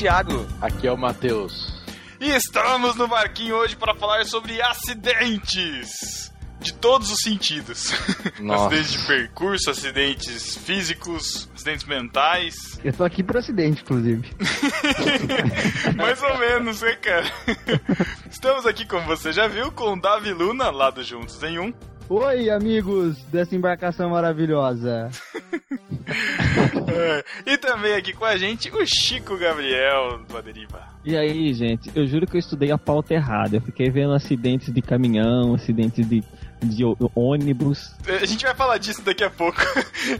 Thiago. 0.00 0.46
Aqui 0.62 0.86
é 0.86 0.92
o 0.92 0.96
Matheus. 0.96 1.78
E 2.18 2.30
estamos 2.30 2.96
no 2.96 3.06
barquinho 3.06 3.54
hoje 3.56 3.76
para 3.76 3.94
falar 3.94 4.24
sobre 4.24 4.58
acidentes. 4.62 6.32
De 6.58 6.72
todos 6.72 7.12
os 7.12 7.20
sentidos. 7.20 7.92
Nossa. 8.40 8.74
acidentes 8.74 8.92
de 8.92 9.06
percurso, 9.06 9.70
acidentes 9.70 10.56
físicos, 10.56 11.50
acidentes 11.54 11.84
mentais. 11.84 12.80
Eu 12.82 12.94
tô 12.94 13.04
aqui 13.04 13.22
por 13.22 13.36
acidente, 13.36 13.82
inclusive. 13.82 14.26
Mais 15.94 16.22
ou 16.22 16.38
menos, 16.38 16.80
né, 16.80 16.96
cara? 16.96 17.30
Estamos 18.30 18.64
aqui, 18.64 18.86
como 18.86 19.06
você 19.06 19.32
já 19.32 19.48
viu, 19.48 19.70
com 19.70 19.92
o 19.92 20.00
Davi 20.00 20.32
Luna, 20.32 20.70
lá 20.70 20.88
do 20.88 21.04
Juntos 21.04 21.42
em 21.42 21.58
Um. 21.58 21.74
Oi, 22.08 22.48
amigos 22.48 23.22
dessa 23.24 23.54
embarcação 23.54 24.08
maravilhosa. 24.10 25.10
É, 26.92 27.24
e 27.52 27.56
também 27.56 27.94
aqui 27.94 28.12
com 28.12 28.24
a 28.24 28.36
gente 28.36 28.70
o 28.70 28.84
Chico 28.84 29.36
Gabriel 29.36 30.18
do 30.28 30.36
Aderiva. 30.36 30.82
E 31.04 31.16
aí, 31.16 31.52
gente, 31.54 31.90
eu 31.94 32.06
juro 32.06 32.26
que 32.26 32.36
eu 32.36 32.40
estudei 32.40 32.70
a 32.70 32.78
pauta 32.78 33.14
errada. 33.14 33.56
Eu 33.56 33.60
fiquei 33.60 33.90
vendo 33.90 34.12
acidentes 34.12 34.72
de 34.72 34.82
caminhão, 34.82 35.54
acidentes 35.54 36.06
de, 36.08 36.22
de 36.62 36.84
ônibus. 37.14 37.94
A 38.06 38.26
gente 38.26 38.44
vai 38.44 38.54
falar 38.54 38.78
disso 38.78 39.02
daqui 39.02 39.24
a 39.24 39.30
pouco. 39.30 39.60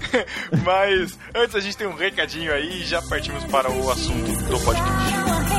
Mas 0.64 1.18
antes 1.34 1.54
a 1.54 1.60
gente 1.60 1.76
tem 1.76 1.86
um 1.86 1.94
recadinho 1.94 2.52
aí 2.52 2.80
e 2.80 2.84
já 2.84 3.02
partimos 3.02 3.44
para 3.44 3.70
o 3.70 3.90
assunto 3.90 4.32
do 4.48 4.60
podcast. 4.64 5.49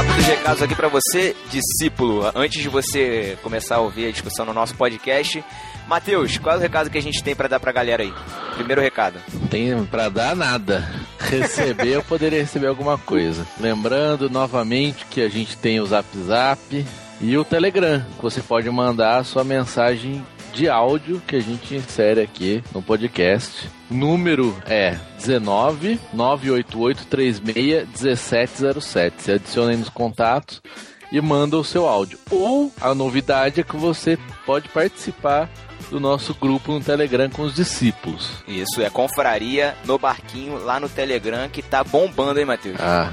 Rápidos 0.00 0.24
recados 0.24 0.62
aqui 0.62 0.74
pra 0.74 0.88
você, 0.88 1.36
discípulo. 1.50 2.32
Antes 2.34 2.62
de 2.62 2.70
você 2.70 3.36
começar 3.42 3.76
a 3.76 3.80
ouvir 3.80 4.06
a 4.06 4.10
discussão 4.10 4.46
no 4.46 4.54
nosso 4.54 4.74
podcast, 4.74 5.44
Matheus, 5.86 6.38
qual 6.38 6.54
é 6.54 6.58
o 6.58 6.60
recado 6.60 6.88
que 6.88 6.96
a 6.96 7.02
gente 7.02 7.22
tem 7.22 7.36
pra 7.36 7.48
dar 7.48 7.60
pra 7.60 7.70
galera 7.70 8.02
aí? 8.02 8.10
Primeiro 8.54 8.80
recado. 8.80 9.20
Não 9.30 9.46
tem 9.48 9.84
pra 9.84 10.08
dar 10.08 10.34
nada. 10.34 10.90
Receber, 11.18 11.88
eu 11.88 12.02
poderia 12.02 12.40
receber 12.40 12.68
alguma 12.68 12.96
coisa. 12.96 13.46
Lembrando 13.60 14.30
novamente 14.30 15.04
que 15.04 15.20
a 15.20 15.28
gente 15.28 15.54
tem 15.58 15.80
o 15.80 15.86
Zap 15.86 16.08
Zap 16.16 16.86
e 17.20 17.36
o 17.36 17.44
Telegram, 17.44 18.02
você 18.22 18.40
pode 18.40 18.70
mandar 18.70 19.18
a 19.18 19.24
sua 19.24 19.44
mensagem 19.44 20.24
de 20.54 20.66
áudio 20.66 21.20
que 21.26 21.36
a 21.36 21.40
gente 21.40 21.74
insere 21.74 22.22
aqui 22.22 22.64
no 22.74 22.80
podcast. 22.80 23.68
Número 23.90 24.56
é 24.66 24.96
19 25.18 25.98
988 26.12 27.06
36 27.06 27.40
1707. 27.40 29.22
Você 29.22 29.32
adiciona 29.32 29.72
aí 29.72 29.76
nos 29.76 29.88
contatos 29.88 30.62
e 31.10 31.20
manda 31.20 31.56
o 31.56 31.64
seu 31.64 31.88
áudio. 31.88 32.18
Ou 32.30 32.72
a 32.80 32.94
novidade 32.94 33.60
é 33.60 33.64
que 33.64 33.76
você 33.76 34.16
pode 34.46 34.68
participar 34.68 35.50
do 35.90 35.98
nosso 35.98 36.32
grupo 36.34 36.72
no 36.72 36.80
Telegram 36.80 37.28
com 37.28 37.42
os 37.42 37.54
discípulos. 37.54 38.30
Isso, 38.46 38.80
é 38.80 38.88
confraria 38.88 39.74
no 39.84 39.98
barquinho 39.98 40.64
lá 40.64 40.78
no 40.78 40.88
Telegram 40.88 41.48
que 41.48 41.62
tá 41.62 41.82
bombando, 41.82 42.38
hein, 42.38 42.46
Matheus? 42.46 42.76
Ah, 42.78 43.10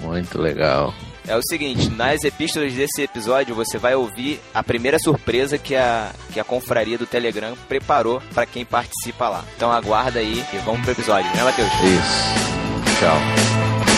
muito 0.00 0.40
legal. 0.40 0.92
É 1.28 1.36
o 1.36 1.42
seguinte, 1.42 1.90
nas 1.90 2.22
epístolas 2.22 2.72
desse 2.72 3.02
episódio 3.02 3.54
você 3.54 3.78
vai 3.78 3.94
ouvir 3.94 4.40
a 4.54 4.62
primeira 4.62 4.98
surpresa 4.98 5.58
que 5.58 5.74
a, 5.74 6.12
que 6.32 6.38
a 6.38 6.44
confraria 6.44 6.96
do 6.96 7.06
Telegram 7.06 7.56
preparou 7.68 8.22
pra 8.32 8.46
quem 8.46 8.64
participa 8.64 9.28
lá. 9.28 9.44
Então 9.56 9.72
aguarda 9.72 10.20
aí 10.20 10.44
e 10.52 10.56
vamos 10.58 10.82
pro 10.82 10.92
episódio, 10.92 11.28
né, 11.34 11.42
Matheus? 11.42 11.68
Isso. 11.68 13.00
Tchau. 13.00 13.95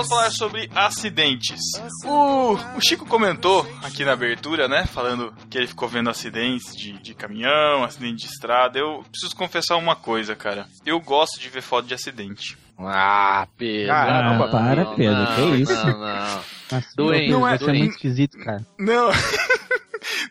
Vamos 0.00 0.08
falar 0.08 0.30
sobre 0.30 0.70
acidentes. 0.74 1.60
O, 2.06 2.54
o 2.54 2.80
Chico 2.80 3.04
comentou 3.04 3.70
aqui 3.82 4.02
na 4.02 4.12
abertura, 4.14 4.66
né? 4.66 4.86
Falando 4.86 5.30
que 5.50 5.58
ele 5.58 5.66
ficou 5.66 5.86
vendo 5.86 6.08
acidentes 6.08 6.74
de, 6.74 6.92
de 7.02 7.12
caminhão, 7.12 7.84
acidente 7.84 8.24
de 8.26 8.32
estrada. 8.32 8.78
Eu 8.78 9.04
preciso 9.10 9.36
confessar 9.36 9.76
uma 9.76 9.94
coisa, 9.94 10.34
cara. 10.34 10.66
Eu 10.86 10.98
gosto 11.00 11.38
de 11.38 11.50
ver 11.50 11.60
foto 11.60 11.86
de 11.86 11.92
acidente. 11.92 12.56
Ah, 12.78 13.46
Pedro. 13.58 13.88
Caramba, 13.88 14.44
não, 14.46 14.50
para, 14.50 14.84
não, 14.84 14.94
Pedro, 14.96 15.18
não, 15.18 15.34
que 15.34 15.42
isso? 15.62 15.74
Não, 15.74 15.98
não. 15.98 16.40
Nossa, 16.72 16.86
Doente, 16.96 17.30
não 17.30 17.46
é- 17.46 17.52
é, 17.52 17.62
é 17.62 17.66
muito 17.66 17.90
esquisito, 17.90 18.38
cara. 18.38 18.64
Não. 18.78 19.10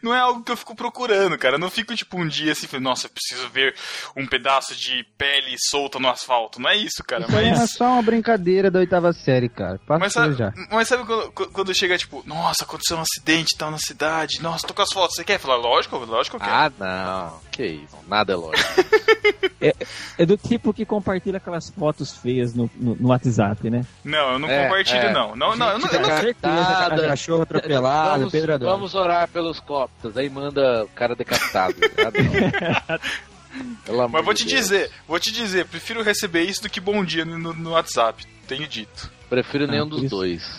Não 0.02 0.14
é 0.14 0.20
algo 0.20 0.44
que 0.44 0.52
eu 0.52 0.58
fico 0.58 0.76
procurando, 0.76 1.38
cara. 1.38 1.56
Eu 1.56 1.60
não 1.60 1.70
fico 1.70 1.96
tipo 1.96 2.18
um 2.20 2.28
dia 2.28 2.52
assim, 2.52 2.68
falando, 2.68 2.86
nossa, 2.86 3.08
eu 3.08 3.12
preciso 3.12 3.50
ver 3.50 3.76
um 4.16 4.26
pedaço 4.26 4.76
de 4.76 5.06
pele 5.18 5.56
solta 5.70 6.00
no 6.00 6.10
asfalto. 6.10 6.60
Não 6.62 6.70
é 6.70 6.78
isso, 6.78 7.04
cara. 7.06 7.26
Isso 7.26 7.36
aí 7.38 7.48
é 7.50 7.58
Mas. 7.58 7.72
só 7.72 7.86
uma 7.94 8.02
brincadeira 8.02 8.70
da 8.72 8.80
oitava 8.80 9.12
série, 9.14 9.50
cara. 9.50 9.80
Passa 9.86 10.00
Mas 10.00 10.14
sabe, 10.14 10.34
já. 10.36 10.54
mas 10.72 10.88
sabe 10.88 11.06
quando, 11.06 11.32
quando 11.32 11.74
chega, 11.76 11.98
tipo, 11.98 12.24
nossa, 12.26 12.64
aconteceu 12.64 12.98
um 12.98 13.02
acidente 13.02 13.54
e 13.56 13.58
tal 13.58 13.72
na 13.72 13.78
cidade, 13.78 14.42
nossa, 14.42 14.66
tô 14.68 14.74
com 14.74 14.82
as 14.82 14.92
fotos, 14.92 15.16
você 15.16 15.24
quer? 15.24 15.40
Falar, 15.40 15.56
lógico, 15.58 15.98
lógico 15.98 16.40
que. 16.40 16.46
Ah, 16.46 16.72
não. 16.78 17.40
Que 17.52 17.66
isso. 17.66 17.98
Nada 18.08 18.34
é 18.34 18.36
lógico. 18.36 18.70
É 20.18 20.26
do 20.26 20.38
tipo 20.38 20.74
que 20.74 20.86
compartilha 20.86 21.38
aquelas 21.38 21.70
fotos 21.70 22.16
feias 22.16 22.54
no, 22.54 22.70
no, 22.76 22.96
no 22.96 23.10
WhatsApp, 23.10 23.70
né? 23.70 23.86
Não, 24.06 24.34
eu 24.34 24.40
não 24.40 24.50
É, 24.50 24.64
compartilho, 24.64 25.00
é. 25.00 25.12
não. 25.14 25.36
Não, 25.36 25.56
não, 25.56 25.70
eu 25.72 25.80
não, 25.80 25.88
certeza, 25.90 27.08
cachorro 27.08 27.42
atropelado, 27.44 28.20
vamos, 28.20 28.32
Pedro 28.32 28.54
adora. 28.54 28.72
vamos 28.72 28.96
orar 28.96 29.28
pelos 29.28 29.60
coptas. 30.02 30.18
Aí 30.18 30.30
manda 30.30 30.84
o 30.84 30.88
cara 30.90 31.16
decapitado. 31.16 31.76
Ah, 32.88 33.00
amor 33.90 34.10
Mas 34.10 34.26
vou 34.26 34.34
de 34.34 34.44
te 34.46 34.50
Deus. 34.50 34.62
dizer, 34.62 34.92
vou 35.08 35.20
te 35.20 35.32
dizer, 35.32 35.66
prefiro 35.66 36.02
receber 36.04 36.44
isso 36.44 36.62
do 36.64 36.70
que 36.70 36.80
bom 36.80 37.04
dia 37.04 37.26
no, 37.26 37.38
no 37.54 37.72
WhatsApp. 37.72 38.26
Tenho 38.48 38.68
dito. 38.68 39.12
Prefiro 39.30 39.68
nenhum 39.68 39.86
Ah, 39.86 39.90
dos 39.90 40.04
isso. 40.04 40.10
dois. 40.10 40.58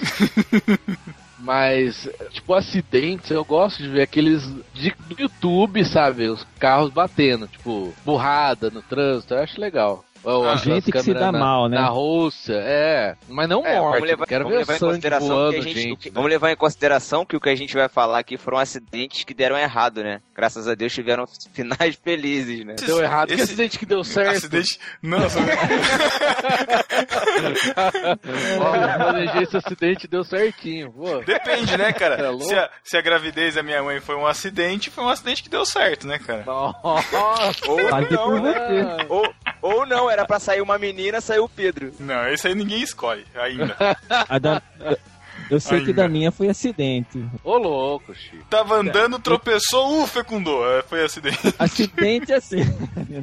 Mas, 1.39 2.07
tipo, 2.33 2.53
acidentes, 2.53 3.31
eu 3.31 3.43
gosto 3.45 3.83
de 3.83 3.89
ver 3.89 4.03
aqueles 4.03 4.43
de, 4.75 4.95
do 5.09 5.19
YouTube, 5.19 5.83
sabe? 5.87 6.29
Os 6.29 6.47
carros 6.59 6.91
batendo, 6.93 7.49
tipo, 7.49 7.95
burrada 8.05 8.69
no 8.71 8.83
trânsito, 8.83 9.33
eu 9.35 9.43
acho 9.43 9.59
legal. 9.59 10.05
Ou 10.23 10.45
Ah, 10.45 10.55
aquelas 10.55 10.61
gente 10.85 10.93
que 10.93 11.03
se 11.03 11.15
dá 11.15 11.33
na, 11.33 11.39
mal, 11.39 11.69
né? 11.69 11.79
Na 11.81 11.89
Rússia, 11.89 12.55
é. 12.63 13.17
Mas 13.29 13.49
não 13.49 13.65
É, 13.65 13.79
morte, 13.79 13.95
vamos 13.95 14.09
levar, 14.09 14.27
quero 14.27 14.45
vamos 14.45 14.59
ver 14.59 14.59
levar 14.61 14.77
em 14.77 14.79
consideração 14.91 15.29
voando, 15.29 15.53
que 15.53 15.59
a 15.59 15.63
gente, 15.63 15.81
gente. 15.81 16.11
vamos 16.11 16.31
levar 16.31 16.51
em 16.53 16.57
consideração 16.57 17.25
que 17.25 17.37
o 17.37 17.41
que 17.41 17.49
a 17.49 17.55
gente 17.55 17.75
vai 17.75 17.89
falar 17.89 18.19
aqui 18.19 18.37
foram 18.37 18.59
acidentes 18.59 19.25
que 19.25 19.33
deram 19.33 19.57
errado, 19.57 20.03
né? 20.03 20.21
Graças 20.35 20.69
a 20.69 20.75
Deus 20.75 20.93
tiveram 20.93 21.25
finais 21.55 21.99
felizes, 22.03 22.65
né? 22.67 22.75
Deu 22.85 23.01
errado. 23.03 23.29
Que 23.29 23.35
Esse- 23.35 23.45
acidente 23.45 23.79
que 23.79 23.87
deu 23.87 24.05
certo? 24.05 24.37
Acidente. 24.37 24.79
Nossa, 25.03 25.39
Ó, 28.61 28.75
eu 28.77 28.99
planejei 28.99 29.43
esse 29.43 29.57
acidente 29.57 30.07
deu 30.09 30.25
certinho. 30.25 30.93
Pô. 30.93 31.21
depende, 31.21 31.77
né, 31.77 31.89
É 31.89 31.93
cara? 31.93 32.31
louco? 32.31 32.45
Se 32.45 32.55
a, 32.55 32.71
se 32.85 32.97
a 32.97 33.01
gravidez 33.01 33.55
da 33.55 33.63
minha 33.63 33.83
mãe 33.83 34.01
foi 34.01 34.17
um 34.17 34.27
acidente, 34.27 34.91
foi 34.91 35.05
um 35.05 35.09
acidente 35.09 35.43
que 35.43 35.49
deu 35.49 35.65
certo, 35.65 36.07
né, 36.07 36.19
cara? 36.19 36.45
Nossa. 36.45 37.69
Ou 37.69 37.89
Fale 37.89 38.09
não, 38.11 38.25
por 38.25 38.41
né? 38.41 38.53
você. 38.53 39.07
Ou, 39.09 39.35
ou 39.63 39.87
não, 39.87 40.11
era 40.11 40.25
pra 40.25 40.39
sair 40.39 40.61
uma 40.61 40.79
menina, 40.79 41.21
saiu 41.21 41.45
o 41.45 41.49
Pedro. 41.49 41.93
Não, 42.01 42.29
esse 42.29 42.47
aí 42.49 42.55
ninguém 42.55 42.83
escolhe 42.83 43.25
ainda. 43.35 43.77
A 44.29 44.39
da- 44.39 44.63
eu- 45.51 45.59
sei 45.61 45.81
que 45.81 45.87
Ainda. 45.89 46.03
da 46.03 46.09
minha 46.09 46.31
foi 46.31 46.49
acidente. 46.49 47.25
Ô 47.43 47.57
louco, 47.57 48.15
Chico. 48.15 48.45
Tava 48.49 48.77
andando, 48.77 49.19
tropeçou, 49.19 50.03
uh, 50.03 50.07
fecundou. 50.07 50.65
É, 50.79 50.83
Foi 50.83 51.03
acidente. 51.05 51.39
Acidente 51.59 52.33
assim. 52.33 52.59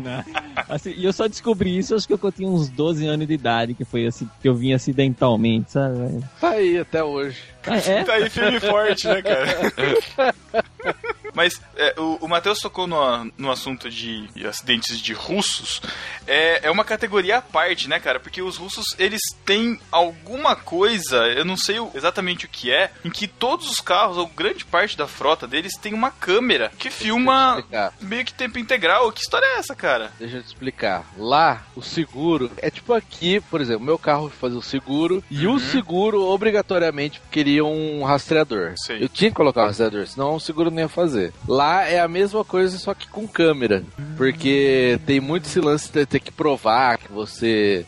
Assim, 0.67 0.93
E 0.97 1.05
eu 1.05 1.13
só 1.13 1.27
descobri 1.27 1.77
isso, 1.77 1.95
acho 1.95 2.05
que 2.07 2.13
eu 2.13 2.31
tinha 2.31 2.49
uns 2.49 2.67
12 2.69 3.07
anos 3.07 3.25
de 3.27 3.33
idade, 3.33 3.73
que 3.73 3.85
foi 3.85 4.05
assim, 4.07 4.27
que 4.41 4.49
eu 4.49 4.55
vim 4.55 4.73
acidentalmente, 4.73 5.71
sabe? 5.71 6.21
Tá 6.41 6.49
aí 6.49 6.77
até 6.79 7.01
hoje. 7.03 7.39
É, 7.65 7.91
é? 7.91 8.03
Tá 8.03 8.13
aí 8.13 8.29
firme 8.29 8.57
e 8.57 8.59
forte, 8.59 9.07
né, 9.07 9.21
cara? 9.21 10.33
Mas 11.37 11.61
é, 11.75 11.93
o, 11.99 12.17
o 12.21 12.27
Matheus 12.27 12.57
tocou 12.57 12.87
no, 12.87 13.31
no 13.37 13.51
assunto 13.51 13.91
de 13.91 14.27
acidentes 14.47 14.99
de 14.99 15.13
russos. 15.13 15.79
É, 16.25 16.65
é 16.65 16.71
uma 16.71 16.83
categoria 16.83 17.37
à 17.37 17.41
parte, 17.43 17.87
né, 17.87 17.99
cara? 17.99 18.19
Porque 18.19 18.41
os 18.41 18.57
russos, 18.57 18.95
eles 18.97 19.21
têm 19.45 19.79
alguma 19.91 20.55
coisa, 20.55 21.27
eu 21.27 21.45
não 21.45 21.55
sei 21.55 21.75
exatamente 21.93 22.45
o 22.45 22.49
que 22.49 22.71
é, 22.71 22.89
em 23.05 23.11
que 23.11 23.27
todos 23.27 23.69
os 23.69 23.79
carros, 23.79 24.17
ou 24.17 24.25
grande 24.25 24.65
parte 24.65 24.97
da 24.97 25.05
frota 25.05 25.47
deles, 25.47 25.77
tem 25.79 25.93
uma 25.93 26.09
câmera 26.09 26.71
que 26.75 26.89
filma 26.89 27.63
meio 28.01 28.25
que 28.25 28.33
tempo 28.33 28.57
integral. 28.57 29.11
Que 29.11 29.21
história 29.21 29.45
é 29.45 29.59
essa, 29.59 29.75
cara? 29.75 30.11
Deixa 30.17 30.37
eu 30.37 30.41
te 30.41 30.47
explicar. 30.47 31.05
Lá, 31.19 31.67
o 31.75 31.83
seguro 31.83 32.49
é 32.57 32.71
tipo 32.71 32.95
aqui, 32.95 33.39
por 33.41 33.61
exemplo, 33.61 33.85
meu 33.85 33.99
carro 33.99 34.31
fazer 34.31 34.57
o 34.57 34.61
seguro 34.63 35.23
e 35.29 35.45
o 35.45 35.59
seguro 35.59 36.23
obrigatoriamente 36.23 37.21
queria 37.29 37.63
um 37.63 38.03
rastreador. 38.03 38.73
Sei. 38.75 39.03
Eu 39.03 39.07
tinha 39.07 39.29
que 39.29 39.37
colocar 39.37 39.61
o 39.61 39.67
rastreador, 39.67 40.07
senão 40.07 40.33
o 40.33 40.39
seguro 40.39 40.71
não 40.71 40.79
ia 40.79 40.89
fazer. 40.89 41.26
Lá 41.47 41.83
é 41.83 41.99
a 41.99 42.07
mesma 42.07 42.43
coisa, 42.45 42.77
só 42.77 42.93
que 42.93 43.07
com 43.07 43.27
câmera. 43.27 43.83
Porque 44.17 44.99
tem 45.05 45.19
muito 45.19 45.45
esse 45.45 45.59
lance 45.59 45.91
de 45.91 46.05
ter 46.05 46.19
que 46.19 46.31
provar 46.31 46.97
que 46.97 47.11
você. 47.11 47.85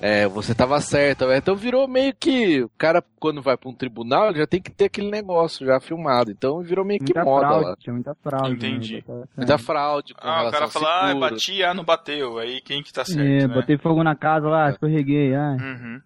É, 0.00 0.26
você 0.28 0.54
tava 0.54 0.78
certo. 0.82 1.24
Então 1.32 1.56
virou 1.56 1.88
meio 1.88 2.12
que. 2.18 2.62
O 2.62 2.70
cara, 2.76 3.02
quando 3.18 3.40
vai 3.40 3.56
pra 3.56 3.70
um 3.70 3.74
tribunal, 3.74 4.28
ele 4.28 4.38
já 4.40 4.46
tem 4.46 4.60
que 4.60 4.70
ter 4.70 4.86
aquele 4.86 5.10
negócio 5.10 5.64
já 5.64 5.80
filmado. 5.80 6.30
Então 6.30 6.60
virou 6.60 6.84
meio 6.84 6.98
que 7.00 7.14
Muita 7.14 7.24
moda 7.24 7.46
fraude, 7.46 7.64
lá. 7.70 7.76
tinha 7.78 7.94
muita 7.94 8.14
fraude. 8.22 8.52
Entendi. 8.52 9.04
né? 9.08 9.24
Muita 9.36 9.56
fraude. 9.56 10.12
Com 10.12 10.20
Ah, 10.28 10.48
o 10.48 10.50
cara 10.50 10.68
fala, 10.68 11.10
ah, 11.10 11.14
bati, 11.14 11.62
ah, 11.62 11.72
não 11.72 11.84
bateu. 11.84 12.38
Aí 12.38 12.60
quem 12.60 12.82
que 12.82 12.92
tá 12.92 13.02
certo, 13.04 13.20
É, 13.20 13.46
né? 13.46 13.54
botei 13.54 13.78
fogo 13.78 14.02
na 14.02 14.14
casa 14.14 14.46
lá, 14.46 14.68
escorreguei. 14.70 15.34
Ah. 15.34 15.56
Uhum. 15.58 16.00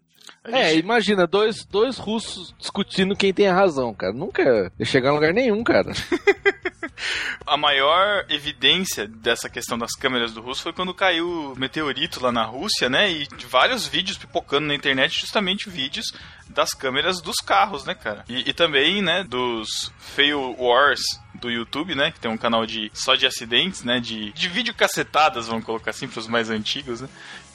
A 0.45 0.51
É, 0.59 0.77
imagina, 0.77 1.27
dois, 1.27 1.65
dois 1.65 1.99
russos 1.99 2.55
discutindo 2.59 3.17
quem 3.17 3.33
tem 3.33 3.49
a 3.49 3.55
razão, 3.55 3.93
cara. 3.95 4.13
Nunca 4.13 4.71
ia 4.79 4.85
chegar 4.85 5.11
em 5.11 5.15
lugar 5.15 5.33
nenhum, 5.33 5.63
cara. 5.65 5.93
A 7.47 7.57
maior 7.57 8.27
evidência 8.29 9.07
dessa 9.07 9.49
questão 9.49 9.79
das 9.79 9.93
câmeras 9.93 10.33
do 10.33 10.41
russo 10.41 10.63
foi 10.63 10.73
quando 10.73 10.93
caiu 10.93 11.53
o 11.53 11.59
meteorito 11.59 12.21
lá 12.23 12.31
na 12.33 12.45
Rússia, 12.45 12.89
né? 12.91 13.11
E 13.11 13.27
vários 13.49 13.87
vídeos 13.87 14.19
pipocando 14.19 14.67
na 14.67 14.75
internet, 14.75 15.21
justamente 15.21 15.71
vídeos 15.71 16.13
das 16.49 16.75
câmeras 16.75 17.21
dos 17.23 17.37
carros, 17.37 17.85
né, 17.85 17.95
cara? 17.95 18.25
E, 18.29 18.51
e 18.51 18.53
também, 18.53 19.01
né, 19.01 19.25
dos 19.25 19.93
Fail 19.99 20.57
Wars 20.59 21.01
do 21.35 21.49
YouTube, 21.51 21.95
né? 21.95 22.11
Que 22.11 22.21
tem 22.21 22.31
um 22.31 22.37
canal 22.37 22.67
de 22.67 22.91
só 22.93 23.15
de 23.15 23.27
acidentes, 23.27 23.83
né? 23.85 24.01
De, 24.01 24.33
de 24.33 24.49
vídeo 24.49 24.75
cacetadas, 24.75 25.47
vamos 25.47 25.65
colocar 25.65 25.93
assim, 25.93 26.09
pros 26.09 26.27
mais 26.27 26.51
antigos, 26.51 27.01
né? 27.01 27.09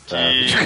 Que 0.08 0.16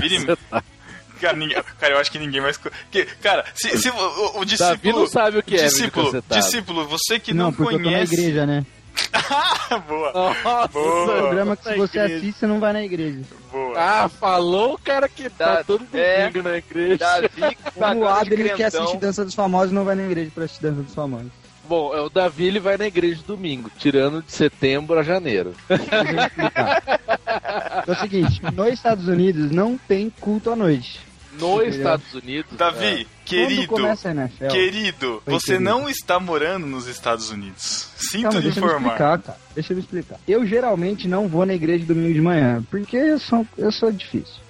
vira 0.07 0.33
e- 0.33 0.62
Cara, 1.18 1.36
ninguém- 1.38 1.58
cara, 1.80 1.94
eu 1.94 2.00
acho 2.00 2.12
que 2.12 2.19
ninguém 2.19 2.42
mais. 2.42 2.58
Que, 2.92 3.06
cara, 3.22 3.46
se, 3.56 3.78
se 3.78 3.90
o, 3.90 3.94
o- 3.96 4.28
o 4.42 4.46
Davi 4.46 4.46
discípulo. 4.46 5.00
não 5.00 5.08
sabe 5.08 5.38
o 5.40 5.44
que 5.44 5.56
é 5.56 5.64
discípulo, 5.66 6.24
discípulo, 6.30 6.88
você 6.88 7.19
que 7.19 7.34
não, 7.34 7.46
não, 7.46 7.54
porque 7.54 7.75
eu 7.75 7.80
tô 7.80 7.86
na 7.86 7.92
conhece. 7.92 8.14
igreja, 8.14 8.46
né? 8.46 8.66
boa, 9.88 10.12
Nossa, 10.12 10.68
Boa. 10.69 11.04
O 11.04 11.06
programa 11.22 11.56
que 11.56 11.64
se 11.64 11.69
Nossa, 11.75 11.88
você 11.92 12.00
igreja. 12.00 12.18
assiste, 12.18 12.40
você 12.40 12.48
não 12.48 12.60
vai 12.60 12.74
na 12.74 12.84
igreja. 12.84 13.19
boa. 13.52 13.74
Ah, 13.80 14.10
falou 14.10 14.74
o 14.74 14.78
cara 14.80 15.08
que 15.08 15.30
tá 15.30 15.56
Da- 15.58 15.64
todo 15.64 15.86
é. 15.94 16.30
domingo 16.30 16.50
na 16.50 16.58
igreja. 16.58 16.98
Davi, 16.98 17.58
o 18.00 18.08
Adri 18.08 18.50
que 18.56 18.64
assiste 18.64 18.98
Dança 18.98 19.24
dos 19.24 19.36
Famosos 19.36 19.72
não 19.72 19.86
vai 19.86 19.96
na 19.96 20.04
igreja 20.04 20.31
pra 20.34 20.46
assistir 20.46 20.64
Dança 20.64 20.81
dos 20.81 20.96
Famosos. 20.96 21.31
Bom, 21.68 21.94
é, 21.94 22.02
o 22.02 22.10
Davi 22.10 22.46
ele 22.46 22.60
vai 22.60 22.78
na 22.78 22.88
igreja 22.88 23.22
domingo, 23.28 23.69
tirando 23.78 24.22
de 24.22 24.31
setembro 24.31 24.98
a 24.98 25.04
janeiro. 25.04 25.54
Deixa 25.68 25.96
eu 25.96 26.25
explicar. 26.25 26.84
É 27.88 27.92
o 27.92 27.96
seguinte, 27.96 28.42
nos 28.54 28.68
Estados 28.74 29.08
Unidos 29.08 29.52
não 29.52 29.78
tem 29.78 30.10
culto 30.10 30.50
à 30.52 30.56
noite. 30.56 31.00
Nos 31.34 31.52
Entendeu? 31.62 31.69
Estados 31.78 32.14
Unidos. 32.16 32.58
Davi, 32.58 33.06
Quando 33.06 33.08
querido, 33.25 33.68
começa 33.68 34.10
a 34.10 34.12
NFL... 34.12 34.48
querido, 34.48 35.24
você 35.25 35.46
querido. 35.54 35.64
não 35.64 35.88
está 35.88 36.19
morando 36.19 36.66
nos 36.66 36.88
Estados 36.88 37.30
Unidos. 37.30 37.90
Sinto 37.96 38.24
Calma, 38.24 38.40
lhe 38.40 38.44
deixa 38.46 38.60
eu 38.60 38.64
informar. 38.66 38.88
explicar, 38.94 39.19
cara. 39.19 39.38
Deixa 39.54 39.74
eu 39.74 39.78
me 39.78 39.84
explicar. 39.84 40.19
Eu 40.28 40.46
geralmente 40.48 41.08
não 41.08 41.28
vou 41.28 41.46
na 41.46 41.54
igreja 41.54 41.86
domingo 41.86 42.14
de 42.14 42.22
manhã, 42.22 42.64
porque 42.72 42.98
eu 42.98 43.19
sou, 43.19 43.46
eu 43.58 43.72
sou 43.72 43.92
difícil. 43.92 44.46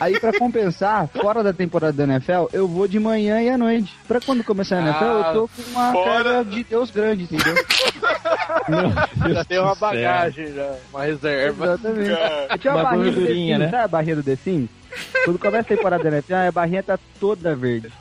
Aí, 0.00 0.18
pra 0.20 0.32
compensar, 0.38 1.08
fora 1.08 1.42
da 1.42 1.52
temporada 1.52 1.92
da 1.92 2.04
NFL, 2.04 2.46
eu 2.52 2.68
vou 2.68 2.86
de 2.86 2.98
manhã 3.00 3.40
e 3.40 3.48
à 3.48 3.56
noite. 3.56 3.94
Pra 4.06 4.20
quando 4.20 4.44
começar 4.44 4.76
a 4.78 4.82
NFL, 4.82 5.04
eu 5.04 5.24
tô 5.32 5.48
com 5.48 5.70
uma 5.70 5.92
fora- 5.92 6.22
carga 6.34 6.44
de 6.44 6.64
Deus 6.64 6.90
grande, 6.90 7.24
entendeu? 7.24 7.54
Já 9.34 9.44
tem 9.44 9.58
uma 9.58 9.74
bagagem, 9.74 10.52
já, 10.54 10.74
uma 10.92 11.04
reserva. 11.04 11.64
Exatamente. 11.64 12.10
Cara, 12.10 12.46
Eu 12.50 12.58
tinha 12.58 12.72
uma 12.74 12.80
Uma 12.82 12.90
barrinha 12.90 13.12
do 13.12 13.20
The 13.20 13.26
Sims, 13.32 13.58
né? 13.58 13.68
sabe 13.70 13.84
a 13.84 13.88
barrinha 13.88 14.16
do 14.16 14.22
The 14.22 14.36
Sims? 14.36 14.70
Quando 15.24 15.38
começa 15.38 15.60
a 15.60 15.76
temporada 15.76 16.02
da 16.02 16.08
NFL, 16.10 16.34
a 16.34 16.52
barrinha 16.52 16.82
tá 16.82 16.98
toda 17.20 17.54
verde. 17.54 17.92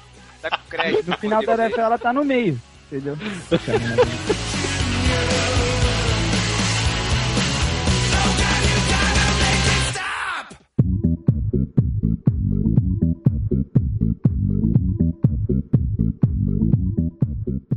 Tá 0.42 0.50
com 0.52 0.70
crédito. 0.70 1.10
No 1.10 1.18
final 1.18 1.44
da 1.46 1.54
NFL, 1.54 1.82
ela 1.82 1.98
tá 1.98 2.14
no 2.14 2.24
meio, 2.26 2.60
entendeu? 2.92 3.18
Thank 15.24 15.40
you. 15.50 15.55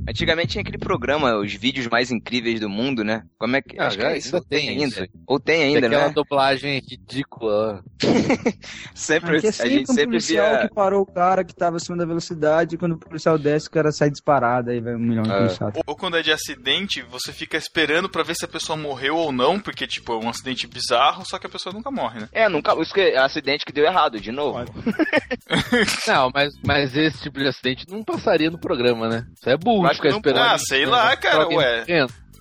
Antigamente 0.08 0.52
tinha 0.52 0.62
aquele 0.62 0.78
programa, 0.78 1.36
os 1.36 1.52
vídeos 1.54 1.86
mais 1.86 2.10
incríveis 2.10 2.60
do 2.60 2.68
mundo, 2.68 3.04
né? 3.04 3.22
Como 3.38 3.56
é 3.56 3.60
que. 3.62 3.78
Ah, 3.78 3.86
acho 3.88 3.96
que 3.98 4.02
já 4.02 4.10
é 4.12 4.18
isso. 4.18 4.28
ainda 4.28 4.38
Ou 4.38 4.44
tem 4.48 4.66
tem 4.66 4.84
isso 4.84 4.98
ainda. 5.00 5.12
Ou 5.26 5.40
tem 5.40 5.62
ainda, 5.64 5.86
Aquela 5.86 6.08
né? 6.08 6.12
dublagem 6.14 6.80
ridícula. 6.88 7.82
Sempre, 8.94 9.36
é 9.44 9.48
a 9.48 9.52
sempre 9.52 9.70
gente 9.74 9.82
um 9.90 9.94
sempre 9.94 10.06
policial 10.06 10.50
via. 10.58 10.68
que 10.68 10.74
parou 10.74 11.02
o 11.02 11.06
cara 11.06 11.44
que 11.44 11.54
tava 11.54 11.76
acima 11.76 11.96
da 11.96 12.04
velocidade 12.04 12.74
e 12.74 12.78
quando 12.78 12.92
o 12.92 12.98
policial 12.98 13.38
desce, 13.38 13.68
o 13.68 13.70
cara 13.70 13.92
sai 13.92 14.10
disparado, 14.10 14.70
aí 14.70 14.80
vai 14.80 14.94
um 14.94 14.98
milhão 14.98 15.22
de 15.22 15.30
É. 15.30 15.36
policiais. 15.38 15.74
Ou, 15.76 15.82
ou 15.86 15.96
quando 15.96 16.16
é 16.16 16.22
de 16.22 16.32
acidente, 16.32 17.02
você 17.02 17.32
fica 17.32 17.56
esperando 17.56 18.08
pra 18.08 18.22
ver 18.22 18.34
se 18.34 18.44
a 18.44 18.48
pessoa 18.48 18.76
morreu 18.76 19.16
ou 19.16 19.32
não, 19.32 19.58
porque, 19.60 19.86
tipo, 19.86 20.12
é 20.12 20.16
um 20.16 20.28
acidente 20.28 20.66
bizarro, 20.66 21.24
só 21.26 21.38
que 21.38 21.46
a 21.46 21.50
pessoa 21.50 21.72
nunca 21.72 21.90
morre, 21.90 22.20
né? 22.20 22.28
É, 22.32 22.48
nunca. 22.48 22.74
Isso 22.80 22.92
que 22.94 23.00
é 23.00 23.18
acidente 23.18 23.64
que 23.64 23.72
deu 23.72 23.84
errado, 23.84 24.20
de 24.20 24.32
novo. 24.32 24.58
Não, 26.06 26.30
mas, 26.32 26.52
mas 26.64 26.96
esse 26.96 27.22
tipo 27.22 27.38
de 27.38 27.46
acidente 27.46 27.84
não 27.88 28.02
passaria 28.02 28.50
no 28.50 28.58
programa, 28.58 29.08
né? 29.08 29.26
Isso 29.34 29.48
é 29.48 29.56
Acho 29.86 29.94
ficar 29.96 30.16
esperando. 30.16 30.44
Ah, 30.44 30.58
sei 30.58 30.86
lá, 30.86 31.16
cara, 31.16 31.48
ué. 31.48 31.84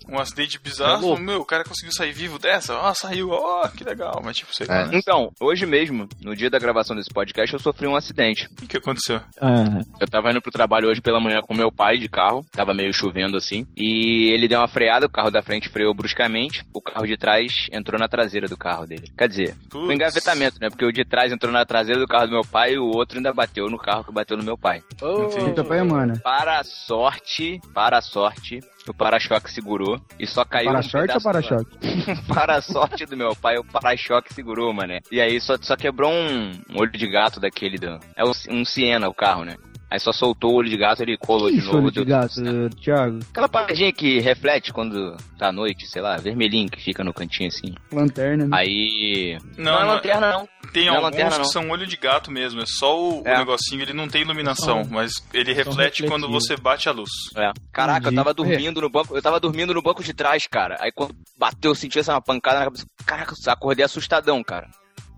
Um 0.10 0.20
acidente 0.20 0.58
É 0.58 0.60
bizarro, 0.60 1.06
louco. 1.08 1.22
meu, 1.22 1.42
o 1.42 1.46
cara 1.46 1.64
conseguiu 1.64 1.92
sair 1.94 2.12
vivo 2.12 2.40
dessa, 2.40 2.76
ó, 2.76 2.94
saiu, 2.94 3.30
ó, 3.32 3.68
que 3.68 3.84
legal, 3.84 4.22
mas 4.24 4.38
tipo, 4.38 4.54
sei 4.54 4.66
lá, 4.68 4.82
É. 4.82 4.86
né? 4.88 4.92
Então, 4.94 5.32
hoje 5.40 5.66
mesmo, 5.66 6.08
no 6.22 6.36
dia 6.36 6.50
da 6.50 6.60
gravação 6.60 6.96
desse 6.96 7.10
podcast, 7.10 7.54
eu 7.54 7.60
sofri 7.60 7.88
um 7.88 7.96
acidente. 7.96 8.48
O 8.52 8.56
que, 8.56 8.68
que 8.68 8.78
aconteceu? 8.78 9.20
Ah, 9.42 9.82
Eu 10.00 10.08
tava 10.08 10.32
indo 10.32 10.42
pro 10.42 10.52
trabalho 10.52 10.90
hoje 10.90 11.02
pela 11.02 11.20
manhã 11.20 11.42
com 11.42 11.54
meu 11.54 11.72
pai 11.72 11.98
de 11.98 12.08
carro, 12.08 12.46
tava 12.52 12.74
meio 12.74 12.94
chovendo 12.94 13.38
assim, 13.38 13.66
e 13.76 14.32
ele 14.34 14.48
deu 14.48 14.60
uma 14.60 14.68
freada, 14.68 15.06
o 15.06 15.10
carro 15.10 15.32
da 15.32 15.42
frente 15.42 15.70
freou 15.70 15.94
bruscamente, 15.94 16.64
o 16.74 16.82
carro 16.82 17.06
de 17.06 17.18
trás 17.18 17.68
entrou 17.72 18.00
na 18.00 18.08
traseira 18.08 18.48
do 18.48 18.58
carro 18.58 18.86
dele. 18.86 19.12
Quer 19.18 19.28
dizer, 19.28 19.56
Putz. 19.70 19.86
foi 19.86 19.96
engavetamento, 19.96 20.58
né? 20.62 20.70
Porque 20.70 20.86
o 20.86 20.92
de 20.92 21.04
trás 21.06 21.32
entrou 21.32 21.52
na 21.52 21.66
traseira 21.66 22.00
do 22.00 22.08
carro 22.08 22.28
do 22.28 22.32
meu 22.34 22.44
pai 22.46 22.74
e 22.74 22.80
o 22.80 22.86
outro 22.86 23.18
ainda 23.18 23.34
bateu 23.34 23.70
no 23.70 23.78
carro 23.78 24.04
que 24.04 24.12
bateu 24.14 24.38
no 24.38 24.44
meu 24.44 24.58
pai. 24.58 24.82
Ô, 25.02 25.24
Entendi. 25.26 25.46
Eita, 25.50 25.64
pai, 25.64 25.82
mano. 25.84 26.20
Para 26.22 26.60
a 26.60 26.64
sorte, 26.64 27.60
para 27.74 27.98
a 27.98 28.02
sorte, 28.02 28.60
o 28.92 28.94
para-choque 28.94 29.52
segurou 29.52 30.00
e 30.20 30.26
só 30.28 30.44
caiu 30.46 30.70
um 30.70 30.74
Para-sorte 30.74 30.96
ou 30.98 31.02
pedaço 31.22 31.24
para-choque? 31.24 31.78
para 32.34 32.56
a 32.56 32.62
sorte 32.62 33.06
do 33.06 33.16
meu 33.18 33.36
pai, 33.36 33.58
o 33.58 33.64
para-choque 33.64 34.34
segurou, 34.34 34.74
mané. 34.74 35.00
E 35.12 35.20
aí 35.22 35.40
só, 35.40 35.56
só 35.62 35.76
quebrou 35.76 36.12
um, 36.12 36.52
um 36.70 36.80
olho 36.80 36.92
de 36.92 37.08
gato 37.08 37.40
daquele. 37.40 37.78
Do, 37.78 38.00
é 38.16 38.24
o- 38.24 38.32
um 38.50 38.64
Siena 38.66 39.08
o 39.10 39.14
carro, 39.14 39.44
né? 39.46 39.56
Aí 39.90 40.00
só 40.00 40.12
soltou 40.12 40.52
o 40.52 40.56
olho 40.56 40.70
de 40.70 40.76
gato 40.76 41.02
ele 41.02 41.18
colou 41.18 41.50
de 41.50 41.58
Isso, 41.60 41.68
novo. 41.68 41.84
olho 41.84 41.92
de 41.92 42.04
gato, 42.04 42.34
certo. 42.34 42.76
Thiago. 42.78 43.20
Aquela 43.32 43.48
paradinha 43.48 43.94
que 43.94 44.20
reflete 44.20 44.74
quando 44.74 45.16
tá 45.40 45.48
à 45.48 45.52
noite, 45.52 45.88
sei 45.88 46.02
lá, 46.02 46.18
vermelhinho 46.18 46.70
que 46.70 46.84
fica 46.84 47.06
no 47.06 47.14
cantinho 47.14 47.48
assim. 47.48 47.74
Lanterna, 47.92 48.46
né? 48.48 48.58
Aí. 48.58 49.38
Não, 49.58 49.72
não 49.72 49.80
é 49.82 49.84
lanterna, 49.86 50.32
não. 50.34 50.50
Tem 50.74 50.88
Não 50.88 50.94
é 50.94 50.96
alguns 50.98 51.12
lanterna, 51.12 51.32
que 51.32 51.38
não. 51.38 51.46
são 51.46 51.70
olho 51.70 51.88
de 51.88 51.96
gato 51.96 52.30
mesmo, 52.30 52.60
é 52.62 52.66
só 52.68 53.00
o, 53.00 53.22
o 53.24 53.28
É. 53.28 53.38
negocinho, 53.38 53.82
ele 53.82 53.94
não 53.94 54.10
tem 54.10 54.24
iluminação, 54.24 54.84
Só- 54.84 54.90
mas 54.92 55.14
ele 55.34 55.54
reflete 55.54 56.04
quando 56.06 56.28
você 56.30 56.58
bate 56.58 56.90
a 56.90 56.92
luz. 56.92 57.10
É. 57.38 57.52
Caraca, 57.72 58.00
Entendi. 58.00 58.16
eu 58.16 58.24
tava 58.24 58.34
dormindo 58.34 58.82
no 58.82 58.90
banco. 58.90 59.16
Eu 59.16 59.22
tava 59.22 59.40
dormindo 59.40 59.74
no 59.74 59.82
banco 59.82 60.04
de 60.04 60.14
trás, 60.14 60.46
cara. 60.48 60.76
Aí 60.82 60.92
quando 60.92 61.16
bateu, 61.40 61.72
eu 61.72 61.76
senti 61.76 61.98
essa 61.98 62.14
uma 62.14 62.22
pancada 62.22 62.60
na 62.60 62.66
cabeça. 62.66 62.86
Caraca, 63.06 63.34
eu 63.46 63.54
acordei 63.54 63.86
assustadão, 63.86 64.44
cara. 64.44 64.68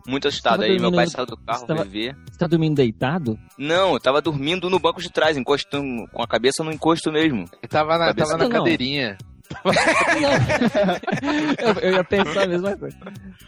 Muito 0.08 0.27
assustado. 0.27 0.62
Aí 0.63 0.79
meu 0.79 0.91
pai 0.91 1.06
no- 1.06 1.12
saiu 1.12 1.25
do 1.25 1.38
carro, 1.38 1.65
veio 1.68 1.86
ver. 1.86 2.15
você 2.32 2.38
tá 2.39 2.48
dormindo 2.48 2.75
deitado? 2.75 3.38
Não, 3.58 3.94
eu 3.94 4.00
tava 4.00 4.22
dormindo 4.22 4.70
no 4.70 4.79
banco 4.79 5.01
de 5.01 5.12
trás, 5.12 5.38
encostando 5.38 6.08
com 6.12 6.22
a 6.22 6.27
cabeça 6.27 6.63
no 6.63 6.72
encosto 6.72 7.12
mesmo. 7.12 7.46
Ele 7.62 7.68
tava 7.68 7.98
na, 7.98 8.08
Cabeça 8.08 8.32
tava 8.32 8.44
na 8.44 8.50
não. 8.50 8.58
cadeirinha. 8.58 9.18
Eu, 11.60 11.74
eu 11.82 11.91
ia 11.94 12.03
pensar 12.03 12.44
a 12.44 12.48
mesma 12.48 12.75
coisa. 12.77 12.98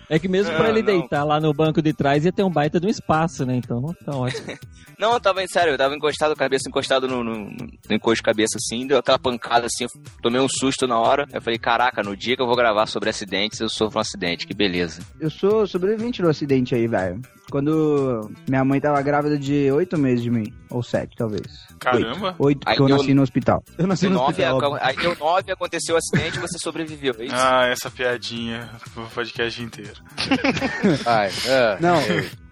É 0.10 0.20
que 0.20 0.28
mesmo 0.28 0.52
pra 0.56 0.64
Não, 0.64 0.70
ele 0.70 0.80
não. 0.82 0.86
deitar 1.00 1.24
lá 1.24 1.40
no 1.40 1.54
banco 1.54 1.82
de 1.82 1.94
trás 1.94 2.26
ia 2.26 2.32
ter 2.32 2.44
um 2.44 2.50
baita 2.50 2.80
de 2.80 2.88
um 2.88 2.90
espaço, 2.90 3.46
né? 3.46 3.56
Então 3.56 3.80
não 3.82 3.94
tá 3.94 4.16
ótimo. 4.16 4.48
Não, 5.00 5.14
eu 5.14 5.20
tava, 5.20 5.44
sério, 5.48 5.74
eu 5.74 5.78
tava 5.80 5.96
encostado, 5.96 6.36
cabeça 6.36 6.70
encostado 6.70 7.08
no, 7.08 7.24
no, 7.24 7.34
no 7.50 7.96
encosto 7.96 8.18
de 8.18 8.22
cabeça 8.22 8.58
assim, 8.58 8.86
deu 8.86 9.00
aquela 9.00 9.18
pancada 9.18 9.66
assim, 9.66 9.88
tomei 10.22 10.40
um 10.40 10.48
susto 10.48 10.86
na 10.86 11.00
hora. 11.00 11.28
Eu 11.34 11.42
falei, 11.42 11.58
caraca, 11.58 12.04
no 12.04 12.16
dia 12.16 12.36
que 12.36 12.42
eu 12.42 12.46
vou 12.46 12.56
gravar 12.56 12.86
sobre 12.86 13.10
acidentes, 13.10 13.60
eu 13.60 13.68
sofro 13.68 13.98
um 13.98 14.02
acidente, 14.02 14.46
que 14.46 14.54
beleza. 14.54 15.02
Eu 15.20 15.32
sou 15.32 15.66
sobrevivente 15.66 16.22
do 16.22 16.30
acidente 16.30 16.76
aí, 16.76 16.86
velho. 16.88 17.20
Quando 17.52 18.32
minha 18.50 18.64
mãe 18.66 18.80
tava 18.82 19.02
grávida 19.02 19.38
de 19.38 19.70
oito 19.72 19.98
meses 19.98 20.24
de 20.24 20.32
mim. 20.32 20.52
Ou 20.70 20.82
sete, 20.82 21.16
talvez. 21.18 21.68
Caramba! 21.80 22.34
Oito, 22.40 22.62
porque 22.66 22.82
eu 22.82 22.88
deu- 22.88 22.98
nasci 22.98 23.14
no 23.14 23.22
hospital. 23.22 23.64
Eu 23.78 23.86
nasci 23.88 24.08
Deu 24.08 24.12
no 24.18 24.22
hospital. 24.24 24.76
aí 24.82 24.96
deu 24.96 25.16
nove, 25.20 25.52
aconteceu 25.52 25.96
o 25.96 25.98
acidente 25.98 26.38
e 26.38 26.42
você 26.42 26.58
sobreviveu, 26.58 27.14
é 27.20 27.26
isso? 27.26 27.36
Ah, 27.38 27.68
essa 27.68 27.92
piadinha 27.92 28.70
pro 28.94 29.04
podcast 29.08 29.62
inteiro. 29.62 29.94
Ai, 31.06 31.30
é. 31.46 31.78
Não, 31.80 31.96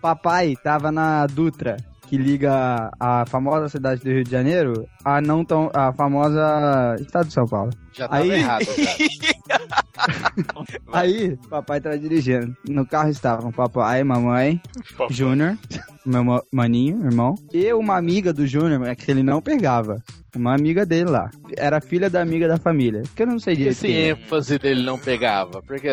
papai 0.01 0.55
tava 0.63 0.91
na 0.91 1.25
Dutra, 1.27 1.77
que 2.07 2.17
liga 2.17 2.89
a 2.99 3.25
famosa 3.27 3.69
cidade 3.69 4.01
do 4.03 4.09
Rio 4.09 4.23
de 4.23 4.31
Janeiro 4.31 4.85
a 5.05 5.21
não 5.21 5.45
tão 5.45 5.69
a 5.73 5.93
famosa 5.93 6.95
estado 6.99 7.27
de 7.27 7.33
São 7.33 7.45
Paulo. 7.45 7.71
Já 7.99 8.07
tava 8.07 8.23
Aí- 8.23 8.31
errado, 8.31 8.65
cara. 9.47 9.69
Aí, 10.93 11.37
papai 11.49 11.81
tava 11.81 11.97
dirigindo. 11.97 12.55
No 12.67 12.85
carro 12.85 13.09
estavam 13.09 13.51
papai, 13.51 14.03
mamãe. 14.03 14.61
Júnior, 15.09 15.57
meu 16.05 16.23
ma- 16.23 16.43
maninho, 16.51 17.05
irmão, 17.05 17.35
e 17.53 17.71
uma 17.73 17.97
amiga 17.97 18.31
do 18.33 18.47
Júnior, 18.47 18.87
é 18.87 18.95
que 18.95 19.11
ele 19.11 19.21
não 19.23 19.41
pegava. 19.41 20.01
Uma 20.35 20.53
amiga 20.53 20.85
dele 20.85 21.09
lá. 21.09 21.31
Era 21.57 21.81
filha 21.81 22.07
da 22.07 22.21
amiga 22.21 22.47
da 22.47 22.57
família. 22.57 23.01
Que 23.15 23.23
eu 23.23 23.27
não 23.27 23.39
sei 23.39 23.55
direito. 23.55 23.71
Esse 23.77 23.87
quem 23.87 23.95
é. 23.95 24.09
ênfase 24.09 24.59
dele 24.59 24.83
não 24.83 24.95
pegava, 24.99 25.59
porque... 25.63 25.89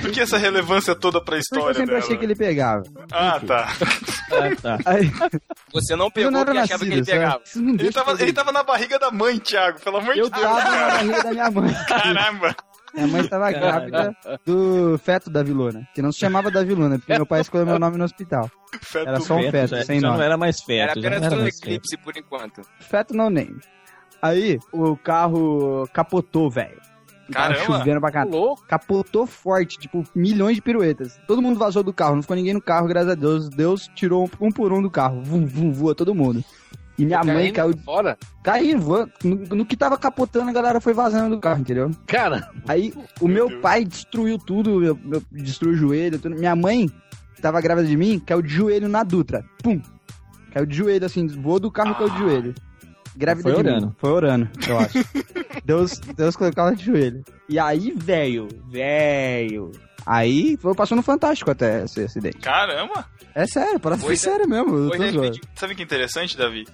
Por 0.00 0.12
que 0.12 0.20
essa 0.20 0.38
relevância 0.38 0.94
toda 0.94 1.18
pra 1.18 1.36
Porque 1.36 1.36
eu 1.36 1.40
história 1.58 1.74
sempre 1.74 1.86
dela? 1.94 1.98
achei 1.98 2.16
que 2.16 2.24
ele 2.24 2.36
pegava. 2.36 2.84
Ah, 3.10 3.40
tá. 3.44 3.68
Ah, 4.30 4.56
tá. 4.62 4.78
Aí, 4.86 5.10
Você 5.72 5.96
não 5.96 6.04
eu 6.04 6.10
pegou 6.12 6.30
não 6.30 6.44
porque 6.44 6.58
achava 6.58 6.84
que 6.84 6.90
ele 6.92 7.00
nascido, 7.00 7.12
pegava. 7.12 7.40
Ele 7.56 7.90
tava, 7.92 8.22
ele 8.22 8.32
tava 8.32 8.52
na 8.52 8.62
barriga 8.62 8.96
da 8.96 9.10
mãe, 9.10 9.40
Thiago, 9.40 9.80
pelo 9.80 9.96
amor 9.96 10.14
de 10.14 10.20
Eu 10.20 10.30
Deus. 10.30 10.40
tava 10.40 10.70
na 10.70 10.86
barriga 10.86 11.22
da 11.24 11.30
minha 11.32 11.49
mãe. 11.50 11.74
Caramba. 11.88 12.54
Minha 12.92 13.06
mãe 13.06 13.20
estava 13.20 13.52
grávida 13.52 14.12
do 14.44 14.98
feto 14.98 15.30
da 15.30 15.42
Viluna. 15.44 15.86
Que 15.94 16.02
não 16.02 16.10
se 16.10 16.18
chamava 16.18 16.50
da 16.50 16.64
Viluna, 16.64 16.98
porque 16.98 17.12
meu 17.14 17.24
pai 17.26 17.40
escolheu 17.40 17.64
meu 17.66 17.78
nome 17.78 17.96
no 17.96 18.04
hospital. 18.04 18.50
Feto 18.82 19.08
Era 19.08 19.20
só 19.20 19.36
um 19.36 19.42
Feto, 19.42 19.50
feto, 19.52 19.76
já, 19.76 19.84
sem 19.84 20.00
já 20.00 20.06
nome. 20.08 20.18
não 20.18 20.24
era 20.24 20.36
mais 20.36 20.56
Era 20.68 20.94
feto, 20.94 21.00
não 21.00 21.08
apenas 21.08 21.22
era 21.26 21.36
um 21.36 21.42
mais 21.42 21.54
feto. 21.54 21.64
eclipse 21.66 21.96
por 21.98 22.16
enquanto. 22.16 22.62
Feto 22.80 23.14
no 23.14 23.30
name. 23.30 23.60
Aí, 24.20 24.58
o 24.72 24.96
carro 24.96 25.88
capotou, 25.92 26.50
velho. 26.50 26.78
Tava 27.32 27.54
Caramba. 27.54 27.64
chovendo 27.78 28.00
pra 28.00 28.10
caralho. 28.10 28.54
Capotou 28.66 29.24
forte, 29.24 29.78
tipo, 29.78 30.02
milhões 30.14 30.56
de 30.56 30.62
piruetas. 30.62 31.16
Todo 31.28 31.40
mundo 31.40 31.60
vazou 31.60 31.84
do 31.84 31.92
carro, 31.92 32.16
não 32.16 32.22
ficou 32.22 32.34
ninguém 32.36 32.54
no 32.54 32.60
carro, 32.60 32.88
graças 32.88 33.10
a 33.10 33.14
Deus. 33.14 33.48
Deus 33.48 33.88
tirou 33.94 34.24
um, 34.40 34.46
um 34.48 34.50
por 34.50 34.72
um 34.72 34.82
do 34.82 34.90
carro. 34.90 35.22
Vum, 35.22 35.46
vum, 35.46 35.72
voa 35.72 35.94
todo 35.94 36.12
mundo. 36.12 36.44
E 37.00 37.06
minha 37.06 37.24
mãe 37.24 37.52
Caindo 37.52 37.74
caiu, 37.76 37.84
Fora? 37.84 38.18
caiu 38.42 38.78
voando. 38.78 39.10
No, 39.24 39.36
no 39.56 39.64
que 39.66 39.76
tava 39.76 39.96
capotando, 39.96 40.50
a 40.50 40.52
galera 40.52 40.80
foi 40.80 40.92
vazando 40.92 41.34
do 41.36 41.40
carro, 41.40 41.60
entendeu? 41.60 41.90
Cara, 42.06 42.50
Aí 42.68 42.92
o 43.20 43.26
Meu 43.28 43.48
meu 43.48 43.60
pai 43.60 43.84
destruiu 43.84 44.38
tudo, 44.38 44.78
meu, 44.80 44.98
meu- 45.02 45.22
destruiu 45.32 45.74
o 45.74 45.76
joelho, 45.76 46.18
tudo. 46.18 46.36
Minha 46.36 46.54
mãe, 46.54 46.88
que 47.34 47.40
tava 47.40 47.60
grávida 47.60 47.86
de 47.88 47.96
mim, 47.96 48.18
caiu 48.18 48.42
de 48.42 48.48
joelho 48.48 48.88
na 48.88 49.02
Dutra. 49.02 49.44
Pum! 49.62 49.80
Caiu 50.52 50.66
de 50.66 50.76
joelho, 50.76 51.06
assim, 51.06 51.26
voou 51.26 51.58
do 51.60 51.70
carro 51.70 51.92
e 51.92 51.94
caiu 51.94 52.10
de 52.10 52.18
joelho. 52.18 52.54
Grávida 53.16 53.42
Foi 53.50 53.62
de 53.62 53.68
orando. 53.68 53.86
mim. 53.86 53.94
Foi 53.98 54.10
orando, 54.10 54.48
eu 54.68 54.78
acho. 54.78 54.98
Deus, 55.64 55.98
Deus 56.16 56.36
colocou 56.36 56.64
ela 56.64 56.74
de 56.76 56.84
joelho. 56.84 57.24
E 57.48 57.58
aí, 57.58 57.92
velho, 57.96 58.46
velho. 58.68 59.70
Aí 60.06 60.56
foi, 60.56 60.74
passou 60.74 60.96
no 60.96 61.02
Fantástico 61.02 61.50
até 61.50 61.84
esse 61.84 62.00
acidente. 62.02 62.38
Caramba. 62.38 63.04
É 63.34 63.46
sério, 63.46 63.78
parece 63.78 64.02
Foi 64.02 64.16
ser 64.16 64.30
sério 64.30 64.48
mesmo. 64.48 64.88
foi. 64.88 65.32
Sabe 65.54 65.72
o 65.72 65.76
que 65.76 65.82
é 65.82 65.84
interessante, 65.84 66.36
Davi? 66.36 66.66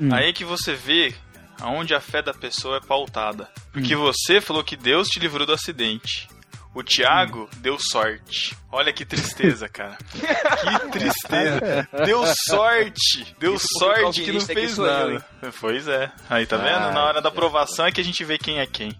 Hum. 0.00 0.12
Aí 0.12 0.32
que 0.32 0.44
você 0.44 0.74
vê 0.74 1.14
aonde 1.60 1.94
a 1.94 2.00
fé 2.00 2.22
da 2.22 2.32
pessoa 2.32 2.78
é 2.78 2.80
pautada. 2.80 3.48
Porque 3.72 3.94
você 3.94 4.40
falou 4.40 4.64
que 4.64 4.76
Deus 4.76 5.08
te 5.08 5.20
livrou 5.20 5.46
do 5.46 5.52
acidente. 5.52 6.28
O 6.72 6.84
Thiago 6.84 7.48
deu 7.58 7.76
sorte. 7.80 8.56
Olha 8.70 8.92
que 8.92 9.04
tristeza, 9.04 9.68
cara. 9.68 9.98
Que 10.12 10.88
tristeza. 10.92 11.88
Deu 12.04 12.22
sorte. 12.48 13.34
Deu 13.40 13.54
Isso 13.56 13.66
sorte 13.78 14.22
que 14.22 14.30
não 14.32 14.40
fez 14.40 14.78
eu, 14.78 14.86
nada. 14.86 15.24
Pois 15.60 15.88
é. 15.88 16.12
Aí 16.28 16.46
tá 16.46 16.56
vendo? 16.56 16.76
Ah, 16.84 16.92
Na 16.92 17.04
hora 17.04 17.20
da 17.20 17.28
aprovação 17.28 17.86
é 17.86 17.92
que 17.92 18.00
a 18.00 18.04
gente 18.04 18.24
vê 18.24 18.38
quem 18.38 18.60
é 18.60 18.66
quem. 18.66 18.92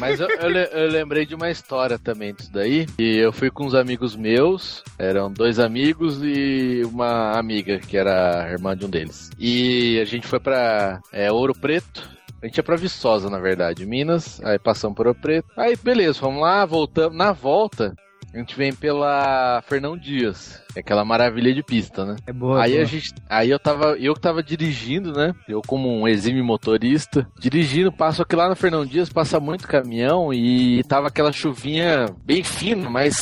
mas 0.00 0.18
eu, 0.18 0.28
eu 0.28 0.50
eu 0.50 0.90
lembrei 0.90 1.24
de 1.24 1.34
uma 1.36 1.48
história 1.48 1.96
também 1.96 2.34
disso 2.34 2.50
daí. 2.52 2.86
E 2.98 3.18
eu 3.18 3.32
fui 3.32 3.50
com 3.50 3.66
uns 3.66 3.74
amigos 3.74 4.16
meus, 4.16 4.82
eram 4.98 5.32
dois 5.32 5.60
amigos 5.60 6.20
e 6.22 6.82
uma 6.84 7.38
amiga, 7.38 7.78
que 7.78 7.96
era 7.96 8.44
a 8.44 8.50
irmã 8.50 8.76
de 8.76 8.84
um 8.84 8.90
deles. 8.90 9.30
E 9.38 10.00
a 10.00 10.04
gente 10.04 10.26
foi 10.26 10.40
pra 10.40 10.98
é, 11.12 11.30
Ouro 11.30 11.54
Preto. 11.54 12.10
A 12.42 12.46
gente 12.46 12.56
ia 12.56 12.62
pra 12.62 12.76
Viçosa, 12.76 13.30
na 13.30 13.38
verdade, 13.38 13.86
Minas. 13.86 14.40
Aí 14.42 14.58
passamos 14.58 14.96
por 14.96 15.06
Ouro 15.06 15.18
Preto. 15.20 15.48
Aí, 15.56 15.76
beleza, 15.76 16.18
vamos 16.20 16.42
lá, 16.42 16.66
voltamos. 16.66 17.16
Na 17.16 17.30
volta, 17.30 17.94
a 18.34 18.38
gente 18.38 18.56
vem 18.56 18.74
pela 18.74 19.62
Fernão 19.62 19.96
Dias. 19.96 20.60
é 20.74 20.80
Aquela 20.80 21.04
maravilha 21.04 21.54
de 21.54 21.62
pista, 21.62 22.04
né? 22.04 22.16
É 22.26 22.32
boa. 22.32 22.60
Aí 22.60 22.72
boa. 22.72 22.82
a 22.82 22.84
gente, 22.84 23.12
aí 23.28 23.50
eu 23.50 23.58
tava, 23.60 23.96
eu 23.98 24.14
que 24.14 24.20
tava 24.20 24.42
dirigindo, 24.42 25.12
né? 25.12 25.34
Eu 25.46 25.60
como 25.60 25.88
um 25.88 26.08
exímio 26.08 26.44
motorista, 26.44 27.28
dirigindo, 27.38 27.92
passo 27.92 28.22
aqui 28.22 28.34
lá 28.34 28.48
no 28.48 28.56
Fernão 28.56 28.84
Dias, 28.84 29.08
passa 29.08 29.38
muito 29.38 29.68
caminhão 29.68 30.32
e 30.32 30.82
tava 30.84 31.08
aquela 31.08 31.30
chuvinha 31.30 32.06
bem 32.24 32.42
fina, 32.42 32.90
mas 32.90 33.16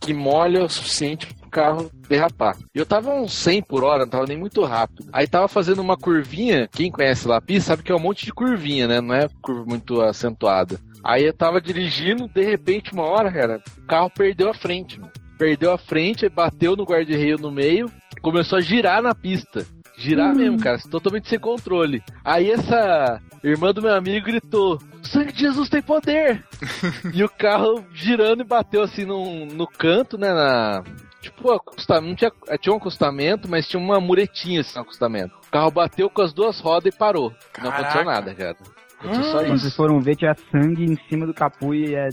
que 0.00 0.12
molha 0.12 0.64
o 0.64 0.68
suficiente 0.68 1.28
carro 1.48 1.90
derrapar. 2.08 2.56
E 2.74 2.78
eu 2.78 2.86
tava 2.86 3.10
uns 3.10 3.32
100 3.32 3.62
por 3.62 3.84
hora, 3.84 4.04
não 4.04 4.10
tava 4.10 4.26
nem 4.26 4.36
muito 4.36 4.62
rápido. 4.64 5.08
Aí 5.12 5.26
tava 5.26 5.48
fazendo 5.48 5.80
uma 5.80 5.96
curvinha, 5.96 6.68
quem 6.70 6.90
conhece 6.90 7.26
lá 7.26 7.38
a 7.38 7.42
pista 7.42 7.68
sabe 7.68 7.82
que 7.82 7.92
é 7.92 7.94
um 7.94 8.00
monte 8.00 8.24
de 8.24 8.32
curvinha, 8.32 8.86
né? 8.86 9.00
Não 9.00 9.14
é 9.14 9.28
curva 9.40 9.64
muito 9.66 10.00
acentuada. 10.00 10.78
Aí 11.04 11.24
eu 11.24 11.32
tava 11.32 11.60
dirigindo, 11.60 12.28
de 12.28 12.42
repente, 12.42 12.92
uma 12.92 13.04
hora, 13.04 13.32
cara, 13.32 13.62
o 13.78 13.86
carro 13.86 14.10
perdeu 14.10 14.50
a 14.50 14.54
frente, 14.54 14.98
mano. 15.00 15.12
Perdeu 15.38 15.72
a 15.72 15.78
frente, 15.78 16.28
bateu 16.28 16.74
no 16.74 16.84
guarda-reio 16.84 17.38
no 17.38 17.50
meio, 17.50 17.90
começou 18.20 18.58
a 18.58 18.60
girar 18.60 19.00
na 19.00 19.14
pista. 19.14 19.64
Girar 19.96 20.34
mesmo, 20.34 20.60
cara, 20.60 20.78
totalmente 20.78 21.28
sem 21.28 21.40
controle. 21.40 22.02
Aí 22.24 22.50
essa 22.50 23.20
irmã 23.42 23.72
do 23.72 23.82
meu 23.82 23.94
amigo 23.94 24.26
gritou: 24.26 24.78
"O 25.02 25.06
Sangue 25.06 25.32
de 25.32 25.40
Jesus 25.40 25.68
tem 25.68 25.82
poder! 25.82 26.44
e 27.12 27.24
o 27.24 27.28
carro 27.28 27.84
girando 27.92 28.42
e 28.42 28.46
bateu 28.46 28.82
assim 28.82 29.04
no, 29.04 29.44
no 29.46 29.66
canto, 29.66 30.16
né? 30.16 30.32
Na, 30.32 30.84
tipo, 31.20 31.52
acostamento, 31.52 32.08
não 32.08 32.14
tinha, 32.14 32.32
tinha 32.58 32.72
um 32.72 32.78
acostamento, 32.78 33.48
mas 33.48 33.66
tinha 33.66 33.80
uma 33.80 34.00
muretinha 34.00 34.60
assim 34.60 34.74
no 34.76 34.82
acostamento. 34.82 35.34
O 35.46 35.50
carro 35.50 35.70
bateu 35.70 36.08
com 36.10 36.22
as 36.22 36.32
duas 36.32 36.60
rodas 36.60 36.92
e 36.92 36.96
parou. 36.96 37.32
Não 37.60 37.70
aconteceu 37.70 38.04
Caraca. 38.04 38.04
nada, 38.04 38.34
cara. 38.34 38.56
Aconteceu 38.98 39.24
só 39.24 39.38
Quando 39.38 39.46
vocês 39.48 39.62
isso. 39.64 39.76
foram 39.76 40.00
ver, 40.00 40.16
tinha 40.16 40.36
sangue 40.50 40.84
em 40.84 40.96
cima 41.08 41.26
do 41.26 41.34
capô 41.34 41.72
e 41.74 41.94
é. 41.94 42.08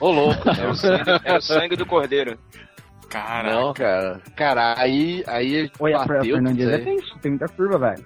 Ô, 0.00 0.10
louco. 0.10 0.48
Era 0.48 0.70
o 0.70 0.74
sangue, 0.74 1.10
era 1.24 1.38
o 1.38 1.42
sangue 1.42 1.76
do 1.76 1.86
cordeiro. 1.86 2.38
Caraca. 3.08 3.54
Não, 3.54 3.72
cara. 3.72 4.20
Cara, 4.34 4.74
aí, 4.76 5.22
aí 5.26 5.70
Oi, 5.78 5.94
a 5.94 5.98
bateu. 5.98 6.34
Fernandes 6.34 6.64
tudo 6.64 6.74
é 6.74 6.78
tenso, 6.78 7.18
tem 7.20 7.30
muita 7.32 7.48
curva, 7.48 7.78
velho. 7.78 8.04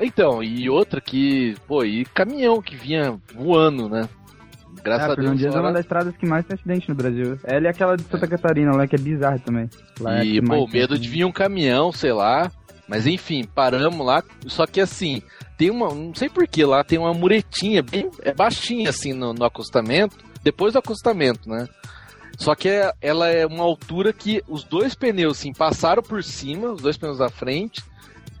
Então, 0.00 0.42
e 0.42 0.68
outra 0.70 1.00
que, 1.00 1.54
pô, 1.68 1.84
e 1.84 2.06
caminhão 2.06 2.62
que 2.62 2.74
vinha 2.74 3.20
voando, 3.34 3.88
né? 3.88 4.08
Graças 4.82 5.08
Ah, 5.08 5.12
a 5.12 5.14
Deus. 5.14 5.26
Fernandes 5.28 5.44
é 5.54 5.60
uma 5.60 5.72
das 5.72 5.80
estradas 5.82 6.16
que 6.16 6.26
mais 6.26 6.44
tem 6.46 6.54
acidente 6.54 6.88
no 6.88 6.94
Brasil. 6.94 7.38
Ela 7.44 7.66
e 7.66 7.68
aquela 7.68 7.96
de 7.96 8.02
Santa 8.04 8.26
Catarina 8.26 8.72
lá, 8.74 8.86
que 8.86 8.96
é 8.96 8.98
bizarra 8.98 9.38
também. 9.38 9.68
Lá 10.00 10.20
é 10.20 10.24
E, 10.24 10.42
pô, 10.42 10.54
tem 10.66 10.80
medo 10.80 10.98
de 10.98 11.08
vir 11.08 11.24
um 11.24 11.32
caminhão, 11.32 11.92
sei 11.92 12.12
lá. 12.12 12.50
Mas 12.88 13.06
enfim, 13.06 13.44
paramos 13.44 14.04
lá. 14.04 14.22
Só 14.46 14.66
que 14.66 14.80
assim, 14.80 15.22
tem 15.56 15.70
uma. 15.70 15.94
Não 15.94 16.14
sei 16.14 16.28
porquê 16.28 16.64
lá, 16.64 16.82
tem 16.82 16.98
uma 16.98 17.14
muretinha 17.14 17.82
bem 17.82 18.10
é 18.22 18.34
baixinha 18.34 18.90
assim 18.90 19.12
no, 19.12 19.32
no 19.32 19.44
acostamento. 19.44 20.16
Depois 20.42 20.72
do 20.72 20.78
acostamento, 20.78 21.48
né? 21.48 21.68
Só 22.38 22.54
que 22.54 22.68
é- 22.68 22.90
ela 23.02 23.28
é 23.28 23.46
uma 23.46 23.62
altura 23.62 24.12
que 24.12 24.42
os 24.48 24.64
dois 24.64 24.94
pneus, 24.94 25.38
assim, 25.38 25.52
passaram 25.52 26.02
por 26.02 26.24
cima, 26.24 26.68
os 26.72 26.80
dois 26.80 26.96
pneus 26.96 27.18
da 27.18 27.28
frente. 27.28 27.82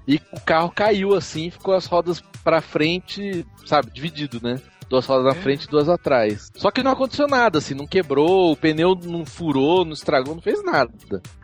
E 0.08 0.20
o 0.32 0.40
carro 0.40 0.72
caiu 0.74 1.14
assim, 1.14 1.50
ficou 1.50 1.74
as 1.74 1.84
rodas 1.86 2.20
pra 2.42 2.60
frente, 2.62 3.46
sabe, 3.66 3.90
dividido, 3.92 4.40
né? 4.42 4.58
Duas 4.90 5.06
rodas 5.06 5.24
na 5.24 5.40
frente 5.40 5.64
e 5.64 5.70
duas 5.70 5.88
atrás. 5.88 6.50
Só 6.56 6.68
que 6.68 6.82
não 6.82 6.90
aconteceu 6.90 7.28
nada, 7.28 7.58
assim, 7.58 7.74
não 7.74 7.86
quebrou, 7.86 8.50
o 8.50 8.56
pneu 8.56 8.96
não 8.96 9.24
furou, 9.24 9.84
não 9.84 9.92
estragou, 9.92 10.34
não 10.34 10.42
fez 10.42 10.64
nada. 10.64 10.92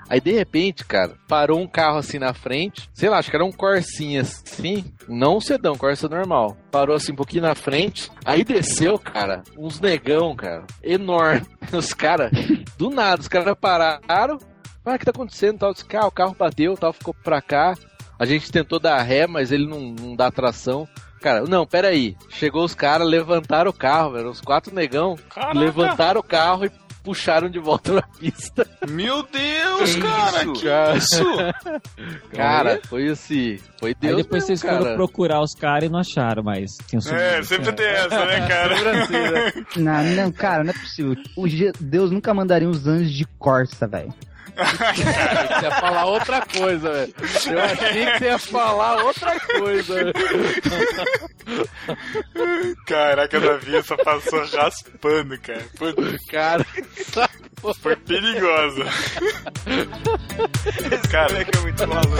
Aí 0.08 0.20
de 0.20 0.32
repente, 0.32 0.84
cara, 0.84 1.14
parou 1.28 1.60
um 1.60 1.66
carro 1.66 1.98
assim 1.98 2.18
na 2.18 2.34
frente, 2.34 2.90
sei 2.92 3.08
lá, 3.08 3.18
acho 3.18 3.30
que 3.30 3.36
era 3.36 3.44
um 3.44 3.52
Corsinha 3.52 4.22
assim, 4.22 4.84
não 5.08 5.36
um 5.36 5.40
sedã, 5.40 5.70
um 5.70 5.78
Corsa 5.78 6.08
normal. 6.08 6.56
Parou 6.72 6.96
assim 6.96 7.12
um 7.12 7.16
pouquinho 7.16 7.42
na 7.42 7.54
frente, 7.54 8.10
aí 8.24 8.42
desceu, 8.42 8.98
cara, 8.98 9.44
uns 9.56 9.80
negão, 9.80 10.34
cara, 10.34 10.64
enorme. 10.82 11.46
Os 11.72 11.94
caras, 11.94 12.32
do 12.76 12.90
nada, 12.90 13.20
os 13.20 13.28
caras 13.28 13.56
pararam, 13.60 14.38
ah, 14.84 14.94
o 14.94 14.98
que 14.98 15.04
tá 15.04 15.10
acontecendo? 15.12 15.58
Tal, 15.58 15.72
disse, 15.72 15.84
cara, 15.84 16.06
o 16.06 16.12
carro 16.12 16.36
bateu, 16.36 16.76
tal, 16.76 16.92
ficou 16.92 17.14
pra 17.24 17.40
cá. 17.40 17.74
A 18.18 18.24
gente 18.24 18.50
tentou 18.50 18.78
dar 18.78 19.02
ré, 19.02 19.26
mas 19.26 19.52
ele 19.52 19.66
não, 19.66 19.80
não 19.80 20.16
dá 20.16 20.30
tração. 20.30 20.88
Cara, 21.26 21.40
não, 21.44 21.66
peraí. 21.66 22.16
Chegou 22.30 22.64
os 22.64 22.72
caras, 22.74 23.08
levantaram 23.08 23.68
o 23.70 23.74
carro, 23.74 24.12
velho. 24.12 24.30
Os 24.30 24.40
quatro 24.40 24.72
negão 24.72 25.16
Caraca. 25.28 25.58
levantaram 25.58 26.20
o 26.20 26.22
carro 26.22 26.66
e 26.66 26.70
puxaram 27.02 27.48
de 27.50 27.58
volta 27.58 27.94
na 27.94 28.02
pista. 28.02 28.64
Meu 28.88 29.24
Deus, 29.24 29.94
Que 29.96 30.00
cara. 30.02 30.42
isso? 30.44 30.52
Que 30.52 30.64
Cara. 30.66 30.96
isso? 30.96 31.24
Cara, 32.32 32.80
foi 32.88 33.08
assim. 33.08 33.58
Foi 33.80 33.92
Deus 33.94 34.16
Aí 34.16 34.22
depois 34.22 34.42
mesmo, 34.42 34.46
vocês 34.46 34.62
cara. 34.62 34.78
foram 34.78 34.94
procurar 34.96 35.40
os 35.40 35.52
caras 35.54 35.88
e 35.88 35.92
não 35.92 35.98
acharam 35.98 36.42
mais. 36.44 36.76
Tinham 36.86 37.00
sumido, 37.00 37.20
É, 37.22 37.42
sempre 37.42 37.64
cara. 37.72 37.76
tem 37.76 37.86
essa, 37.86 38.24
né, 38.24 38.46
cara? 38.46 38.74
Não, 39.76 40.04
não, 40.24 40.32
cara, 40.32 40.62
não 40.64 40.70
é 40.70 40.74
possível. 40.74 41.16
O 41.36 41.44
Deus 41.80 42.10
nunca 42.12 42.32
mandaria 42.32 42.68
uns 42.68 42.86
anjos 42.86 43.12
de 43.12 43.24
Corsa, 43.38 43.86
velho. 43.88 44.14
Você 44.56 45.64
ia 45.64 45.70
falar 45.70 46.04
outra 46.06 46.40
coisa, 46.46 46.90
velho. 46.92 47.14
Eu 47.50 47.60
achei 47.62 48.06
que 48.06 48.18
você 48.18 48.24
ia 48.24 48.38
falar 48.38 49.02
outra 49.04 49.38
coisa. 49.40 49.94
velho. 49.94 50.12
Caraca, 52.86 53.38
Davi 53.40 53.82
só 53.82 53.96
passou 53.98 54.44
raspando, 54.46 55.38
cara. 55.40 55.64
Putz, 55.78 56.26
Cara, 56.30 56.64
Foi 57.82 57.96
perigosa. 57.96 58.84
cara, 61.10 61.32
é 61.42 61.58
muito 61.62 61.86
maluco. 61.86 62.16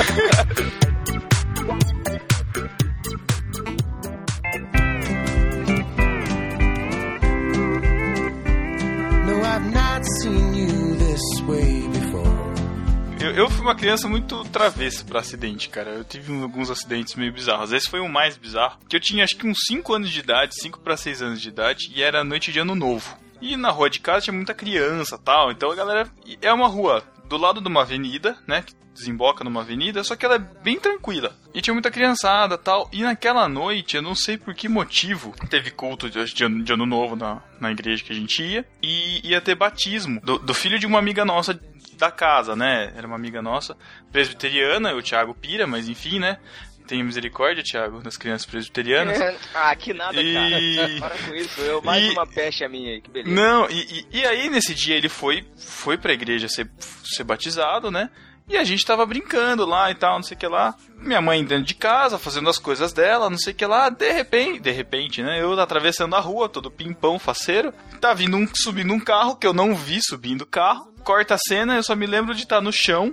Eu, 13.21 13.31
eu 13.33 13.51
fui 13.51 13.63
uma 13.63 13.75
criança 13.75 14.07
muito 14.07 14.45
travessa 14.45 15.05
para 15.05 15.21
acidente, 15.21 15.69
cara. 15.69 15.91
Eu 15.91 16.05
tive 16.05 16.33
alguns 16.43 16.71
acidentes 16.71 17.15
meio 17.15 17.33
bizarros. 17.33 17.73
Esse 17.73 17.89
foi 17.89 18.01
o 18.01 18.09
mais 18.09 18.37
bizarro, 18.37 18.79
que 18.89 18.97
eu 18.97 19.01
tinha 19.01 19.25
acho 19.25 19.37
que 19.37 19.47
uns 19.47 19.59
5 19.67 19.95
anos 19.95 20.11
de 20.11 20.21
idade, 20.21 20.55
5 20.61 20.81
para 20.81 20.97
6 20.97 21.23
anos 21.23 21.41
de 21.41 21.49
idade, 21.49 21.91
e 21.95 22.03
era 22.03 22.23
noite 22.23 22.53
de 22.53 22.59
ano 22.59 22.75
novo. 22.75 23.17
E 23.41 23.57
na 23.57 23.71
rua 23.71 23.89
de 23.89 24.01
casa 24.01 24.23
tinha 24.25 24.35
muita 24.35 24.55
criança 24.55 25.19
tal, 25.19 25.51
então 25.51 25.71
a 25.71 25.75
galera. 25.75 26.09
É 26.41 26.53
uma 26.53 26.69
rua 26.69 27.03
do 27.29 27.37
lado 27.37 27.61
de 27.61 27.69
uma 27.69 27.83
avenida, 27.83 28.37
né? 28.47 28.63
Que 28.63 28.75
desemboca 28.97 29.45
numa 29.45 29.61
avenida, 29.61 30.03
só 30.03 30.17
que 30.17 30.25
ela 30.25 30.37
é 30.37 30.39
bem 30.39 30.81
tranquila. 30.81 31.37
E 31.55 31.61
tinha 31.61 31.75
muita 31.75 31.91
criançada 31.91 32.57
tal. 32.57 32.89
E 32.93 33.03
naquela 33.03 33.49
noite, 33.49 33.97
eu 33.97 34.03
não 34.03 34.15
sei 34.15 34.39
por 34.39 34.55
que 34.55 34.69
motivo, 34.69 35.35
teve 35.51 35.71
culto 35.71 36.09
de, 36.09 36.25
de 36.25 36.45
ano, 36.45 36.65
de 36.65 36.73
ano 36.73 36.87
novo 36.87 37.15
na, 37.15 37.43
na 37.61 37.71
igreja 37.71 38.03
que 38.03 38.13
a 38.13 38.17
gente 38.17 38.43
ia. 38.43 38.65
E 38.83 39.21
ia 39.29 39.41
ter 39.41 39.55
batismo 39.55 40.21
do, 40.23 40.39
do 40.39 40.55
filho 40.55 40.79
de 40.79 40.87
uma 40.87 40.99
amiga 40.99 41.25
nossa 41.25 41.59
da 41.97 42.11
casa, 42.11 42.55
né? 42.55 42.93
Era 42.97 43.07
uma 43.07 43.17
amiga 43.17 43.41
nossa, 43.41 43.77
presbiteriana, 44.13 44.95
o 44.95 45.03
Thiago 45.03 45.35
Pira, 45.35 45.67
mas 45.67 45.89
enfim, 45.89 46.19
né? 46.19 46.39
Tenha 46.87 47.03
misericórdia, 47.05 47.65
Thiago, 47.65 48.01
das 48.01 48.17
crianças 48.17 48.47
presbiterianas. 48.47 49.19
ah, 49.55 49.75
que 49.75 49.93
nada, 49.93 50.21
E- 50.21 50.35
cara. 50.77 50.91
Para 51.01 51.19
com 51.25 51.35
isso. 51.35 51.61
Eu, 51.61 51.83
mais 51.83 52.05
E- 52.05 52.11
uma 52.11 52.27
pecha 52.27 52.69
minha 52.69 52.93
aí, 52.93 53.01
que 53.01 53.11
beleza. 53.11 53.35
Não, 53.35 53.69
e, 53.71 54.07
e, 54.13 54.19
e 54.21 54.27
aí 54.27 54.49
nesse 54.49 54.75
dia 54.75 54.97
ele 54.97 55.09
foi, 55.09 55.45
foi 55.59 55.99
pra 55.99 56.13
igreja 56.13 56.49
ser, 56.49 56.71
ser 57.05 57.25
batizado, 57.25 57.91
né? 57.91 58.09
E 58.49 58.57
a 58.57 58.63
gente 58.63 58.87
tava 58.87 59.05
brincando 59.05 59.67
lá 59.67 59.91
e 59.91 59.95
tal, 59.97 60.15
não 60.15 60.23
sei 60.23 60.37
o 60.37 60.39
que 60.39 60.47
lá. 60.47 60.77
Minha 60.97 61.21
mãe 61.21 61.45
dentro 61.45 61.65
de 61.65 61.75
casa, 61.75 62.17
fazendo 62.17 62.49
as 62.49 62.59
coisas 62.61 62.93
dela, 62.93 63.29
não 63.29 63.37
sei 63.37 63.53
o 63.53 63.57
que 63.57 63.67
lá. 63.67 63.89
De 63.89 64.13
repente, 64.13 64.61
de 64.61 64.71
repente, 64.71 65.21
né? 65.21 65.43
Eu 65.43 65.59
atravessando 65.59 66.15
a 66.15 66.21
rua, 66.21 66.49
todo 66.49 66.71
pimpão, 66.71 67.19
faceiro. 67.19 67.75
Tá 68.01 68.15
vindo 68.15 68.37
um, 68.37 68.47
subindo 68.55 68.93
um 68.95 69.01
carro 69.01 69.35
que 69.35 69.49
eu 69.49 69.53
não 69.53 69.75
vi 69.75 69.99
subindo 70.01 70.43
o 70.43 70.47
carro. 70.47 70.95
Corta 71.03 71.35
a 71.35 71.39
cena, 71.39 71.75
eu 71.75 71.83
só 71.83 71.97
me 71.97 72.07
lembro 72.07 72.35
de 72.37 72.45
estar 72.45 72.61
no 72.61 72.73
chão, 72.73 73.13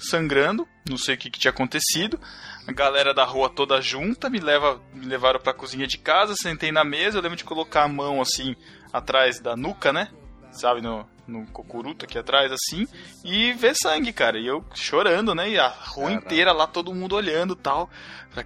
sangrando. 0.00 0.66
Não 0.88 0.96
sei 0.96 1.14
o 1.14 1.18
que, 1.18 1.30
que 1.30 1.38
tinha 1.38 1.50
acontecido. 1.50 2.18
A 2.66 2.72
galera 2.72 3.12
da 3.14 3.24
rua 3.24 3.48
toda 3.48 3.80
junta, 3.80 4.28
me, 4.30 4.38
leva, 4.40 4.80
me 4.92 5.06
levaram 5.06 5.40
pra 5.40 5.52
cozinha 5.54 5.86
de 5.86 5.98
casa, 5.98 6.34
sentei 6.36 6.72
na 6.72 6.84
mesa. 6.84 7.18
Eu 7.18 7.22
lembro 7.22 7.36
de 7.36 7.44
colocar 7.44 7.84
a 7.84 7.88
mão 7.88 8.20
assim, 8.20 8.54
atrás 8.92 9.40
da 9.40 9.56
nuca, 9.56 9.92
né? 9.92 10.08
Sabe, 10.52 10.80
no, 10.80 11.08
no 11.28 11.46
cocuruto 11.46 12.04
aqui 12.04 12.18
atrás, 12.18 12.50
assim, 12.50 12.86
e 13.24 13.52
ver 13.52 13.74
sangue, 13.80 14.12
cara. 14.12 14.38
E 14.38 14.46
eu 14.46 14.64
chorando, 14.74 15.34
né? 15.34 15.48
E 15.50 15.58
a 15.58 15.68
rua 15.68 16.10
inteira 16.12 16.52
lá, 16.52 16.66
todo 16.66 16.94
mundo 16.94 17.14
olhando 17.14 17.54
e 17.54 17.56
tal. 17.56 17.88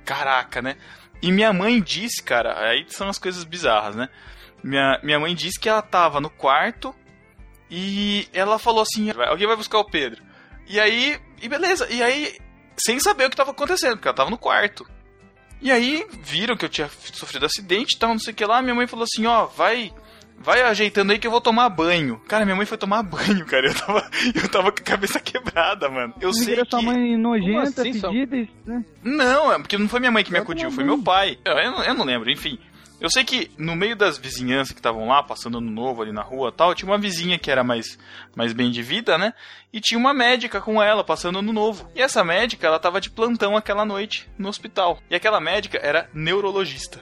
Caraca, 0.05 0.61
né? 0.61 0.77
E 1.23 1.33
minha 1.33 1.53
mãe 1.53 1.81
disse, 1.81 2.23
cara, 2.23 2.59
aí 2.69 2.85
são 2.89 3.09
as 3.09 3.19
coisas 3.19 3.45
bizarras, 3.45 3.97
né? 3.97 4.09
Minha, 4.63 4.99
minha 5.03 5.19
mãe 5.21 5.35
disse 5.35 5.59
que 5.59 5.69
ela 5.69 5.83
tava 5.83 6.21
no 6.21 6.29
quarto 6.31 6.95
e 7.71 8.29
ela 8.33 8.59
falou 8.59 8.83
assim: 8.83 9.11
"Vai- 9.13 9.29
alguém 9.29 9.47
vai 9.47 9.57
buscar 9.57 9.79
o 9.79 9.85
Pedro. 9.91 10.23
E 10.67 10.79
aí, 10.81 11.19
e 11.45 11.49
beleza, 11.49 11.87
e 11.91 12.03
aí, 12.03 12.39
sem 12.77 12.99
saber 12.99 13.27
o 13.27 13.31
que 13.31 13.37
tava 13.37 13.51
acontecendo, 13.51 13.97
porque 13.97 14.09
ela 14.09 14.17
tava 14.17 14.31
no 14.31 14.39
quarto. 14.39 14.87
E 15.61 15.71
aí, 15.71 16.07
viram 16.23 16.57
que 16.57 16.65
eu 16.65 16.69
tinha 16.69 16.91
sofrido 17.13 17.47
acidente 17.47 17.97
e 17.97 17.99
tal, 17.99 18.11
não 18.11 18.19
sei 18.19 18.33
o 18.33 18.37
que 18.37 18.45
lá. 18.45 18.61
Minha 18.61 18.75
mãe 18.75 18.87
falou 18.87 19.05
assim: 19.05 19.27
ó, 19.27 19.47
vai. 19.47 19.93
Vai 20.37 20.61
ajeitando 20.63 21.13
aí 21.13 21.19
que 21.19 21.29
eu 21.29 21.31
vou 21.31 21.41
tomar 21.41 21.69
banho. 21.69 22.19
Cara, 22.27 22.45
minha 22.45 22.57
mãe 22.57 22.67
foi 22.67 22.77
tomar 22.77 23.05
banho, 23.07 23.47
cara. 23.47 23.69
Eu 23.69 23.75
tava, 23.75 24.11
eu 24.35 24.49
tava 24.49 24.73
com 24.73 24.81
a 24.81 24.85
cabeça 24.85 25.21
quebrada, 25.21 25.89
mano. 25.89 26.13
Eu 26.21 26.27
Não 26.29 26.33
sei 26.35 26.57
que... 26.57 26.69
sua 26.69 26.83
mãe 26.83 27.17
nojenta, 27.17 27.83
assim, 27.83 28.01
fedida, 28.01 28.49
né? 28.67 28.85
Não, 29.03 29.53
é 29.53 29.59
porque 29.59 29.79
não 29.79 29.89
foi 29.89 30.01
minha 30.01 30.11
mãe 30.11 30.25
que 30.25 30.31
me 30.31 30.39
Vai 30.39 30.43
acudiu, 30.43 30.71
foi 30.73 30.83
meu 30.83 31.01
pai. 31.01 31.39
Eu, 31.45 31.53
eu 31.53 31.71
não, 31.71 31.85
eu 31.85 31.95
não 31.95 32.05
lembro, 32.05 32.31
enfim. 32.31 32.59
Eu 33.05 33.11
sei 33.11 33.23
que 33.23 33.51
no 33.59 33.77
meio 33.77 33.95
das 33.95 34.17
vizinhanças 34.17 34.73
que 34.73 34.79
estavam 34.79 35.07
lá, 35.07 35.23
passando 35.23 35.59
ano 35.59 35.71
novo 35.71 36.01
ali 36.01 36.11
na 36.11 36.23
rua 36.23 36.49
e 36.49 36.53
tal, 36.53 36.75
tinha 36.75 36.91
uma 36.91 36.97
vizinha 36.97 37.39
que 37.39 37.51
era 37.51 37.63
mais, 37.63 37.99
mais 38.35 38.55
bem 38.55 38.71
de 38.71 38.83
vida, 38.83 39.19
né? 39.19 39.35
E 39.71 39.79
tinha 39.79 39.99
uma 39.99 40.15
médica 40.15 40.59
com 40.59 40.83
ela, 40.83 41.05
passando 41.05 41.39
ano 41.39 41.53
novo. 41.53 41.87
E 41.95 42.01
essa 42.01 42.25
médica, 42.25 42.67
ela 42.67 42.79
tava 42.79 43.03
de 43.03 43.11
plantão 43.11 43.59
aquela 43.59 43.85
noite 43.85 44.27
no 44.39 44.49
hospital. 44.49 45.03
E 45.11 45.15
aquela 45.15 45.39
médica 45.39 45.77
era 45.83 46.09
neurologista. 46.15 46.99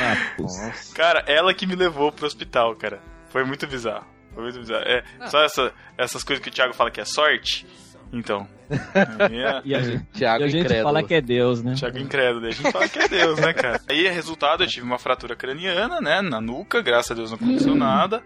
Ah. 0.00 0.72
Cara, 0.96 1.22
ela 1.26 1.52
que 1.52 1.66
me 1.66 1.76
levou 1.76 2.10
pro 2.10 2.26
hospital, 2.26 2.74
cara. 2.76 3.02
Foi 3.28 3.44
muito 3.44 3.66
bizarro. 3.66 4.06
Foi 4.32 4.44
muito 4.44 4.60
bizarro. 4.60 4.84
É, 4.86 5.04
só 5.28 5.44
essa, 5.44 5.74
essas 5.98 6.24
coisas 6.24 6.42
que 6.42 6.48
o 6.48 6.52
Thiago 6.52 6.72
fala 6.72 6.90
que 6.90 7.02
é 7.02 7.04
sorte. 7.04 7.66
Então. 8.12 8.46
É, 8.72 9.60
E 9.64 9.74
a 9.74 9.82
gente, 9.82 10.04
Thiago 10.14 10.42
e 10.42 10.46
a 10.46 10.48
gente 10.48 10.60
incrédulo. 10.64 10.84
fala 10.84 11.02
que 11.02 11.14
é 11.14 11.20
Deus, 11.20 11.62
né? 11.62 11.74
Thiago 11.74 11.98
incrédulo, 11.98 12.46
a 12.46 12.50
gente 12.50 12.72
fala 12.72 12.88
que 12.88 12.98
é 12.98 13.08
Deus, 13.08 13.38
né, 13.38 13.52
cara? 13.52 13.80
Aí, 13.88 14.08
resultado, 14.08 14.62
eu 14.62 14.66
tive 14.66 14.86
uma 14.86 14.98
fratura 14.98 15.36
craniana, 15.36 16.00
né, 16.00 16.22
na 16.22 16.40
nuca, 16.40 16.80
graças 16.80 17.10
a 17.10 17.14
Deus 17.14 17.30
não 17.30 17.36
aconteceu 17.36 17.74
nada. 17.74 18.22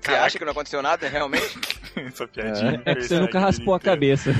Você 0.00 0.12
acha 0.12 0.38
que 0.38 0.44
não 0.44 0.52
aconteceu 0.52 0.80
nada, 0.80 1.06
realmente? 1.06 1.58
Essa 1.96 2.26
piadinha. 2.26 2.80
É 2.86 2.94
que 2.94 3.02
você 3.02 3.18
nunca 3.18 3.38
raspou 3.38 3.74
a 3.74 3.80
cabeça. 3.80 4.32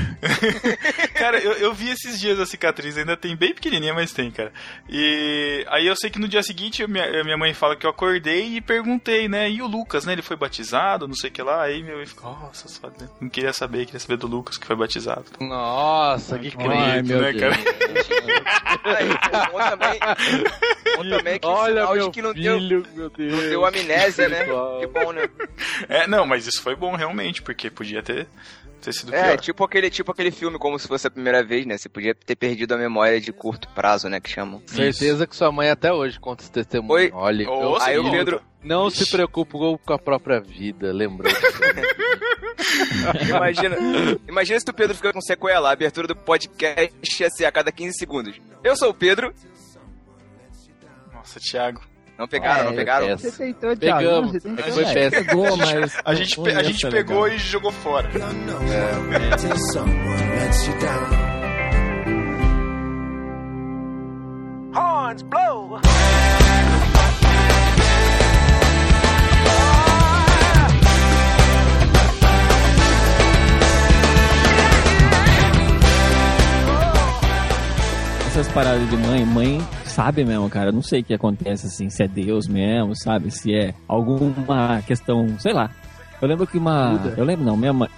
Cara, 1.18 1.38
eu, 1.38 1.52
eu 1.54 1.74
vi 1.74 1.90
esses 1.90 2.18
dias 2.20 2.38
a 2.38 2.46
cicatriz, 2.46 2.96
ainda 2.96 3.16
tem 3.16 3.34
bem 3.36 3.52
pequenininha, 3.54 3.92
mas 3.94 4.12
tem, 4.12 4.30
cara. 4.30 4.52
E 4.88 5.64
aí 5.68 5.86
eu 5.86 5.96
sei 5.96 6.10
que 6.10 6.18
no 6.18 6.28
dia 6.28 6.42
seguinte 6.42 6.82
a 6.82 6.88
minha, 6.88 7.24
minha 7.24 7.36
mãe 7.36 7.52
fala 7.54 7.74
que 7.76 7.84
eu 7.84 7.90
acordei 7.90 8.56
e 8.56 8.60
perguntei, 8.60 9.28
né? 9.28 9.50
E 9.50 9.60
o 9.62 9.66
Lucas, 9.66 10.04
né? 10.04 10.12
Ele 10.12 10.22
foi 10.22 10.36
batizado, 10.36 11.08
não 11.08 11.14
sei 11.14 11.30
o 11.30 11.32
que 11.32 11.42
lá. 11.42 11.62
Aí 11.64 11.82
minha 11.82 11.96
mãe 11.96 12.06
ficou, 12.06 12.30
nossa, 12.38 12.68
só- 12.68 12.90
não 13.20 13.28
queria 13.28 13.52
saber, 13.52 13.84
queria 13.86 14.00
saber 14.00 14.16
do 14.16 14.26
Lucas 14.26 14.56
que 14.58 14.66
foi 14.66 14.76
batizado. 14.76 15.24
Nossa, 15.40 16.38
que 16.38 16.48
Ai, 16.58 17.00
crente, 17.02 17.08
meu 17.08 17.20
né, 17.22 17.32
Deus. 17.32 17.40
cara? 17.40 17.78
Aí, 18.84 19.08
bom 19.52 19.58
também, 19.58 20.00
bom 20.96 21.16
também 21.16 21.38
que 21.40 21.46
Olha, 21.46 21.92
meu 21.92 22.10
que 22.10 22.22
não 22.22 22.32
deu, 22.32 22.58
filho, 22.58 22.86
meu 22.94 23.10
Deus. 23.10 23.32
não 23.32 23.40
deu 23.50 23.66
amnésia, 23.66 24.28
né? 24.28 24.44
Que 24.44 24.86
bom, 24.86 25.12
né? 25.12 25.28
É, 25.88 26.06
não, 26.06 26.26
mas 26.26 26.46
isso 26.46 26.62
foi 26.62 26.74
bom 26.74 26.94
realmente, 26.94 27.42
porque 27.42 27.70
podia 27.70 28.02
ter, 28.02 28.26
ter 28.78 28.92
sido 28.92 29.14
É, 29.14 29.22
pior. 29.28 29.40
tipo 29.40 29.64
aquele, 29.64 29.90
tipo 29.90 30.10
aquele 30.12 30.30
filme, 30.30 30.58
como 30.58 30.78
se 30.78 30.86
fosse 30.88 31.06
a 31.06 31.10
primeira 31.10 31.42
vez, 31.44 31.66
né? 31.66 31.76
Você 31.76 31.88
podia 31.88 32.14
ter 32.14 32.36
perdido 32.36 32.74
a 32.74 32.78
memória 32.78 33.20
de 33.20 33.32
curto 33.32 33.68
prazo, 33.70 34.08
né? 34.08 34.20
Que 34.20 34.30
chamam. 34.30 34.62
Certeza 34.66 35.26
que 35.26 35.34
sua 35.36 35.50
mãe 35.52 35.70
até 35.70 35.92
hoje 35.92 36.18
conta 36.18 36.42
esse 36.42 36.52
testemunho. 36.52 36.92
Oi. 36.92 37.10
Olha, 37.12 37.44
meu 37.46 37.70
você 37.70 37.90
Aí 37.90 37.98
o 37.98 38.10
Pedro, 38.10 38.40
não 38.62 38.88
se 38.90 39.10
preocupe 39.10 39.52
com 39.52 39.92
a 39.92 39.98
própria 39.98 40.40
vida, 40.40 40.92
lembrou? 40.92 41.32
imagina, 43.28 43.76
imagina 44.28 44.60
se 44.60 44.70
o 44.70 44.74
Pedro 44.74 44.94
fica 44.96 45.12
com 45.12 45.20
sequela, 45.20 45.68
a 45.68 45.72
abertura 45.72 46.06
do 46.06 46.16
podcast 46.16 47.22
ia 47.22 47.30
ser 47.30 47.44
a 47.44 47.52
cada 47.52 47.70
15 47.72 47.98
segundos. 47.98 48.40
Eu 48.62 48.76
sou 48.76 48.90
o 48.90 48.94
Pedro. 48.94 49.32
Nossa, 51.12 51.40
Thiago. 51.40 51.80
Não 52.18 52.26
pegaram, 52.26 52.64
não 52.64 52.72
É, 52.72 52.74
pegaram? 52.74 53.08
é. 53.08 53.16
Você 53.16 53.30
tentou, 53.30 53.76
Thiago. 53.76 53.98
Pegamos. 54.00 54.32
Você 54.32 54.40
tentou. 54.40 54.58
É 54.58 54.62
que 54.68 54.72
foi 54.72 54.84
É, 54.84 54.94
péssimo. 54.94 55.24
pegou, 55.24 55.56
mas. 55.56 55.96
A 56.04 56.14
gente, 56.14 56.40
a 56.50 56.62
gente 56.64 56.88
pegou 56.90 57.22
legal. 57.22 57.36
e 57.36 57.38
jogou 57.38 57.70
fora. 57.70 58.08
Down. 58.08 58.28
Horns 64.74 65.22
blow. 65.22 65.80
Essas 78.26 78.48
paradas 78.48 78.88
de 78.90 78.96
mãe, 78.96 79.24
mãe 79.24 79.60
sabe 79.98 80.24
mesmo, 80.24 80.48
cara. 80.48 80.68
Eu 80.68 80.72
não 80.72 80.82
sei 80.82 81.00
o 81.00 81.04
que 81.04 81.12
acontece, 81.12 81.66
assim, 81.66 81.90
se 81.90 82.04
é 82.04 82.06
Deus 82.06 82.46
mesmo, 82.46 82.94
sabe? 82.94 83.32
Se 83.32 83.52
é 83.52 83.74
alguma 83.88 84.80
questão, 84.86 85.36
sei 85.40 85.52
lá. 85.52 85.70
Eu 86.22 86.28
lembro 86.28 86.46
que 86.46 86.56
uma. 86.56 86.90
Muda. 86.90 87.14
Eu 87.16 87.24
lembro, 87.24 87.44
não, 87.44 87.56
minha 87.56 87.72
mãe. 87.72 87.88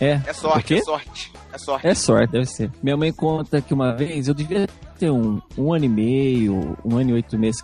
É, 0.00 0.20
É 0.26 0.32
sorte, 0.32 0.74
é 0.74 0.82
sorte. 0.82 1.32
É 1.52 1.58
sorte. 1.58 1.86
É 1.86 1.94
sorte, 1.94 2.32
deve 2.32 2.46
ser. 2.46 2.70
Minha 2.82 2.96
mãe 2.96 3.12
conta 3.12 3.60
que 3.60 3.74
uma 3.74 3.94
vez 3.94 4.26
eu 4.28 4.34
devia 4.34 4.66
ter 4.98 5.10
um, 5.10 5.40
um 5.56 5.72
ano 5.74 5.84
e 5.84 5.88
meio, 5.88 6.78
um 6.82 6.96
ano 6.96 7.10
e 7.10 7.12
oito 7.14 7.38
meses, 7.38 7.62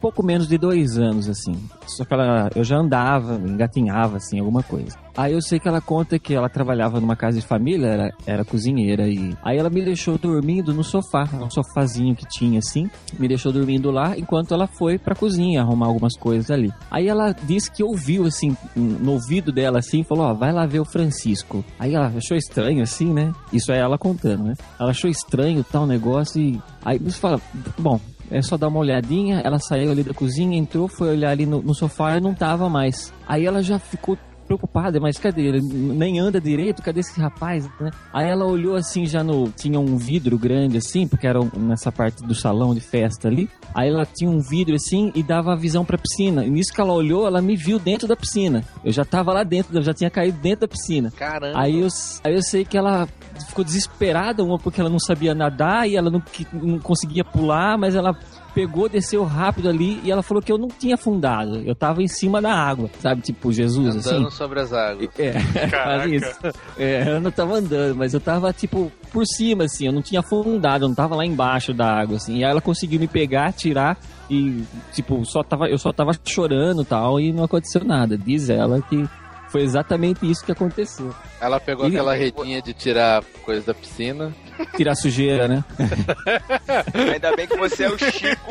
pouco 0.00 0.24
menos 0.24 0.48
de 0.48 0.56
dois 0.56 0.98
anos, 0.98 1.28
assim. 1.28 1.52
Só 1.86 2.04
que 2.04 2.14
ela, 2.14 2.50
eu 2.54 2.64
já 2.64 2.76
andava, 2.76 3.34
engatinhava, 3.34 4.16
assim, 4.16 4.38
alguma 4.38 4.62
coisa. 4.62 4.96
Aí 5.16 5.32
eu 5.32 5.42
sei 5.42 5.58
que 5.58 5.66
ela 5.66 5.80
conta 5.80 6.16
que 6.16 6.32
ela 6.32 6.48
trabalhava 6.48 7.00
numa 7.00 7.16
casa 7.16 7.40
de 7.40 7.44
família, 7.44 7.88
era, 7.88 8.10
era 8.24 8.44
cozinheira, 8.44 9.08
e 9.08 9.36
aí 9.42 9.58
ela 9.58 9.68
me 9.68 9.84
deixou 9.84 10.16
dormindo 10.16 10.72
no 10.72 10.84
sofá, 10.84 11.28
um 11.32 11.50
sofazinho 11.50 12.14
que 12.14 12.24
tinha, 12.24 12.60
assim, 12.60 12.88
me 13.18 13.26
deixou 13.26 13.52
dormindo 13.52 13.90
lá, 13.90 14.16
enquanto 14.16 14.54
ela 14.54 14.68
foi 14.68 14.96
pra 14.96 15.16
cozinha 15.16 15.60
arrumar 15.60 15.86
algumas 15.86 16.16
coisas 16.16 16.50
ali. 16.52 16.72
Aí 16.88 17.08
ela 17.08 17.32
disse 17.32 17.68
que 17.68 17.82
ouviu, 17.82 18.26
assim, 18.26 18.56
no 18.76 19.12
ouvido 19.12 19.50
dela, 19.50 19.80
assim, 19.80 20.04
falou, 20.04 20.26
ó, 20.26 20.34
vai 20.34 20.52
lá 20.52 20.66
ver 20.66 20.78
o 20.78 20.84
Francisco. 20.84 21.64
Aí 21.80 21.94
ela 21.94 22.06
achou 22.16 22.36
estranho, 22.36 22.80
assim, 22.80 23.12
né? 23.12 23.32
Isso 23.52 23.72
é 23.72 23.78
ela 23.78 23.98
contando, 23.98 24.44
né? 24.44 24.54
Ela 24.78 24.90
achou 24.90 25.10
estranho 25.10 25.64
tal 25.64 25.84
negócio 25.84 26.40
e... 26.40 26.62
Aí 26.84 26.96
você 26.96 27.18
fala, 27.18 27.40
bom, 27.76 28.00
é 28.30 28.42
só 28.42 28.56
dar 28.56 28.68
uma 28.68 28.80
olhadinha. 28.80 29.40
Ela 29.44 29.58
saiu 29.58 29.90
ali 29.90 30.02
da 30.02 30.14
cozinha, 30.14 30.56
entrou, 30.56 30.88
foi 30.88 31.10
olhar 31.10 31.30
ali 31.30 31.46
no, 31.46 31.62
no 31.62 31.74
sofá 31.74 32.16
e 32.16 32.20
não 32.20 32.34
tava 32.34 32.68
mais. 32.68 33.12
Aí 33.26 33.46
ela 33.46 33.62
já 33.62 33.78
ficou 33.78 34.16
preocupada, 34.48 34.98
mas 34.98 35.18
cadê 35.18 35.42
ele? 35.42 35.60
Nem 35.60 36.18
anda 36.18 36.40
direito, 36.40 36.82
cadê 36.82 37.00
esse 37.00 37.20
rapaz, 37.20 37.68
né? 37.78 37.90
Aí 38.12 38.28
ela 38.28 38.46
olhou 38.46 38.74
assim, 38.74 39.06
já 39.06 39.22
no. 39.22 39.50
Tinha 39.50 39.78
um 39.78 39.96
vidro 39.96 40.38
grande 40.38 40.78
assim, 40.78 41.06
porque 41.06 41.26
era 41.26 41.38
nessa 41.56 41.92
parte 41.92 42.24
do 42.24 42.34
salão 42.34 42.74
de 42.74 42.80
festa 42.80 43.28
ali. 43.28 43.48
Aí 43.74 43.88
ela 43.90 44.06
tinha 44.06 44.30
um 44.30 44.40
vidro 44.40 44.74
assim 44.74 45.12
e 45.14 45.22
dava 45.22 45.52
a 45.52 45.56
visão 45.56 45.84
pra 45.84 45.98
piscina. 45.98 46.44
E 46.44 46.50
nisso 46.50 46.72
que 46.72 46.80
ela 46.80 46.92
olhou, 46.92 47.26
ela 47.26 47.42
me 47.42 47.54
viu 47.54 47.78
dentro 47.78 48.08
da 48.08 48.16
piscina. 48.16 48.64
Eu 48.82 48.92
já 48.92 49.04
tava 49.04 49.32
lá 49.32 49.44
dentro, 49.44 49.76
eu 49.76 49.82
já 49.82 49.92
tinha 49.92 50.10
caído 50.10 50.38
dentro 50.38 50.60
da 50.60 50.68
piscina. 50.68 51.10
Caramba. 51.10 51.60
Aí 51.60 51.80
eu, 51.80 51.88
aí 52.24 52.34
eu 52.34 52.42
sei 52.42 52.64
que 52.64 52.76
ela 52.76 53.06
ficou 53.46 53.64
desesperada, 53.64 54.42
uma 54.42 54.58
porque 54.58 54.80
ela 54.80 54.90
não 54.90 54.98
sabia 54.98 55.34
nadar 55.34 55.88
e 55.88 55.96
ela 55.96 56.10
não, 56.10 56.22
não 56.52 56.78
conseguia 56.78 57.24
pular, 57.24 57.76
mas 57.78 57.94
ela 57.94 58.16
pegou, 58.58 58.88
desceu 58.88 59.22
rápido 59.22 59.68
ali 59.68 60.00
e 60.02 60.10
ela 60.10 60.20
falou 60.20 60.42
que 60.42 60.50
eu 60.50 60.58
não 60.58 60.66
tinha 60.66 60.96
afundado. 60.96 61.62
Eu 61.64 61.76
tava 61.76 62.02
em 62.02 62.08
cima 62.08 62.42
da 62.42 62.52
água, 62.52 62.90
sabe? 62.98 63.22
Tipo 63.22 63.52
Jesus, 63.52 63.94
Andando 63.94 64.26
assim. 64.26 64.36
sobre 64.36 64.58
as 64.58 64.72
águas. 64.72 65.08
É, 65.16 65.34
quase 65.70 66.16
isso. 66.16 66.40
É, 66.76 67.08
eu 67.08 67.20
não 67.20 67.30
tava 67.30 67.54
andando, 67.54 67.94
mas 67.94 68.14
eu 68.14 68.20
tava, 68.20 68.52
tipo, 68.52 68.90
por 69.12 69.24
cima, 69.24 69.64
assim, 69.64 69.86
eu 69.86 69.92
não 69.92 70.02
tinha 70.02 70.18
afundado, 70.18 70.84
eu 70.84 70.88
não 70.88 70.94
tava 70.96 71.14
lá 71.14 71.24
embaixo 71.24 71.72
da 71.72 72.00
água, 72.00 72.16
assim. 72.16 72.38
E 72.38 72.44
aí 72.44 72.50
ela 72.50 72.60
conseguiu 72.60 72.98
me 72.98 73.06
pegar, 73.06 73.52
tirar 73.52 73.96
e, 74.28 74.64
tipo, 74.92 75.24
só 75.24 75.44
tava, 75.44 75.68
eu 75.68 75.78
só 75.78 75.92
tava 75.92 76.10
chorando 76.24 76.82
e 76.82 76.84
tal, 76.84 77.20
e 77.20 77.32
não 77.32 77.44
aconteceu 77.44 77.84
nada. 77.84 78.18
Diz 78.18 78.50
ela 78.50 78.82
que 78.82 79.08
foi 79.50 79.62
exatamente 79.62 80.30
isso 80.30 80.44
que 80.44 80.52
aconteceu. 80.52 81.14
Ela 81.40 81.58
pegou 81.60 81.86
E- 81.86 81.90
aquela 81.90 82.14
redinha 82.14 82.60
de 82.62 82.72
tirar 82.74 83.22
coisa 83.44 83.66
da 83.66 83.74
piscina. 83.74 84.34
Tirar 84.76 84.94
sujeira, 84.94 85.46
né? 85.48 85.64
Ainda 87.12 87.34
bem 87.36 87.46
que 87.46 87.56
você 87.56 87.84
é 87.84 87.88
o 87.90 87.96
Chico. 87.98 88.50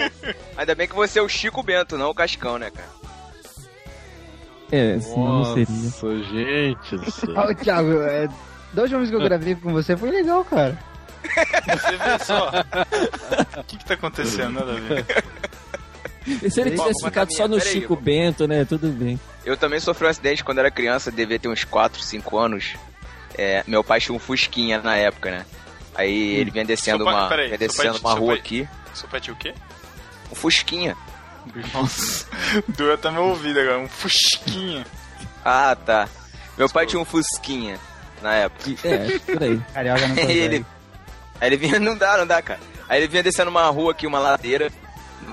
Ainda 0.57 0.73
bem 0.75 0.87
que 0.87 0.95
você 0.95 1.19
é 1.19 1.21
o 1.21 1.27
Chico 1.29 1.61
Bento, 1.63 1.97
não 1.97 2.09
o 2.09 2.15
Cascão, 2.15 2.57
né, 2.57 2.71
cara? 2.71 2.87
É, 4.71 4.99
senão 4.99 5.39
não 5.39 5.45
seria. 5.53 5.67
Nossa, 5.69 6.23
gente 6.23 6.97
do 6.97 7.11
céu. 7.11 7.29
Ô, 7.37 7.55
Thiago, 7.55 8.01
é, 8.03 8.27
última 8.75 8.97
vez 8.99 9.09
que 9.09 9.15
eu 9.15 9.21
gravei 9.21 9.55
com 9.55 9.71
você 9.71 9.95
foi 9.95 10.11
legal, 10.11 10.43
cara. 10.45 10.77
Você 11.23 11.97
vê 11.97 12.19
só. 12.23 12.51
O 13.59 13.63
que 13.63 13.77
que 13.77 13.85
tá 13.85 13.93
acontecendo? 13.95 14.51
Nada 14.53 14.71
a 14.73 14.75
ver. 14.75 15.05
E 16.43 16.49
se 16.51 16.59
ele 16.61 16.71
Bom, 16.71 16.83
tivesse 16.83 17.05
ficado 17.05 17.33
só 17.33 17.47
no 17.47 17.57
peraí, 17.57 17.71
Chico 17.73 17.93
eu- 17.93 17.97
Bento, 18.01 18.47
né? 18.47 18.65
Tudo 18.65 18.89
bem. 18.89 19.19
Eu 19.45 19.55
também 19.55 19.79
sofri 19.79 20.05
um 20.05 20.09
acidente 20.09 20.43
quando 20.43 20.59
era 20.59 20.69
criança, 20.69 21.09
devia 21.11 21.39
ter 21.39 21.47
uns 21.47 21.63
4, 21.63 22.01
5 22.01 22.37
anos. 22.37 22.75
É, 23.37 23.63
meu 23.67 23.83
pai 23.83 23.99
tinha 24.01 24.13
um 24.15 24.19
Fusquinha 24.19 24.81
na 24.81 24.95
época, 24.95 25.31
né? 25.31 25.45
Aí 25.95 26.35
ele 26.35 26.51
vinha 26.51 26.65
descendo 26.65 27.03
pai- 27.05 27.13
uma, 27.13 27.27
peraí, 27.29 27.47
vinha 27.47 27.57
seu 27.59 27.67
pai- 27.69 27.85
descendo 27.85 27.99
uma 27.99 28.13
rua 28.13 28.27
pai- 28.33 28.37
aqui. 28.39 28.67
Seu 28.93 29.07
pai 29.07 29.19
tinha 29.21 29.33
o 29.33 29.37
quê? 29.37 29.53
Um 30.31 30.35
Fusquinha. 30.35 30.95
Nossa, 31.73 32.25
doeu 32.67 32.93
até 32.93 33.09
meu 33.09 33.23
ouvido 33.23 33.59
agora. 33.59 33.79
Um 33.79 33.87
fusquinha. 33.87 34.85
Ah, 35.45 35.75
tá. 35.75 36.09
Meu 36.57 36.67
pai 36.69 36.85
tinha 36.85 36.99
um 37.01 37.05
Fusquinha 37.05 37.79
na 38.21 38.33
época. 38.33 38.69
É, 38.83 39.19
por 39.19 39.41
aí. 39.43 39.61
Carioca 39.73 40.07
não 40.07 40.15
consegue. 40.17 40.33
ele, 40.39 40.65
aí 41.39 41.47
ele 41.47 41.57
vinha, 41.57 41.79
não 41.79 41.95
dá, 41.97 42.17
não 42.17 42.27
dá, 42.27 42.41
cara. 42.41 42.59
Aí 42.89 42.99
ele 42.99 43.07
vinha 43.07 43.23
descendo 43.23 43.49
uma 43.49 43.65
rua 43.67 43.91
aqui, 43.91 44.05
uma 44.05 44.19
ladeira. 44.19 44.69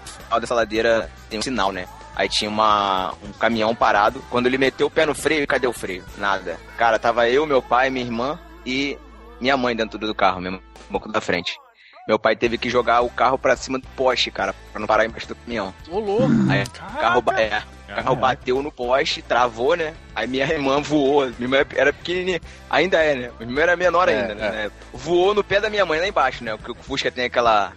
No 0.04 0.24
final 0.24 0.40
dessa 0.40 0.54
ladeira 0.54 1.10
tem 1.28 1.38
um 1.38 1.42
sinal, 1.42 1.72
né? 1.72 1.86
Aí 2.16 2.28
tinha 2.28 2.48
uma, 2.48 3.12
um 3.22 3.32
caminhão 3.32 3.74
parado. 3.74 4.22
Quando 4.30 4.46
ele 4.46 4.56
meteu 4.58 4.86
o 4.86 4.90
pé 4.90 5.04
no 5.04 5.14
freio, 5.14 5.46
cadê 5.46 5.66
o 5.66 5.72
freio? 5.72 6.04
Nada. 6.16 6.58
Cara, 6.76 6.98
tava 6.98 7.28
eu, 7.28 7.44
meu 7.46 7.60
pai, 7.60 7.90
minha 7.90 8.04
irmã 8.04 8.38
e 8.64 8.96
minha 9.40 9.56
mãe 9.56 9.74
dentro 9.74 9.98
do 9.98 10.14
carro, 10.14 10.40
mesmo, 10.40 10.62
no 10.88 10.92
banco 10.92 11.10
da 11.10 11.20
frente. 11.20 11.58
Meu 12.06 12.18
pai 12.18 12.36
teve 12.36 12.58
que 12.58 12.68
jogar 12.68 13.00
o 13.00 13.08
carro 13.08 13.38
pra 13.38 13.56
cima 13.56 13.78
do 13.78 13.88
poste, 13.96 14.30
cara, 14.30 14.54
pra 14.70 14.78
não 14.78 14.86
parar 14.86 15.06
embaixo 15.06 15.26
do 15.26 15.34
caminhão. 15.34 15.74
Ô, 15.88 15.98
louco. 15.98 16.28
Aí 16.50 16.62
o 16.62 16.70
carro, 17.00 17.24
é, 17.38 17.62
o 17.88 17.94
carro 17.96 18.16
bateu 18.16 18.62
no 18.62 18.70
poste, 18.70 19.22
travou, 19.22 19.74
né? 19.74 19.94
Aí 20.14 20.26
minha 20.26 20.44
irmã 20.44 20.80
voou. 20.82 21.24
Minha 21.38 21.44
irmã 21.44 21.56
era 21.74 21.92
pequenininha. 21.94 22.40
Ainda 22.68 22.98
é, 22.98 23.14
né? 23.14 23.30
Minha 23.38 23.50
irmã 23.50 23.62
era 23.62 23.76
menor 23.76 24.08
É, 24.08 24.20
ainda, 24.20 24.32
é. 24.34 24.50
né? 24.50 24.70
Voou 24.92 25.34
no 25.34 25.42
pé 25.42 25.60
da 25.60 25.70
minha 25.70 25.86
mãe 25.86 25.98
lá 25.98 26.06
embaixo, 26.06 26.44
né? 26.44 26.54
Porque 26.56 26.72
o 26.72 26.74
Fusca 26.74 27.10
tem 27.10 27.24
aquela. 27.24 27.72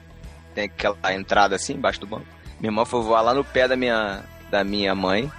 Tem 0.58 0.66
aquela 0.66 1.14
entrada 1.14 1.56
assim, 1.56 1.74
embaixo 1.76 2.00
do 2.00 2.08
banco. 2.08 2.26
Minha 2.60 2.72
irmã 2.72 2.84
foi 2.84 3.00
voar 3.04 3.22
lá 3.22 3.32
no 3.32 3.44
pé 3.44 3.68
da 3.68 3.76
minha, 3.76 4.24
da 4.50 4.64
minha 4.64 4.96
mãe. 4.96 5.32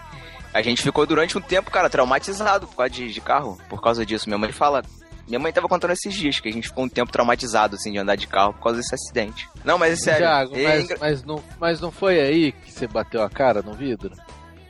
A 0.54 0.62
gente 0.62 0.81
ficou 0.81 1.04
durante 1.04 1.37
um 1.37 1.40
tempo, 1.40 1.72
cara, 1.72 1.90
traumatizado 1.90 2.68
por 2.68 2.76
causa 2.76 2.90
de, 2.90 3.12
de 3.12 3.20
carro, 3.20 3.59
por 3.68 3.83
causa 3.83 4.07
disso. 4.07 4.28
Minha 4.28 4.38
mãe 4.38 4.52
fala. 4.52 4.81
Minha 5.26 5.40
mãe 5.40 5.52
tava 5.52 5.66
contando 5.66 5.90
esses 5.90 6.14
dias 6.14 6.38
que 6.38 6.48
a 6.48 6.52
gente 6.52 6.68
ficou 6.68 6.85
um 6.85 6.88
tempo 6.88 7.11
traumatizado, 7.11 7.74
assim, 7.74 7.90
de 7.90 7.98
andar 7.98 8.14
de 8.14 8.28
carro 8.28 8.52
por 8.54 8.62
causa 8.62 8.78
desse 8.78 8.94
acidente. 8.94 9.48
Não, 9.64 9.76
mas 9.76 9.94
é 9.94 9.96
sério. 9.96 10.20
Thiago, 10.20 10.57
é 10.57 10.62
mas, 10.62 10.85
engra- 10.85 10.98
mas, 11.00 11.24
não, 11.24 11.42
mas 11.59 11.81
não 11.81 11.90
foi 11.90 12.20
aí 12.20 12.52
que 12.52 12.70
você 12.70 12.87
bateu 12.87 13.20
a 13.20 13.28
cara 13.28 13.61
no 13.61 13.72
vidro? 13.72 14.12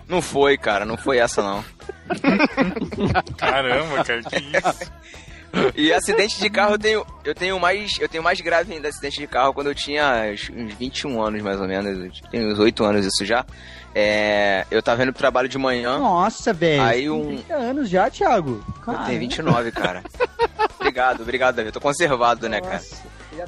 Não 0.09 0.23
foi, 0.23 0.57
cara, 0.57 0.87
não 0.87 0.97
foi 0.97 1.19
essa 1.19 1.43
não. 1.43 1.63
Caramba, 3.37 4.03
cara, 4.03 4.23
que 4.23 4.37
isso? 4.39 4.93
E 5.75 5.93
acidente 5.93 6.39
de 6.39 6.51
carro 6.51 6.75
eu 6.75 6.79
tenho, 6.79 7.07
eu 7.25 7.35
tenho 7.35 7.59
mais, 7.59 7.93
eu 8.01 8.09
tenho 8.09 8.23
mais 8.23 8.41
grave 8.41 8.73
ainda 8.75 8.89
acidente 8.89 9.19
de 9.19 9.27
carro 9.27 9.55
quando 9.55 9.69
eu 9.69 9.75
tinha 9.75 10.25
uns 10.33 10.51
uns 10.51 10.75
21 10.75 11.23
anos 11.23 11.43
mais 11.43 11.61
ou 11.61 11.67
menos, 11.67 11.99
eu 12.23 12.31
tenho 12.31 12.53
uns 12.53 12.59
8 12.59 12.85
anos 12.85 13.07
isso 13.07 13.25
já. 13.25 13.45
É, 13.95 14.67
eu 14.71 14.83
tava 14.83 15.03
indo 15.03 15.13
pro 15.13 15.19
trabalho 15.21 15.49
de 15.49 15.57
manhã, 15.59 15.99
Nossa, 15.99 16.53
velho. 16.53 16.83
Aí 16.83 17.01
Tem 17.01 17.11
um- 17.11 17.27
30 17.29 17.55
anos 17.55 17.89
já, 17.89 18.11
Thiago. 18.11 18.63
eu 18.87 18.99
tenho 19.07 19.19
29, 19.21 19.73
cara. 19.73 20.03
obrigado, 20.79 21.23
obrigado, 21.23 21.57
Davi. 21.57 21.69
Eu 21.69 21.73
tô 21.73 21.81
conservado, 21.81 22.49
né, 22.49 22.61
cara? 22.61 22.81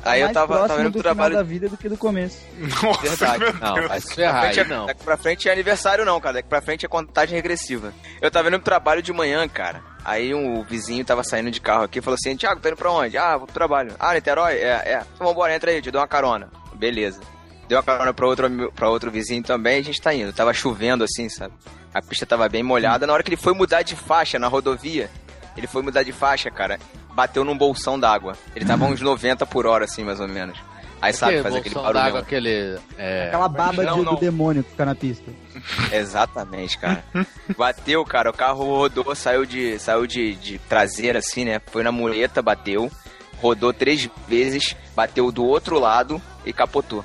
Tá 0.02 0.12
Aí 0.12 0.20
eu 0.20 0.32
tava- 0.32 0.68
tava 0.68 0.80
indo 0.82 0.90
do 0.90 0.94
pro 0.94 1.02
trabalho- 1.02 1.34
da 1.34 1.42
vida 1.42 1.68
do 1.68 1.76
que 1.76 1.88
do 1.88 1.96
começo. 1.96 2.38
Nossa, 2.82 3.00
Verdade. 3.02 3.38
meu 3.40 3.54
Não, 3.54 3.74
Deus. 3.74 3.88
vai 3.88 4.00
se 4.00 4.14
ferrar 4.14 4.44
aí, 4.44 4.58
é- 4.58 4.64
não. 4.64 4.86
Daqui 4.86 5.02
pra 5.04 5.16
frente 5.16 5.48
é 5.48 5.52
aniversário 5.52 6.04
não, 6.04 6.20
cara. 6.20 6.34
Daqui 6.34 6.48
pra 6.48 6.60
frente 6.60 6.86
é 6.86 6.88
contagem 6.88 7.34
regressiva. 7.34 7.92
Eu 8.22 8.30
tava 8.30 8.48
indo 8.48 8.58
pro 8.58 8.64
trabalho 8.64 9.02
de 9.02 9.12
manhã, 9.12 9.46
cara. 9.48 9.82
Aí 10.04 10.34
um 10.34 10.62
vizinho 10.62 11.04
tava 11.04 11.22
saindo 11.22 11.50
de 11.50 11.60
carro 11.60 11.84
aqui 11.84 11.98
e 11.98 12.02
falou 12.02 12.16
assim, 12.20 12.36
Thiago, 12.36 12.60
tá 12.60 12.68
indo 12.70 12.76
pra 12.76 12.90
onde? 12.90 13.18
Ah, 13.18 13.36
vou 13.36 13.46
pro 13.46 13.54
trabalho. 13.54 13.94
Ah, 13.98 14.14
Niterói? 14.14 14.54
É, 14.54 14.82
é. 14.84 15.02
Então 15.14 15.26
vambora, 15.26 15.54
entra 15.54 15.70
aí, 15.70 15.82
te 15.82 15.90
dou 15.90 16.00
uma 16.00 16.08
carona. 16.08 16.48
Beleza. 16.74 17.20
Deu 17.68 17.76
uma 17.78 17.84
carona 17.84 18.12
pra 18.12 18.26
outro, 18.26 18.72
pra 18.72 18.88
outro 18.88 19.10
vizinho 19.10 19.42
também 19.42 19.76
e 19.76 19.80
a 19.80 19.84
gente 19.84 20.00
tá 20.00 20.12
indo. 20.12 20.32
Tava 20.32 20.52
chovendo 20.52 21.04
assim, 21.04 21.28
sabe? 21.28 21.54
A 21.92 22.00
pista 22.00 22.24
tava 22.24 22.48
bem 22.48 22.62
molhada. 22.62 23.06
Na 23.06 23.12
hora 23.12 23.22
que 23.22 23.28
ele 23.28 23.36
foi 23.36 23.52
mudar 23.52 23.82
de 23.82 23.94
faixa 23.94 24.38
na 24.38 24.48
rodovia, 24.48 25.10
ele 25.56 25.66
foi 25.66 25.82
mudar 25.82 26.02
de 26.02 26.12
faixa, 26.12 26.50
cara, 26.50 26.78
bateu 27.12 27.44
num 27.44 27.56
bolsão 27.56 27.98
d'água. 27.98 28.36
Ele 28.56 28.64
tava 28.64 28.86
uns 28.86 29.00
90 29.00 29.44
por 29.46 29.66
hora, 29.66 29.84
assim, 29.84 30.02
mais 30.02 30.18
ou 30.18 30.26
menos. 30.28 30.58
Aí 31.02 31.12
sabe, 31.14 31.38
Aquele 31.38 31.42
faz 31.42 31.54
aquele 31.56 31.92
d'água, 31.94 32.20
aquele... 32.20 32.78
É, 32.98 33.28
Aquela 33.28 33.48
baba 33.48 33.82
Não, 33.82 33.98
de- 34.00 34.04
não. 34.04 34.14
do 34.14 34.20
demônio 34.20 34.62
que 34.62 34.70
fica 34.70 34.84
na 34.84 34.94
pista. 34.94 35.30
Exatamente, 35.90 36.76
cara. 36.78 37.02
Bateu, 37.56 38.04
cara, 38.04 38.30
o 38.30 38.32
carro 38.34 38.64
rodou, 38.64 39.14
saiu 39.14 39.46
de, 39.46 39.78
saiu 39.78 40.06
de, 40.06 40.34
de 40.34 40.58
traseira 40.58 41.18
assim, 41.20 41.44
né? 41.44 41.60
Foi 41.66 41.82
na 41.82 41.90
muleta, 41.90 42.42
bateu, 42.42 42.90
rodou 43.40 43.72
três 43.72 44.08
vezes, 44.28 44.76
bateu 44.94 45.32
do 45.32 45.44
outro 45.44 45.78
lado 45.78 46.20
e 46.44 46.52
capotou. 46.52 47.04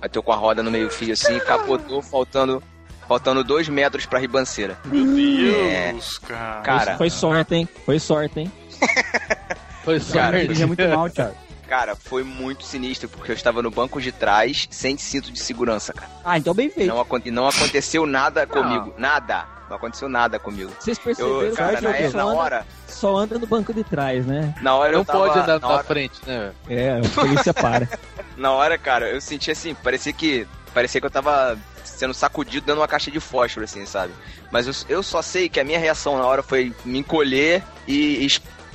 Bateu 0.00 0.22
com 0.22 0.32
a 0.32 0.36
roda 0.36 0.62
no 0.62 0.70
meio 0.70 0.90
fio 0.90 1.12
assim, 1.12 1.38
capotou, 1.40 2.02
faltando, 2.02 2.62
faltando 3.08 3.42
dois 3.42 3.68
metros 3.68 4.06
pra 4.06 4.18
ribanceira. 4.20 4.78
Meu 4.84 5.04
Deus, 5.14 6.18
cara. 6.18 6.60
Cara, 6.62 6.96
Foi 6.96 7.10
sorte, 7.10 7.54
hein? 7.54 7.68
Foi 7.84 7.98
sorte, 7.98 8.40
hein? 8.40 8.52
foi 9.84 9.98
só 10.00 10.14
Cara. 10.14 10.40
Dirige 10.40 10.66
muito 10.66 10.86
mal, 10.88 11.08
Thiago. 11.10 11.34
Cara, 11.74 11.96
foi 11.96 12.22
muito 12.22 12.62
sinistro 12.64 13.08
porque 13.08 13.32
eu 13.32 13.34
estava 13.34 13.60
no 13.60 13.68
banco 13.68 14.00
de 14.00 14.12
trás 14.12 14.68
sem 14.70 14.96
cinto 14.96 15.32
de 15.32 15.40
segurança, 15.40 15.92
cara. 15.92 16.08
Ah, 16.24 16.38
então 16.38 16.54
bem 16.54 16.70
feito. 16.70 16.88
Não, 16.88 17.00
acon- 17.00 17.20
e 17.24 17.32
não 17.32 17.48
aconteceu 17.48 18.06
nada 18.06 18.46
comigo, 18.46 18.94
nada. 18.96 19.44
Não 19.68 19.76
aconteceu 19.76 20.08
nada 20.08 20.38
comigo. 20.38 20.70
Vocês 20.78 20.96
perceberam 21.00 21.42
Eu, 21.42 21.52
cara, 21.56 21.76
que 21.78 21.82
na, 21.82 22.00
eu 22.00 22.04
na 22.04 22.10
só, 22.12 22.28
anda, 22.28 22.38
hora, 22.38 22.66
só 22.86 23.16
anda 23.16 23.38
no 23.40 23.46
banco 23.48 23.74
de 23.74 23.82
trás, 23.82 24.24
né? 24.24 24.54
na 24.62 24.76
hora 24.76 24.92
Não 24.92 25.00
eu 25.00 25.04
tava, 25.04 25.18
pode 25.18 25.38
andar 25.40 25.54
na 25.60 25.66
na 25.66 25.74
hora, 25.74 25.82
frente, 25.84 26.20
né? 26.24 26.52
É, 26.68 27.00
a 27.04 27.08
polícia 27.12 27.52
para. 27.52 27.88
Na 28.36 28.50
hora, 28.52 28.76
cara, 28.78 29.08
eu 29.10 29.20
senti 29.20 29.50
assim, 29.50 29.74
parecia 29.74 30.12
que. 30.12 30.46
Parecia 30.72 31.00
que 31.00 31.06
eu 31.06 31.10
tava 31.10 31.56
sendo 31.84 32.12
sacudido 32.14 32.66
dando 32.66 32.78
uma 32.80 32.88
caixa 32.88 33.10
de 33.10 33.18
fósforo, 33.20 33.64
assim, 33.64 33.84
sabe? 33.86 34.12
Mas 34.50 34.66
eu, 34.66 34.74
eu 34.88 35.02
só 35.02 35.22
sei 35.22 35.48
que 35.48 35.58
a 35.60 35.64
minha 35.64 35.78
reação 35.78 36.18
na 36.18 36.24
hora 36.26 36.42
foi 36.42 36.72
me 36.84 36.98
encolher 36.98 37.62
e, 37.86 38.26
e 38.26 38.28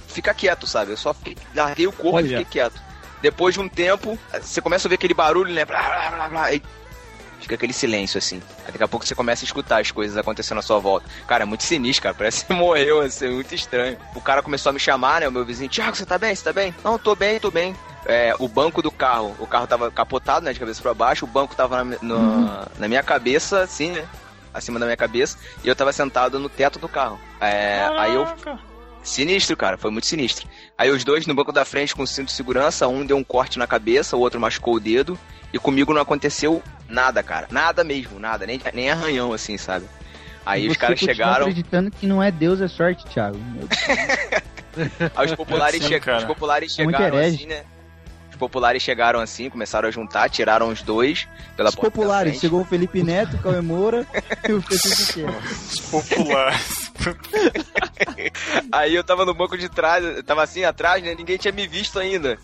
ficar 0.07 0.33
quieto, 0.33 0.65
sabe? 0.65 0.91
Eu 0.91 0.97
só 0.97 1.13
fiquei, 1.13 1.37
larguei 1.55 1.87
o 1.87 1.91
corpo 1.91 2.17
Olha. 2.17 2.25
e 2.25 2.29
fiquei 2.29 2.45
quieto. 2.45 2.88
Depois 3.21 3.53
de 3.53 3.59
um 3.61 3.67
tempo, 3.69 4.17
você 4.41 4.61
começa 4.61 4.85
a 4.85 4.87
ouvir 4.87 4.95
aquele 4.95 5.13
barulho, 5.13 5.53
né? 5.53 5.65
Blá, 5.65 5.81
blá, 5.81 6.09
blá, 6.11 6.29
blá, 6.29 6.53
e 6.53 6.61
fica 7.39 7.55
aquele 7.55 7.73
silêncio, 7.73 8.17
assim. 8.17 8.41
Aí 8.65 8.71
daqui 8.71 8.83
a 8.83 8.87
pouco 8.87 9.05
você 9.05 9.15
começa 9.15 9.43
a 9.43 9.47
escutar 9.47 9.81
as 9.81 9.91
coisas 9.91 10.17
acontecendo 10.17 10.57
à 10.59 10.61
sua 10.61 10.79
volta. 10.79 11.05
Cara, 11.27 11.43
é 11.43 11.45
muito 11.45 11.63
sinistro, 11.63 12.03
cara. 12.03 12.15
Parece 12.15 12.45
que 12.45 12.51
morreu, 12.53 13.01
assim, 13.01 13.29
muito 13.29 13.53
estranho. 13.55 13.97
O 14.15 14.21
cara 14.21 14.41
começou 14.43 14.69
a 14.69 14.73
me 14.73 14.79
chamar, 14.79 15.21
né? 15.21 15.27
O 15.27 15.31
meu 15.31 15.45
vizinho, 15.45 15.69
Thiago, 15.69 15.95
você 15.95 16.05
tá 16.05 16.17
bem? 16.17 16.35
Você 16.35 16.43
tá 16.43 16.53
bem? 16.53 16.73
Não, 16.83 16.97
tô 16.97 17.15
bem, 17.15 17.39
tô 17.39 17.49
bem. 17.51 17.75
É, 18.05 18.33
o 18.39 18.47
banco 18.47 18.81
do 18.81 18.89
carro, 18.91 19.35
o 19.39 19.45
carro 19.45 19.67
tava 19.67 19.91
capotado, 19.91 20.45
né? 20.45 20.53
De 20.53 20.59
cabeça 20.59 20.81
pra 20.81 20.93
baixo, 20.93 21.25
o 21.25 21.27
banco 21.27 21.55
tava 21.55 21.83
na, 21.83 21.97
no- 22.01 22.65
na 22.77 22.87
minha 22.87 23.03
cabeça, 23.03 23.61
assim, 23.61 23.91
né? 23.91 24.05
Acima 24.53 24.79
da 24.79 24.85
minha 24.85 24.97
cabeça, 24.97 25.37
e 25.63 25.67
eu 25.67 25.75
tava 25.75 25.93
sentado 25.93 26.39
no 26.39 26.49
teto 26.49 26.79
do 26.79 26.87
carro. 26.89 27.19
É, 27.39 27.87
aí 27.97 28.15
eu. 28.15 28.25
Sinistro, 29.03 29.55
cara, 29.57 29.77
foi 29.77 29.89
muito 29.91 30.07
sinistro. 30.07 30.47
Aí 30.77 30.89
os 30.91 31.03
dois 31.03 31.25
no 31.25 31.33
banco 31.33 31.51
da 31.51 31.65
frente 31.65 31.95
com 31.95 32.05
cinto 32.05 32.27
de 32.27 32.33
segurança, 32.33 32.87
um 32.87 33.05
deu 33.05 33.17
um 33.17 33.23
corte 33.23 33.57
na 33.57 33.65
cabeça, 33.65 34.15
o 34.15 34.19
outro 34.19 34.39
machucou 34.39 34.75
o 34.75 34.79
dedo, 34.79 35.17
e 35.53 35.57
comigo 35.57 35.93
não 35.93 36.01
aconteceu 36.01 36.61
nada, 36.87 37.23
cara. 37.23 37.47
Nada 37.49 37.83
mesmo, 37.83 38.19
nada, 38.19 38.45
nem, 38.45 38.59
nem 38.73 38.89
arranhão 38.91 39.33
assim, 39.33 39.57
sabe? 39.57 39.85
Aí 40.45 40.63
Você 40.65 40.71
os 40.71 40.77
caras 40.77 40.99
chegaram, 40.99 41.47
acreditando 41.47 41.91
que 41.91 42.05
não 42.07 42.21
é 42.21 42.29
Deus, 42.31 42.61
é 42.61 42.67
sorte, 42.67 43.05
Thiago. 43.05 43.37
Meu 43.37 43.67
Deus. 43.67 43.79
aí 45.15 45.25
os 45.25 45.35
populares, 45.35 45.83
che- 45.83 45.99
os 46.17 46.23
populares 46.25 46.73
chegaram 46.73 47.17
assim, 47.17 47.45
né? 47.47 47.63
Os 48.39 48.47
populares 48.47 48.81
chegaram 48.81 49.19
assim, 49.19 49.49
começaram 49.49 49.89
a 49.89 49.91
juntar, 49.91 50.29
tiraram 50.29 50.69
os 50.69 50.81
dois 50.81 51.27
pela 51.57 51.67
Os 51.67 51.75
porta 51.75 51.91
populares, 51.91 52.39
chegou 52.39 52.61
o 52.61 52.63
Felipe 52.63 53.03
Neto, 53.03 53.35
o 53.35 53.39
Cauê 53.43 53.59
Moura 53.59 54.07
e 54.47 54.53
o 54.53 54.61
Felipe. 54.61 55.29
Os 55.61 55.81
populares. 55.91 56.89
Aí 58.71 58.95
eu 58.95 59.03
tava 59.03 59.25
no 59.25 59.33
banco 59.33 59.57
de 59.57 59.67
trás, 59.67 60.03
tava 60.25 60.41
assim 60.43 60.63
atrás, 60.63 61.03
né? 61.03 61.15
Ninguém 61.15 61.35
tinha 61.37 61.51
me 61.51 61.67
visto 61.67 61.99
ainda. 61.99 62.37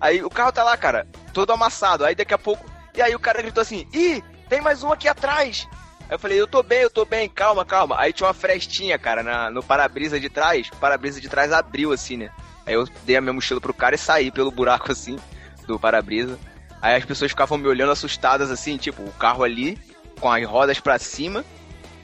Aí 0.00 0.22
o 0.22 0.30
carro 0.30 0.52
tá 0.52 0.62
lá, 0.62 0.76
cara, 0.76 1.04
todo 1.32 1.52
amassado. 1.52 2.04
Aí 2.04 2.14
daqui 2.14 2.32
a 2.32 2.38
pouco. 2.38 2.64
E 2.94 3.02
aí 3.02 3.12
o 3.12 3.18
cara 3.18 3.42
gritou 3.42 3.60
assim: 3.60 3.88
Ih, 3.92 4.22
tem 4.48 4.60
mais 4.60 4.84
um 4.84 4.92
aqui 4.92 5.08
atrás. 5.08 5.66
Aí 6.02 6.14
eu 6.14 6.18
falei: 6.20 6.40
Eu 6.40 6.46
tô 6.46 6.62
bem, 6.62 6.82
eu 6.82 6.90
tô 6.90 7.04
bem, 7.04 7.28
calma, 7.28 7.64
calma. 7.64 7.96
Aí 7.98 8.12
tinha 8.12 8.28
uma 8.28 8.34
frestinha, 8.34 8.96
cara, 9.00 9.24
na- 9.24 9.50
no 9.50 9.64
para-brisa 9.64 10.20
de 10.20 10.28
trás. 10.30 10.68
O 10.72 10.76
para-brisa 10.76 11.20
de 11.20 11.28
trás 11.28 11.52
abriu 11.52 11.92
assim, 11.92 12.16
né? 12.18 12.30
Aí 12.64 12.74
eu 12.74 12.86
dei 13.04 13.16
a 13.16 13.20
minha 13.20 13.32
mochila 13.32 13.60
pro 13.60 13.74
cara 13.74 13.96
e 13.96 13.98
saí 13.98 14.30
pelo 14.30 14.50
buraco 14.52 14.92
assim, 14.92 15.16
do 15.70 15.78
para-brisa. 15.78 16.38
Aí 16.82 16.96
as 16.96 17.04
pessoas 17.04 17.30
ficavam 17.30 17.58
me 17.58 17.68
olhando 17.68 17.92
assustadas 17.92 18.50
assim, 18.50 18.76
tipo, 18.76 19.02
o 19.02 19.12
carro 19.12 19.44
ali, 19.44 19.78
com 20.18 20.30
as 20.30 20.46
rodas 20.46 20.80
pra 20.80 20.98
cima. 20.98 21.44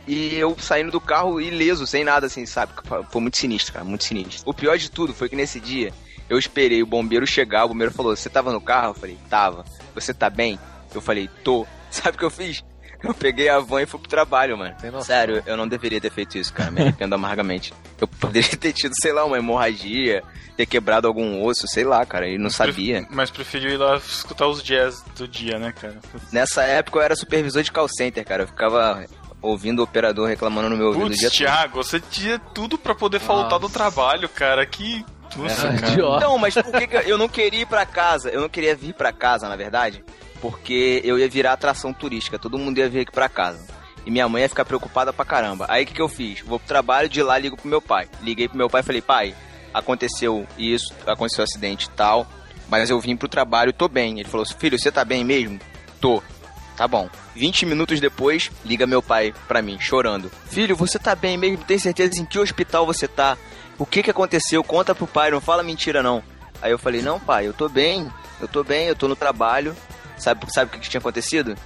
E 0.07 0.37
eu 0.37 0.57
saindo 0.59 0.93
do 0.93 1.01
carro 1.01 1.41
ileso, 1.41 1.87
sem 1.87 2.05
nada 2.05 2.27
assim, 2.27 2.47
sabe? 2.47 2.73
Foi 3.11 3.21
muito 3.21 3.37
sinistro, 3.37 3.73
cara, 3.73 3.85
muito 3.85 4.05
sinistro. 4.05 4.49
O 4.49 4.55
pior 4.55 4.79
de 4.79 4.91
tudo 4.91 5.13
foi 5.13 5.29
que 5.29 5.35
nesse 5.35 5.59
dia 5.59 5.93
eu 6.29 6.39
esperei 6.39 6.83
o 6.83 6.87
bombeiro 6.87 7.27
chegar, 7.27 7.65
o 7.65 7.69
bombeiro 7.69 7.93
falou: 7.93 8.15
Você 8.15 8.31
tava 8.31 8.53
no 8.53 8.61
carro? 8.61 8.91
Eu 8.91 8.95
falei: 8.95 9.19
Tava. 9.29 9.65
Você 9.95 10.15
tá 10.15 10.31
bem? 10.31 10.59
Eu 10.95 11.01
falei: 11.01 11.29
Tô. 11.43 11.67
Sabe 11.91 12.17
o 12.17 12.19
que 12.19 12.25
eu 12.25 12.31
fiz? 12.31 12.65
Eu 13.07 13.15
peguei 13.15 13.49
a 13.49 13.59
van 13.59 13.83
e 13.83 13.87
fui 13.87 14.01
pro 14.01 14.09
trabalho, 14.09 14.57
mano. 14.59 14.75
Sério, 15.03 15.43
eu 15.47 15.57
não 15.57 15.67
deveria 15.69 16.01
ter 16.01 16.11
feito 16.11 16.37
isso, 16.39 16.53
cara. 16.53 16.71
Me 16.71 16.81
arrependo 16.83 17.15
amargamente. 17.17 17.73
Eu 18.01 18.07
poderia 18.09 18.57
ter 18.57 18.73
tido, 18.73 18.93
sei 19.01 19.13
lá, 19.13 19.25
uma 19.25 19.39
hemorragia, 19.39 20.23
ter 20.57 20.67
quebrado 20.67 21.07
algum 21.07 21.43
osso, 21.45 21.67
sei 21.69 21.85
lá, 21.85 22.05
cara, 22.05 22.29
e 22.29 22.39
não 22.39 22.51
sabia. 22.51 23.07
Mas 23.11 23.31
preferiu 23.31 23.71
ir 23.71 23.77
lá 23.77 23.97
escutar 23.97 24.47
os 24.47 24.63
jazz 24.63 25.03
do 25.17 25.27
dia, 25.29 25.59
né, 25.59 25.73
cara? 25.73 25.97
Nessa 26.33 26.63
época 26.65 26.99
eu 26.99 27.03
era 27.03 27.17
supervisor 27.17 27.63
de 27.63 27.73
call 27.73 27.89
center, 27.89 28.25
cara. 28.25 28.43
Eu 28.45 28.47
ficava 28.49 29.05
ouvindo 29.43 29.81
o 29.81 29.83
operador 29.85 30.29
reclamando 30.29 30.71
no 30.71 30.77
meu 30.77 30.87
ouvido 30.89 31.07
o 31.07 31.11
dia 31.11 31.29
Putz, 31.29 31.39
todo. 31.39 31.47
Thiago, 31.47 31.77
você 31.83 32.01
tinha 32.01 32.39
tudo 32.39 32.77
pra 32.79 32.95
poder 32.95 33.21
faltar 33.21 33.59
do 33.59 33.69
trabalho, 33.69 34.29
cara. 34.29 34.65
Que. 34.67 35.05
Nossa, 35.37 35.69
É, 35.69 35.79
cara. 35.79 35.93
idiota. 35.93 36.25
Não, 36.27 36.39
mas 36.39 36.55
por 36.55 36.73
que, 36.73 36.87
que 36.87 36.97
eu 37.11 37.19
não 37.19 37.29
queria 37.29 37.61
ir 37.63 37.67
pra 37.67 37.85
casa? 37.85 38.31
Eu 38.31 38.41
não 38.41 38.49
queria 38.49 38.75
vir 38.75 38.95
pra 38.95 39.13
casa, 39.13 39.49
na 39.49 39.57
verdade, 39.57 40.03
porque 40.51 41.01
eu 41.05 41.19
ia 41.19 41.29
virar 41.29 41.55
atração 41.55 41.93
turística. 41.93 42.39
Todo 42.39 42.57
mundo 42.57 42.79
ia 42.79 42.89
vir 42.89 43.01
aqui 43.01 43.11
pra 43.11 43.29
casa. 43.29 43.67
E 44.05 44.11
minha 44.11 44.29
mãe 44.29 44.43
ia 44.43 44.49
ficar 44.49 44.65
preocupada 44.65 45.13
pra 45.13 45.25
caramba. 45.25 45.67
Aí 45.69 45.83
o 45.83 45.87
que, 45.87 45.95
que 45.95 46.01
eu 46.01 46.09
fiz? 46.09 46.41
Vou 46.41 46.61
pro 46.61 46.69
trabalho, 46.69 47.09
de 47.09 47.21
lá 47.21 47.37
ligo 47.37 47.57
pro 47.57 47.69
meu 47.69 47.83
pai. 47.83 48.09
Liguei 48.23 48.49
pro 48.49 48.57
meu 48.57 48.71
pai 48.71 48.81
e 48.81 48.85
falei, 48.85 49.03
pai, 49.03 49.35
aconteceu 49.75 50.47
isso, 50.57 50.95
aconteceu 51.05 51.43
um 51.43 51.45
acidente 51.45 51.87
e 51.87 51.91
tal, 51.91 52.27
mas 52.69 52.89
eu 52.89 53.01
vim 53.01 53.17
pro 53.17 53.29
trabalho 53.29 53.73
tô 53.73 53.89
bem. 53.89 54.21
Ele 54.21 54.29
falou, 54.29 54.47
filho, 54.47 54.79
você 54.79 54.93
tá 54.93 55.05
bem 55.05 55.25
mesmo? 55.25 55.59
Tô. 56.01 56.23
Tá 56.77 56.87
bom. 56.87 57.11
20 57.35 57.67
minutos 57.67 57.99
depois, 57.99 58.51
liga 58.65 58.87
meu 58.87 59.03
pai 59.03 59.35
pra 59.49 59.61
mim, 59.61 59.81
chorando. 59.81 60.31
Filho, 60.47 60.77
você 60.77 60.99
tá 60.99 61.17
bem 61.17 61.37
mesmo? 61.37 61.65
Tem 61.65 61.79
certeza 61.79 62.21
em 62.21 62.25
que 62.25 62.39
hospital 62.39 62.87
você 62.87 63.09
tá? 63.09 63.37
O 63.77 63.85
que 63.85 64.03
que 64.03 64.11
aconteceu? 64.11 64.63
Conta 64.63 64.95
pro 64.95 65.07
pai, 65.09 65.33
não 65.33 65.41
fala 65.41 65.65
mentira 65.65 66.03
não. 66.03 66.23
Aí 66.63 66.71
eu 66.71 66.79
falei, 66.79 67.03
não 67.03 67.19
pai, 67.19 67.49
eu 67.49 67.53
tô 67.53 67.69
bem, 67.69 68.09
eu 68.41 68.47
tô 68.47 68.63
bem, 68.63 68.87
eu 68.87 68.95
tô 68.95 69.09
no 69.09 69.17
trabalho. 69.17 69.75
Sabe, 70.17 70.47
sabe 70.53 70.69
o 70.71 70.73
que, 70.75 70.81
que 70.81 70.89
tinha 70.89 70.99
acontecido? 71.01 71.57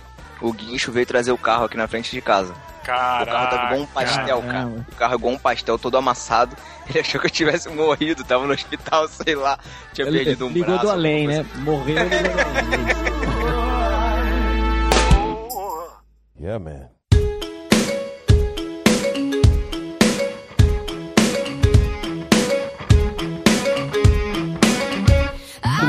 O 0.41 0.53
guincho 0.53 0.91
veio 0.91 1.07
trazer 1.07 1.33
o 1.33 1.39
carro 1.39 1.65
aqui 1.65 1.77
na 1.77 1.87
frente 1.87 2.11
de 2.11 2.21
casa. 2.21 2.53
o 2.53 2.85
carro 2.87 3.27
tava 3.27 3.49
Caraca. 3.49 3.67
igual 3.67 3.81
um 3.83 3.87
pastel, 3.87 4.41
cara. 4.41 4.53
caramba. 4.53 4.87
O 4.91 4.95
carro 4.97 5.15
igual 5.15 5.35
um 5.35 5.39
pastel 5.39 5.79
todo 5.79 5.97
amassado. 5.99 6.57
Ele 6.89 7.01
achou 7.01 7.21
que 7.21 7.27
eu 7.27 7.31
tivesse 7.31 7.69
morrido, 7.69 8.25
tava 8.25 8.47
no 8.47 8.53
hospital, 8.53 9.07
sei 9.09 9.35
lá. 9.35 9.59
Tinha 9.93 10.07
Ele 10.07 10.19
perdido 10.19 10.47
um 10.47 10.49
ligou 10.49 10.67
braço. 10.71 10.87
do 10.87 10.91
além, 10.91 11.27
né? 11.29 11.47
Morreu, 11.57 11.97
ligou 12.05 12.09
do 12.09 12.41
além. 12.41 13.11
Yeah, 16.41 16.59
man. 16.59 16.89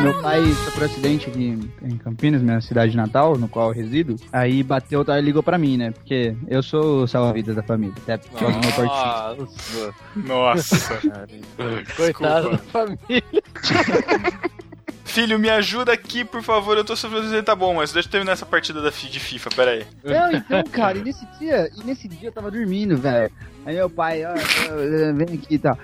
Meu 0.02 0.22
pai 0.22 0.44
sofreu 0.66 0.86
acidente 0.86 1.30
aqui 1.30 1.60
em 1.82 1.98
Campinas, 1.98 2.42
minha 2.42 2.60
cidade 2.62 2.96
natal, 2.98 3.38
no 3.38 3.48
qual 3.48 3.70
eu 3.70 3.76
resido. 3.76 4.16
Aí 4.32 4.64
bateu, 4.64 5.06
tá, 5.06 5.20
ligou 5.20 5.44
pra 5.44 5.58
mim, 5.58 5.78
né? 5.78 5.92
Porque 5.92 6.36
eu 6.48 6.64
sou 6.64 7.04
o 7.04 7.08
salva-vida 7.08 7.54
da 7.54 7.64
família. 7.64 7.94
Até 8.04 8.18
por 8.18 8.40
causa 8.40 8.60
do 8.60 8.68
meu 8.68 8.76
partido. 8.76 9.94
Nossa, 10.16 11.02
coitado 11.96 12.52
da 12.52 12.58
família. 12.58 13.24
Filho, 15.04 15.38
me 15.38 15.50
ajuda 15.50 15.92
aqui, 15.92 16.24
por 16.24 16.42
favor. 16.42 16.78
Eu 16.78 16.86
tô 16.86 16.96
sofrendo. 16.96 17.44
Tá 17.44 17.56
bom, 17.56 17.76
mas 17.76 17.92
deixa 17.92 18.08
eu 18.08 18.12
terminar 18.12 18.32
essa 18.32 18.46
partida 18.46 18.82
de 18.82 19.20
FIFA, 19.20 19.50
pera 19.56 19.72
aí. 19.72 19.86
Não, 20.04 20.32
então, 20.32 20.64
cara, 20.72 20.98
e 20.98 21.04
nesse 21.04 21.26
dia, 21.38 21.70
e 21.78 21.84
nesse 21.84 22.08
dia 22.08 22.30
eu 22.30 22.32
tava 22.32 22.50
dormindo, 22.50 22.98
velho. 22.98 23.32
Aí 23.66 23.76
meu 23.76 23.90
pai, 23.90 24.24
ó, 24.26 24.30
ó, 24.30 25.14
vem 25.14 25.36
aqui 25.36 25.56
e 25.56 25.60
tal. 25.60 25.78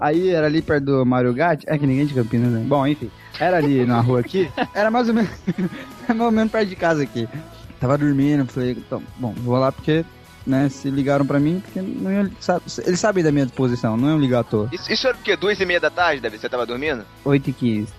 Aí 0.00 0.30
era 0.30 0.46
ali 0.46 0.60
perto 0.60 0.84
do 0.84 1.06
Mario 1.06 1.32
Gatti. 1.32 1.64
É 1.68 1.78
que 1.78 1.86
ninguém 1.86 2.06
de 2.06 2.14
Campinas, 2.14 2.50
né? 2.50 2.64
Bom, 2.66 2.86
enfim. 2.86 3.10
Era 3.38 3.58
ali 3.58 3.84
na 3.84 4.00
rua 4.00 4.20
aqui. 4.20 4.50
Era 4.74 4.90
mais 4.90 5.08
ou 5.08 5.14
menos. 5.14 5.30
mais 6.08 6.20
ou 6.20 6.30
menos 6.30 6.50
perto 6.50 6.68
de 6.68 6.76
casa 6.76 7.02
aqui. 7.02 7.28
Tava 7.80 7.98
dormindo, 7.98 8.46
falei, 8.46 8.72
então, 8.72 9.02
bom, 9.16 9.34
vou 9.38 9.58
lá 9.58 9.72
porque, 9.72 10.04
né, 10.46 10.68
se 10.68 10.88
ligaram 10.88 11.26
pra 11.26 11.40
mim, 11.40 11.60
porque 11.60 11.82
não 11.82 12.12
iam, 12.12 12.30
sabe, 12.38 12.62
eles 12.86 13.00
sabem 13.00 13.24
da 13.24 13.32
minha 13.32 13.44
disposição, 13.44 13.96
não 13.96 14.10
iam 14.10 14.20
ligar 14.20 14.40
à 14.40 14.44
toa. 14.44 14.68
Isso, 14.70 14.92
isso 14.92 15.08
era 15.08 15.16
o 15.16 15.20
quê? 15.20 15.36
Duas 15.36 15.58
e 15.58 15.66
meia 15.66 15.80
da 15.80 15.90
tarde, 15.90 16.20
Davi? 16.20 16.38
Você 16.38 16.48
tava 16.48 16.64
dormindo? 16.64 17.04
8 17.24 17.50
e 17.50 17.52
15. 17.52 17.92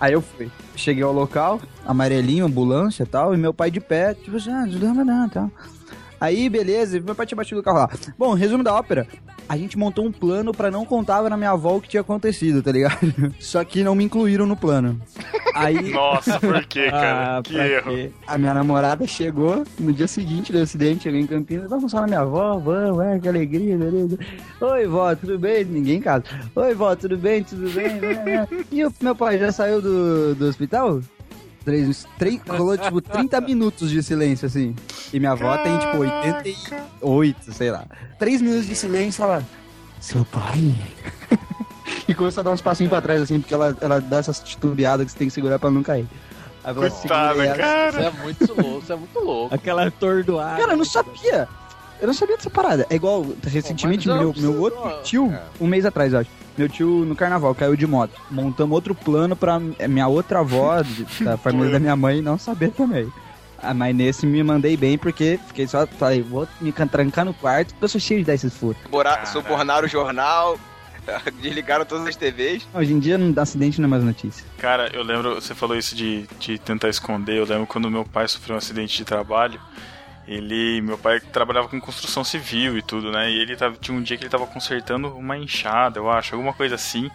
Aí 0.00 0.12
eu 0.12 0.20
fui. 0.20 0.50
Cheguei 0.74 1.04
ao 1.04 1.12
local, 1.12 1.60
amarelinho, 1.86 2.46
ambulância 2.46 3.04
e 3.04 3.06
tal, 3.06 3.32
e 3.32 3.36
meu 3.36 3.54
pai 3.54 3.70
de 3.70 3.78
pé, 3.78 4.12
tipo 4.12 4.36
assim, 4.36 4.50
ah, 4.50 4.66
não, 4.66 5.04
não, 5.04 5.26
e 5.26 5.30
tal. 5.30 5.50
Aí, 6.20 6.48
beleza, 6.48 6.98
meu 6.98 7.14
pai 7.14 7.26
tinha 7.26 7.36
batido 7.36 7.60
o 7.60 7.62
carro 7.62 7.78
lá. 7.78 7.90
Bom, 8.18 8.34
resumo 8.34 8.64
da 8.64 8.74
ópera. 8.74 9.06
A 9.48 9.56
gente 9.56 9.78
montou 9.78 10.04
um 10.04 10.12
plano 10.12 10.52
pra 10.52 10.70
não 10.70 10.84
contar 10.84 11.22
na 11.30 11.36
minha 11.36 11.50
avó 11.50 11.76
o 11.76 11.80
que 11.80 11.88
tinha 11.88 12.02
acontecido, 12.02 12.62
tá 12.62 12.70
ligado? 12.70 12.98
Só 13.40 13.64
que 13.64 13.82
não 13.82 13.94
me 13.94 14.04
incluíram 14.04 14.44
no 14.46 14.54
plano. 14.56 15.00
Aí 15.54 15.88
Nossa, 15.90 16.38
por 16.38 16.62
quê, 16.66 16.90
cara? 16.90 17.38
Ah, 17.38 17.42
que 17.42 17.54
pra 17.54 17.66
erro. 17.66 17.90
quê? 17.90 18.10
a 18.26 18.36
minha 18.36 18.52
namorada 18.52 19.06
chegou 19.06 19.64
no 19.78 19.92
dia 19.92 20.06
seguinte 20.06 20.52
do 20.52 20.58
acidente, 20.58 21.04
cheguei 21.04 21.20
em 21.20 21.26
Campinas, 21.26 21.70
vamos 21.70 21.90
só 21.90 22.00
na 22.00 22.06
minha 22.06 22.20
avó, 22.20 22.58
vamos, 22.58 23.00
é, 23.04 23.18
que 23.18 23.28
alegria, 23.28 23.76
beleza. 23.78 24.18
Oi, 24.60 24.86
vó, 24.86 25.14
tudo 25.14 25.38
bem? 25.38 25.64
Ninguém 25.64 25.96
em 25.96 26.00
casa. 26.02 26.24
Oi, 26.54 26.74
vó, 26.74 26.94
tudo 26.94 27.16
bem? 27.16 27.42
Tudo 27.42 27.70
bem? 27.70 27.88
E 28.70 28.84
o 28.84 28.92
meu 29.00 29.14
pai 29.16 29.38
já 29.38 29.50
saiu 29.50 29.80
do, 29.80 30.34
do 30.34 30.46
hospital? 30.46 31.00
Três, 31.68 32.06
três, 32.18 32.40
rolou 32.48 32.78
tipo 32.78 32.98
30 32.98 33.42
minutos 33.42 33.90
de 33.90 34.02
silêncio, 34.02 34.46
assim. 34.46 34.74
E 35.12 35.20
minha 35.20 35.32
avó 35.32 35.54
tem 35.58 35.78
tipo 35.78 35.98
88, 35.98 37.52
sei 37.52 37.70
lá. 37.70 37.84
Três 38.18 38.40
minutos 38.40 38.66
de 38.66 38.74
silêncio, 38.74 39.22
ela. 39.22 39.44
Seu 40.00 40.24
pai? 40.24 40.74
e 42.08 42.14
começou 42.14 42.40
a 42.40 42.44
dar 42.44 42.52
uns 42.52 42.62
passinhos 42.62 42.88
pra 42.88 43.02
trás, 43.02 43.20
assim, 43.20 43.38
porque 43.38 43.52
ela, 43.52 43.76
ela 43.82 44.00
dá 44.00 44.16
essas 44.16 44.40
titubeadas 44.40 45.04
que 45.04 45.12
você 45.12 45.18
tem 45.18 45.28
que 45.28 45.34
segurar 45.34 45.58
pra 45.58 45.70
não 45.70 45.82
cair. 45.82 46.06
Coitada, 46.74 47.54
cara. 47.54 47.92
Você 47.92 48.00
é 48.00 48.10
muito 48.22 48.54
louco, 48.54 48.86
você 48.86 48.92
é 48.94 48.96
muito 48.96 49.18
louco. 49.20 49.54
Aquela 49.54 49.86
atordoada. 49.86 50.56
Cara, 50.56 50.72
eu 50.72 50.78
não 50.78 50.86
sabia. 50.86 51.46
Eu 52.00 52.06
não 52.06 52.14
sabia 52.14 52.38
dessa 52.38 52.48
parada. 52.48 52.86
É 52.88 52.94
igual, 52.94 53.26
recentemente, 53.44 54.08
meu, 54.08 54.32
meu 54.34 54.58
outro 54.58 55.02
tio, 55.02 55.28
cara. 55.28 55.48
um 55.60 55.66
mês 55.66 55.84
atrás, 55.84 56.14
eu 56.14 56.20
acho. 56.20 56.30
Meu 56.58 56.68
tio 56.68 57.04
no 57.04 57.14
carnaval 57.14 57.54
caiu 57.54 57.76
de 57.76 57.86
moto. 57.86 58.20
Montamos 58.28 58.74
outro 58.74 58.92
plano 58.92 59.36
pra 59.36 59.60
minha 59.60 60.08
outra 60.08 60.40
avó, 60.40 60.82
da 61.22 61.36
família 61.38 61.70
da 61.70 61.78
minha 61.78 61.94
mãe, 61.94 62.20
não 62.20 62.36
saber 62.36 62.72
também. 62.72 63.10
Ah, 63.62 63.72
mas 63.72 63.94
nesse 63.94 64.26
me 64.26 64.42
mandei 64.42 64.76
bem 64.76 64.98
porque 64.98 65.38
fiquei 65.46 65.66
só, 65.66 65.86
falei, 65.86 66.22
vou 66.22 66.46
me 66.60 66.72
trancar 66.72 67.24
no 67.24 67.32
quarto 67.34 67.68
porque 67.70 67.84
eu 67.84 67.88
sou 67.88 68.00
cheio 68.00 68.20
de 68.20 68.26
dar 68.26 68.34
esses 68.34 68.52
furos. 68.54 68.76
Subornaram 69.32 69.86
o 69.86 69.88
jornal, 69.88 70.58
desligaram 71.40 71.84
todas 71.84 72.06
as 72.06 72.16
TVs. 72.16 72.66
Hoje 72.74 72.92
em 72.92 72.98
dia, 72.98 73.16
não 73.16 73.32
dá 73.32 73.42
acidente, 73.42 73.80
não 73.80 73.86
é 73.86 73.90
mais 73.90 74.04
notícia. 74.04 74.44
Cara, 74.58 74.90
eu 74.92 75.02
lembro, 75.02 75.36
você 75.36 75.54
falou 75.54 75.76
isso 75.76 75.94
de, 75.94 76.26
de 76.38 76.58
tentar 76.58 76.88
esconder. 76.88 77.38
Eu 77.38 77.44
lembro 77.44 77.66
quando 77.66 77.90
meu 77.90 78.04
pai 78.04 78.26
sofreu 78.28 78.54
um 78.54 78.58
acidente 78.58 78.96
de 78.96 79.04
trabalho. 79.04 79.60
Ele, 80.28 80.80
meu 80.82 80.98
pai 80.98 81.18
trabalhava 81.20 81.68
com 81.68 81.80
construção 81.80 82.22
civil 82.22 82.76
e 82.76 82.82
tudo, 82.82 83.10
né? 83.10 83.30
E 83.30 83.40
ele 83.40 83.56
tava, 83.56 83.76
tinha 83.80 83.96
um 83.96 84.02
dia 84.02 84.16
que 84.16 84.24
ele 84.24 84.30
tava 84.30 84.46
consertando 84.46 85.08
uma 85.16 85.38
enxada, 85.38 85.98
eu 85.98 86.10
acho, 86.10 86.34
alguma 86.34 86.52
coisa 86.52 86.74
assim. 86.74 87.10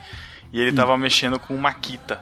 E 0.51 0.59
ele 0.59 0.71
tava 0.73 0.97
mexendo 0.97 1.39
com 1.39 1.55
maquita. 1.55 2.19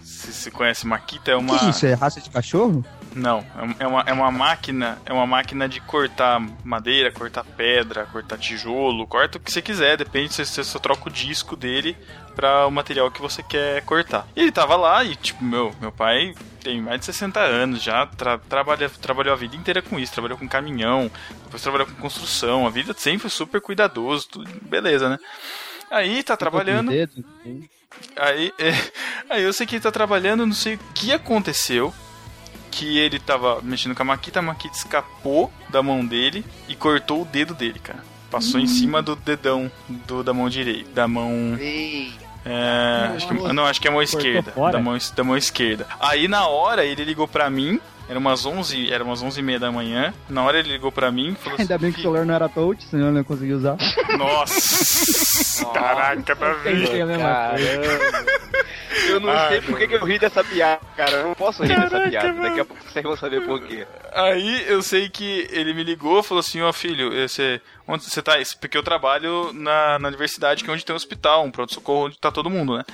Se 0.00 0.32
você 0.32 0.50
conhece 0.50 0.86
maquita, 0.86 1.30
é 1.30 1.36
O 1.36 1.40
uma 1.40 1.58
que 1.58 1.64
é 1.66 1.68
isso? 1.70 1.86
É 1.86 1.94
raça 1.94 2.20
de 2.20 2.28
cachorro? 2.30 2.84
não, 3.14 3.38
é- 3.78 3.84
é 3.84 3.86
uma, 3.86 4.00
é 4.08 4.12
uma 4.12 4.30
máquina, 4.30 4.98
é 5.06 5.12
uma 5.12 5.26
máquina 5.26 5.66
de 5.66 5.80
cortar 5.80 6.38
madeira, 6.62 7.10
cortar 7.10 7.44
pedra, 7.44 8.04
cortar 8.04 8.36
tijolo, 8.36 9.06
corta 9.06 9.38
o 9.38 9.40
que 9.40 9.50
você 9.50 9.62
quiser, 9.62 9.96
depende 9.96 10.34
se 10.34 10.44
você 10.44 10.62
só 10.62 10.78
troca 10.78 11.08
o 11.08 11.12
disco 11.12 11.56
dele 11.56 11.96
para 12.34 12.66
o 12.66 12.70
material 12.70 13.10
que 13.10 13.22
você 13.22 13.42
quer 13.42 13.80
cortar. 13.86 14.26
E 14.36 14.40
ele 14.42 14.52
tava 14.52 14.76
lá 14.76 15.02
e 15.02 15.16
tipo, 15.16 15.42
meu, 15.42 15.74
meu 15.80 15.90
pai 15.90 16.34
tem 16.66 16.82
mais 16.82 16.98
de 16.98 17.06
60 17.06 17.38
anos 17.38 17.80
já, 17.80 18.04
tra 18.06 18.38
trabalha, 18.38 18.90
trabalhou 18.90 19.32
a 19.32 19.36
vida 19.36 19.54
inteira 19.54 19.80
com 19.80 20.00
isso, 20.00 20.12
trabalhou 20.12 20.36
com 20.36 20.48
caminhão, 20.48 21.08
depois 21.44 21.62
trabalhou 21.62 21.86
com 21.86 21.94
construção, 21.94 22.66
a 22.66 22.70
vida 22.70 22.92
sempre 22.98 23.20
foi 23.20 23.30
super 23.30 23.60
cuidadoso, 23.60 24.26
tudo, 24.28 24.50
beleza, 24.62 25.08
né? 25.08 25.16
Aí 25.88 26.24
tá 26.24 26.36
trabalhando, 26.36 26.92
enfim. 26.92 27.68
aí, 28.16 28.52
é, 28.58 28.72
aí 29.30 29.42
eu 29.44 29.52
sei 29.52 29.64
que 29.64 29.76
ele 29.76 29.82
tá 29.82 29.92
trabalhando, 29.92 30.44
não 30.44 30.52
sei 30.52 30.74
o 30.74 30.78
que 30.92 31.12
aconteceu, 31.12 31.94
que 32.72 32.98
ele 32.98 33.20
tava 33.20 33.62
mexendo 33.62 33.94
com 33.94 34.02
a 34.02 34.06
Maquita, 34.06 34.40
a 34.40 34.42
Maquita 34.42 34.76
escapou 34.76 35.52
da 35.68 35.84
mão 35.84 36.04
dele 36.04 36.44
e 36.68 36.74
cortou 36.74 37.22
o 37.22 37.24
dedo 37.24 37.54
dele, 37.54 37.78
cara. 37.78 38.02
Passou 38.28 38.58
em 38.58 38.66
cima 38.66 39.00
do 39.00 39.14
dedão 39.14 39.70
do, 39.88 40.24
da 40.24 40.34
mão 40.34 40.48
direita, 40.48 40.90
da 40.90 41.06
mão 41.06 41.56
é, 42.46 43.16
acho 43.16 43.26
que, 43.26 43.34
não, 43.52 43.66
acho 43.66 43.80
que 43.80 43.88
é 43.88 43.90
a 43.90 43.92
mão 43.92 44.02
esquerda. 44.02 44.52
Da 44.70 44.78
mão, 44.78 44.96
da 45.16 45.24
mão 45.24 45.36
esquerda. 45.36 45.86
Aí 45.98 46.28
na 46.28 46.46
hora 46.46 46.84
ele 46.84 47.04
ligou 47.04 47.26
pra 47.26 47.50
mim. 47.50 47.80
Era 48.08 48.18
umas 48.18 48.46
11, 48.46 48.92
era 48.92 49.02
umas 49.02 49.20
11 49.20 49.40
e 49.40 49.42
meia 49.42 49.58
da 49.58 49.72
manhã. 49.72 50.14
Na 50.28 50.44
hora 50.44 50.58
ele 50.60 50.70
ligou 50.70 50.92
pra 50.92 51.10
mim 51.10 51.32
e 51.32 51.34
falou 51.34 51.58
Ainda 51.60 51.76
bem 51.78 51.90
que 51.90 51.98
o 51.98 52.02
celular 52.02 52.24
não 52.24 52.34
era 52.34 52.48
touch, 52.48 52.84
senão 52.84 53.06
eu 53.06 53.12
não 53.12 53.18
ia 53.18 53.24
conseguir 53.24 53.54
usar. 53.54 53.76
Nossa! 54.16 55.64
Caraca, 55.74 56.34
Davi! 56.34 56.86
Coisa. 56.86 57.56
Eu 59.08 59.20
não 59.20 59.30
Ai, 59.30 59.48
sei 59.48 59.60
por 59.60 59.78
que 59.78 59.88
que 59.88 59.94
eu 59.94 60.04
ri 60.04 60.18
dessa 60.18 60.42
piada, 60.42 60.80
cara. 60.96 61.12
Eu 61.12 61.24
não 61.28 61.34
posso 61.34 61.62
rir 61.62 61.68
dessa 61.76 61.90
Caraca, 61.90 62.10
piada. 62.10 62.28
mano. 62.28 62.42
Daqui 62.42 62.60
a 62.60 62.64
pouco 62.64 62.82
vocês 62.82 63.04
vão 63.04 63.16
saber 63.16 63.44
por 63.44 63.60
quê. 63.60 63.86
Aí 64.12 64.64
eu 64.68 64.82
sei 64.82 65.08
que 65.08 65.46
ele 65.50 65.74
me 65.74 65.84
ligou 65.84 66.22
falou 66.22 66.40
assim, 66.40 66.62
ó 66.62 66.72
filho, 66.72 67.10
você, 67.28 67.60
onde 67.86 68.04
você 68.04 68.22
tá? 68.22 68.34
Porque 68.60 68.76
eu 68.78 68.82
trabalho 68.82 69.52
na, 69.52 69.98
na 69.98 70.08
universidade, 70.08 70.64
que 70.64 70.70
é 70.70 70.72
onde 70.72 70.84
tem 70.84 70.94
um 70.94 70.96
hospital, 70.96 71.44
um 71.44 71.50
pronto-socorro 71.50 72.06
onde 72.06 72.18
tá 72.18 72.30
todo 72.30 72.50
mundo, 72.50 72.76
né? 72.76 72.84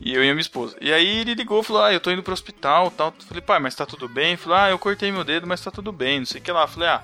E 0.00 0.14
eu 0.14 0.22
e 0.24 0.28
a 0.30 0.32
minha 0.32 0.40
esposa. 0.40 0.76
E 0.80 0.92
aí 0.92 1.18
ele 1.18 1.34
ligou 1.34 1.60
e 1.60 1.64
falou, 1.64 1.82
ah, 1.82 1.92
eu 1.92 2.00
tô 2.00 2.10
indo 2.10 2.22
pro 2.22 2.32
hospital 2.32 2.90
tal. 2.90 3.12
Falei, 3.26 3.40
pai, 3.42 3.58
mas 3.58 3.74
tá 3.74 3.84
tudo 3.84 4.08
bem? 4.08 4.36
Falou, 4.36 4.58
ah, 4.58 4.70
eu 4.70 4.78
cortei 4.78 5.10
meu 5.10 5.24
dedo, 5.24 5.46
mas 5.46 5.60
tá 5.60 5.70
tudo 5.70 5.90
bem, 5.92 6.20
não 6.20 6.26
sei 6.26 6.40
o 6.40 6.44
que 6.44 6.52
lá. 6.52 6.66
Falei, 6.66 6.88
ah, 6.88 7.02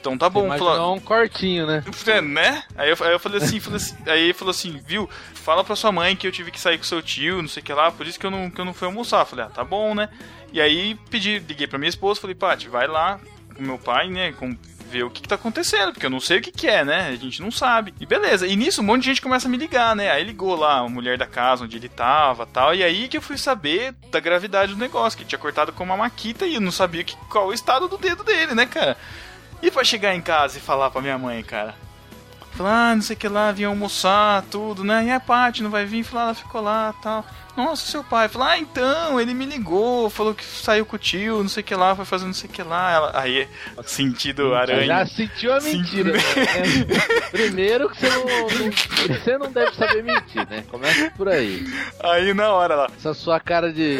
então 0.00 0.16
tá 0.16 0.28
bom. 0.30 0.48
Falou, 0.48 0.56
Imaginou 0.68 0.96
um 0.96 1.00
cortinho, 1.00 1.66
né? 1.66 1.84
é, 2.06 2.20
né? 2.20 2.64
Aí 2.76 2.90
eu, 2.90 2.96
aí 3.00 3.12
eu 3.12 3.20
falei 3.20 3.38
assim, 3.38 3.60
falei 3.60 3.76
assim- 3.76 3.96
aí 4.06 4.22
ele 4.24 4.32
falou 4.32 4.50
assim, 4.50 4.80
viu? 4.86 5.08
Fala 5.34 5.62
pra 5.62 5.76
sua 5.76 5.92
mãe 5.92 6.16
que 6.16 6.26
eu 6.26 6.32
tive 6.32 6.50
que 6.50 6.58
sair 6.60 6.78
com 6.78 6.84
seu 6.84 7.02
tio, 7.02 7.42
não 7.42 7.48
sei 7.48 7.62
o 7.62 7.66
que 7.66 7.72
lá, 7.72 7.90
por 7.92 8.06
isso 8.06 8.18
que 8.18 8.26
eu 8.26 8.30
não, 8.30 8.50
que 8.50 8.60
eu 8.60 8.64
não 8.64 8.74
fui 8.74 8.86
almoçar. 8.86 9.24
Falei, 9.26 9.44
ah, 9.44 9.50
tá 9.50 9.62
bom, 9.62 9.94
né? 9.94 10.08
E 10.52 10.60
aí 10.60 10.96
pedi, 11.10 11.38
liguei 11.38 11.66
pra 11.66 11.78
minha 11.78 11.88
esposa, 11.88 12.20
falei, 12.20 12.34
Paty, 12.34 12.68
vai 12.68 12.86
lá 12.86 13.20
com 13.54 13.62
meu 13.62 13.78
pai, 13.78 14.08
né? 14.08 14.32
Com, 14.32 14.56
ver 14.92 15.04
o 15.04 15.10
que, 15.10 15.22
que 15.22 15.28
tá 15.28 15.36
acontecendo, 15.36 15.92
porque 15.92 16.04
eu 16.04 16.10
não 16.10 16.20
sei 16.20 16.38
o 16.38 16.42
que, 16.42 16.52
que 16.52 16.68
é, 16.68 16.84
né? 16.84 17.08
A 17.08 17.16
gente 17.16 17.40
não 17.40 17.50
sabe. 17.50 17.94
E 17.98 18.04
beleza. 18.04 18.46
E 18.46 18.54
nisso 18.54 18.82
um 18.82 18.84
monte 18.84 19.02
de 19.02 19.08
gente 19.08 19.22
começa 19.22 19.48
a 19.48 19.50
me 19.50 19.56
ligar, 19.56 19.96
né? 19.96 20.10
Aí 20.10 20.22
ligou 20.22 20.54
lá 20.54 20.78
a 20.78 20.88
mulher 20.88 21.16
da 21.16 21.26
casa 21.26 21.64
onde 21.64 21.76
ele 21.76 21.88
tava 21.88 22.46
tal. 22.46 22.74
E 22.74 22.84
aí 22.84 23.08
que 23.08 23.16
eu 23.16 23.22
fui 23.22 23.38
saber 23.38 23.94
da 24.10 24.20
gravidade 24.20 24.74
do 24.74 24.78
negócio, 24.78 25.18
que 25.18 25.24
tinha 25.24 25.38
cortado 25.38 25.72
com 25.72 25.82
uma 25.82 25.96
maquita 25.96 26.46
e 26.46 26.54
eu 26.54 26.60
não 26.60 26.70
sabia 26.70 27.02
que, 27.02 27.16
qual 27.30 27.48
o 27.48 27.54
estado 27.54 27.88
do 27.88 27.96
dedo 27.96 28.22
dele, 28.22 28.54
né, 28.54 28.66
cara? 28.66 28.96
E 29.62 29.70
pra 29.70 29.82
chegar 29.84 30.14
em 30.14 30.20
casa 30.20 30.58
e 30.58 30.60
falar 30.60 30.90
pra 30.90 31.00
minha 31.00 31.16
mãe, 31.16 31.42
cara? 31.42 31.74
Falar, 32.54 32.90
ah, 32.90 32.94
não 32.94 33.02
sei 33.02 33.16
o 33.16 33.18
que 33.18 33.28
lá, 33.28 33.50
vinha 33.50 33.68
almoçar, 33.68 34.42
tudo, 34.50 34.84
né? 34.84 35.06
E 35.06 35.10
a 35.10 35.18
Paty 35.18 35.62
não 35.62 35.70
vai 35.70 35.86
vir? 35.86 36.04
Falar, 36.04 36.24
ela 36.24 36.34
ficou 36.34 36.60
lá 36.60 36.94
tal. 37.02 37.24
Nossa, 37.56 37.90
seu 37.90 38.02
pai. 38.02 38.28
Falar, 38.28 38.52
ah, 38.52 38.58
então, 38.58 39.20
ele 39.20 39.34
me 39.34 39.44
ligou, 39.44 40.08
falou 40.08 40.34
que 40.34 40.42
saiu 40.42 40.86
com 40.86 40.96
o 40.96 40.98
tio, 40.98 41.42
não 41.42 41.48
sei 41.48 41.62
o 41.62 41.64
que 41.64 41.74
lá, 41.74 41.94
foi 41.94 42.04
fazer 42.06 42.24
não 42.24 42.32
sei 42.32 42.48
o 42.48 42.52
que 42.52 42.62
lá. 42.62 42.90
Ela, 42.92 43.10
aí, 43.14 43.46
sentido 43.84 44.54
aranha. 44.54 44.86
Já 44.86 45.06
sentiu 45.06 45.54
a 45.54 45.60
mentira. 45.60 46.12
né? 46.12 46.18
Primeiro 47.30 47.90
que 47.90 47.98
você 47.98 48.08
não, 48.08 49.18
você 49.18 49.38
não 49.38 49.52
deve 49.52 49.74
saber 49.74 50.02
mentir, 50.02 50.48
né? 50.48 50.64
Começa 50.70 51.10
por 51.16 51.28
aí. 51.28 51.62
Aí 52.02 52.32
na 52.32 52.52
hora 52.52 52.74
lá, 52.74 52.88
Essa 52.96 53.12
sua 53.12 53.38
cara 53.38 53.70
de 53.72 53.98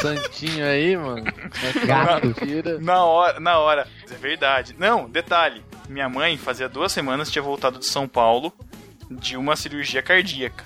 santinho 0.00 0.66
aí, 0.66 0.96
mano. 0.96 1.24
É 1.62 1.86
Gato. 1.86 2.26
mentira. 2.26 2.78
na 2.80 3.04
hora, 3.04 3.38
na 3.38 3.58
hora. 3.58 3.86
É 4.10 4.14
verdade. 4.14 4.74
Não, 4.78 5.08
detalhe. 5.08 5.62
Minha 5.88 6.08
mãe 6.08 6.36
fazia 6.36 6.68
duas 6.68 6.92
semanas 6.92 7.30
tinha 7.30 7.42
voltado 7.42 7.78
de 7.78 7.86
São 7.86 8.06
Paulo 8.06 8.52
de 9.10 9.36
uma 9.36 9.56
cirurgia 9.56 10.02
cardíaca. 10.02 10.64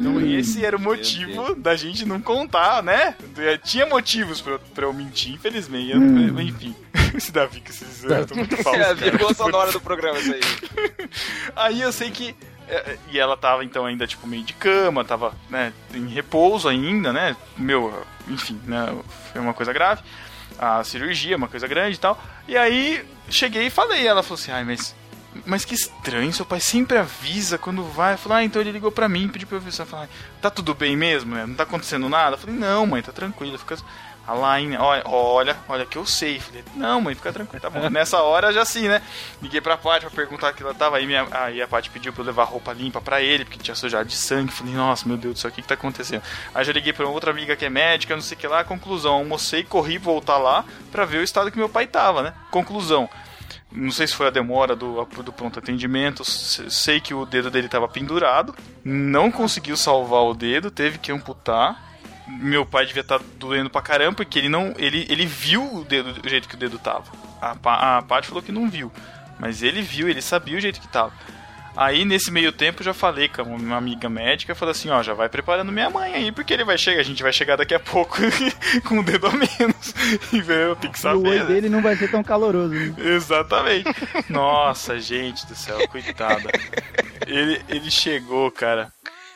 Então 0.00 0.20
esse 0.20 0.64
era 0.64 0.76
o 0.76 0.80
motivo 0.80 1.56
da 1.56 1.74
gente 1.74 2.04
não 2.04 2.20
contar, 2.20 2.82
né? 2.84 3.16
Tinha 3.64 3.84
motivos 3.84 4.40
pra, 4.40 4.52
eu- 4.52 4.58
pra 4.74 4.84
eu 4.86 4.92
mentir, 4.92 5.32
infelizmente. 5.34 5.90
Eu 5.90 6.00
não- 6.00 6.40
Enfim. 6.40 6.74
Esse 7.16 7.32
Davi 7.32 7.60
que 7.60 7.70
esses 7.70 8.04
eu 8.04 8.26
tô 8.26 8.34
muito 8.36 8.56
falso. 8.62 8.78
É 8.78 8.82
a 8.82 8.84
cara. 8.86 8.94
vírgula 8.94 9.34
sonora 9.34 9.72
do 9.72 9.80
programa, 9.80 10.18
isso 10.18 10.32
aí. 10.34 10.40
Aí 11.56 11.80
eu 11.80 11.90
sei 11.92 12.10
que. 12.10 12.34
é, 12.68 12.96
E 13.10 13.18
ela 13.18 13.36
tava 13.36 13.64
então 13.64 13.86
ainda, 13.86 14.06
tipo, 14.06 14.26
meio 14.26 14.44
de 14.44 14.52
cama, 14.52 15.04
tava, 15.04 15.34
né, 15.50 15.72
em 15.94 16.06
repouso 16.06 16.68
ainda, 16.68 17.12
né? 17.12 17.34
Meu, 17.56 18.04
enfim, 18.28 18.60
né? 18.66 18.94
Foi 19.32 19.40
uma 19.40 19.54
coisa 19.54 19.72
grave. 19.72 20.02
A 20.58 20.82
cirurgia, 20.82 21.36
uma 21.36 21.48
coisa 21.48 21.68
grande 21.68 21.96
e 21.96 22.00
tal. 22.00 22.20
E 22.46 22.56
aí 22.56 23.04
cheguei 23.30 23.66
e 23.66 23.70
falei, 23.70 24.06
ela 24.06 24.22
falou 24.22 24.40
assim, 24.40 24.50
ai, 24.52 24.64
mas. 24.64 24.94
Mas 25.46 25.64
que 25.64 25.74
estranho, 25.74 26.32
seu 26.32 26.44
pai 26.44 26.58
sempre 26.58 26.98
avisa 26.98 27.58
quando 27.58 27.84
vai. 27.84 28.14
Eu 28.14 28.18
falei, 28.18 28.38
ah, 28.38 28.44
então 28.44 28.60
ele 28.60 28.72
ligou 28.72 28.90
pra 28.90 29.08
mim, 29.08 29.28
pediu 29.28 29.46
pra 29.46 29.58
eu 29.58 29.60
avisar. 29.60 29.86
Tá 30.40 30.50
tudo 30.50 30.74
bem 30.74 30.96
mesmo? 30.96 31.34
né? 31.34 31.46
Não 31.46 31.54
tá 31.54 31.62
acontecendo 31.62 32.08
nada? 32.08 32.34
Eu 32.34 32.38
falei, 32.38 32.56
não, 32.56 32.86
mãe, 32.86 33.02
tá 33.02 33.12
tranquilo, 33.12 33.56
fica. 33.58 33.76
A 34.28 34.58
Line, 34.58 34.76
olha, 34.76 35.02
olha, 35.06 35.56
olha 35.66 35.86
que 35.86 35.96
eu 35.96 36.04
sei. 36.04 36.38
Falei, 36.38 36.62
não, 36.76 37.00
mãe, 37.00 37.14
fica 37.14 37.32
tranquilo, 37.32 37.62
tá 37.62 37.70
bom. 37.70 37.88
Nessa 37.88 38.20
hora 38.20 38.52
já 38.52 38.62
sim, 38.64 38.86
né? 38.86 39.00
Liguei 39.40 39.60
pra 39.60 39.76
Paty 39.78 40.04
pra 40.04 40.10
perguntar 40.14 40.52
que 40.52 40.62
ela 40.62 40.74
tava. 40.74 40.98
Aí, 40.98 41.06
minha, 41.06 41.26
aí 41.30 41.62
a 41.62 41.66
Paty 41.66 41.88
pediu 41.88 42.12
pra 42.12 42.20
eu 42.22 42.26
levar 42.26 42.44
roupa 42.44 42.72
limpa 42.74 43.00
pra 43.00 43.22
ele, 43.22 43.46
porque 43.46 43.58
tinha 43.58 43.74
sujado 43.74 44.06
de 44.06 44.14
sangue. 44.16 44.52
Falei, 44.52 44.74
nossa, 44.74 45.08
meu 45.08 45.16
Deus 45.16 45.34
do 45.34 45.40
céu, 45.40 45.50
o 45.50 45.54
que 45.54 45.62
tá 45.62 45.72
acontecendo? 45.74 46.22
Aí 46.54 46.62
já 46.64 46.72
liguei 46.74 46.92
pra 46.92 47.06
outra 47.08 47.30
amiga 47.30 47.56
que 47.56 47.64
é 47.64 47.70
médica, 47.70 48.14
não 48.14 48.20
sei 48.22 48.36
o 48.36 48.40
que 48.40 48.46
lá. 48.46 48.62
Conclusão, 48.64 49.14
almocei, 49.14 49.64
corri 49.64 49.96
voltar 49.96 50.36
lá 50.36 50.62
pra 50.92 51.06
ver 51.06 51.18
o 51.18 51.22
estado 51.24 51.50
que 51.50 51.56
meu 51.56 51.68
pai 51.70 51.86
tava, 51.86 52.22
né? 52.22 52.34
Conclusão. 52.50 53.08
Não 53.72 53.90
sei 53.90 54.06
se 54.06 54.14
foi 54.14 54.26
a 54.26 54.30
demora 54.30 54.76
do, 54.76 55.04
do 55.06 55.32
pronto 55.32 55.58
atendimento. 55.58 56.22
se- 56.24 56.70
Sei 56.70 57.00
que 57.00 57.14
o 57.14 57.24
dedo 57.24 57.50
dele 57.50 57.68
tava 57.68 57.88
pendurado. 57.88 58.54
Não 58.84 59.30
conseguiu 59.30 59.76
salvar 59.76 60.22
o 60.24 60.34
dedo, 60.34 60.70
teve 60.70 60.98
que 60.98 61.10
amputar. 61.12 61.87
Meu 62.28 62.66
pai 62.66 62.86
devia 62.86 63.00
estar 63.00 63.20
doendo 63.36 63.70
pra 63.70 63.80
caramba, 63.80 64.16
porque 64.16 64.38
ele 64.38 64.48
não. 64.48 64.74
Ele, 64.76 65.06
ele 65.08 65.26
viu 65.26 65.62
o 65.62 65.84
dedo 65.84 66.14
o 66.24 66.28
jeito 66.28 66.48
que 66.48 66.54
o 66.54 66.58
dedo 66.58 66.78
tava. 66.78 67.04
A, 67.40 67.98
a 67.98 68.02
Paty 68.02 68.28
falou 68.28 68.42
que 68.42 68.52
não 68.52 68.68
viu. 68.68 68.92
Mas 69.38 69.62
ele 69.62 69.80
viu, 69.80 70.08
ele 70.08 70.20
sabia 70.20 70.56
o 70.56 70.60
jeito 70.60 70.80
que 70.80 70.88
tava. 70.88 71.12
Aí, 71.76 72.04
nesse 72.04 72.32
meio 72.32 72.50
tempo, 72.50 72.80
eu 72.80 72.86
já 72.86 72.92
falei 72.92 73.28
com 73.28 73.42
uma 73.42 73.76
amiga 73.76 74.08
médica, 74.08 74.52
falei 74.52 74.72
assim, 74.72 74.90
ó, 74.90 75.00
já 75.00 75.14
vai 75.14 75.28
preparando 75.28 75.70
minha 75.70 75.88
mãe 75.88 76.12
aí, 76.12 76.32
porque 76.32 76.52
ele 76.52 76.64
vai 76.64 76.76
chegar, 76.76 76.98
a 76.98 77.04
gente 77.04 77.22
vai 77.22 77.32
chegar 77.32 77.54
daqui 77.54 77.72
a 77.72 77.78
pouco 77.78 78.16
com 78.84 78.98
o 78.98 79.02
dedo 79.04 79.28
a 79.28 79.30
menos. 79.30 79.94
E 80.32 80.38
eu 80.38 80.74
tenho 80.74 80.92
que 80.92 80.98
o 80.98 81.02
saber. 81.02 81.28
oi 81.28 81.38
né? 81.38 81.44
dele 81.44 81.68
não 81.68 81.80
vai 81.80 81.94
ser 81.94 82.10
tão 82.10 82.24
caloroso. 82.24 82.74
Né? 82.74 82.94
Exatamente. 83.14 83.88
Nossa, 84.28 84.98
gente 84.98 85.46
do 85.46 85.54
céu, 85.54 85.86
coitada. 85.86 86.50
Ele, 87.24 87.62
ele 87.68 87.90
chegou, 87.92 88.50
cara. 88.50 88.92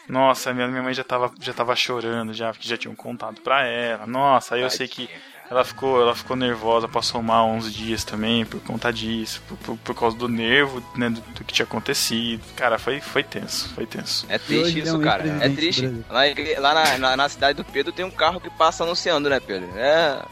Nossa, 0.09 0.53
minha, 0.53 0.69
minha 0.69 0.83
mãe 0.83 0.95
já 0.95 1.05
tava, 1.05 1.33
já 1.41 1.53
tava 1.53 1.75
chorando, 1.77 2.35
já, 2.35 2.53
porque 2.53 2.69
já 2.69 2.77
tinham 2.77 2.95
contado 2.95 3.41
pra 3.41 3.67
ela. 3.67 4.07
Nossa, 4.07 4.55
aí 4.55 4.63
eu 4.63 4.71
sei 4.71 4.89
que 4.89 5.09
ela 5.53 5.65
ficou, 5.65 6.01
ela 6.01 6.15
ficou 6.15 6.35
nervosa, 6.35 6.89
passou 6.89 7.23
mal 7.23 7.47
11 7.49 7.71
dias 7.71 8.05
também 8.05 8.45
por 8.45 8.61
conta 8.61 8.93
disso, 8.93 9.43
por, 9.47 9.59
por, 9.59 9.77
por 9.77 9.95
causa 9.95 10.17
do 10.17 10.27
nervo, 10.27 10.83
né, 10.97 11.11
do, 11.11 11.21
do 11.21 11.45
que 11.45 11.53
tinha 11.53 11.65
acontecido. 11.65 12.43
Cara, 12.57 12.79
foi, 12.79 13.01
foi 13.01 13.23
tenso, 13.23 13.69
foi 13.75 13.87
tenso. 13.87 14.25
É 14.29 14.39
triste 14.39 14.81
isso, 14.81 14.99
cara. 15.01 15.27
É 15.41 15.49
triste. 15.49 15.87
Lá, 16.09 16.23
lá 16.59 16.75
na, 16.75 16.99
na, 16.99 17.17
na 17.17 17.29
cidade 17.29 17.57
do 17.57 17.65
Pedro 17.65 17.93
tem 17.93 18.05
um 18.05 18.11
carro 18.11 18.41
que 18.41 18.49
passa 18.51 18.83
anunciando, 18.83 19.29
né, 19.29 19.41
Pedro? 19.41 19.69
É. 19.77 20.23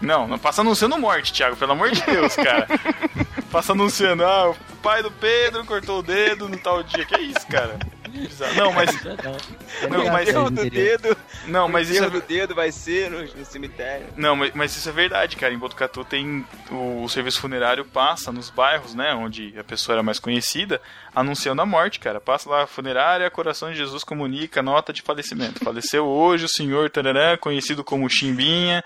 Não, 0.00 0.26
não 0.26 0.38
passa 0.38 0.60
anunciando 0.60 0.98
morte, 0.98 1.32
Thiago, 1.32 1.56
pelo 1.56 1.72
amor 1.72 1.92
de 1.92 2.02
Deus, 2.02 2.34
cara. 2.34 2.66
passa 3.52 3.72
anunciando, 3.72 4.24
ah, 4.24 4.50
o 4.50 4.56
pai 4.82 5.02
do 5.02 5.10
Pedro 5.10 5.64
cortou 5.64 6.00
o 6.00 6.02
dedo 6.02 6.48
no 6.48 6.58
tal 6.58 6.82
dia. 6.82 7.04
Que 7.04 7.14
é 7.14 7.20
isso, 7.20 7.46
cara? 7.46 7.78
Bizarro. 8.14 8.54
Não, 8.54 8.72
mas. 8.72 8.90
Não, 9.90 10.06
mas. 10.06 10.28
Enterro 10.28 10.50
do 10.50 10.70
dedo. 10.70 11.16
Não, 11.46 11.68
mas 11.68 11.90
isso 11.90 12.04
é. 12.04 12.10
do 12.10 12.20
dedo 12.20 12.54
vai 12.54 12.70
ser 12.70 13.10
no, 13.10 13.22
no 13.22 13.44
cemitério. 13.44 14.06
Não, 14.16 14.36
mas, 14.36 14.52
mas 14.54 14.76
isso 14.76 14.88
é 14.88 14.92
verdade, 14.92 15.36
cara. 15.36 15.52
Em 15.52 15.58
Botucatu 15.58 16.04
tem 16.04 16.46
o, 16.70 17.02
o 17.02 17.08
serviço 17.08 17.40
funerário 17.40 17.84
passa 17.84 18.30
nos 18.30 18.50
bairros, 18.50 18.94
né, 18.94 19.12
onde 19.14 19.54
a 19.58 19.64
pessoa 19.64 19.96
era 19.96 20.02
mais 20.02 20.18
conhecida, 20.18 20.80
anunciando 21.14 21.60
a 21.60 21.66
morte, 21.66 21.98
cara. 21.98 22.20
Passa 22.20 22.48
lá 22.48 22.66
funerária, 22.66 23.30
Coração 23.30 23.70
de 23.70 23.76
Jesus 23.76 24.04
comunica 24.04 24.62
nota 24.62 24.92
de 24.92 25.02
falecimento. 25.02 25.64
Faleceu 25.64 26.06
hoje 26.06 26.44
o 26.44 26.48
senhor 26.48 26.88
tarará, 26.90 27.36
conhecido 27.36 27.82
como 27.82 28.08
Chimbinha, 28.08 28.82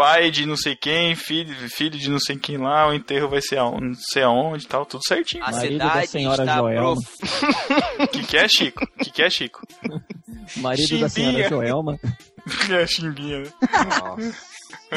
pai 0.00 0.30
de 0.30 0.46
não 0.46 0.56
sei 0.56 0.74
quem, 0.74 1.14
filho, 1.14 1.54
filho 1.68 1.98
de 1.98 2.08
não 2.08 2.18
sei 2.18 2.34
quem 2.34 2.56
lá, 2.56 2.88
o 2.88 2.94
enterro 2.94 3.28
vai 3.28 3.42
ser 3.42 3.58
aonde, 3.58 3.88
não 3.88 3.94
sei 3.94 4.22
aonde, 4.22 4.64
e 4.64 4.66
tal, 4.66 4.86
tudo 4.86 5.02
certinho. 5.06 5.44
A 5.44 5.50
Marido 5.50 5.76
da 5.76 5.88
cidade 5.90 6.06
senhora 6.06 6.42
está 6.42 6.56
Joelma. 6.56 7.02
O 7.98 8.08
que, 8.08 8.22
que 8.24 8.36
é, 8.38 8.48
Chico? 8.48 8.82
O 8.82 9.04
que, 9.04 9.10
que 9.10 9.22
é, 9.22 9.28
Chico? 9.28 9.60
Marido 10.56 11.00
da 11.00 11.08
senhora 11.10 11.32
Chimbinha. 11.32 11.48
Joelma. 11.50 12.00
É 12.70 12.86
Chimbinha, 12.86 13.40
né? 13.40 13.52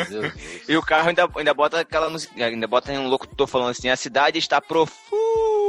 Deus. 0.10 0.34
E 0.70 0.78
o 0.78 0.82
carro 0.82 1.10
ainda, 1.10 1.30
ainda 1.36 1.54
bota 1.54 1.82
aquela 1.82 2.10
música, 2.10 2.34
ainda 2.44 2.66
bota 2.66 2.94
um 2.94 3.10
locutor 3.10 3.46
falando 3.46 3.72
assim, 3.72 3.90
a 3.90 3.98
cidade 3.98 4.40
está 4.40 4.62
profunda. 4.62 5.63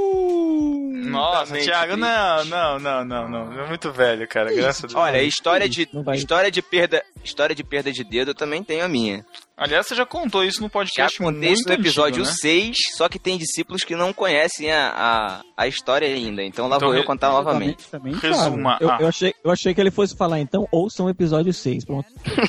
Nossa, 1.10 1.56
Thiago, 1.56 1.96
não, 1.96 2.44
não, 2.44 2.78
não, 2.78 3.04
não, 3.04 3.28
não. 3.28 3.60
É 3.60 3.66
muito 3.68 3.90
velho, 3.92 4.26
cara. 4.28 4.52
Graças 4.52 4.84
a 4.84 4.86
Deus. 4.86 4.94
Olha, 4.94 5.22
história 5.22 5.68
de, 5.68 5.88
história 6.14 6.50
de 6.50 6.62
perda, 6.62 7.02
história 7.22 7.54
de 7.54 7.64
perda 7.64 7.92
de 7.92 8.04
dedo 8.04 8.30
eu 8.30 8.34
também 8.34 8.62
tenho 8.62 8.84
a 8.84 8.88
minha. 8.88 9.24
Aliás, 9.56 9.86
você 9.86 9.94
já 9.94 10.04
contou 10.04 10.42
isso 10.42 10.60
no 10.60 10.66
Já 10.66 10.72
podcast 10.72 11.18
contei 11.18 11.52
isso 11.52 11.62
muito 11.62 11.68
no 11.68 11.74
episódio 11.74 12.22
antigo, 12.22 12.26
né? 12.26 12.38
6, 12.40 12.76
só 12.96 13.08
que 13.08 13.20
tem 13.20 13.38
discípulos 13.38 13.84
que 13.84 13.94
não 13.94 14.12
conhecem 14.12 14.72
a, 14.72 14.88
a, 14.88 15.42
a 15.56 15.68
história 15.68 16.08
ainda. 16.08 16.42
Então 16.42 16.66
lá 16.66 16.76
Então, 16.76 16.88
vou 16.88 16.96
eu 16.98 17.04
contar 17.04 17.30
novamente. 17.30 17.84
Também. 17.88 18.14
Resuma. 18.14 18.78
Eu, 18.80 18.90
Ah, 18.90 18.98
eu 19.00 19.06
achei, 19.06 19.32
eu 19.44 19.50
achei 19.52 19.72
que 19.72 19.80
ele 19.80 19.92
fosse 19.92 20.16
falar, 20.16 20.40
então, 20.40 20.66
ouçam 20.72 21.06
o 21.06 21.10
episódio 21.10 21.52
6. 21.52 21.84
Pronto. 21.84 22.08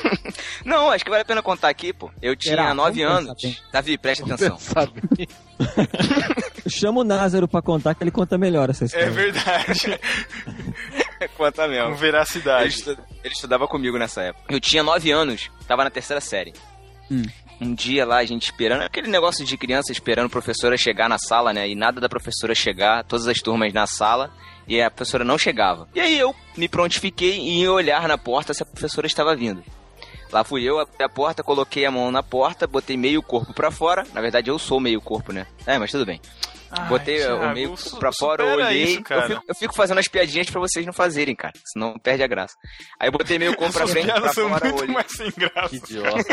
Não, 0.66 0.89
acho 0.89 1.03
que 1.03 1.12
vale 1.12 1.22
a 1.22 1.26
pena 1.26 1.43
contar 1.43 1.70
aqui, 1.70 1.93
pô. 1.93 2.10
Eu 2.20 2.36
tinha 2.36 2.56
Será? 2.56 2.74
9 2.74 3.03
Vamos 3.03 3.30
anos. 3.30 3.62
Davi, 3.72 3.97
preste 3.99 4.24
atenção. 4.24 4.58
Chama 6.68 7.01
o 7.01 7.03
Názaro 7.03 7.47
pra 7.47 7.61
contar 7.61 7.93
que 7.95 8.03
ele 8.03 8.11
conta 8.11 8.38
melhor 8.38 8.70
essa 8.70 8.84
é 8.84 8.88
história. 8.88 9.11
verdade. 9.11 9.99
Conta 11.38 11.63
Com 11.63 11.70
mesmo. 11.70 11.89
Ele, 11.89 11.95
veracidade. 11.95 12.68
estu- 12.70 12.97
ele 13.24 13.34
estudava 13.34 13.68
comigo 13.68 13.97
nessa 13.97 14.22
época. 14.22 14.53
Eu 14.53 14.59
tinha 14.59 14.84
9 14.84 15.11
anos, 15.11 15.49
tava 15.68 15.84
na 15.84 15.89
terceira 15.89 16.20
série. 16.22 16.53
Hum. 17.09 17.24
Um 17.61 17.74
dia 17.74 18.05
lá, 18.05 18.18
a 18.18 18.26
gente 18.26 18.43
esperando, 18.43 18.82
aquele 18.82 19.07
negócio 19.07 19.45
de 19.45 19.57
criança 19.57 19.91
esperando 19.91 20.26
a 20.26 20.30
professora 20.30 20.76
chegar 20.78 21.07
na 21.07 21.18
sala, 21.18 21.53
né? 21.53 21.68
E 21.70 21.76
nada 21.76 22.01
da 22.01 22.09
professora 22.09 22.53
chegar, 22.53 23.03
todas 23.05 23.28
as 23.28 23.38
turmas 23.39 23.72
na 23.74 23.88
sala, 23.88 24.30
e 24.68 24.82
a 24.82 24.91
professora 24.91 25.24
não 25.24 25.38
chegava. 25.38 25.88
E 25.95 25.99
aí 25.99 26.20
eu 26.20 26.36
me 26.57 26.68
prontifiquei 26.68 27.38
em 27.38 27.61
ir 27.63 27.70
olhar 27.70 28.07
na 28.07 28.18
porta 28.18 28.53
se 28.53 28.61
a 28.61 28.66
professora 28.66 29.07
estava 29.07 29.36
vindo. 29.36 29.63
Lá 30.32 30.43
fui 30.43 30.63
eu, 30.63 30.80
abri 30.80 31.01
a 31.01 31.07
porta, 31.07 31.43
coloquei 31.43 31.86
a 31.86 31.91
mão 31.91 32.11
na 32.11 32.22
porta, 32.22 32.68
botei 32.68 32.97
meio 32.97 33.22
corpo 33.24 33.53
pra 33.53 33.72
fora. 33.72 34.05
Na 34.13 34.20
verdade, 34.20 34.49
eu 34.49 34.59
sou 34.59 34.80
meio 34.82 34.99
corpo, 34.99 35.32
né? 35.32 35.47
É, 35.66 35.78
mas 35.80 35.91
tudo 35.91 36.05
bem. 36.05 36.20
Ai, 36.78 36.88
Botei 36.89 37.17
Thiago, 37.17 37.43
o 37.45 37.53
meio 37.53 37.73
pra 37.99 38.11
fora, 38.11 38.43
eu 38.43 38.57
olhei. 38.57 38.84
isso, 38.84 39.03
eu, 39.09 39.21
fico, 39.28 39.43
eu 39.49 39.55
fico 39.55 39.76
fazendo 39.76 39.97
as 39.99 40.07
piadinhas 40.07 40.49
pra 40.49 40.59
vocês 40.59 40.86
não 40.86 40.93
fazerem, 40.93 41.36
cara. 41.36 41.53
Senão 41.65 41.97
perde 41.99 42.23
a 42.23 42.28
graça. 42.28 42.55
Aí 42.99 43.07
eu 43.07 43.11
botei 43.11 43.39
meio 43.39 43.55
corpo 43.55 43.73
pra 43.73 43.88
frente, 43.88 44.07
pra 44.11 44.34
são 44.34 44.49
fora, 44.49 44.65
muito 44.65 44.82
olhei. 44.82 44.93
mais 44.93 45.11
sem 45.11 45.32
graça. 45.36 45.69
Que 45.69 45.76
idiota. 45.78 46.23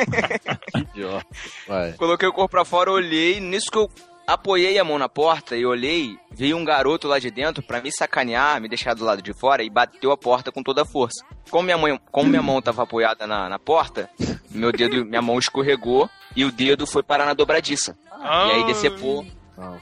que 0.72 0.78
idiota. 0.78 1.26
Vai. 1.66 1.92
Coloquei 1.92 2.28
o 2.28 2.32
corpo 2.32 2.50
pra 2.50 2.64
fora, 2.64 2.90
olhei. 2.90 3.40
Nisso 3.40 3.70
que 3.70 3.78
eu 3.78 3.90
apoiei 4.26 4.78
a 4.78 4.84
mão 4.84 4.98
na 4.98 5.08
porta 5.08 5.56
e 5.56 5.66
olhei, 5.66 6.16
veio 6.30 6.56
um 6.56 6.64
garoto 6.64 7.08
lá 7.08 7.18
de 7.18 7.30
dentro 7.30 7.62
pra 7.62 7.80
me 7.80 7.90
sacanear, 7.92 8.60
me 8.60 8.68
deixar 8.68 8.94
do 8.94 9.04
lado 9.04 9.20
de 9.20 9.32
fora 9.32 9.62
e 9.64 9.68
bateu 9.70 10.12
a 10.12 10.16
porta 10.16 10.52
com 10.52 10.62
toda 10.62 10.82
a 10.82 10.86
força. 10.86 11.24
Como 11.50 11.64
minha 11.64 11.76
mão, 11.76 12.00
como 12.10 12.30
minha 12.30 12.42
mão 12.42 12.62
tava 12.62 12.84
apoiada 12.84 13.26
na, 13.26 13.48
na 13.48 13.58
porta, 13.58 14.08
meu 14.50 14.70
dedo, 14.72 15.04
minha 15.04 15.20
mão 15.20 15.38
escorregou 15.38 16.08
e 16.36 16.44
o 16.44 16.52
dedo 16.52 16.86
foi 16.86 17.02
parar 17.02 17.26
na 17.26 17.34
dobradiça. 17.34 17.96
E 18.18 18.52
aí 18.52 18.64
decepou, 18.66 19.24
Nossa. 19.24 19.36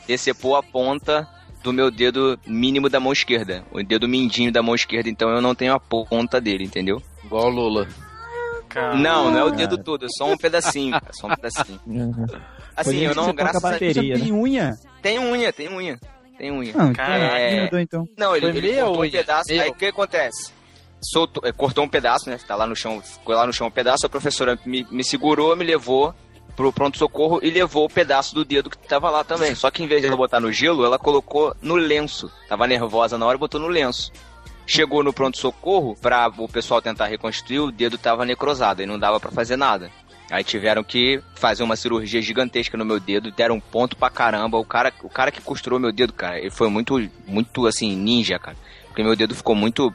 Decepou 0.07 0.57
a 0.57 0.63
ponta 0.63 1.29
do 1.63 1.73
meu 1.73 1.91
dedo 1.91 2.39
mínimo 2.47 2.89
da 2.89 3.01
mão 3.01 3.13
esquerda. 3.13 3.65
O 3.71 3.83
dedo 3.83 4.09
mindinho 4.09 4.53
da 4.53 4.63
mão 4.63 4.75
esquerda, 4.75 5.09
então 5.09 5.31
eu 5.31 5.41
não 5.41 5.55
tenho 5.55 5.75
a 5.75 5.81
ponta 5.81 6.41
dele, 6.41 6.65
entendeu? 6.65 7.03
Igual 7.25 7.47
o 7.47 7.51
Lula. 7.51 7.89
Cara. 8.69 8.95
Não, 8.95 9.31
não 9.33 9.39
é 9.39 9.45
o 9.45 9.51
dedo 9.51 9.77
todo, 9.79 10.07
é 10.07 10.09
só 10.09 10.31
um 10.31 10.37
pedacinho, 10.37 10.93
cara, 10.93 11.13
só 11.13 11.27
um 11.27 11.35
pedacinho. 11.35 11.81
Uhum. 11.87 12.27
Assim, 12.77 12.99
eu 12.99 13.15
não, 13.15 13.33
graças 13.35 13.63
a. 13.63 13.77
Deus, 13.77 13.95
tem 13.95 14.33
unha? 14.33 14.79
tem 15.03 15.19
unha, 15.19 15.53
tem 15.53 15.69
unha, 15.69 15.99
tem 16.39 16.51
unha. 16.53 16.73
Não, 16.73 16.93
Caraca. 16.93 17.39
É. 17.39 17.65
mudou 17.65 17.81
então. 17.81 18.09
Não, 18.17 18.35
ele, 18.35 18.47
Foi 18.47 18.57
ele 18.57 18.75
cortou 18.77 18.95
um 18.95 19.01
unha, 19.01 19.11
pedaço, 19.11 19.49
meia. 19.49 19.63
aí 19.65 19.71
o 19.71 19.75
que 19.75 19.87
acontece? 19.87 20.53
Soltou, 21.03 21.43
é, 21.45 21.53
cortou 21.53 21.85
um 21.85 21.89
pedaço, 21.89 22.31
né? 22.31 22.39
Tá 22.47 22.55
lá 22.55 22.67
no 22.67 22.77
chão, 22.77 23.03
ficou 23.03 23.35
lá 23.35 23.45
no 23.45 23.53
chão 23.53 23.67
um 23.67 23.71
pedaço, 23.71 24.07
a 24.07 24.09
professora 24.09 24.59
me, 24.65 24.87
me 24.91 25.03
segurou, 25.03 25.55
me 25.57 25.65
levou 25.65 26.15
pro 26.61 26.73
pronto-socorro 26.73 27.41
e 27.43 27.51
levou 27.51 27.87
o 27.87 27.91
pedaço 27.91 28.35
do 28.35 28.45
dedo 28.45 28.69
que 28.69 28.77
tava 28.77 29.09
lá 29.09 29.25
também. 29.25 29.55
Só 29.55 29.71
que 29.71 29.83
em 29.83 29.87
vez 29.87 30.03
de 30.03 30.09
ela 30.09 30.17
botar 30.17 30.41
no 30.41 30.53
gelo, 30.53 30.85
ela 30.85 30.99
colocou 30.99 31.57
no 31.63 31.75
lenço. 31.75 32.31
Tava 32.49 32.67
nervosa 32.67 33.17
na 33.17 33.25
hora 33.25 33.37
e 33.37 33.41
botou 33.41 33.59
no 33.59 33.67
lenço. 33.67 34.13
Chegou 34.67 35.03
no 35.03 35.11
pronto-socorro 35.13 35.97
pra 35.97 36.29
o 36.29 36.47
pessoal 36.47 36.83
tentar 36.83 37.07
reconstituir, 37.07 37.61
o 37.61 37.73
dedo 37.73 37.97
tava 37.97 38.27
necrosado 38.27 38.83
e 38.83 38.87
não 38.87 38.99
dava 38.99 39.19
pra 39.19 39.31
fazer 39.31 39.57
nada. 39.57 39.91
Aí 40.31 40.45
tiveram 40.45 40.85
que 40.85 41.21
fazer 41.35 41.63
uma 41.63 41.75
cirurgia 41.77 42.21
gigantesca 42.21 42.77
no 42.77 42.85
meu 42.85 43.01
dedo, 43.01 43.33
deram 43.33 43.57
um 43.57 43.61
ponto 43.61 43.97
pra 43.97 44.11
caramba. 44.11 44.59
O 44.59 44.65
cara, 44.65 44.93
o 45.03 45.09
cara 45.09 45.33
que 45.33 45.41
costurou 45.41 45.81
meu 45.81 45.91
dedo, 45.91 46.13
cara, 46.13 46.39
ele 46.39 46.51
foi 46.51 46.69
muito, 46.69 47.01
muito 47.27 47.67
assim, 47.67 47.97
ninja, 47.97 48.39
cara. 48.39 48.57
Porque 48.87 49.03
meu 49.03 49.17
dedo 49.17 49.35
ficou 49.35 49.57
muito. 49.57 49.93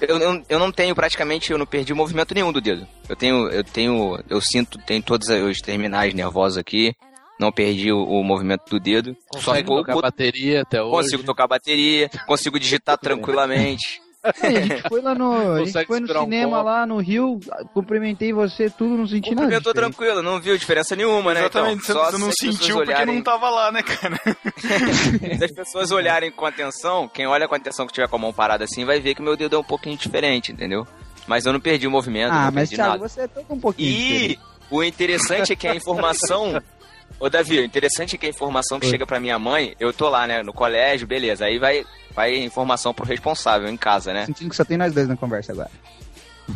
Eu, 0.00 0.18
eu, 0.18 0.42
eu 0.48 0.58
não 0.58 0.72
tenho 0.72 0.94
praticamente, 0.94 1.52
eu 1.52 1.58
não 1.58 1.66
perdi 1.66 1.94
movimento 1.94 2.34
nenhum 2.34 2.52
do 2.52 2.60
dedo. 2.60 2.86
Eu 3.08 3.16
tenho, 3.16 3.48
eu 3.48 3.64
tenho, 3.64 4.18
eu 4.28 4.40
sinto, 4.40 4.78
tenho 4.78 5.02
todos 5.02 5.28
os 5.28 5.60
terminais 5.60 6.12
nervosos 6.14 6.58
aqui. 6.58 6.94
Não 7.38 7.50
perdi 7.50 7.90
o, 7.90 8.02
o 8.02 8.22
movimento 8.22 8.68
do 8.68 8.78
dedo. 8.78 9.16
Só 9.34 9.38
Consegue 9.38 9.58
ficou, 9.60 9.78
tocar 9.78 10.00
bateria 10.00 10.62
até 10.62 10.82
hoje. 10.82 10.92
consigo 10.92 11.22
tocar 11.24 11.48
bateria, 11.48 12.08
consigo 12.26 12.58
digitar 12.58 12.98
tranquilamente. 12.98 14.01
É, 14.24 14.46
a 14.46 14.60
gente 14.60 14.88
foi 14.88 15.00
lá 15.02 15.14
no, 15.14 15.52
a 15.54 15.64
gente 15.64 15.84
foi 15.86 15.98
no 16.00 16.04
um 16.06 16.24
cinema 16.24 16.50
copo. 16.58 16.62
lá 16.64 16.86
no 16.86 16.98
Rio, 16.98 17.40
cumprimentei 17.74 18.32
você, 18.32 18.70
tudo 18.70 18.96
não 18.96 19.06
senti 19.06 19.30
nada. 19.30 19.42
Cumprimentou 19.42 19.72
diferente. 19.72 19.96
tranquilo, 19.96 20.22
não 20.22 20.40
viu 20.40 20.56
diferença 20.56 20.94
nenhuma, 20.94 21.34
né? 21.34 21.40
Exatamente, 21.40 21.82
então, 21.90 22.04
você, 22.04 22.10
você 22.12 22.18
não 22.18 22.26
se 22.26 22.30
as 22.30 22.36
pessoas 22.36 22.56
sentiu 22.56 22.76
porque 22.76 22.90
olharem- 22.92 23.14
não 23.16 23.22
tava 23.22 23.50
lá, 23.50 23.72
né, 23.72 23.82
cara? 23.82 24.20
Se 25.38 25.44
as 25.44 25.52
pessoas 25.52 25.90
olharem 25.90 26.30
com 26.30 26.46
atenção, 26.46 27.08
quem 27.08 27.26
olha 27.26 27.48
com 27.48 27.54
atenção 27.54 27.86
que 27.86 27.92
tiver 27.92 28.06
com 28.08 28.16
a 28.16 28.18
mão 28.18 28.32
parada 28.32 28.64
assim, 28.64 28.84
vai 28.84 29.00
ver 29.00 29.14
que 29.14 29.22
meu 29.22 29.36
dedo 29.36 29.56
é 29.56 29.58
um 29.58 29.64
pouquinho 29.64 29.96
diferente, 29.96 30.52
entendeu? 30.52 30.86
Mas 31.26 31.44
eu 31.46 31.52
não 31.52 31.60
perdi 31.60 31.86
o 31.86 31.90
movimento, 31.90 32.32
Ah, 32.32 32.46
não 32.46 32.52
mas 32.52 32.54
perdi 32.68 32.74
Thiago, 32.76 32.90
nada. 32.92 33.08
você 33.08 33.20
é 33.22 33.26
todo 33.28 33.44
um 33.50 33.58
pouquinho 33.60 33.88
E 33.88 33.94
diferente. 34.28 34.40
o 34.70 34.82
interessante 34.84 35.52
é 35.52 35.56
que 35.56 35.66
a 35.68 35.74
informação. 35.74 36.62
Ô, 37.20 37.28
Davi, 37.30 37.58
o 37.60 37.64
interessante 37.64 38.16
é 38.16 38.18
que 38.18 38.26
a 38.26 38.28
informação 38.28 38.80
que 38.80 38.86
Oi. 38.86 38.90
chega 38.90 39.06
pra 39.06 39.20
minha 39.20 39.38
mãe, 39.38 39.74
eu 39.78 39.92
tô 39.92 40.08
lá, 40.08 40.26
né, 40.26 40.42
no 40.42 40.52
colégio, 40.52 41.06
beleza. 41.06 41.44
Aí 41.44 41.58
vai, 41.58 41.84
vai 42.14 42.34
a 42.34 42.38
informação 42.44 42.92
pro 42.92 43.04
responsável 43.06 43.68
em 43.68 43.76
casa, 43.76 44.12
né? 44.12 44.26
Sentindo 44.26 44.50
que 44.50 44.56
só 44.56 44.64
tem 44.64 44.76
nós 44.76 44.92
dois 44.92 45.06
na 45.06 45.16
conversa 45.16 45.52
agora. 45.52 45.70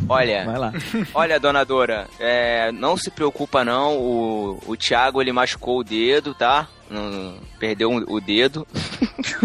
Olha, 0.09 0.43
Vai 0.45 0.57
lá. 0.57 0.73
olha, 1.13 1.39
dona 1.39 1.63
Dora, 1.63 2.07
é, 2.19 2.71
não 2.73 2.97
se 2.97 3.09
preocupa 3.09 3.63
não, 3.63 3.97
o, 3.97 4.61
o 4.67 4.75
Thiago 4.75 5.21
ele 5.21 5.31
machucou 5.31 5.79
o 5.79 5.83
dedo, 5.83 6.33
tá? 6.35 6.67
Não- 6.89 7.37
perdeu 7.57 7.89
um- 7.89 8.03
o 8.07 8.19
dedo. 8.19 8.67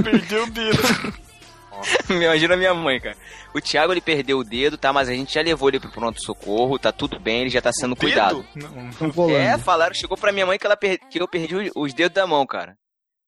Perdeu 0.02 0.44
o 0.44 0.50
dedo. 0.50 0.78
Me 2.09 2.24
Imagina 2.24 2.55
a 2.55 2.57
minha 2.57 2.74
mãe, 2.74 3.01
cara. 3.01 3.16
O 3.55 3.61
Thiago 3.61 3.93
ele 3.93 4.01
perdeu 4.01 4.39
o 4.39 4.45
dedo, 4.45 4.76
tá? 4.78 4.93
Mas 4.93 5.09
a 5.09 5.12
gente 5.14 5.35
já 5.35 5.43
levou 5.43 5.68
ele 5.68 5.80
pro 5.80 5.91
pronto-socorro, 5.91 6.78
tá 6.78 6.91
tudo 6.93 7.18
bem, 7.20 7.43
ele 7.43 7.51
já 7.51 7.61
tá 7.61 7.70
sendo 7.72 7.95
cuidado. 7.97 8.45
Dedo? 8.55 9.12
Não. 9.16 9.30
É, 9.30 9.59
falaram, 9.59 9.95
chegou 9.95 10.16
pra 10.16 10.33
minha 10.33 10.47
mãe 10.47 10.59
que, 10.59 10.66
ela 10.66 10.76
per- 10.76 10.99
que 11.11 11.20
eu 11.20 11.28
perdi 11.28 11.55
os- 11.57 11.70
os 11.74 11.95
dedos 11.95 12.14
da 12.14 12.26
mão, 12.26 12.47
cara. 12.47 12.76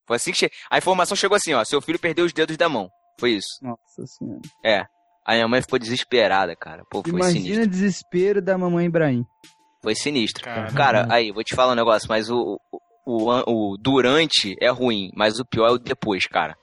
Foi 0.07 0.17
assim 0.17 0.33
que 0.33 0.39
che... 0.39 0.51
A 0.71 0.79
informação 0.79 1.17
chegou 1.17 1.37
assim, 1.37 1.55
ó, 1.55 1.65
seu 1.65 1.81
filho 1.81 1.99
perdeu 1.99 2.25
os 2.25 2.33
dedos 2.33 2.57
da 2.57 2.69
mão. 2.69 2.89
Foi 3.19 3.31
isso. 3.33 3.49
Nossa 3.63 4.05
senhora. 4.19 4.41
É. 4.65 4.85
A 5.27 5.33
minha 5.35 5.49
mãe 5.49 5.63
ficou 5.63 5.79
desesperada, 5.79 6.55
cara. 6.55 6.83
Pô, 6.91 7.01
foi 7.03 7.11
Imagina 7.13 7.41
sinistro. 7.41 7.63
o 7.65 7.67
desespero 7.67 8.43
da 8.43 8.59
mamãe 8.59 8.87
Ibrahim. 8.87 9.25
Foi 9.83 9.95
sinistro. 9.95 10.45
Cara. 10.45 10.73
Cara, 10.73 11.07
aí, 11.11 11.33
vou 11.33 11.43
te 11.43 11.55
falar 11.55 11.73
um 11.73 11.77
negócio, 11.77 12.07
mas 12.09 12.29
o, 12.31 12.59
o, 13.07 13.31
o, 13.31 13.73
o 13.73 13.77
durante 13.79 14.55
é 14.61 14.69
ruim, 14.71 15.11
mas 15.15 15.39
o 15.39 15.45
pior 15.47 15.69
é 15.69 15.73
o 15.73 15.79
depois, 15.79 16.27
cara. 16.27 16.55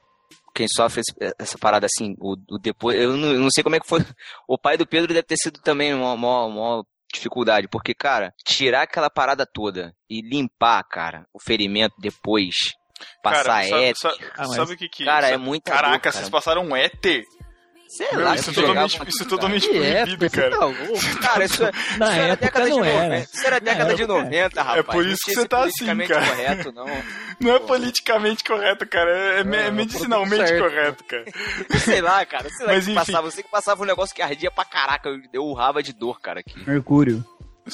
Quem 0.54 0.68
sofre 0.68 1.02
essa 1.40 1.58
parada 1.58 1.86
assim, 1.86 2.16
o, 2.20 2.34
o 2.50 2.58
depois, 2.60 3.00
eu 3.00 3.16
não, 3.16 3.32
eu 3.34 3.40
não 3.40 3.50
sei 3.50 3.64
como 3.64 3.76
é 3.76 3.80
que 3.80 3.88
foi. 3.88 4.00
O 4.48 4.58
pai 4.58 4.78
do 4.78 4.86
Pedro 4.88 5.08
deve 5.14 5.24
ter 5.24 5.38
sido 5.38 5.60
também 5.62 5.94
uma 5.94 6.16
maior, 6.18 6.50
maior 6.50 6.84
dificuldade, 7.14 7.68
porque, 7.68 7.94
cara, 7.94 8.34
tirar 8.46 8.84
aquela 8.84 9.10
parada 9.10 9.46
toda 9.46 9.94
e 10.10 10.22
limpar, 10.22 10.82
cara, 10.84 11.26
o 11.34 11.40
ferimento 11.42 11.96
depois, 12.00 12.56
passar 13.24 13.44
Cara, 13.44 13.64
sabe, 13.68 13.84
éter. 13.84 13.98
sabe, 13.98 14.16
Ah, 14.38 14.48
mas- 14.48 14.56
sabe 14.56 14.74
o 14.74 14.78
que 14.78 14.88
que... 14.90 15.06
Cara, 15.06 15.28
é 15.28 15.32
sabe- 15.32 15.44
muita 15.44 15.72
Caraca, 15.72 15.94
dor, 15.94 16.00
cara. 16.02 16.14
vocês 16.16 16.30
passaram 16.30 16.64
um 16.66 16.76
éter? 16.76 17.24
Sei 17.92 18.08
Meu, 18.14 18.22
lá, 18.24 18.36
isso, 18.36 18.50
é 18.50 18.54
totalmente, 18.54 18.92
jogavam- 18.94 19.08
isso 19.10 19.24
é 19.24 19.26
totalmente 19.28 19.68
é, 19.68 20.02
proibido, 20.06 20.30
você 20.30 20.30
cara. 20.42 20.50
tá 20.58 20.66
louco? 20.66 21.20
Cara, 21.22 21.44
isso, 21.44 21.64
é- 21.66 21.72
Na 22.00 22.06
isso 22.08 22.16
era 22.22 22.34
época 22.34 22.46
década 22.46 22.66
de 22.66 22.70
não 22.72 22.78
90. 22.80 22.96
era. 23.04 23.20
Isso 23.20 23.48
era 23.48 23.60
década 23.60 23.94
de 23.96 24.02
época 24.04 24.20
é. 24.20 24.24
90, 24.24 24.64
rapaz. 24.64 24.86
por 24.86 25.04
Não 25.04 25.12
isso 25.12 25.22
que 25.26 25.34
você 25.34 25.48
tá 25.48 25.58
assim, 25.66 25.72
politicamente 25.86 26.10
cara. 26.14 26.26
correto, 26.26 26.72
não. 26.72 26.86
Não 27.42 27.56
é 27.56 27.60
politicamente 27.60 28.44
correto, 28.46 28.88
cara. 28.88 29.12
É, 29.12 29.38
é 29.40 29.68
é 29.68 29.72
medicinalmente 29.72 30.48
certo. 30.48 30.64
correto, 30.64 31.04
cara. 31.04 31.26
Sei 31.84 32.00
lá, 32.02 32.26
cara. 32.26 32.50
Sei 32.50 32.66
lá 32.66 32.72
Mas 32.74 32.86
que 32.86 32.94
passava. 32.94 33.28
Eu 33.28 33.32
sei 33.32 33.44
que 33.44 33.50
passava 33.52 33.82
um 33.84 33.86
negócio 33.86 34.16
que 34.16 34.22
ardia 34.22 34.50
pra 34.50 34.64
caraca. 34.64 35.10
Eu, 35.10 35.20
eu 35.34 35.44
urrava 35.44 35.84
de 35.84 35.92
dor, 35.92 36.22
cara. 36.22 36.40
Aqui. 36.40 36.54
Mercúrio. 36.66 37.26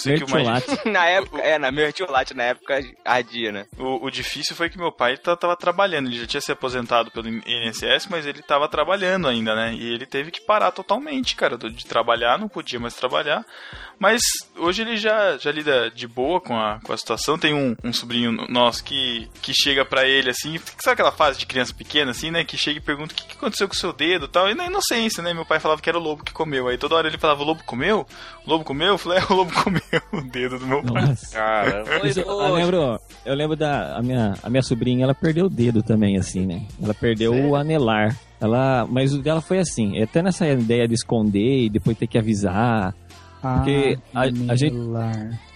Mertiolate. 0.06 0.68
Na 0.90 1.06
época, 1.06 1.42
é, 1.42 1.58
na 1.58 1.72
mertiolate, 1.72 2.34
na 2.34 2.44
época 2.44 2.80
ardia, 3.04 3.52
né? 3.52 3.66
O, 3.78 4.06
o 4.06 4.10
difícil 4.12 4.56
foi 4.56 4.70
que 4.70 4.78
meu 4.78 4.92
pai 4.92 5.18
tá- 5.18 5.36
tava 5.36 5.56
trabalhando. 5.56 6.08
Ele 6.08 6.20
já 6.20 6.28
tinha 6.28 6.42
se 6.42 6.52
aposentado 6.52 7.12
pelo 7.12 7.28
INSS, 7.28 8.08
mas 8.10 8.26
ele 8.26 8.42
tava 8.42 8.68
trabalhando 8.68 9.28
ainda, 9.28 9.56
né? 9.56 9.74
E 9.74 9.94
ele 9.94 10.06
teve 10.06 10.32
que 10.32 10.42
parar 10.42 10.72
totalmente, 10.72 11.36
cara, 11.36 11.58
de 11.58 11.86
trabalhar, 11.86 12.38
não 12.38 12.48
podia 12.48 12.80
mais 12.80 12.94
trabalhar. 12.94 13.46
Mas 14.00 14.22
hoje 14.56 14.84
ele 14.84 14.96
já, 14.98 15.38
já 15.38 15.52
lida 15.52 15.90
de 15.90 16.08
boa 16.08 16.40
com 16.40 16.56
a, 16.58 16.80
com 16.84 16.94
a 16.94 16.98
situação. 16.98 17.38
Tem 17.38 17.54
um, 17.54 17.76
um 17.84 17.92
sobrinho 17.92 18.32
nosso 18.50 18.84
que, 18.84 19.28
que 19.42 19.54
chega 19.54 19.84
pra 19.84 20.08
ele 20.08 20.30
assim, 20.30 20.60
sabe 20.80 20.94
aquela 20.94 21.12
fase 21.12 21.40
de 21.40 21.46
criança 21.46 21.74
pequena, 21.74 22.12
assim, 22.12 22.30
né? 22.32 22.44
Que 22.44 22.58
chega 22.58 22.78
e 22.78 22.82
pergunta 22.82 23.14
o 23.14 23.16
que, 23.18 23.26
que 23.26 23.36
aconteceu 23.38 23.68
com 23.68 23.74
o 23.74 23.78
seu 23.78 23.92
dedo 23.92 24.26
e 24.26 24.30
tal. 24.30 24.50
E 24.50 24.54
na 24.56 24.66
inocência, 24.68 25.24
né? 25.24 25.34
Meu 25.34 25.46
pai 25.46 25.60
falava 25.60 25.82
que 25.82 25.90
era 25.90 25.98
o 25.98 26.02
lobo 26.02 26.24
que 26.24 26.32
comeu. 26.34 26.68
Aí 26.68 26.78
toda 26.78 26.96
hora 26.96 27.08
ele 27.08 27.18
falava: 27.18 27.42
o 27.42 27.46
lobo 27.46 27.64
comeu? 27.64 28.06
O 28.46 28.50
lobo 28.50 28.64
comeu? 28.64 28.90
Eu 28.90 28.98
falei: 28.98 29.20
é, 29.20 29.24
o 29.30 29.34
lobo 29.36 29.52
comeu. 29.64 29.82
o 30.14 30.22
dedo 30.22 30.60
do 30.60 30.68
meu 30.68 30.84
pai. 30.84 31.16
Caramba. 31.32 31.90
Eu, 32.16 32.24
eu 32.26 32.54
lembro, 32.54 33.00
eu 33.26 33.36
lembro 33.36 33.56
da 33.56 33.98
a 33.98 34.02
minha, 34.02 34.34
a 34.44 34.50
minha 34.50 34.62
sobrinha, 34.64 35.04
ela 35.04 35.14
perdeu 35.16 35.46
o 35.46 35.50
dedo 35.50 35.82
também, 35.84 36.18
assim, 36.18 36.46
né? 36.46 36.66
Ela 36.82 36.94
perdeu 36.94 37.34
o 37.34 37.56
anelar. 37.56 38.16
Ela, 38.40 38.86
mas 38.90 39.14
o 39.14 39.22
dela 39.22 39.42
foi 39.42 39.60
assim, 39.60 40.02
até 40.02 40.22
nessa 40.22 40.48
ideia 40.48 40.88
de 40.88 40.94
esconder 40.94 41.66
e 41.66 41.70
depois 41.70 41.98
ter 41.98 42.08
que 42.08 42.18
avisar. 42.18 42.94
Porque 43.42 43.98
a- 44.14 44.22
a 44.52 44.56
gente- 44.56 44.76
anelar. 44.76 45.40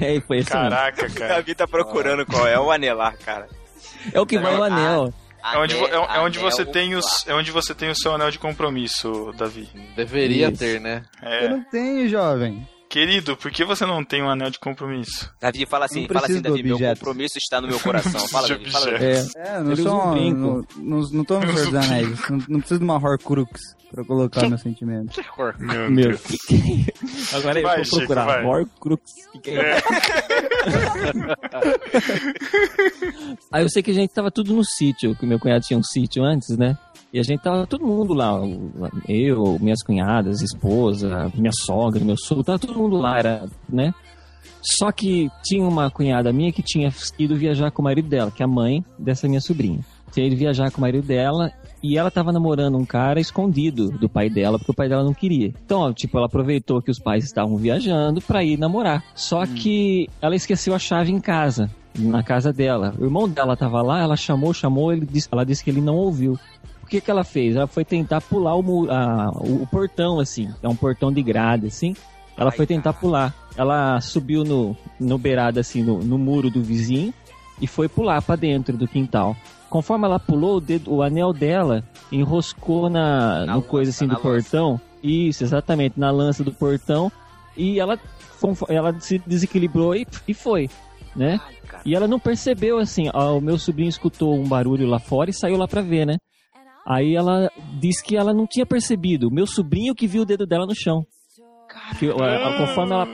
É, 0.00 0.20
foi 0.20 0.38
assim. 0.38 0.50
Caraca, 0.50 1.06
O 1.06 1.12
cara. 1.12 1.34
Davi 1.34 1.56
tá 1.56 1.66
procurando 1.66 2.24
qual 2.24 2.46
é 2.46 2.56
o 2.56 2.70
anelar, 2.70 3.16
cara. 3.18 3.48
É 4.12 4.20
o 4.20 4.24
que 4.24 4.38
vai 4.38 4.56
o 4.56 4.62
anel. 4.62 5.12
É 5.44 5.58
onde, 5.58 5.74
é, 5.74 5.90
é 5.94 6.20
onde 6.20 6.38
Anel, 6.38 6.50
você 6.52 6.64
tem 6.64 6.94
os, 6.94 7.26
é 7.26 7.34
onde 7.34 7.50
você 7.50 7.74
tem 7.74 7.90
o 7.90 7.94
seu 7.96 8.14
anel 8.14 8.30
de 8.30 8.38
compromisso, 8.38 9.32
Davi. 9.36 9.68
Deveria 9.96 10.50
Isso. 10.50 10.58
ter, 10.58 10.80
né? 10.80 11.02
Eu 11.20 11.28
É. 11.28 11.48
não 11.48 11.64
tenho, 11.64 12.08
jovem. 12.08 12.64
Querido, 12.92 13.36
por 13.38 13.50
que 13.50 13.64
você 13.64 13.86
não 13.86 14.04
tem 14.04 14.22
um 14.22 14.28
anel 14.28 14.50
de 14.50 14.58
compromisso? 14.58 15.32
Davi, 15.40 15.64
fala 15.64 15.86
assim, 15.86 16.06
fala 16.06 16.26
assim, 16.26 16.42
Davi, 16.42 16.62
meu 16.62 16.78
compromisso 16.78 17.38
está 17.38 17.58
no 17.58 17.66
meu 17.66 17.80
coração. 17.80 18.28
Fala, 18.28 18.48
Davi, 18.48 18.70
fala. 18.70 18.90
É, 18.90 19.24
É, 19.34 19.60
não 19.60 19.74
sou 19.76 20.08
um 20.08 20.12
brinco. 20.12 20.66
Não, 20.76 21.00
não, 21.00 21.08
não 21.10 21.24
tô 21.24 21.40
no 21.40 21.46
Senhor 21.54 21.70
dos 21.70 21.74
Anéis. 21.74 22.28
Não, 22.28 22.36
não 22.50 22.58
preciso 22.60 22.80
de 22.80 22.84
uma 22.84 22.96
Horcrux 22.96 23.58
pra 23.90 24.04
colocar 24.04 24.46
meus. 24.46 24.62
Meu, 24.62 24.74
meu. 25.90 26.08
Deus. 26.10 26.20
que 26.20 26.36
que 26.36 26.54
é? 26.54 27.36
Agora 27.38 27.60
eu 27.60 27.62
Vai, 27.62 27.76
vou 27.76 27.84
Chico, 27.86 27.96
procurar. 27.96 28.26
vai. 28.26 28.44
Horcrux. 28.44 29.02
É? 29.46 29.82
Aí 33.50 33.64
eu 33.64 33.70
sei 33.70 33.82
que 33.82 33.90
a 33.90 33.94
gente 33.94 34.12
tava 34.12 34.30
tudo 34.30 34.52
no 34.52 34.62
sítio, 34.66 35.16
que 35.16 35.24
meu 35.24 35.40
cunhado 35.40 35.64
tinha 35.64 35.78
um 35.78 35.82
sítio 35.82 36.22
antes, 36.22 36.58
né? 36.58 36.76
E 37.12 37.20
a 37.20 37.22
gente 37.22 37.42
tava 37.42 37.66
todo 37.66 37.86
mundo 37.86 38.14
lá, 38.14 38.40
eu, 39.06 39.58
minhas 39.60 39.82
cunhadas, 39.82 40.40
esposa, 40.40 41.30
minha 41.34 41.52
sogra, 41.52 42.02
meu 42.02 42.16
sogro, 42.16 42.42
tava 42.42 42.58
todo 42.58 42.78
mundo 42.78 42.96
lá, 42.96 43.18
era, 43.18 43.48
né? 43.68 43.92
Só 44.62 44.90
que 44.92 45.28
tinha 45.42 45.66
uma 45.66 45.90
cunhada 45.90 46.32
minha 46.32 46.52
que 46.52 46.62
tinha 46.62 46.90
ido 47.18 47.36
viajar 47.36 47.70
com 47.70 47.82
o 47.82 47.84
marido 47.84 48.08
dela, 48.08 48.30
que 48.30 48.42
é 48.42 48.46
a 48.46 48.48
mãe 48.48 48.82
dessa 48.98 49.28
minha 49.28 49.40
sobrinha. 49.40 49.80
Tinha 50.12 50.26
ido 50.26 50.36
viajar 50.36 50.70
com 50.70 50.78
o 50.78 50.80
marido 50.80 51.06
dela 51.06 51.50
e 51.82 51.98
ela 51.98 52.10
tava 52.10 52.32
namorando 52.32 52.78
um 52.78 52.84
cara 52.84 53.18
escondido 53.18 53.90
do 53.90 54.08
pai 54.08 54.30
dela, 54.30 54.58
porque 54.58 54.70
o 54.70 54.74
pai 54.74 54.88
dela 54.88 55.02
não 55.02 55.12
queria. 55.12 55.52
Então, 55.64 55.80
ó, 55.80 55.92
tipo, 55.92 56.16
ela 56.16 56.26
aproveitou 56.26 56.80
que 56.80 56.90
os 56.90 56.98
pais 56.98 57.24
estavam 57.24 57.56
viajando 57.56 58.20
pra 58.20 58.44
ir 58.44 58.58
namorar. 58.58 59.04
Só 59.14 59.44
que 59.46 60.08
ela 60.20 60.36
esqueceu 60.36 60.74
a 60.74 60.78
chave 60.78 61.10
em 61.10 61.20
casa, 61.20 61.70
na 61.98 62.22
casa 62.22 62.52
dela. 62.52 62.94
O 62.98 63.04
irmão 63.04 63.28
dela 63.28 63.56
tava 63.56 63.82
lá, 63.82 64.00
ela 64.00 64.16
chamou, 64.16 64.54
chamou, 64.54 64.92
ele 64.92 65.06
disse, 65.06 65.28
ela 65.32 65.44
disse 65.44 65.64
que 65.64 65.70
ele 65.70 65.80
não 65.80 65.96
ouviu. 65.96 66.38
O 66.92 66.94
que 66.94 67.00
que 67.00 67.10
ela 67.10 67.24
fez? 67.24 67.56
Ela 67.56 67.66
foi 67.66 67.86
tentar 67.86 68.20
pular 68.20 68.54
o, 68.54 68.90
a- 68.90 69.30
o, 69.40 69.66
portão, 69.66 70.20
assim. 70.20 70.50
É 70.62 70.68
um 70.68 70.76
portão 70.76 71.10
de 71.10 71.22
grade, 71.22 71.68
assim. 71.68 71.96
Ela 72.36 72.50
Ai, 72.50 72.56
foi 72.58 72.66
tentar 72.66 72.92
pular. 72.92 73.34
Ela 73.56 73.98
subiu 74.02 74.44
no, 74.44 74.76
no 75.00 75.16
beirado, 75.16 75.58
assim, 75.58 75.82
no, 75.82 76.00
no 76.00 76.18
muro 76.18 76.50
do 76.50 76.62
vizinho 76.62 77.14
e 77.58 77.66
foi 77.66 77.88
pular 77.88 78.20
pra 78.20 78.36
dentro 78.36 78.76
do 78.76 78.86
quintal. 78.86 79.34
Conforme 79.70 80.04
ela 80.04 80.20
pulou, 80.20 80.58
o, 80.58 80.60
dedo, 80.60 80.92
o 80.92 81.02
anel 81.02 81.32
dela 81.32 81.82
enroscou 82.12 82.90
na, 82.90 83.46
Na 83.46 83.54
no 83.54 83.62
coisa 83.62 83.88
lança, 83.88 83.96
assim 84.04 84.06
do 84.06 84.12
lança. 84.16 84.22
portão. 84.50 84.80
Isso, 85.02 85.44
exatamente, 85.44 85.98
na 85.98 86.10
lança 86.10 86.44
do 86.44 86.52
portão. 86.52 87.10
E 87.56 87.80
ela, 87.80 87.98
ela 88.68 89.00
se 89.00 89.18
desequilibrou 89.26 89.96
e, 89.96 90.06
e 90.28 90.34
foi, 90.34 90.68
né? 91.16 91.40
Ai, 91.42 91.54
cara. 91.66 91.82
E 91.86 91.94
ela 91.94 92.06
não 92.06 92.20
percebeu, 92.20 92.76
assim, 92.76 93.08
ó, 93.14 93.38
o 93.38 93.40
meu 93.40 93.56
sobrinho 93.58 93.88
escutou 93.88 94.34
um 94.38 94.46
barulho 94.46 94.86
lá 94.86 94.98
fora 94.98 95.30
e 95.30 95.32
saiu 95.32 95.56
lá 95.56 95.66
pra 95.66 95.80
ver, 95.80 96.06
né? 96.06 96.18
Aí 96.86 97.14
ela 97.14 97.50
disse 97.78 98.02
que 98.02 98.16
ela 98.16 98.32
não 98.34 98.46
tinha 98.46 98.66
percebido. 98.66 99.30
Meu 99.30 99.46
sobrinho 99.46 99.94
que 99.94 100.06
viu 100.06 100.22
o 100.22 100.26
dedo 100.26 100.46
dela 100.46 100.66
no 100.66 100.74
chão. 100.74 101.04
Que, 101.98 102.08
ó, 102.08 102.58
conforme 102.58 102.92
ela 102.92 103.06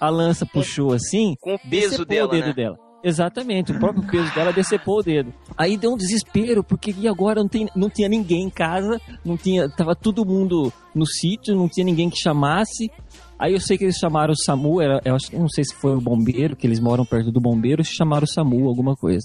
a 0.00 0.08
lança 0.08 0.46
puxou 0.46 0.92
assim, 0.92 1.34
Com 1.40 1.54
o 1.54 1.58
peso 1.58 2.04
dela, 2.04 2.28
o 2.28 2.30
dedo 2.30 2.46
né? 2.46 2.52
dela. 2.52 2.76
Exatamente, 3.04 3.70
o 3.70 3.78
próprio 3.78 4.04
peso 4.04 4.34
dela 4.34 4.52
decepou 4.52 4.98
o 4.98 5.02
dedo. 5.02 5.32
Aí 5.56 5.76
deu 5.76 5.92
um 5.92 5.96
desespero, 5.96 6.64
porque 6.64 6.92
e 6.98 7.06
agora 7.06 7.40
não, 7.40 7.48
tem, 7.48 7.68
não 7.76 7.88
tinha 7.88 8.08
ninguém 8.08 8.44
em 8.44 8.50
casa, 8.50 9.00
não 9.24 9.36
tinha, 9.36 9.68
tava 9.68 9.94
todo 9.94 10.26
mundo 10.26 10.72
no 10.94 11.06
sítio, 11.06 11.54
não 11.54 11.68
tinha 11.68 11.84
ninguém 11.84 12.10
que 12.10 12.16
chamasse. 12.16 12.90
Aí 13.38 13.52
eu 13.52 13.60
sei 13.60 13.78
que 13.78 13.84
eles 13.84 13.96
chamaram 13.96 14.32
o 14.32 14.36
SAMU, 14.36 14.80
era, 14.80 15.00
eu, 15.04 15.14
acho, 15.14 15.38
não 15.38 15.48
sei 15.48 15.62
se 15.62 15.74
foi 15.76 15.94
o 15.94 16.00
bombeiro, 16.00 16.56
que 16.56 16.66
eles 16.66 16.80
moram 16.80 17.04
perto 17.04 17.30
do 17.30 17.40
bombeiro, 17.40 17.84
se 17.84 17.94
chamaram 17.94 18.24
o 18.24 18.28
SAMU, 18.28 18.66
alguma 18.66 18.96
coisa. 18.96 19.24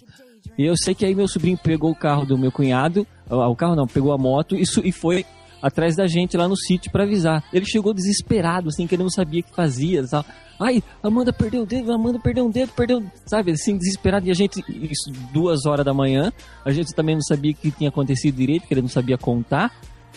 E 0.58 0.66
eu 0.66 0.76
sei 0.76 0.94
que 0.94 1.06
aí 1.06 1.16
meu 1.16 1.28
sobrinho 1.28 1.58
pegou 1.58 1.92
o 1.92 1.96
carro 1.96 2.26
do 2.26 2.38
meu 2.38 2.52
cunhado, 2.52 3.08
o 3.32 3.56
carro 3.56 3.76
não, 3.76 3.88
pegou 3.88 4.12
a 4.12 4.18
moto 4.18 4.56
e, 4.56 4.64
e 4.84 4.92
foi 4.92 5.26
atrás 5.62 5.96
da 5.96 6.08
gente 6.08 6.36
lá 6.36 6.48
no 6.48 6.58
sítio 6.58 6.92
pra 6.92 7.04
avisar. 7.04 7.44
Ele 7.54 7.66
chegou 7.66 7.94
desesperado, 7.94 8.70
assim, 8.70 8.88
que 8.88 8.96
ele 8.96 9.04
não 9.04 9.10
sabia 9.10 9.42
o 9.42 9.44
que 9.44 9.56
fazia, 9.56 10.06
sabe? 10.08 10.26
Ai, 10.60 10.84
Amanda 11.02 11.32
perdeu 11.32 11.64
o 11.64 11.66
dedo, 11.66 11.92
Amanda 11.92 12.20
perdeu 12.20 12.46
um 12.46 12.50
dedo, 12.50 12.72
perdeu, 12.76 13.04
sabe? 13.26 13.52
Assim, 13.52 13.78
desesperado. 13.78 14.28
E 14.28 14.32
a 14.32 14.34
gente, 14.34 14.64
isso, 14.70 15.12
duas 15.34 15.66
horas 15.66 15.86
da 15.86 15.94
manhã, 15.94 16.32
a 16.66 16.72
gente 16.72 16.94
também 16.94 17.16
não 17.16 17.22
sabia 17.22 17.52
o 17.52 17.56
que 17.56 17.72
tinha 17.72 17.90
acontecido 17.90 18.36
direito, 18.36 18.68
que 18.68 18.74
ele 18.74 18.82
não 18.82 18.90
sabia 18.90 19.18
contar. 19.18 19.72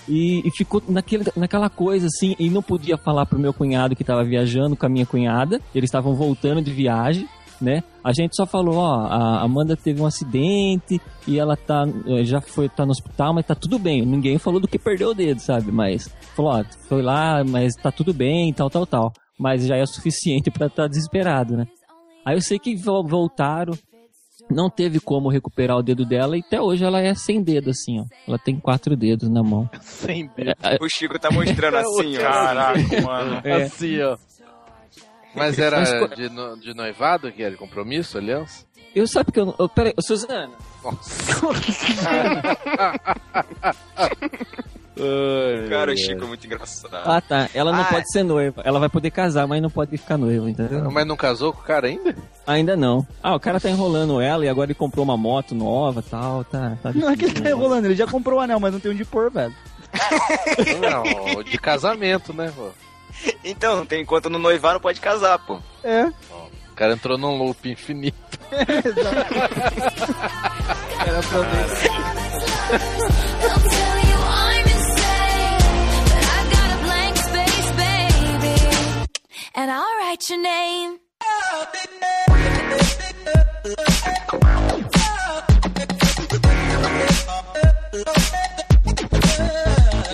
E, 0.07 0.47
e 0.47 0.51
ficou 0.51 0.83
naquele, 0.87 1.25
naquela 1.35 1.71
coisa 1.71 2.07
assim, 2.07 2.37
e 2.39 2.51
não 2.51 2.63
podia 2.63 2.99
falar 2.99 3.25
pro 3.25 3.39
meu 3.39 3.55
cunhado 3.55 3.97
que 3.97 4.03
estava 4.03 4.23
viajando 4.23 4.77
com 4.77 4.85
a 4.85 4.89
minha 4.89 5.07
cunhada, 5.07 5.63
eles 5.75 5.89
estavam 5.89 6.15
voltando 6.15 6.61
de 6.61 6.71
viagem, 6.71 7.27
né? 7.61 7.83
A 8.03 8.13
gente 8.13 8.35
só 8.37 8.45
falou, 8.47 8.77
ó, 8.77 9.07
a 9.07 9.43
Amanda 9.43 9.77
teve 9.77 10.01
um 10.03 10.07
acidente 10.07 11.01
e 11.27 11.39
ela 11.39 11.57
tá, 11.57 11.85
eh, 12.07 12.25
já 12.25 12.41
foi, 12.41 12.69
tá 12.69 12.85
no 12.85 12.93
hospital, 12.93 13.33
mas 13.35 13.47
tá 13.47 13.55
tudo 13.55 13.79
bem. 13.79 14.05
Ninguém 14.05 14.39
falou 14.39 14.61
do 14.61 14.69
que 14.69 14.79
perdeu 14.79 15.11
o 15.11 15.15
dedo, 15.15 15.39
sabe? 15.41 15.71
Mas 15.73 16.09
falou, 16.35 16.53
ó, 16.61 16.65
foi 16.89 17.03
lá, 17.03 17.43
mas 17.45 17.75
tá 17.77 17.91
tudo 17.91 18.13
bem, 18.13 18.53
tal, 18.53 18.69
tal, 18.69 18.87
tal. 18.87 19.13
Mas 19.39 19.67
já 19.67 19.77
é 19.77 19.83
o 19.83 19.87
suficiente 19.87 20.51
pra 20.51 20.67
estar 20.67 20.87
desesperado, 20.89 21.57
né? 21.57 21.67
Aí 22.25 22.37
eu 22.37 22.41
sei 22.43 22.59
que 22.59 22.77
vo- 22.77 23.03
voltaram, 23.07 23.75
não 24.51 24.69
teve 24.69 25.01
como 25.01 25.29
recuperar 25.31 25.77
o 25.79 25.83
dedo 25.83 26.05
dela 26.05 26.37
e 26.37 26.41
até 26.41 26.61
hoje 26.61 26.85
ela 26.85 27.01
é 27.01 27.15
sem 27.15 27.43
dedo, 27.43 27.71
assim, 27.71 27.99
ó. 28.01 28.05
Ela 28.29 28.39
tem 28.39 28.61
quatro 28.61 28.95
dedos 28.97 29.29
na 29.29 29.43
mão. 29.43 29.69
Sem 29.81 30.29
dedo. 30.37 30.55
O 30.81 30.89
Chico 30.89 31.19
tá 31.19 31.31
mostrando 31.31 31.77
assim, 31.79 32.17
ó. 32.19 32.21
Caraca, 32.21 33.01
mano. 33.03 33.41
É. 33.45 33.63
Assim, 33.63 34.01
ó. 34.03 34.17
Mas 35.35 35.59
era 35.59 35.81
Mas 35.81 36.11
de, 36.17 36.29
no- 36.29 36.57
de 36.57 36.75
noivado 36.75 37.31
que 37.33 37.43
era 37.43 37.51
de 37.53 37.57
compromisso, 37.57 38.19
aliança? 38.19 38.65
Eu 38.95 39.07
sabe 39.09 39.33
que 39.33 39.41
eu 39.41 39.47
não. 39.47 39.69
Peraí, 39.69 39.93
ô, 39.97 40.03
Suzana. 40.03 40.51
Cara, 45.69 45.93
o 45.93 45.97
Chico 45.97 46.23
é 46.23 46.27
muito 46.27 46.47
engraçado. 46.47 46.95
Ah, 46.95 47.21
tá. 47.21 47.49
Ela 47.53 47.73
não 47.73 47.81
Ah, 47.81 47.85
pode 47.87 48.11
ser 48.13 48.23
noiva. 48.23 48.63
Ela 48.65 48.79
vai 48.79 48.89
poder 48.89 49.11
casar, 49.11 49.47
mas 49.47 49.61
não 49.61 49.69
pode 49.71 49.97
ficar 49.97 50.17
noiva, 50.17 50.49
entendeu? 50.49 50.89
Mas 50.91 51.07
não 51.07 51.17
casou 51.17 51.53
com 51.53 51.61
o 51.61 51.65
cara 51.65 51.89
ainda? 51.89 52.15
Ainda 52.47 52.77
não. 52.77 53.05
Ah, 53.23 53.35
o 53.35 53.41
cara 53.41 53.59
tá 53.59 53.69
enrolando 53.69 54.21
ela 54.21 54.45
e 54.45 54.49
agora 54.49 54.67
ele 54.69 54.75
comprou 54.79 55.05
uma 55.05 55.17
moto 55.17 55.55
nova 55.55 55.99
e 56.01 56.09
tal. 56.09 56.45
Tá, 56.45 56.77
tá 56.83 56.93
Não 56.93 57.11
é 57.11 57.17
que 57.17 57.25
ele 57.25 57.35
tá 57.35 57.41
né? 57.41 57.51
enrolando, 57.51 57.87
ele 57.87 57.97
já 57.97 58.07
comprou 58.07 58.39
o 58.39 58.43
anel, 58.43 58.61
mas 58.61 58.73
não 58.73 58.79
tem 58.79 58.93
onde 58.93 59.05
pôr, 59.05 59.31
velho. 59.33 59.55
Não, 60.81 61.43
de 61.43 61.59
casamento, 61.59 62.33
né, 62.33 62.53
pô? 62.55 62.69
Então, 63.45 63.77
não 63.77 63.87
tem 63.87 64.03
enquanto 64.03 64.31
não 64.31 64.39
noivar, 64.39 64.73
não 64.75 64.81
pode 64.81 65.01
casar, 65.01 65.39
pô. 65.39 65.61
É. 65.83 66.07
O 66.07 66.75
cara 66.75 66.95
entrou 66.95 67.17
num 67.19 67.37
loop 67.39 67.69
infinito. 67.71 68.17
Era 68.51 68.73
pra 71.23 71.41
ver. 71.41 71.67
They'll 73.41 73.61
tell 73.71 73.99
you 74.01 74.19
I'm 74.27 74.67
insane, 74.67 76.05
but 76.11 76.25
I 76.25 76.39
got 76.51 76.69
a 76.73 76.79
blank 76.85 77.17
space, 77.19 77.71
baby, 77.77 78.57
and 79.55 79.71
I'll 79.71 79.95
write 80.01 80.29
your 80.29 80.41
name. 80.43 80.99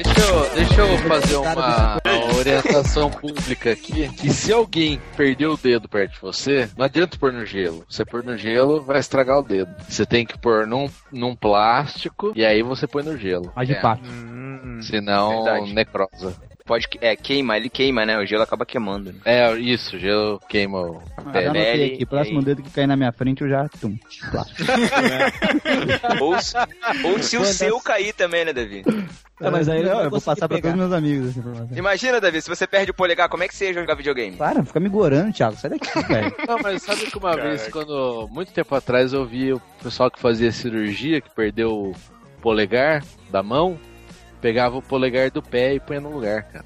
Deixa 0.03 0.21
eu, 0.21 0.55
deixa 0.55 0.81
eu 0.81 0.99
fazer 1.09 1.37
uma, 1.37 1.99
uma 2.05 2.37
orientação 2.37 3.11
pública 3.11 3.73
aqui. 3.73 4.09
Que 4.17 4.31
se 4.31 4.53
alguém 4.53 5.01
perder 5.17 5.47
o 5.47 5.57
dedo 5.57 5.89
perto 5.89 6.13
de 6.15 6.21
você, 6.21 6.69
não 6.77 6.85
adianta 6.87 7.19
pôr 7.19 7.33
no 7.33 7.45
gelo. 7.45 7.85
Você 7.89 8.05
pôr 8.05 8.25
no 8.25 8.37
gelo, 8.37 8.83
vai 8.83 8.99
estragar 9.01 9.39
o 9.39 9.43
dedo. 9.43 9.71
Você 9.89 10.07
tem 10.07 10.25
que 10.25 10.39
pôr 10.39 10.67
num, 10.67 10.89
num 11.13 11.35
plástico 11.37 12.33
e 12.35 12.45
aí 12.45 12.63
você 12.63 12.87
põe 12.87 13.03
no 13.03 13.17
gelo. 13.17 13.53
A 13.55 13.65
de 13.65 13.73
É, 13.73 13.81
pato. 13.81 14.03
Hum, 14.09 14.81
Senão, 14.83 15.45
Verdade. 15.45 15.75
necrosa. 15.75 16.35
Pode, 16.65 16.87
que- 16.89 16.99
é, 17.03 17.17
queima, 17.17 17.57
ele 17.57 17.69
queima, 17.69 18.07
né? 18.07 18.17
O 18.17 18.25
gelo 18.25 18.45
acaba 18.45 18.65
queimando. 18.65 19.13
né? 19.13 19.19
É, 19.25 19.53
isso, 19.59 19.99
gelo 19.99 20.39
queima 20.49 20.81
o 20.81 21.03
a 21.17 21.31
Ah, 21.31 21.53
pele. 21.53 21.95
aqui. 21.95 22.07
Próximo 22.07 22.43
dedo 22.43 22.63
que 22.63 22.71
cair 22.71 22.87
na 22.87 22.97
minha 22.97 23.11
frente, 23.11 23.43
eu 23.43 23.49
já. 23.49 23.69
Tum. 23.81 23.99
Ou, 26.21 26.41
se- 26.41 26.57
ou 27.05 27.23
se 27.23 27.37
o 27.37 27.45
seu 27.45 27.81
cair 27.81 28.13
também, 28.13 28.45
né, 28.45 28.53
Davi? 28.53 28.83
É, 29.41 29.51
mas 29.51 29.69
aí 29.69 29.81
ele 29.81 29.89
não, 29.89 30.03
eu 30.03 30.11
vou 30.11 30.21
passar 30.21 30.47
pra 30.49 30.57
pegar. 30.57 30.71
todos 30.71 30.77
meus 30.87 30.93
amigos. 30.93 31.31
essa 31.31 31.39
informação. 31.39 31.77
Imagina, 31.77 32.21
Davi, 32.21 32.43
se 32.43 32.49
você 32.49 32.67
perde 32.67 32.91
o 32.91 32.95
polegar, 32.95 33.29
como 33.29 33.43
é 33.43 33.49
que 33.49 33.55
você 33.55 33.67
ia 33.69 33.75
jogar 33.75 33.95
videogame? 33.95 34.37
Para, 34.37 34.63
fica 34.65 34.79
me 34.81 34.89
gorando, 34.89 35.33
Thiago. 35.33 35.57
Sai 35.57 35.71
daqui, 35.71 35.89
velho. 36.07 36.35
Não, 36.47 36.59
mas 36.63 36.83
sabe 36.83 37.07
que 37.07 37.17
uma 37.19 37.31
Caraca. 37.31 37.49
vez, 37.49 37.69
quando. 37.69 38.29
Muito 38.31 38.53
tempo 38.53 38.75
atrás, 38.75 39.13
eu 39.13 39.25
vi 39.25 39.53
o 39.53 39.61
pessoal 39.83 40.11
que 40.11 40.21
fazia 40.21 40.53
cirurgia, 40.53 41.21
que 41.21 41.31
perdeu 41.35 41.71
o 41.73 41.95
polegar 42.43 43.03
da 43.31 43.43
mão, 43.43 43.79
pegava 44.41 44.77
o 44.77 44.83
polegar 44.83 45.31
do 45.31 45.43
pé 45.43 45.75
e 45.75 45.81
punha 45.81 46.01
no 46.01 46.11
lugar, 46.13 46.43
cara. 46.45 46.65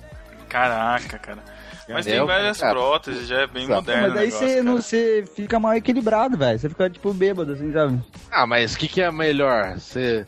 Caraca, 0.49 1.19
cara. 1.19 1.39
Mas 1.89 2.07
É, 2.07 2.13
tem 2.13 2.25
várias 2.27 2.59
cara, 2.59 2.73
próteses, 2.73 3.27
já 3.29 3.41
é 3.43 3.47
bem 3.47 3.65
Exato. 3.65 3.81
moderno. 3.83 4.15
Mas 4.15 4.43
aí 4.43 4.65
você 4.65 5.25
fica 5.37 5.61
mal 5.61 5.75
equilibrado, 5.75 6.37
velho. 6.39 6.59
Você 6.59 6.69
fica, 6.69 6.89
tipo, 6.89 7.13
bêbado, 7.13 7.53
assim, 7.53 7.71
sabe? 7.73 8.01
Ah, 8.31 8.47
mas 8.47 8.75
o 8.75 8.79
que, 8.79 8.89
que 8.89 9.03
é 9.03 9.11
melhor? 9.13 9.75
Você. 9.79 10.25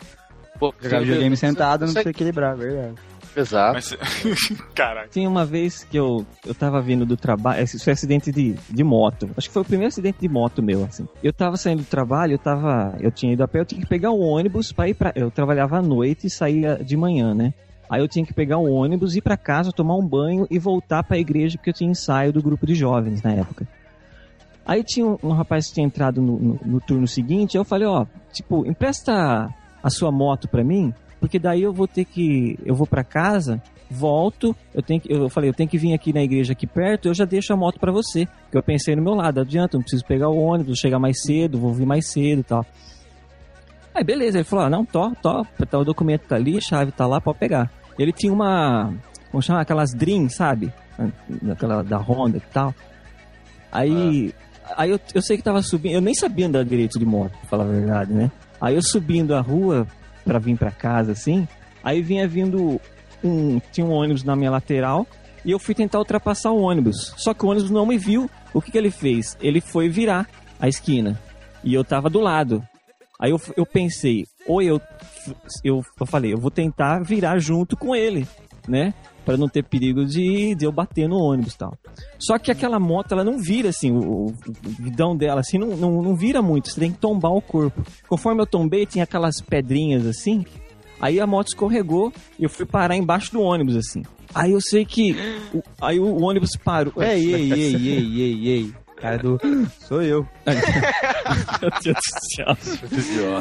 Pô, 0.58 0.74
Jogar 0.80 1.00
videogame 1.00 1.36
sentado 1.36 1.86
não 1.86 1.92
se 1.92 2.08
equilibrar, 2.08 2.56
verdade. 2.56 2.94
Exato. 3.36 3.74
Mas, 3.74 3.94
caraca. 4.74 5.08
Tinha 5.10 5.28
uma 5.28 5.44
vez 5.44 5.84
que 5.84 5.96
eu, 5.98 6.24
eu 6.46 6.54
tava 6.54 6.80
vindo 6.80 7.04
do 7.04 7.18
trabalho, 7.18 7.62
esse 7.62 7.78
foi 7.78 7.92
acidente 7.92 8.32
de, 8.32 8.54
de 8.70 8.82
moto. 8.82 9.28
Acho 9.36 9.48
que 9.48 9.52
foi 9.52 9.60
o 9.60 9.64
primeiro 9.64 9.88
acidente 9.88 10.18
de 10.20 10.28
moto 10.28 10.62
meu, 10.62 10.84
assim. 10.84 11.06
Eu 11.22 11.32
tava 11.34 11.58
saindo 11.58 11.82
do 11.82 11.86
trabalho, 11.86 12.32
eu 12.32 12.38
tava, 12.38 12.96
eu 12.98 13.10
tinha 13.10 13.34
ido 13.34 13.42
a 13.44 13.48
pé, 13.48 13.60
eu 13.60 13.66
tinha 13.66 13.80
que 13.80 13.86
pegar 13.86 14.10
o 14.10 14.20
ônibus 14.20 14.72
pra 14.72 14.88
ir 14.88 14.94
pra, 14.94 15.12
eu 15.14 15.30
trabalhava 15.30 15.76
à 15.76 15.82
noite 15.82 16.26
e 16.28 16.30
saía 16.30 16.76
de 16.82 16.96
manhã, 16.96 17.34
né? 17.34 17.52
Aí 17.90 18.00
eu 18.00 18.08
tinha 18.08 18.24
que 18.24 18.32
pegar 18.32 18.56
o 18.56 18.70
ônibus, 18.72 19.14
ir 19.16 19.20
pra 19.20 19.36
casa, 19.36 19.70
tomar 19.70 19.96
um 19.96 20.06
banho 20.08 20.46
e 20.50 20.58
voltar 20.58 21.02
pra 21.04 21.18
igreja 21.18 21.58
porque 21.58 21.70
eu 21.70 21.74
tinha 21.74 21.90
ensaio 21.90 22.32
do 22.32 22.42
grupo 22.42 22.66
de 22.66 22.74
jovens 22.74 23.22
na 23.22 23.32
época. 23.32 23.68
Aí 24.64 24.82
tinha 24.82 25.06
um, 25.06 25.18
um 25.22 25.32
rapaz 25.32 25.68
que 25.68 25.74
tinha 25.74 25.86
entrado 25.86 26.20
no, 26.22 26.38
no- 26.38 26.60
no 26.64 26.80
turno 26.80 27.06
seguinte, 27.06 27.56
eu 27.56 27.64
falei, 27.64 27.86
ó, 27.86 28.06
tipo, 28.32 28.66
empresta 28.66 29.48
a 29.86 29.90
sua 29.90 30.10
moto 30.10 30.48
pra 30.48 30.64
mim, 30.64 30.92
porque 31.20 31.38
daí 31.38 31.62
eu 31.62 31.72
vou 31.72 31.86
ter 31.86 32.04
que, 32.04 32.58
eu 32.64 32.74
vou 32.74 32.88
pra 32.88 33.04
casa, 33.04 33.62
volto, 33.88 34.54
eu 34.74 34.82
tenho 34.82 35.00
que, 35.00 35.12
eu 35.12 35.28
falei, 35.28 35.48
eu 35.48 35.54
tenho 35.54 35.70
que 35.70 35.78
vir 35.78 35.94
aqui 35.94 36.12
na 36.12 36.24
igreja 36.24 36.54
aqui 36.54 36.66
perto, 36.66 37.06
eu 37.06 37.14
já 37.14 37.24
deixo 37.24 37.52
a 37.52 37.56
moto 37.56 37.78
pra 37.78 37.92
você. 37.92 38.26
Porque 38.42 38.58
eu 38.58 38.62
pensei 38.64 38.96
no 38.96 39.02
meu 39.02 39.14
lado, 39.14 39.40
adianta, 39.40 39.76
não 39.76 39.82
preciso 39.82 40.04
pegar 40.04 40.28
o 40.28 40.36
ônibus, 40.36 40.80
chegar 40.80 40.98
mais 40.98 41.22
cedo, 41.22 41.56
vou 41.56 41.72
vir 41.72 41.86
mais 41.86 42.10
cedo 42.10 42.40
e 42.40 42.42
tal. 42.42 42.66
Aí 43.94 44.02
beleza, 44.02 44.38
ele 44.38 44.44
falou, 44.44 44.64
ah, 44.64 44.70
não, 44.70 44.84
tó, 44.84 45.12
tó, 45.22 45.46
tá, 45.70 45.78
o 45.78 45.84
documento 45.84 46.22
tá 46.26 46.34
ali, 46.34 46.58
a 46.58 46.60
chave 46.60 46.90
tá 46.90 47.06
lá, 47.06 47.20
pode 47.20 47.38
pegar. 47.38 47.70
Ele 47.96 48.12
tinha 48.12 48.32
uma, 48.32 48.92
como 49.30 49.40
chama, 49.40 49.60
aquelas 49.60 49.94
Dream, 49.94 50.28
sabe? 50.28 50.72
Aquela 51.48 51.84
da 51.84 51.96
Honda 51.96 52.38
e 52.38 52.52
tal. 52.52 52.74
Aí, 53.70 54.34
aí 54.76 54.90
eu, 54.90 54.98
eu 55.14 55.22
sei 55.22 55.36
que 55.36 55.44
tava 55.44 55.62
subindo, 55.62 55.94
eu 55.94 56.00
nem 56.00 56.12
sabia 56.12 56.48
andar 56.48 56.64
direito 56.64 56.98
de 56.98 57.06
moto, 57.06 57.30
pra 57.38 57.48
falar 57.48 57.64
a 57.64 57.68
verdade, 57.68 58.12
né? 58.12 58.32
Aí 58.60 58.74
eu 58.74 58.82
subindo 58.82 59.34
a 59.34 59.40
rua 59.40 59.86
pra 60.24 60.38
vir 60.38 60.56
pra 60.56 60.70
casa, 60.70 61.12
assim, 61.12 61.46
aí 61.82 62.02
vinha 62.02 62.26
vindo 62.26 62.80
um, 63.22 63.60
tinha 63.72 63.86
um 63.86 63.92
ônibus 63.92 64.24
na 64.24 64.34
minha 64.34 64.50
lateral 64.50 65.06
e 65.44 65.50
eu 65.50 65.58
fui 65.58 65.74
tentar 65.74 65.98
ultrapassar 65.98 66.50
o 66.50 66.60
ônibus. 66.60 67.14
Só 67.16 67.32
que 67.32 67.44
o 67.44 67.48
ônibus 67.48 67.70
não 67.70 67.86
me 67.86 67.96
viu. 67.96 68.28
O 68.52 68.60
que, 68.60 68.72
que 68.72 68.78
ele 68.78 68.90
fez? 68.90 69.36
Ele 69.40 69.60
foi 69.60 69.88
virar 69.88 70.28
a 70.58 70.68
esquina 70.68 71.20
e 71.62 71.72
eu 71.72 71.84
tava 71.84 72.10
do 72.10 72.20
lado. 72.20 72.62
Aí 73.18 73.30
eu, 73.30 73.40
eu 73.56 73.64
pensei, 73.64 74.26
ou 74.46 74.60
eu, 74.60 74.80
eu, 75.64 75.82
eu 75.98 76.06
falei, 76.06 76.32
eu 76.32 76.38
vou 76.38 76.50
tentar 76.50 77.02
virar 77.02 77.38
junto 77.38 77.76
com 77.76 77.94
ele, 77.94 78.26
né? 78.68 78.92
Pra 79.26 79.36
não 79.36 79.46
ter 79.48 79.62
perigo 79.64 80.06
de, 80.06 80.54
de 80.54 80.64
eu 80.64 80.72
bater 80.72 81.06
no 81.08 81.16
ônibus 81.18 81.52
e 81.52 81.58
tal. 81.58 81.76
Só 82.18 82.38
que 82.38 82.50
aquela 82.50 82.78
moto, 82.80 83.12
ela 83.12 83.24
não 83.24 83.38
vira 83.38 83.68
assim, 83.68 83.90
o, 83.90 83.98
o- 83.98 84.26
o 84.28 84.82
guidão 84.82 85.14
dela, 85.16 85.40
assim, 85.40 85.58
não, 85.58 85.76
não, 85.76 86.00
não 86.00 86.14
vira 86.16 86.40
muito. 86.40 86.70
Você 86.70 86.80
tem 86.80 86.92
que 86.92 86.98
tombar 86.98 87.32
o 87.32 87.42
corpo. 87.42 87.82
Conforme 88.08 88.40
eu 88.40 88.46
tombei, 88.46 88.86
tinha 88.86 89.02
aquelas 89.04 89.40
pedrinhas 89.40 90.06
assim. 90.06 90.46
Aí 91.00 91.20
a 91.20 91.26
moto 91.26 91.48
escorregou 91.48 92.10
e 92.38 92.44
eu 92.44 92.48
fui 92.48 92.64
parar 92.64 92.96
embaixo 92.96 93.32
do 93.32 93.42
ônibus, 93.42 93.76
assim. 93.76 94.02
Aí 94.34 94.52
eu 94.52 94.60
sei 94.62 94.84
que. 94.86 95.14
o- 95.52 95.62
aí 95.80 95.98
o, 95.98 96.04
o 96.04 96.22
ônibus 96.22 96.50
parou. 96.64 96.92
Ei, 97.02 97.34
ei, 97.34 97.52
ei, 97.52 97.74
ei, 97.74 98.20
ei, 98.22 98.48
ei. 98.48 98.72
Cara 98.96 99.18
do. 99.18 99.38
Sou 99.80 100.00
eu. 100.02 100.26
Meu 101.60 101.70
Deus 101.82 101.96
do 102.90 103.02
céu. 103.02 103.36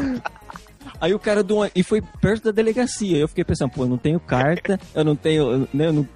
Aí 0.99 1.13
o 1.13 1.19
cara 1.19 1.43
do 1.43 1.57
E 1.75 1.83
foi 1.83 2.01
perto 2.21 2.45
da 2.45 2.51
delegacia. 2.51 3.17
Eu 3.17 3.27
fiquei 3.27 3.43
pensando, 3.43 3.71
pô, 3.71 3.83
eu 3.83 3.89
não 3.89 3.97
tenho 3.97 4.19
carta, 4.19 4.79
eu 4.93 5.03
não 5.03 5.15
tenho. 5.15 5.67
Né, 5.73 5.87
eu 5.87 5.93
não, 5.93 6.07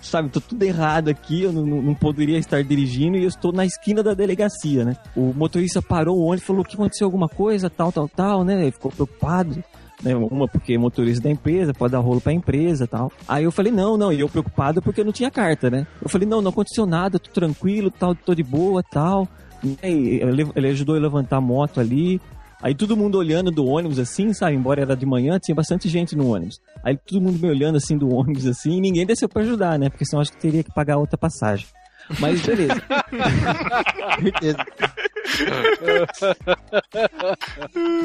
sabe, 0.00 0.28
tô 0.28 0.40
tudo 0.40 0.62
errado 0.62 1.08
aqui, 1.08 1.42
eu 1.42 1.52
não, 1.52 1.64
não- 1.64 1.94
poderia 1.94 2.38
estar 2.38 2.62
dirigindo 2.62 3.16
e 3.16 3.22
eu 3.22 3.28
estou 3.28 3.52
na 3.52 3.64
esquina 3.64 4.02
da 4.02 4.12
delegacia, 4.14 4.84
né? 4.84 4.96
O 5.16 5.32
motorista 5.34 5.80
parou 5.80 6.18
o 6.18 6.24
ônibus 6.24 6.44
falou 6.46 6.64
que 6.64 6.74
aconteceu 6.74 7.06
alguma 7.06 7.28
coisa, 7.28 7.70
tal, 7.70 7.90
tal, 7.90 8.08
tal, 8.08 8.44
né? 8.44 8.60
Ele 8.62 8.72
ficou 8.72 8.90
preocupado. 8.90 9.62
Né, 10.02 10.14
uma 10.14 10.46
porque 10.46 10.76
motorista 10.76 11.22
da 11.22 11.30
empresa, 11.30 11.72
pode 11.72 11.92
dar 11.92 12.00
rolo 12.00 12.20
pra 12.20 12.32
empresa 12.32 12.86
tal. 12.86 13.10
Aí 13.26 13.44
eu 13.44 13.52
falei, 13.52 13.72
não, 13.72 13.96
não, 13.96 14.12
e 14.12 14.20
eu 14.20 14.28
preocupado 14.28 14.82
porque 14.82 15.00
eu 15.00 15.04
não 15.04 15.12
tinha 15.12 15.30
carta, 15.30 15.70
né? 15.70 15.86
Eu 16.02 16.08
falei, 16.10 16.28
não, 16.28 16.42
não 16.42 16.50
aconteceu 16.50 16.84
nada, 16.84 17.18
tô 17.18 17.30
tranquilo, 17.30 17.90
tal, 17.90 18.14
tô 18.14 18.34
de 18.34 18.42
boa, 18.42 18.82
tal. 18.82 19.26
Ele 19.82 20.46
ele 20.54 20.68
ajudou 20.68 20.96
a 20.96 20.98
levantar 20.98 21.36
a 21.36 21.40
moto 21.40 21.80
ali. 21.80 22.20
Aí 22.64 22.74
todo 22.74 22.96
mundo 22.96 23.18
olhando 23.18 23.50
do 23.50 23.66
ônibus 23.66 23.98
assim, 23.98 24.32
sabe? 24.32 24.56
Embora 24.56 24.80
era 24.80 24.96
de 24.96 25.04
manhã, 25.04 25.38
tinha 25.38 25.54
bastante 25.54 25.86
gente 25.86 26.16
no 26.16 26.32
ônibus. 26.32 26.62
Aí 26.82 26.96
todo 26.96 27.20
mundo 27.20 27.38
me 27.38 27.50
olhando 27.50 27.76
assim 27.76 27.98
do 27.98 28.08
ônibus 28.08 28.46
assim, 28.46 28.78
e 28.78 28.80
ninguém 28.80 29.04
desceu 29.04 29.28
pra 29.28 29.42
ajudar, 29.42 29.78
né? 29.78 29.90
Porque 29.90 30.06
senão 30.06 30.22
acho 30.22 30.32
que 30.32 30.38
teria 30.38 30.64
que 30.64 30.72
pagar 30.72 30.96
outra 30.96 31.18
passagem. 31.18 31.66
Mas 32.18 32.40
beleza. 32.40 32.80
Certeza. 34.18 34.64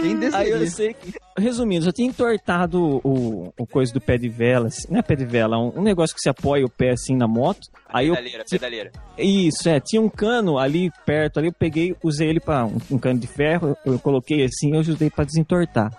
Quem 0.01 0.17
Aí 0.33 0.49
eu 0.49 0.59
decidiu? 0.59 0.67
sei 0.67 0.93
que, 0.93 1.13
resumindo, 1.37 1.85
já 1.85 1.91
tinha 1.91 2.07
entortado 2.07 3.01
o, 3.03 3.53
o 3.57 3.67
coisa 3.67 3.93
do 3.93 4.01
pé 4.01 4.17
de 4.17 4.29
vela, 4.29 4.67
assim, 4.67 4.87
não 4.89 4.99
é 4.99 5.01
pé 5.01 5.15
de 5.15 5.25
vela, 5.25 5.57
um, 5.57 5.79
um 5.79 5.81
negócio 5.81 6.15
que 6.15 6.21
se 6.21 6.29
apoia 6.29 6.65
o 6.65 6.69
pé 6.69 6.91
assim 6.91 7.15
na 7.15 7.27
moto. 7.27 7.67
Aí 7.87 8.07
eu 8.07 8.15
Pedaleira, 8.15 8.45
pedaleira. 8.49 8.91
Isso, 9.17 9.67
é. 9.69 9.79
Tinha 9.79 10.01
um 10.01 10.09
cano 10.09 10.57
ali 10.57 10.91
perto, 11.05 11.39
ali 11.39 11.47
eu 11.47 11.53
peguei, 11.53 11.95
usei 12.03 12.29
ele 12.29 12.39
para 12.39 12.65
um, 12.65 12.77
um 12.91 12.97
cano 12.97 13.19
de 13.19 13.27
ferro, 13.27 13.75
eu 13.85 13.99
coloquei 13.99 14.43
assim, 14.43 14.73
eu 14.73 14.79
ajudei 14.79 15.09
para 15.09 15.25
desentortar. 15.25 15.91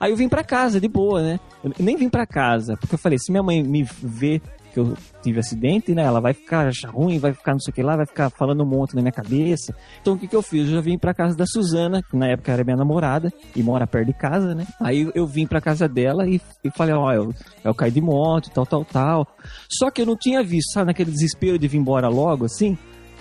Aí 0.00 0.12
eu 0.12 0.16
vim 0.16 0.28
pra 0.28 0.44
casa, 0.44 0.80
de 0.80 0.86
boa, 0.88 1.20
né? 1.22 1.40
Eu 1.64 1.72
nem 1.80 1.96
vim 1.96 2.08
pra 2.08 2.24
casa, 2.26 2.76
porque 2.76 2.94
eu 2.94 2.98
falei, 2.98 3.18
se 3.18 3.32
minha 3.32 3.42
mãe 3.42 3.62
me 3.62 3.82
vê 3.82 4.40
que 4.78 4.90
eu 4.90 4.96
tive 5.22 5.40
acidente, 5.40 5.94
né? 5.94 6.02
Ela 6.02 6.20
vai 6.20 6.32
ficar 6.32 6.70
ruim, 6.86 7.18
vai 7.18 7.32
ficar 7.32 7.52
não 7.52 7.60
sei 7.60 7.72
o 7.72 7.74
que 7.74 7.82
lá, 7.82 7.96
vai 7.96 8.06
ficar 8.06 8.30
falando 8.30 8.62
um 8.62 8.66
monte 8.66 8.94
na 8.94 9.02
minha 9.02 9.12
cabeça. 9.12 9.74
Então 10.00 10.14
o 10.14 10.18
que 10.18 10.28
que 10.28 10.36
eu 10.36 10.42
fiz? 10.42 10.66
Eu 10.66 10.74
já 10.74 10.80
vim 10.80 10.96
pra 10.96 11.12
casa 11.12 11.36
da 11.36 11.44
Suzana, 11.46 12.02
que 12.02 12.16
na 12.16 12.28
época 12.28 12.52
era 12.52 12.64
minha 12.64 12.76
namorada, 12.76 13.32
e 13.54 13.62
mora 13.62 13.86
perto 13.86 14.06
de 14.06 14.12
casa, 14.12 14.54
né? 14.54 14.66
Aí 14.80 15.10
eu 15.14 15.26
vim 15.26 15.46
pra 15.46 15.60
casa 15.60 15.88
dela 15.88 16.28
e, 16.28 16.40
e 16.62 16.70
falei, 16.70 16.94
ó, 16.94 17.12
eu, 17.12 17.34
eu 17.64 17.74
caí 17.74 17.90
de 17.90 18.00
moto, 18.00 18.50
tal, 18.50 18.66
tal, 18.66 18.84
tal. 18.84 19.26
Só 19.68 19.90
que 19.90 20.02
eu 20.02 20.06
não 20.06 20.16
tinha 20.16 20.42
visto, 20.42 20.72
sabe, 20.72 20.86
naquele 20.86 21.10
desespero 21.10 21.58
de 21.58 21.66
vir 21.66 21.78
embora 21.78 22.08
logo, 22.08 22.44
assim? 22.44 22.78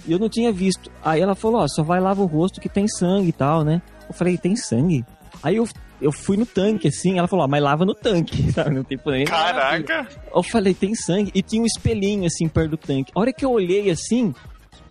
Eu 0.08 0.20
não 0.20 0.30
tinha 0.30 0.52
visto. 0.52 0.92
Aí 1.04 1.22
ela 1.22 1.36
falou, 1.36 1.62
ó, 1.62 1.68
só 1.68 1.84
vai 1.84 2.00
lava 2.00 2.22
o 2.22 2.26
rosto 2.26 2.62
que 2.62 2.70
tem 2.70 2.88
sangue 2.88 3.30
e 3.30 3.34
tal, 3.34 3.64
né? 3.64 3.82
Eu 4.08 4.14
falei, 4.14 4.38
tem 4.38 4.56
sangue? 4.56 5.04
Aí 5.42 5.58
eu, 5.58 5.68
eu 6.02 6.12
fui 6.12 6.38
no 6.38 6.46
tanque, 6.46 6.88
assim, 6.88 7.18
ela 7.18 7.28
falou, 7.28 7.46
ó, 7.46 7.48
mas 7.48 7.62
lava 7.62 7.86
no 7.86 7.94
tanque, 7.94 8.50
sabe? 8.54 8.76
Não 8.76 8.84
tem 8.84 8.98
problema. 8.98 9.26
Caraca! 9.26 10.08
Eu 10.34 10.44
falei, 10.44 10.74
tem 10.74 10.96
sangue. 10.96 11.32
E 11.34 11.42
tinha 11.42 11.62
um 11.62 11.66
espelhinho, 11.66 12.26
assim, 12.26 12.48
perto 12.48 12.72
do 12.72 12.78
tanque. 12.78 13.12
A 13.16 13.20
hora 13.20 13.34
que 13.34 13.46
eu 13.46 13.52
olhei, 13.52 13.90
assim, 13.90 14.34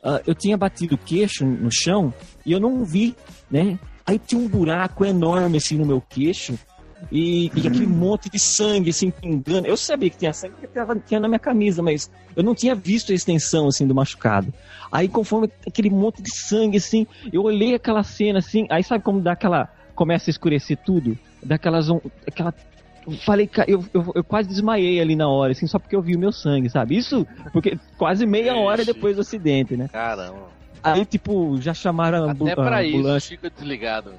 ah, 0.02 0.20
eu 0.26 0.34
tinha 0.34 0.56
batido 0.56 0.94
o 0.94 0.98
queixo 0.98 1.44
no 1.44 1.70
chão 1.70 2.14
e 2.44 2.52
eu 2.52 2.60
não 2.60 2.84
vi, 2.84 3.16
né? 3.50 3.78
Aí 4.06 4.18
tinha 4.18 4.40
um 4.40 4.46
buraco 4.46 5.04
enorme, 5.04 5.58
assim, 5.58 5.76
no 5.76 5.84
meu 5.84 6.00
queixo. 6.00 6.56
E, 7.10 7.50
e 7.54 7.66
aquele 7.66 7.86
monte 7.86 8.30
de 8.30 8.38
sangue, 8.38 8.90
assim, 8.90 9.10
pingando. 9.10 9.66
Eu 9.66 9.76
sabia 9.76 10.08
que 10.08 10.16
tinha 10.16 10.32
sangue 10.32 10.54
porque 10.54 10.68
tava, 10.68 10.96
tinha 10.96 11.20
na 11.20 11.28
minha 11.28 11.38
camisa, 11.38 11.82
mas 11.82 12.10
eu 12.34 12.42
não 12.42 12.54
tinha 12.54 12.74
visto 12.74 13.12
a 13.12 13.14
extensão, 13.14 13.66
assim, 13.66 13.86
do 13.86 13.94
machucado. 13.94 14.52
Aí, 14.90 15.08
conforme 15.08 15.50
aquele 15.66 15.90
monte 15.90 16.22
de 16.22 16.30
sangue, 16.30 16.78
assim, 16.78 17.06
eu 17.32 17.42
olhei 17.42 17.74
aquela 17.74 18.02
cena, 18.02 18.38
assim, 18.38 18.66
aí 18.70 18.82
sabe 18.82 19.02
como 19.02 19.20
dá 19.20 19.32
aquela... 19.32 19.68
Começa 19.96 20.28
a 20.28 20.32
escurecer 20.32 20.76
tudo? 20.84 21.16
Daquelas... 21.42 21.88
Aquela 22.28 22.52
Falei, 23.24 23.48
eu, 23.68 23.84
eu, 23.94 24.12
eu 24.16 24.24
quase 24.24 24.48
desmaiei 24.48 25.00
ali 25.00 25.14
na 25.14 25.28
hora, 25.28 25.52
assim, 25.52 25.68
só 25.68 25.78
porque 25.78 25.94
eu 25.94 26.02
vi 26.02 26.16
o 26.16 26.18
meu 26.18 26.32
sangue, 26.32 26.68
sabe? 26.68 26.96
Isso 26.96 27.24
porque 27.52 27.78
quase 27.96 28.26
meia 28.26 28.56
hora 28.56 28.82
Ixi. 28.82 28.92
depois 28.92 29.14
do 29.14 29.22
acidente, 29.22 29.76
né? 29.76 29.88
Caramba. 29.92 30.48
Aí, 30.82 31.04
tipo, 31.04 31.56
já 31.60 31.72
chamaram 31.72 32.24
a, 32.28 32.32
ambu 32.32 32.46
Até 32.46 32.54
pra 32.56 32.76
a 32.78 32.82
isso 32.84 32.96
ambulância. 32.98 33.28
fica 33.30 33.48
desligado. 33.50 34.12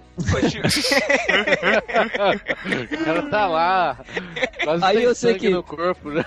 o 2.91 2.97
cara 3.03 3.23
tá 3.29 3.47
lá. 3.47 3.97
Quase 4.63 4.83
Aí 4.85 4.95
tem 4.97 5.05
eu 5.05 5.15
sei 5.15 5.33
que- 5.35 5.49
no 5.49 5.63
corpo, 5.63 6.09
né? 6.09 6.25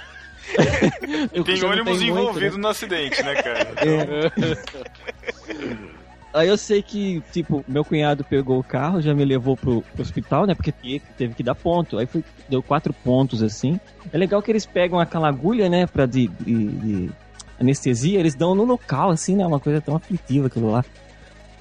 Eu- 1.32 1.44
Tem 1.44 1.62
ônibus 1.64 2.02
muito, 2.02 2.14
né? 2.14 2.20
envolvido 2.20 2.58
no 2.58 2.68
acidente, 2.68 3.22
né, 3.22 3.34
cara? 3.42 3.68
Aí 6.32 6.46
eu 6.48 6.56
sei 6.56 6.80
que, 6.80 7.20
tipo, 7.32 7.64
meu 7.66 7.84
cunhado 7.84 8.22
pegou 8.22 8.58
o 8.60 8.62
carro, 8.64 9.00
já 9.00 9.12
me 9.12 9.24
levou 9.24 9.56
pro, 9.56 9.82
pro 9.82 10.02
hospital, 10.02 10.46
né? 10.46 10.54
Porque 10.54 10.70
teve, 11.16 11.34
que 11.34 11.42
dar 11.42 11.56
ponto. 11.56 11.98
Aí 11.98 12.06
foi, 12.06 12.22
deu 12.48 12.62
quatro 12.62 12.92
pontos, 12.92 13.42
assim. 13.42 13.80
É 14.12 14.16
legal 14.18 14.40
que 14.40 14.50
eles 14.52 14.64
pegam 14.64 15.00
aquela 15.00 15.28
agulha, 15.28 15.68
né, 15.68 15.86
pra 15.86 16.06
de, 16.06 16.28
de- 16.28 16.68
de 16.68 17.10
anestesia, 17.58 18.20
eles 18.20 18.34
dão 18.36 18.54
no 18.54 18.64
local, 18.64 19.10
assim, 19.10 19.34
né? 19.34 19.44
Uma 19.44 19.58
coisa 19.58 19.80
tão 19.80 19.96
aflitiva 19.96 20.46
aquilo 20.46 20.70
lá. 20.70 20.84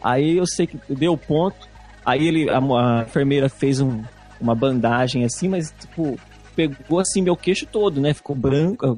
Aí 0.04 0.38
eu 0.38 0.46
sei 0.46 0.68
que 0.68 0.80
deu 0.94 1.18
ponto. 1.18 1.68
Aí 2.06 2.28
ele, 2.28 2.48
a, 2.50 2.60
a 2.60 3.02
enfermeira 3.04 3.50
fez 3.50 3.82
um- 3.82 4.04
uma 4.40 4.54
bandagem 4.54 5.26
assim, 5.26 5.48
mas, 5.50 5.74
tipo, 5.80 6.18
pegou 6.56 7.00
assim 7.00 7.22
meu 7.24 7.36
queixo 7.36 7.66
todo, 7.66 8.00
né? 8.00 8.14
Ficou 8.14 8.36
branco, 8.36 8.96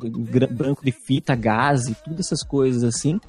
branco 0.52 0.84
de 0.84 0.92
fita, 0.92 1.34
gás 1.34 1.88
e 1.88 1.96
todas 1.96 2.20
essas 2.28 2.44
coisas 2.44 2.84
assim. 2.84 3.20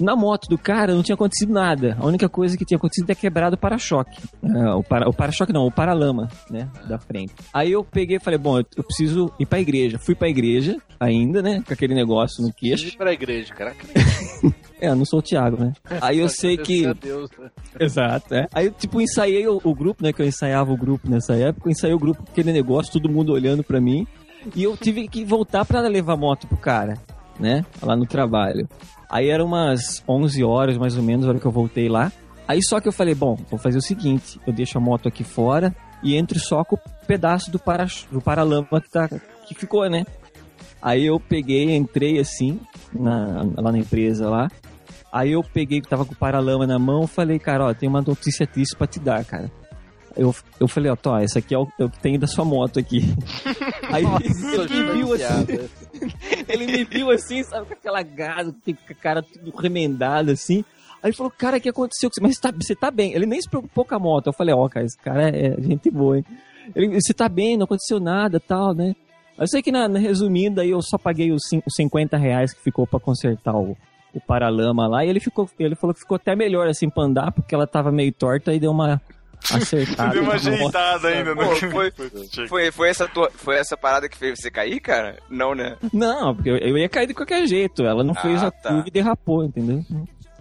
Na 0.00 0.16
moto 0.16 0.48
do 0.48 0.58
cara 0.58 0.94
não 0.94 1.02
tinha 1.02 1.14
acontecido 1.14 1.52
nada. 1.52 1.96
A 2.00 2.06
única 2.06 2.28
coisa 2.28 2.56
que 2.56 2.64
tinha 2.64 2.76
acontecido 2.76 3.08
é 3.10 3.14
quebrado 3.14 3.54
o 3.54 3.58
para-choque. 3.58 4.20
É, 4.42 4.70
o 4.74 4.82
para- 4.82 5.08
o 5.08 5.12
para-choque 5.12 5.52
não, 5.52 5.66
o 5.66 5.70
para-lama, 5.72 6.28
né? 6.50 6.68
Da 6.88 6.98
frente. 6.98 7.32
Aí 7.52 7.72
eu 7.72 7.84
peguei 7.84 8.16
e 8.16 8.20
falei, 8.20 8.38
bom, 8.38 8.58
eu, 8.58 8.64
eu 8.76 8.84
preciso 8.84 9.32
ir 9.38 9.46
pra 9.46 9.60
igreja. 9.60 9.98
Fui 9.98 10.14
pra 10.14 10.28
igreja 10.28 10.76
ainda, 10.98 11.40
né? 11.42 11.62
Com 11.66 11.72
aquele 11.72 11.94
negócio 11.94 12.42
no 12.44 12.52
queixo. 12.52 12.86
ir 12.88 12.96
pra 12.96 13.12
igreja, 13.12 13.54
caraca. 13.54 13.84
É, 14.80 14.90
eu 14.90 14.94
não 14.94 15.04
sou 15.04 15.18
o 15.18 15.22
Thiago, 15.22 15.56
né? 15.60 15.72
Aí 16.00 16.20
eu 16.20 16.28
sei 16.28 16.56
que. 16.56 16.86
A 16.86 16.92
Deus, 16.92 17.28
né? 17.36 17.50
Exato, 17.80 18.32
é. 18.32 18.46
Aí 18.54 18.66
eu, 18.66 18.70
tipo, 18.72 19.00
ensaiei 19.00 19.44
o, 19.48 19.60
o 19.64 19.74
grupo, 19.74 20.04
né? 20.04 20.12
Que 20.12 20.22
eu 20.22 20.26
ensaiava 20.26 20.70
o 20.72 20.76
grupo 20.76 21.10
nessa 21.10 21.34
época. 21.34 21.66
Eu 21.68 21.72
ensaiei 21.72 21.96
o 21.96 21.98
grupo 21.98 22.22
com 22.22 22.30
aquele 22.30 22.52
negócio, 22.52 22.92
todo 22.92 23.08
mundo 23.12 23.32
olhando 23.32 23.64
pra 23.64 23.80
mim. 23.80 24.06
E 24.54 24.62
eu 24.62 24.76
tive 24.76 25.08
que 25.08 25.24
voltar 25.24 25.64
pra 25.64 25.80
levar 25.80 26.16
moto 26.16 26.46
pro 26.46 26.56
cara, 26.56 26.94
né? 27.40 27.64
Lá 27.82 27.96
no 27.96 28.06
trabalho. 28.06 28.68
Aí 29.08 29.30
eram 29.30 29.46
umas 29.46 30.02
11 30.06 30.44
horas, 30.44 30.76
mais 30.76 30.96
ou 30.96 31.02
menos, 31.02 31.24
a 31.24 31.30
hora 31.30 31.40
que 31.40 31.46
eu 31.46 31.52
voltei 31.52 31.88
lá. 31.88 32.12
Aí 32.46 32.62
só 32.62 32.80
que 32.80 32.88
eu 32.88 32.92
falei, 32.92 33.14
bom, 33.14 33.36
vou 33.50 33.58
fazer 33.58 33.78
o 33.78 33.82
seguinte. 33.82 34.40
Eu 34.46 34.52
deixo 34.52 34.78
a 34.78 34.80
moto 34.80 35.08
aqui 35.08 35.24
fora 35.24 35.74
e 36.02 36.16
entro 36.16 36.38
só 36.38 36.64
com 36.64 36.76
o 36.76 36.80
pedaço 37.06 37.50
do, 37.50 37.58
para, 37.58 37.86
do 38.10 38.20
paralama 38.20 38.80
que, 38.80 38.90
tá, 38.90 39.08
que 39.46 39.54
ficou, 39.54 39.88
né? 39.88 40.04
Aí 40.80 41.06
eu 41.06 41.18
peguei, 41.18 41.74
entrei 41.74 42.18
assim, 42.18 42.60
na, 42.92 43.46
lá 43.56 43.72
na 43.72 43.78
empresa 43.78 44.28
lá. 44.28 44.50
Aí 45.12 45.32
eu 45.32 45.42
peguei, 45.42 45.80
tava 45.80 46.04
com 46.04 46.12
o 46.12 46.16
paralama 46.16 46.66
na 46.66 46.78
mão, 46.78 47.06
falei, 47.06 47.38
cara, 47.38 47.64
ó, 47.64 47.74
tem 47.74 47.88
uma 47.88 48.02
notícia 48.02 48.46
triste 48.46 48.76
pra 48.76 48.86
te 48.86 49.00
dar, 49.00 49.24
cara. 49.24 49.50
Eu, 50.18 50.34
eu 50.58 50.66
falei, 50.66 50.90
ó, 50.90 50.96
Tó, 50.96 51.18
esse 51.20 51.38
aqui 51.38 51.54
é 51.54 51.58
o, 51.58 51.68
é 51.78 51.84
o 51.84 51.88
que 51.90 51.98
tem 52.00 52.18
da 52.18 52.26
sua 52.26 52.44
moto 52.44 52.78
aqui. 52.78 53.02
Aí 53.92 54.04
ele 54.04 54.68
me 54.68 54.92
viu 54.92 55.14
assim, 55.14 55.46
ele 56.48 56.66
me 56.66 56.84
viu 56.84 57.10
assim, 57.10 57.42
sabe, 57.44 57.66
com 57.66 57.72
aquela 57.74 58.02
garra, 58.02 58.44
com 58.46 58.72
a 58.90 58.94
cara 58.94 59.22
tudo 59.22 59.50
remendada 59.56 60.32
assim. 60.32 60.64
Aí 61.02 61.10
ele 61.10 61.16
falou, 61.16 61.30
cara, 61.36 61.58
o 61.58 61.60
que 61.60 61.68
aconteceu? 61.68 62.10
Mas 62.20 62.38
tá- 62.38 62.50
você 62.52 62.74
tá 62.74 62.90
bem? 62.90 63.12
Ele 63.12 63.26
nem 63.26 63.40
se 63.40 63.48
preocupou 63.48 63.84
com 63.84 63.94
a 63.94 63.98
moto. 63.98 64.26
Eu 64.26 64.32
falei, 64.32 64.54
ó, 64.54 64.68
cara, 64.68 64.84
esse 64.84 64.98
cara 64.98 65.28
é 65.30 65.54
gente 65.60 65.90
boa, 65.90 66.18
hein? 66.18 66.24
Ele, 66.74 67.00
você 67.00 67.14
tá 67.14 67.28
bem, 67.28 67.56
não 67.56 67.64
aconteceu 67.64 68.00
nada 68.00 68.40
tal, 68.40 68.74
né? 68.74 68.94
Eu 69.38 69.46
sei 69.46 69.62
que, 69.62 69.70
na, 69.70 69.86
na- 69.88 70.00
resumindo, 70.00 70.60
aí 70.60 70.70
eu 70.70 70.82
só 70.82 70.98
paguei 70.98 71.30
os, 71.30 71.42
os 71.64 71.74
50 71.76 72.16
reais 72.16 72.52
que 72.52 72.60
ficou 72.60 72.84
pra 72.86 72.98
consertar 72.98 73.54
o, 73.54 73.76
o 74.12 74.20
paralama 74.20 74.88
lá. 74.88 75.04
E 75.04 75.08
ele, 75.08 75.20
ficou, 75.20 75.48
ele 75.60 75.76
falou 75.76 75.94
que 75.94 76.00
ficou 76.00 76.16
até 76.16 76.34
melhor 76.34 76.66
assim 76.66 76.90
pra 76.90 77.04
andar, 77.04 77.30
porque 77.30 77.54
ela 77.54 77.66
tava 77.66 77.92
meio 77.92 78.12
torta 78.12 78.52
e 78.52 78.58
deu 78.58 78.72
uma 78.72 79.00
acertada. 79.52 80.10
Deu 80.12 80.22
uma 80.22 80.34
moto. 80.34 80.46
ajeitada 80.48 81.08
ainda. 81.08 81.34
No... 81.34 81.56
foi- 81.56 81.92
Foi, 82.48 82.70
foi, 82.72 82.88
essa 82.88 83.06
tua- 83.08 83.30
foi 83.34 83.56
essa 83.56 83.76
parada 83.76 84.08
que 84.08 84.16
fez 84.16 84.38
você 84.40 84.50
cair, 84.50 84.80
cara? 84.80 85.18
Não, 85.30 85.54
né? 85.54 85.76
Não, 85.92 86.34
porque 86.34 86.50
eu, 86.50 86.56
eu 86.58 86.76
ia 86.78 86.88
cair 86.88 87.06
de 87.06 87.14
qualquer 87.14 87.46
jeito. 87.46 87.82
Ela 87.84 88.02
não 88.04 88.14
Ah, 88.16 88.20
fez 88.20 88.42
a 88.42 88.50
tá. 88.50 88.70
curva 88.70 88.88
e 88.88 88.90
derrapou, 88.90 89.44
entendeu? 89.44 89.82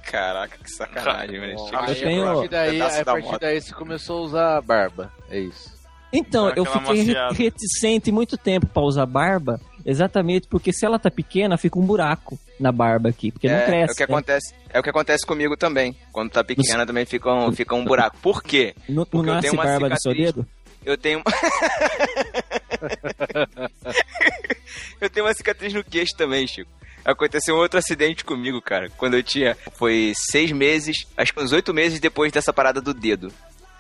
Caraca, 0.04 0.58
que 0.64 0.72
sacanagem, 0.72 1.40
velho. 1.40 1.58
Aí, 1.74 1.96
tenho- 1.96 2.28
a 2.30 2.34
partir 2.34 2.50
daí, 2.50 2.82
a 2.82 3.04
da 3.04 3.12
partir 3.14 3.40
daí 3.40 3.62
você 3.62 3.74
começou 3.74 4.20
a 4.20 4.22
usar 4.22 4.62
barba. 4.62 5.12
É 5.30 5.40
isso. 5.40 5.76
Então, 6.14 6.50
eu 6.56 6.64
fiquei 6.64 7.00
maciada. 7.04 7.34
reticente 7.36 8.12
muito 8.14 8.38
tempo 8.38 8.66
pra 8.68 8.82
usar 8.82 9.06
barba, 9.06 9.60
exatamente 9.88 10.48
porque 10.48 10.72
se 10.74 10.86
ela 10.86 11.00
tá 11.00 11.10
pequena, 11.10 11.58
fica 11.58 11.80
um 11.80 11.86
buraco 11.86 12.38
na 12.60 12.72
barba 12.72 13.10
aqui, 13.10 13.32
porque 13.32 13.48
não 13.48 13.56
é, 13.56 13.66
cresce. 13.66 13.92
é 13.92 13.94
o 13.94 13.96
que 13.96 14.02
né? 14.02 14.06
acontece, 14.06 14.54
é 14.70 14.80
o 14.80 14.84
que 14.84 14.90
acontece 14.90 15.26
comigo 15.26 15.56
também. 15.58 15.96
Quando 16.12 16.30
tá 16.30 16.44
pequena 16.44 16.86
também 16.86 17.06
fica 17.06 17.34
um, 17.34 17.52
fica 17.54 17.74
um 17.74 17.86
buraco. 17.86 18.18
Por 18.22 18.44
quê? 18.44 18.76
Não, 18.90 18.98
não 18.98 19.06
porque 19.06 19.30
eu 19.30 19.40
tenho 19.40 19.54
uma 19.54 19.64
barba 19.64 19.90
no 19.90 20.00
seu 20.00 20.12
cicatriz. 20.12 20.36
dedo? 20.36 20.46
Eu 20.86 20.98
tenho 20.98 21.24
Eu 25.02 25.10
tenho 25.10 25.26
uma 25.26 25.34
cicatriz 25.34 25.74
no 25.74 25.84
queixo 25.84 26.16
também, 26.16 26.48
Chico. 26.48 26.70
Aconteceu 27.04 27.56
um 27.56 27.60
outro 27.60 27.80
acidente 27.80 28.26
comigo, 28.26 28.62
cara. 28.62 28.90
Quando 28.98 29.16
eu 29.16 29.24
tinha. 29.24 29.56
Foi 29.74 30.12
seis 30.16 30.52
meses, 30.52 31.08
acho 31.16 31.34
que 31.34 31.42
uns 31.42 31.54
oito 31.54 31.74
meses 31.74 32.00
depois 32.00 32.32
dessa 32.32 32.52
parada 32.52 32.82
do 32.82 32.94
dedo. 32.94 33.32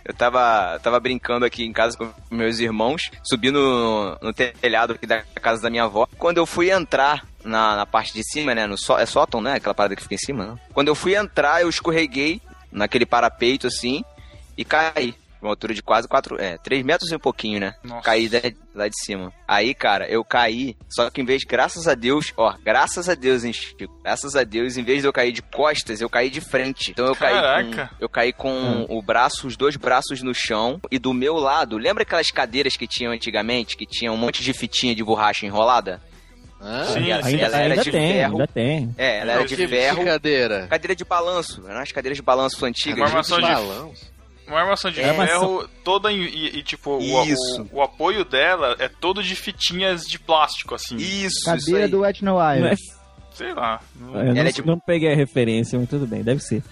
Eu 0.07 0.13
tava, 0.13 0.79
tava 0.79 0.99
brincando 1.01 1.45
aqui 1.45 1.65
em 1.65 1.73
casa 1.73 1.97
com 1.97 2.09
meus 2.31 2.59
irmãos, 2.59 3.11
subi 3.21 3.51
no, 3.51 4.17
no 4.21 4.31
telhado 4.33 4.93
aqui 4.93 5.05
da 5.05 5.21
casa 5.21 5.61
da 5.61 5.69
minha 5.69 5.83
avó. 5.83 6.07
Quando 6.17 6.37
eu 6.37 6.45
fui 6.45 6.71
entrar 6.71 7.25
na, 7.43 7.75
na 7.75 7.85
parte 7.85 8.13
de 8.13 8.23
cima, 8.23 8.55
né? 8.55 8.65
No 8.65 8.77
só, 8.77 8.97
é 8.97 9.05
sótão, 9.05 9.41
né? 9.41 9.55
Aquela 9.55 9.75
parada 9.75 9.97
que 9.97 10.01
fica 10.01 10.15
em 10.15 10.19
cima, 10.19 10.45
né? 10.45 10.59
Quando 10.73 10.87
eu 10.87 10.95
fui 10.95 11.13
entrar, 11.13 11.61
eu 11.61 11.67
escorreguei 11.67 12.41
naquele 12.71 13.05
parapeito 13.05 13.67
assim 13.67 14.01
e 14.57 14.63
caí. 14.63 15.13
Uma 15.41 15.51
altura 15.51 15.73
de 15.73 15.83
quase 15.83 16.07
4, 16.07 16.41
é, 16.41 16.57
3 16.57 16.83
metros 16.83 17.11
e 17.11 17.15
um 17.15 17.19
pouquinho, 17.19 17.59
né? 17.59 17.75
Nossa. 17.83 18.01
Caí 18.01 18.27
da- 18.27 18.39
lá 18.73 18.87
de 18.87 18.95
cima. 19.05 19.31
Aí, 19.47 19.73
cara, 19.73 20.07
eu 20.09 20.23
caí, 20.23 20.75
só 20.89 21.09
que 21.09 21.21
em 21.21 21.25
vez, 21.25 21.43
graças 21.43 21.87
a 21.87 21.93
Deus, 21.95 22.33
ó, 22.35 22.55
graças 22.63 23.07
a 23.07 23.13
Deus, 23.15 23.43
hein, 23.43 23.53
Chico? 23.53 23.99
Graças 24.03 24.35
a 24.35 24.43
Deus, 24.43 24.77
em 24.77 24.83
vez 24.83 25.01
de 25.01 25.07
eu 25.07 25.13
cair 25.13 25.31
de 25.31 25.41
costas, 25.41 26.01
eu 26.01 26.09
caí 26.09 26.29
de 26.29 26.41
frente. 26.41 26.91
Então 26.91 27.05
eu 27.05 27.15
caí 27.15 27.33
Caraca. 27.33 27.87
com, 27.97 28.03
eu 28.03 28.09
caí 28.09 28.33
com 28.33 28.85
o 28.89 29.01
braço, 29.01 29.47
os 29.47 29.55
dois 29.55 29.75
braços 29.75 30.21
no 30.23 30.33
chão 30.33 30.79
e 30.91 30.97
do 30.99 31.13
meu 31.13 31.35
lado, 31.35 31.77
lembra 31.77 32.03
aquelas 32.03 32.31
cadeiras 32.31 32.75
que 32.75 32.87
tinham 32.87 33.11
antigamente, 33.13 33.77
que 33.77 33.85
tinha 33.85 34.11
um 34.11 34.17
monte 34.17 34.41
de 34.43 34.53
fitinha 34.53 34.93
de 34.95 35.03
borracha 35.03 35.45
enrolada? 35.45 36.01
Hã? 36.59 36.85
Sim, 36.85 37.11
ela, 37.11 37.23
sim. 37.23 37.39
ela 37.39 37.57
era 37.57 37.73
ainda 37.75 37.83
de 37.83 37.91
tem, 37.91 38.11
ferro. 38.13 38.31
ainda 38.33 38.47
tem. 38.47 38.95
É, 38.97 39.19
ela 39.19 39.31
era 39.33 39.45
de 39.45 39.55
tipo 39.55 39.69
ferro. 39.69 40.03
cadeira. 40.03 40.67
Cadeira 40.67 40.95
de 40.95 41.05
balanço, 41.05 41.63
eram 41.67 41.79
as 41.81 41.91
cadeiras 41.91 42.17
de 42.17 42.23
balanço 42.23 42.65
antigas. 42.65 42.97
Uma 42.97 43.05
armação 43.05 43.37
de- 43.37 43.43
Balanço. 43.43 44.16
Uma 44.47 44.61
armação 44.61 44.89
de 44.89 45.01
É, 45.01 45.13
ferro 45.13 45.67
toda 45.83 46.11
em- 46.11 46.21
e, 46.23 46.59
e, 46.59 46.63
tipo, 46.63 46.91
o, 46.97 47.23
Isso. 47.25 47.67
o, 47.71 47.77
o 47.77 47.81
apoio 47.81 48.23
dela 48.23 48.75
é 48.79 48.87
todo 48.87 49.21
de 49.21 49.35
fitinhas 49.35 50.03
de 50.03 50.17
plástico, 50.17 50.73
assim. 50.75 50.95
Isso, 50.95 51.27
isso 51.27 51.43
Cadeira 51.45 51.85
aí. 51.85 51.91
do 51.91 51.99
Wet 51.99 52.23
No 52.23 52.39
é- 52.41 52.75
Sei 53.33 53.53
lá. 53.53 53.81
Não- 53.95 54.15
eu 54.19 54.25
não, 54.33 54.37
Ela 54.37 54.49
é 54.49 54.51
de- 54.51 54.65
não 54.65 54.79
peguei 54.79 55.11
a 55.11 55.15
referência, 55.15 55.77
mas 55.77 55.89
tudo 55.89 56.07
bem, 56.07 56.23
deve 56.23 56.41
ser. 56.41 56.63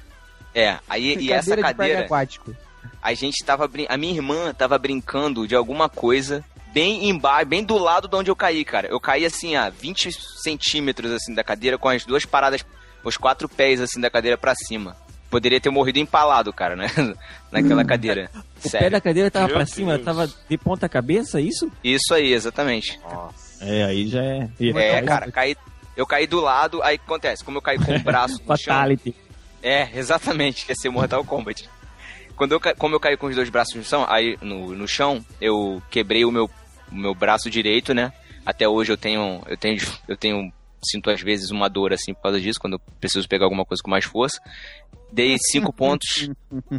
É, 0.54 0.78
aí 0.90 1.16
e 1.20 1.32
essa 1.32 1.54
de 1.56 1.62
parque 1.62 1.78
cadeira, 1.78 2.00
aquático. 2.06 2.56
a 3.02 3.14
gente 3.14 3.44
tava 3.46 3.68
brin... 3.68 3.86
a 3.90 3.98
minha 3.98 4.14
irmã 4.14 4.54
tava 4.54 4.78
brincando 4.78 5.46
de 5.46 5.54
alguma 5.54 5.90
coisa 5.90 6.44
bem 6.74 7.10
embaixo, 7.10 7.46
bem 7.46 7.64
do 7.64 7.78
lado 7.78 8.08
de 8.08 8.16
onde 8.16 8.32
eu 8.32 8.36
caí, 8.38 8.64
cara. 8.64 8.88
Eu 8.88 9.00
caí 9.02 9.26
assim 9.26 9.56
a 9.58 9.70
20 9.70 10.10
centímetros 10.42 11.12
assim 11.12 11.34
da 11.36 11.44
cadeira 11.44 11.78
com 11.78 11.90
as 11.90 12.06
duas 12.06 12.26
paradas, 12.26 12.66
os 13.04 13.18
quatro 13.18 13.48
pés 13.50 13.82
assim 13.82 14.00
da 14.00 14.10
cadeira 14.10 14.38
pra 14.38 14.56
cima. 14.56 14.96
Poderia 15.36 15.60
ter 15.60 15.70
morrido 15.70 16.00
empalado, 16.00 16.54
cara, 16.54 16.78
né? 16.78 16.88
Naquela 17.52 17.84
cadeira. 17.84 18.32
O 18.34 18.62
pé 18.62 18.70
Sério. 18.70 18.92
da 18.92 19.02
cadeira 19.02 19.30
tava 19.30 19.48
Meu 19.48 19.56
pra 19.58 19.66
cima, 19.66 19.96
Deus. 19.96 20.06
tava 20.06 20.30
de 20.50 20.58
ponta 20.58 20.88
cabeça, 20.88 21.42
isso? 21.42 21.70
Isso 21.84 22.14
aí, 22.14 22.32
exatamente. 22.32 22.98
É, 23.60 23.84
aí 23.84 24.08
já 24.08 24.24
é. 24.24 24.50
É, 24.62 25.02
cara, 25.02 25.30
caí, 25.30 25.58
eu 25.98 26.08
caí 26.08 26.26
do 26.26 26.40
lado, 26.40 26.82
aí 26.82 26.96
o 26.96 27.00
que 27.00 27.04
acontece? 27.04 27.44
Como 27.44 27.58
eu 27.58 27.62
caí 27.62 27.78
com 27.78 27.94
o 27.94 28.00
braço 28.00 28.36
no 28.48 28.56
chão, 28.58 28.74
Fatality. 28.74 29.14
É, 29.62 29.90
exatamente, 29.94 30.68
ia 30.70 30.76
ser 30.76 30.88
Mortal 30.88 31.26
Kombat. 31.26 31.70
Quando 32.38 32.54
eu, 32.54 32.62
como 32.78 32.96
eu 32.96 33.00
caí 33.02 33.18
com 33.18 33.28
os 33.28 33.36
dois 33.36 33.50
braços 33.50 33.76
no 33.76 33.84
chão, 33.84 34.06
aí 34.08 34.38
no, 34.42 34.74
no 34.74 34.88
chão, 34.88 35.22
eu 35.42 35.84
quebrei 35.92 36.24
o 36.24 36.32
meu, 36.32 36.50
o 36.90 36.96
meu 36.96 37.14
braço 37.14 37.50
direito, 37.50 37.94
né? 37.94 38.14
Até 38.46 38.70
hoje 38.70 38.94
eu 38.94 38.98
tenho, 38.98 39.42
eu 39.48 39.58
tenho, 39.58 39.82
eu 40.08 40.16
tenho, 40.16 40.54
sinto 40.86 41.10
às 41.10 41.22
vezes 41.22 41.52
uma 41.52 41.70
dor 41.70 41.94
assim 41.94 42.14
por 42.14 42.24
causa 42.24 42.40
disso, 42.40 42.60
quando 42.60 42.74
eu 42.74 42.80
preciso 43.00 43.28
pegar 43.28 43.46
alguma 43.46 43.66
coisa 43.66 43.82
com 43.84 43.90
mais 43.90 44.06
força. 44.06 44.40
Dei 45.12 45.38
cinco 45.52 45.72
pontos, 45.74 46.30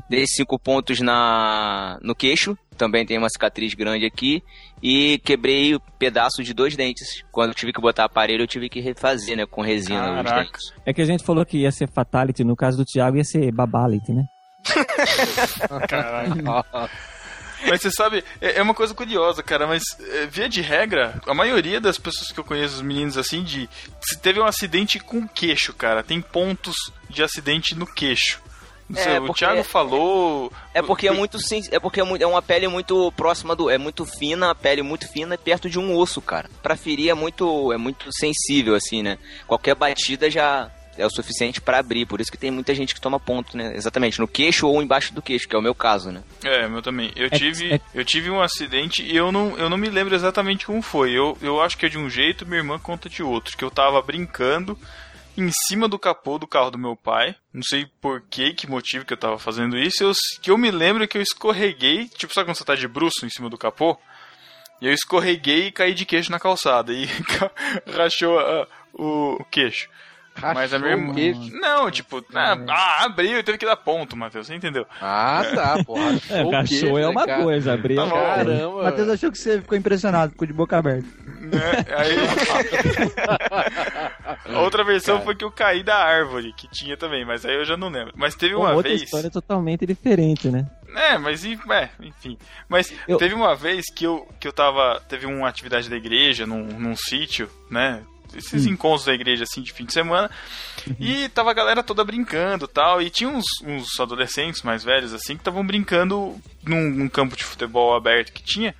dei 0.09 0.25
cinco 0.27 0.59
pontos 0.59 1.01
na, 1.01 1.99
no 2.03 2.15
queixo, 2.15 2.57
também 2.77 3.07
tem 3.07 3.19
uma 3.19 3.29
cicatriz 3.29 3.75
grande 3.75 4.05
aqui, 4.05 4.43
e 4.83 5.19
quebrei 5.25 5.75
o 5.75 5.81
pedaço 5.99 6.43
de 6.43 6.53
dois 6.53 6.77
dentes. 6.77 7.23
Quando 7.33 7.51
eu 7.51 7.55
tive 7.55 7.73
que 7.73 7.81
botar 7.81 8.05
aparelho, 8.05 8.43
eu 8.43 8.47
tive 8.47 8.69
que 8.69 8.81
refazer, 8.81 9.37
né, 9.37 9.47
com 9.47 9.63
resina 9.63 10.21
os 10.21 10.23
Caraca. 10.25 10.45
dentes. 10.45 10.73
É 10.85 10.93
que 10.93 11.03
a 11.03 11.07
gente 11.07 11.25
falou 11.25 11.45
que 11.47 11.59
ia 11.59 11.71
ser 11.71 11.89
Fatality, 11.89 12.45
no 12.45 12.57
caso 12.57 12.77
do 12.77 12.85
Thiago 12.85 13.17
ia 13.17 13.25
ser 13.25 13.51
Babality, 13.53 14.13
né? 14.13 14.25
Caraca. 15.89 16.91
Mas 17.67 17.81
você 17.81 17.91
sabe, 17.91 18.23
é 18.41 18.59
é 18.59 18.63
uma 18.63 18.75
coisa 18.75 18.93
curiosa, 18.95 19.43
cara, 19.43 19.67
mas 19.67 19.83
é, 20.01 20.27
via 20.27 20.49
de 20.49 20.61
regra, 20.61 21.21
a 21.27 21.35
maioria 21.35 21.81
das 21.81 21.99
pessoas 21.99 22.31
que 22.33 22.39
eu 22.39 22.45
conheço, 22.45 22.75
os 22.77 22.83
meninos 22.83 23.17
assim, 23.17 23.43
de. 23.43 23.69
Se 24.01 24.19
teve 24.19 24.41
um 24.41 24.45
acidente 24.45 24.99
com 24.99 25.27
queixo, 25.27 25.73
cara, 25.73 26.03
tem 26.03 26.21
pontos 26.21 26.77
de 27.09 27.23
acidente 27.23 27.75
no 27.75 27.87
queixo. 27.87 28.41
Não 28.89 29.01
É, 29.01 29.03
sei, 29.03 29.19
o 29.19 29.27
porque- 29.27 29.39
Thiago 29.45 29.65
falou. 29.65 30.53
É 30.73 30.81
porque 30.81 31.09
é 31.09 31.11
muito 31.11 31.39
é 31.73 31.81
porque 31.81 32.01
é, 32.01 32.05
é 32.21 32.27
uma 32.27 32.41
pele 32.41 32.69
muito 32.69 33.11
próxima 33.13 33.57
do, 33.57 33.69
é 33.69 33.77
muito 33.79 34.07
fina, 34.07 34.51
a 34.51 34.55
pele 34.55 34.81
muito 34.83 35.09
fina 35.11 35.35
e 35.35 35.39
perto 35.39 35.69
de 35.69 35.77
um 35.79 35.97
osso, 35.97 36.21
cara. 36.23 36.49
Pra 36.63 36.77
ferir 36.77 37.11
é 37.11 37.15
muito 37.15 37.73
é 37.73 37.77
muito 37.77 38.09
sensível 38.13 38.77
assim, 38.77 39.03
né? 39.03 39.19
Qualquer 39.47 39.75
batida 39.75 40.31
já 40.31 40.71
é 40.99 41.05
o 41.07 41.11
suficiente 41.11 41.61
pra 41.61 41.79
abrir, 41.79 42.07
por 42.07 42.21
isso 42.21 42.31
que 42.31 42.39
tem 42.39 42.51
muita 42.51 42.75
gente 42.75 42.95
que 42.95 43.01
toma 43.01 43.19
ponto, 43.21 43.57
né? 43.57 43.73
Exatamente, 43.77 44.19
no 44.19 44.27
queixo 44.29 44.67
ou 44.69 44.83
embaixo 44.83 45.13
do 45.15 45.23
queixo, 45.23 45.49
que 45.49 45.55
é 45.55 45.59
o 45.59 45.63
meu 45.63 45.75
caso, 45.75 46.11
né? 46.11 46.23
É, 46.45 46.69
meu 46.69 46.83
também. 46.83 47.13
Eu 47.17 47.27
É- 47.27 47.31
tive, 47.31 47.75
é- 47.75 47.81
eu 47.95 48.05
tive 48.05 48.31
um 48.31 48.41
acidente 48.41 49.03
e 49.03 49.17
eu 49.17 49.31
não, 49.33 49.57
eu 49.59 49.69
não 49.69 49.77
me 49.77 49.89
lembro 49.89 50.15
exatamente 50.15 50.67
como 50.67 50.81
foi. 50.83 51.11
Eu, 51.13 51.37
eu 51.43 51.61
acho 51.61 51.77
que 51.77 51.87
é 51.87 51.89
de 51.89 51.99
um 51.99 52.09
jeito, 52.11 52.47
minha 52.47 52.59
irmã 52.59 52.79
conta 52.79 53.09
de 53.09 53.23
outro. 53.23 53.57
Que 53.57 53.65
eu 53.65 53.71
tava 53.71 54.01
brincando 54.03 54.79
em 55.37 55.51
cima 55.69 55.87
do 55.87 55.99
capô 55.99 56.39
do 56.39 56.47
carro 56.47 56.71
do 56.71 56.79
meu 56.79 56.97
pai. 56.97 57.35
Não 57.53 57.63
sei 57.63 57.87
por 58.01 58.23
que, 58.31 58.55
que 58.55 58.67
motivo 58.69 59.05
que 59.05 59.13
eu 59.13 59.19
tava 59.19 59.39
fazendo 59.39 59.77
isso. 59.77 60.03
Eu, 60.03 60.13
que 60.41 60.51
eu 60.51 60.57
me 60.57 60.71
lembro 60.71 61.07
que 61.07 61.19
eu 61.19 61.23
escorreguei, 61.23 62.09
tipo, 62.17 62.33
sabe 62.33 62.47
quando 62.49 62.57
você 62.57 62.65
tá 62.65 62.75
de 62.75 62.89
bruço 62.89 63.25
em 63.27 63.31
cima 63.31 63.51
do 63.51 63.59
capô? 63.59 63.99
E 64.81 64.87
eu 64.87 64.93
escorreguei 64.93 65.67
e 65.69 65.73
caí 65.73 65.93
de 65.95 66.05
queixo 66.07 66.31
na 66.31 66.39
calçada. 66.41 66.93
E 66.93 67.07
rachou 67.97 68.39
o, 68.95 69.37
o 69.41 69.45
queixo. 69.51 69.89
Mas 70.55 70.72
a 70.72 70.78
minha 70.78 70.93
irmã. 70.93 71.14
Não, 71.61 71.91
tipo, 71.91 72.24
ah, 72.34 72.57
ah, 72.68 73.05
abriu 73.05 73.39
e 73.39 73.43
teve 73.43 73.59
que 73.59 73.66
dar 73.66 73.76
ponto, 73.76 74.16
Matheus, 74.16 74.47
você 74.47 74.55
entendeu? 74.55 74.87
Ah, 75.01 75.43
tá, 75.55 75.84
pô. 75.84 75.97
É, 76.30 76.43
Rachou 76.43 76.49
o 76.49 76.51
cachorro 76.51 76.66
queijo, 76.66 76.99
é 76.99 77.01
né, 77.03 77.09
uma 77.09 77.26
cara? 77.26 77.43
coisa, 77.43 77.72
abrir 77.72 77.97
Tá 77.97 78.03
é 78.03 78.07
bom. 78.07 78.16
outra. 78.16 78.34
Caramba. 78.45 78.82
Matheus 78.84 79.09
achou 79.09 79.32
que 79.32 79.39
você 79.39 79.61
ficou 79.61 79.76
impressionado, 79.78 80.32
ficou 80.32 80.47
de 80.47 80.53
boca 80.53 80.76
aberta. 80.78 81.07
Né? 81.41 81.61
Aí... 81.97 82.16
A 84.55 84.61
Outra 84.61 84.84
versão 84.84 85.20
foi 85.22 85.34
que 85.34 85.45
eu 85.45 85.51
caí 85.51 85.82
da 85.82 85.97
árvore, 85.97 86.53
que 86.57 86.68
tinha 86.68 86.97
também, 86.97 87.24
mas 87.24 87.45
aí 87.45 87.55
eu 87.55 87.64
já 87.64 87.76
não 87.76 87.89
lembro. 87.89 88.12
Mas 88.16 88.34
teve 88.34 88.55
uma 88.55 88.72
outra 88.72 88.91
vez. 88.91 89.03
história 89.03 89.30
totalmente 89.30 89.87
diferente, 89.87 90.49
né? 90.49 90.66
É, 90.95 91.18
mas 91.18 91.45
é, 91.45 91.91
enfim. 92.01 92.39
Mas 92.68 92.93
Eu- 93.07 93.18
teve 93.18 93.34
uma 93.34 93.55
vez 93.55 93.84
que 93.95 94.05
eu, 94.05 94.26
que 94.41 94.49
eu 94.49 94.53
tava. 94.53 95.01
Teve 95.09 95.26
uma 95.26 95.47
atividade 95.49 95.91
da 95.91 95.97
igreja 95.97 96.47
num, 96.47 96.64
num 96.64 96.97
sítio, 96.97 97.51
né? 97.70 98.03
Esses 98.35 98.66
encontros 98.66 99.05
da 99.05 99.12
igreja 99.14 99.45
assim 99.45 99.62
de 99.62 99.72
fim 99.72 99.85
de 99.85 99.93
semana. 99.93 100.31
E 100.99 101.29
tava 101.31 101.51
a 101.51 101.55
galera 101.55 101.83
toda 101.83 102.05
brincando 102.05 102.64
e 102.64 102.68
tal. 102.68 103.03
E 103.03 103.11
tinha 103.11 103.29
uns, 103.29 103.45
uns 103.64 103.99
adolescentes 104.01 104.62
mais 104.62 104.83
velhos 104.83 105.12
assim 105.12 105.35
que 105.35 105.41
estavam 105.41 105.66
brincando 105.66 106.35
num, 106.64 106.91
num 106.91 107.09
campo 107.09 107.37
de 107.37 107.45
futebol 107.45 107.95
aberto 107.95 108.33
que 108.33 108.43
tinha. 108.43 108.74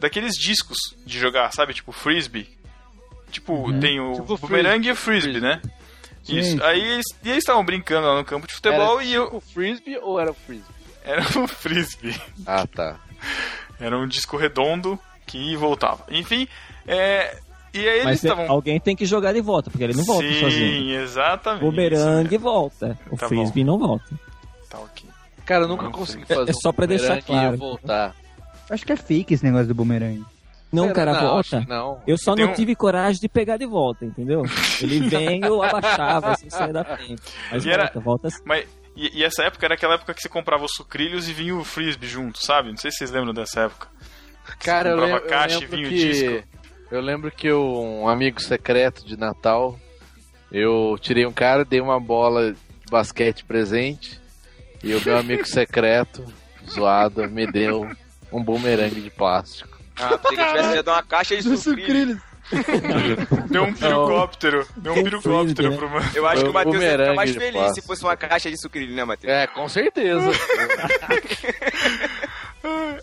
Daqueles 0.00 0.34
discos 0.34 0.76
de 1.06 1.18
jogar, 1.18 1.52
sabe? 1.52 1.74
Tipo 1.74 1.92
frisbee. 1.92 2.48
Tipo, 3.30 3.72
tem 3.80 3.98
o 4.00 4.12
Tipo 4.14 4.36
bumerangue 4.38 4.88
e 4.88 4.92
o 4.92 4.96
frisbee, 4.96 5.40
né? 5.40 5.60
Sim, 6.22 6.38
Isso. 6.38 6.62
Aí 6.62 6.80
eles, 6.80 7.06
e 7.24 7.30
eles 7.30 7.38
estavam 7.38 7.64
brincando 7.64 8.06
lá 8.06 8.16
no 8.16 8.24
campo 8.24 8.46
de 8.46 8.54
futebol 8.54 9.00
Era 9.00 9.04
e 9.08 9.14
eu. 9.14 9.24
tipo 9.26 9.40
frisbee 9.40 9.98
ou 9.98 10.20
era 10.20 10.32
frisbee? 10.34 10.74
Era 11.04 11.22
um 11.38 11.48
frisbee. 11.48 12.20
Ah, 12.46 12.66
tá. 12.66 13.00
Era 13.80 13.98
um 13.98 14.06
disco 14.06 14.36
redondo 14.36 14.98
que 15.26 15.36
ia 15.38 15.54
e 15.54 15.56
voltava. 15.56 16.04
Enfim, 16.10 16.46
é. 16.86 17.38
E 17.74 17.78
aí 17.78 17.86
eles 17.94 18.04
Mas 18.04 18.24
estavam. 18.24 18.50
alguém 18.50 18.78
tem 18.78 18.94
que 18.94 19.06
jogar 19.06 19.32
de 19.32 19.40
volta, 19.40 19.70
porque 19.70 19.82
ele 19.84 19.94
não 19.94 20.04
volta 20.04 20.28
Sim, 20.28 20.40
sozinho. 20.40 21.00
exatamente. 21.00 21.64
O 21.64 21.70
bumerangue 21.70 22.36
volta. 22.38 22.98
O 23.10 23.16
Tá 23.16 23.28
frisbee 23.28 23.64
não 23.64 23.78
volta. 23.78 24.04
Tá 24.68 24.78
ok. 24.78 25.08
Cara, 25.46 25.64
eu 25.64 25.68
nunca 25.68 25.84
Não 25.84 25.92
consegui 25.92 26.26
sei. 26.26 26.36
fazer 26.36 26.50
É 26.50 26.54
só 26.54 26.70
pra 26.72 26.86
deixar 26.86 27.18
e 27.18 27.22
claro. 27.22 27.56
voltar. 27.56 28.14
Acho 28.70 28.84
que 28.86 28.92
é 28.92 28.96
fake 28.96 29.34
esse 29.34 29.44
negócio 29.44 29.66
do 29.68 29.74
bumerangue. 29.74 30.24
Não, 30.72 30.90
cara, 30.92 31.12
não, 31.12 31.20
volta. 31.20 31.64
Não. 31.68 32.00
Eu 32.06 32.16
só 32.16 32.34
Tem 32.34 32.44
não 32.46 32.52
um- 32.52 32.54
tive 32.54 32.74
coragem 32.74 33.20
de 33.20 33.28
pegar 33.28 33.56
de 33.58 33.66
volta, 33.66 34.04
entendeu? 34.06 34.42
Ele 34.80 35.00
vem, 35.08 35.40
eu 35.44 35.62
abaixava, 35.62 36.30
assim, 36.32 36.48
saia 36.48 36.72
da 36.72 36.82
frente. 36.84 37.20
Mas 37.50 37.64
E 37.66 37.70
era- 37.70 37.82
volta, 37.84 38.00
volta 38.00 38.28
assim. 38.28 38.42
Mas. 38.46 38.66
E, 38.96 39.18
e 39.20 39.24
essa 39.24 39.42
época 39.42 39.66
era 39.66 39.74
aquela 39.74 39.94
época 39.94 40.12
que 40.14 40.20
você 40.22 40.28
comprava 40.28 40.64
os 40.64 40.72
sucrilhos 40.74 41.28
e 41.28 41.32
vinha 41.32 41.56
o 41.56 41.64
frisbee 41.64 42.06
junto, 42.08 42.38
sabe? 42.44 42.68
Não 42.70 42.76
sei 42.76 42.90
se 42.90 42.98
vocês 42.98 43.10
lembram 43.10 43.32
dessa 43.34 43.62
época. 43.62 43.88
Cara, 44.60 44.90
eu 44.90 44.96
comprava 44.96 45.14
lembro, 45.14 45.28
caixa 45.30 45.54
eu 45.56 45.58
e 45.58 45.62
lembro 45.62 45.76
vinha 45.76 45.88
o 45.88 45.90
que... 45.90 45.96
disco. 45.96 46.48
Eu 46.92 47.00
lembro 47.00 47.30
que 47.30 47.46
eu, 47.46 47.64
um 47.74 48.06
amigo 48.06 48.38
secreto 48.38 49.06
de 49.06 49.18
Natal, 49.18 49.80
eu 50.52 50.94
tirei 51.00 51.24
um 51.24 51.32
cara, 51.32 51.64
dei 51.64 51.80
uma 51.80 51.98
bola 51.98 52.52
de 52.52 52.58
basquete 52.90 53.46
presente, 53.46 54.20
e 54.84 54.94
o 54.94 55.02
meu 55.02 55.16
amigo 55.16 55.42
secreto, 55.48 56.22
zoado, 56.68 57.26
me 57.30 57.50
deu 57.50 57.90
um 58.30 58.44
bumerangue 58.44 59.00
de 59.00 59.08
plástico. 59.08 59.78
Ah, 59.96 60.18
pensei 60.18 60.36
que 60.36 60.42
eu 60.42 60.48
tivesse 60.48 60.74
dado 60.82 60.90
uma 60.90 61.02
caixa 61.02 61.34
de 61.34 61.56
sucrilhos. 61.56 62.18
Deu 63.48 63.62
um 63.64 63.72
pirocóptero. 63.72 64.66
Deu 64.76 64.92
um 64.92 64.94
Tem 64.96 65.04
pirocóptero 65.04 65.44
frisbee, 65.44 65.68
né? 65.70 65.76
pro 65.76 65.88
mano. 65.88 66.10
Eu 66.14 66.26
acho 66.26 66.44
que 66.44 66.50
o 66.50 66.52
Matheus 66.52 66.82
ia 66.82 66.90
ficar 66.90 67.14
mais 67.14 67.34
feliz 67.34 67.74
se 67.74 67.82
fosse 67.82 68.02
uma 68.02 68.16
caixa 68.16 68.50
de 68.50 68.60
sucrilhos, 68.60 68.94
né, 68.94 69.04
Matheus? 69.04 69.32
É, 69.32 69.46
com 69.46 69.66
certeza. 69.68 70.30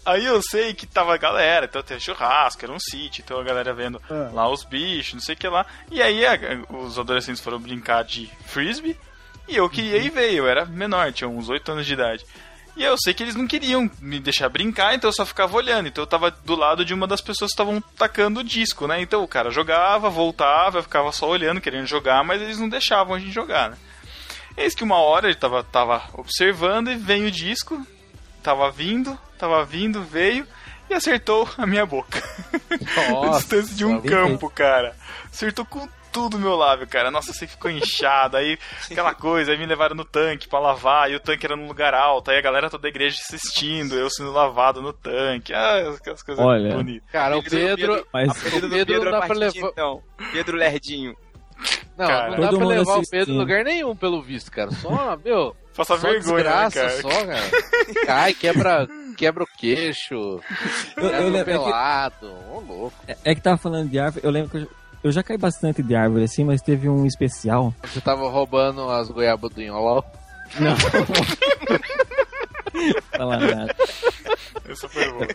Aí 0.06 0.26
eu 0.26 0.42
sei 0.42 0.74
que 0.74 0.86
tava 0.88 1.14
a 1.14 1.18
galera, 1.18 1.66
então 1.66 1.84
tem 1.84 2.00
churrasco, 2.00 2.64
era 2.64 2.72
um 2.72 2.80
sítio, 2.80 3.22
então 3.24 3.40
a 3.40 3.44
galera 3.44 3.74
vendo 3.74 4.02
Ah. 4.10 4.30
lá 4.34 4.50
os 4.50 4.64
bichos, 4.64 5.14
não 5.16 5.22
sei 5.22 5.36
o 5.36 5.38
que 5.38 5.48
lá. 5.48 5.66
E 5.92 6.02
aí 6.02 6.26
a- 6.26 6.38
os 6.70 6.98
adolescentes 6.98 7.42
foram 7.42 7.60
brincar 7.60 8.04
de 8.04 8.30
frisbee 8.48 8.98
e 9.48 9.56
eu 9.58 9.70
queria 9.70 9.98
ir 9.98 10.10
ver, 10.10 10.34
eu 10.34 10.48
era 10.48 10.66
menor, 10.66 11.12
tinha 11.12 11.28
uns 11.28 11.50
8 11.50 11.72
anos 11.72 11.86
de 11.86 11.94
idade. 11.94 12.26
E 12.78 12.84
eu 12.84 12.96
sei 12.98 13.14
que 13.14 13.22
eles 13.22 13.36
não 13.36 13.46
queriam 13.46 13.92
me 14.00 14.20
deixar 14.20 14.48
brincar, 14.48 14.96
então 14.96 15.10
eu 15.10 15.14
só 15.14 15.26
ficava 15.26 15.58
olhando. 15.58 15.88
Então 15.88 16.02
eu 16.02 16.08
tava 16.08 16.32
do 16.32 16.56
lado 16.56 16.86
de 16.86 16.94
uma 16.94 17.06
das 17.06 17.20
pessoas 17.20 17.50
que 17.52 17.56
estavam 17.56 17.82
tacando 17.98 18.40
o 18.40 18.44
disco, 18.44 18.88
né? 18.88 19.02
Então 19.02 19.22
o 19.22 19.28
cara 19.28 19.52
jogava, 19.52 20.10
voltava, 20.10 20.78
eu 20.78 20.84
ficava 20.84 21.12
só 21.12 21.28
olhando, 21.28 21.60
querendo 21.60 21.86
jogar, 21.88 22.24
mas 22.24 22.42
eles 22.42 22.58
não 22.58 22.70
deixavam 22.70 23.16
a 23.16 23.20
gente 23.20 23.32
jogar, 23.34 23.72
né? 23.72 23.78
Eis 24.56 24.74
que 24.74 24.84
uma 24.84 24.98
hora 24.98 25.28
ele 25.28 25.36
tava, 25.36 25.62
tava 25.64 26.02
observando 26.14 26.90
e 26.90 26.96
vem 26.96 27.26
o 27.26 27.32
disco, 27.32 27.86
tava 28.44 28.70
vindo, 28.72 29.18
tava 29.38 29.64
vindo, 29.66 30.04
veio 30.04 30.46
e 30.90 30.94
acertou 30.94 31.48
a 31.58 31.66
minha 31.68 31.86
boca. 31.86 32.22
a 33.08 33.12
Nossa, 33.12 33.40
distância 33.40 33.76
de 33.76 33.86
um 33.86 34.02
campo, 34.02 34.50
cara. 34.50 34.96
Acertou 35.32 35.64
com 35.66 35.88
tudo 36.12 36.38
o 36.38 36.40
meu 36.40 36.56
lábio, 36.56 36.88
cara. 36.88 37.12
Nossa, 37.12 37.32
você 37.32 37.46
ficou 37.46 37.70
inchado. 37.70 38.36
Aí 38.38 38.58
aquela 38.90 39.14
coisa, 39.14 39.52
aí 39.52 39.58
me 39.60 39.66
levaram 39.68 39.96
no 39.96 40.04
tanque 40.04 40.48
pra 40.48 40.58
lavar, 40.60 41.12
e 41.12 41.16
o 41.16 41.20
tanque 41.20 41.46
era 41.46 41.56
num 41.56 41.68
lugar 41.68 41.94
alto, 41.94 42.32
aí 42.32 42.38
a 42.38 42.42
galera 42.42 42.70
toda 42.70 42.82
da 42.82 42.90
igreja 42.90 43.18
assistindo, 43.22 43.94
eu 43.96 44.10
sendo 44.10 44.32
lavado 44.32 44.82
no 44.82 44.92
tanque. 44.92 45.54
Ah, 45.54 45.92
aquelas 45.96 46.24
coisas 46.24 46.44
Olha. 46.44 46.76
bonitas. 46.76 47.08
cara, 47.12 47.38
o 47.38 47.42
do 47.44 47.50
Pedro... 47.50 48.08
Mas 48.12 48.28
do 48.34 48.52
Pedro 48.52 48.70
Pedro 48.70 49.04
não 49.06 49.12
dá 49.12 49.18
a 49.20 49.28
pra 49.28 49.36
levar- 49.36 49.70
então. 49.70 50.04
Pedro 50.32 50.58
Lerdinho. 50.58 51.16
Não, 51.98 52.08
Cara. 52.08 52.32
não 52.32 52.40
dá 52.40 52.58
pra 52.58 52.68
levar 52.68 52.82
o 52.82 52.86
Pedro 52.86 53.00
assistindo. 53.02 53.36
em 53.36 53.38
lugar 53.38 53.64
nenhum, 53.66 53.96
pelo 53.96 54.22
visto, 54.22 54.50
cara. 54.50 54.72
Só, 54.72 55.18
meu, 55.24 55.56
Faça 55.86 55.98
só 55.98 56.08
vergonha, 56.10 56.44
né, 56.44 56.66
desgraça, 56.66 56.80
cara? 56.82 57.02
só, 57.02 57.10
cara. 57.26 58.06
Cai, 58.06 58.34
quebra, 58.34 58.88
quebra 59.18 59.44
o 59.44 59.48
queixo, 59.58 60.14
eu, 60.14 60.42
quebra 60.96 61.18
eu 61.22 61.28
o 61.28 61.30
lembro, 61.32 61.38
é, 61.38 61.44
que, 61.44 61.64
pelado. 61.64 62.34
Ô, 62.52 62.60
louco. 62.60 62.94
é 63.24 63.34
que 63.36 63.42
tava 63.42 63.58
falando 63.58 63.90
de 63.90 63.98
árvore, 64.00 64.26
eu 64.26 64.32
lembro 64.32 64.50
que 64.50 64.58
eu, 64.58 64.68
eu 65.06 65.12
já 65.12 65.24
caí 65.24 65.38
bastante 65.38 65.82
de 65.82 65.96
árvore 65.96 66.26
assim, 66.26 66.44
mas 66.44 66.62
teve 66.62 66.90
um 66.90 67.06
especial. 67.06 67.74
Você 67.84 68.02
tava 68.02 68.28
roubando 68.30 68.90
as 68.90 69.10
goiabas 69.10 69.52
do 69.54 69.62
Inholol? 69.62 70.04
Não. 70.60 70.76
Falar 73.18 73.40
nada. 73.40 73.76
Essa 74.68 74.88
foi 74.90 75.10
boa. 75.12 75.28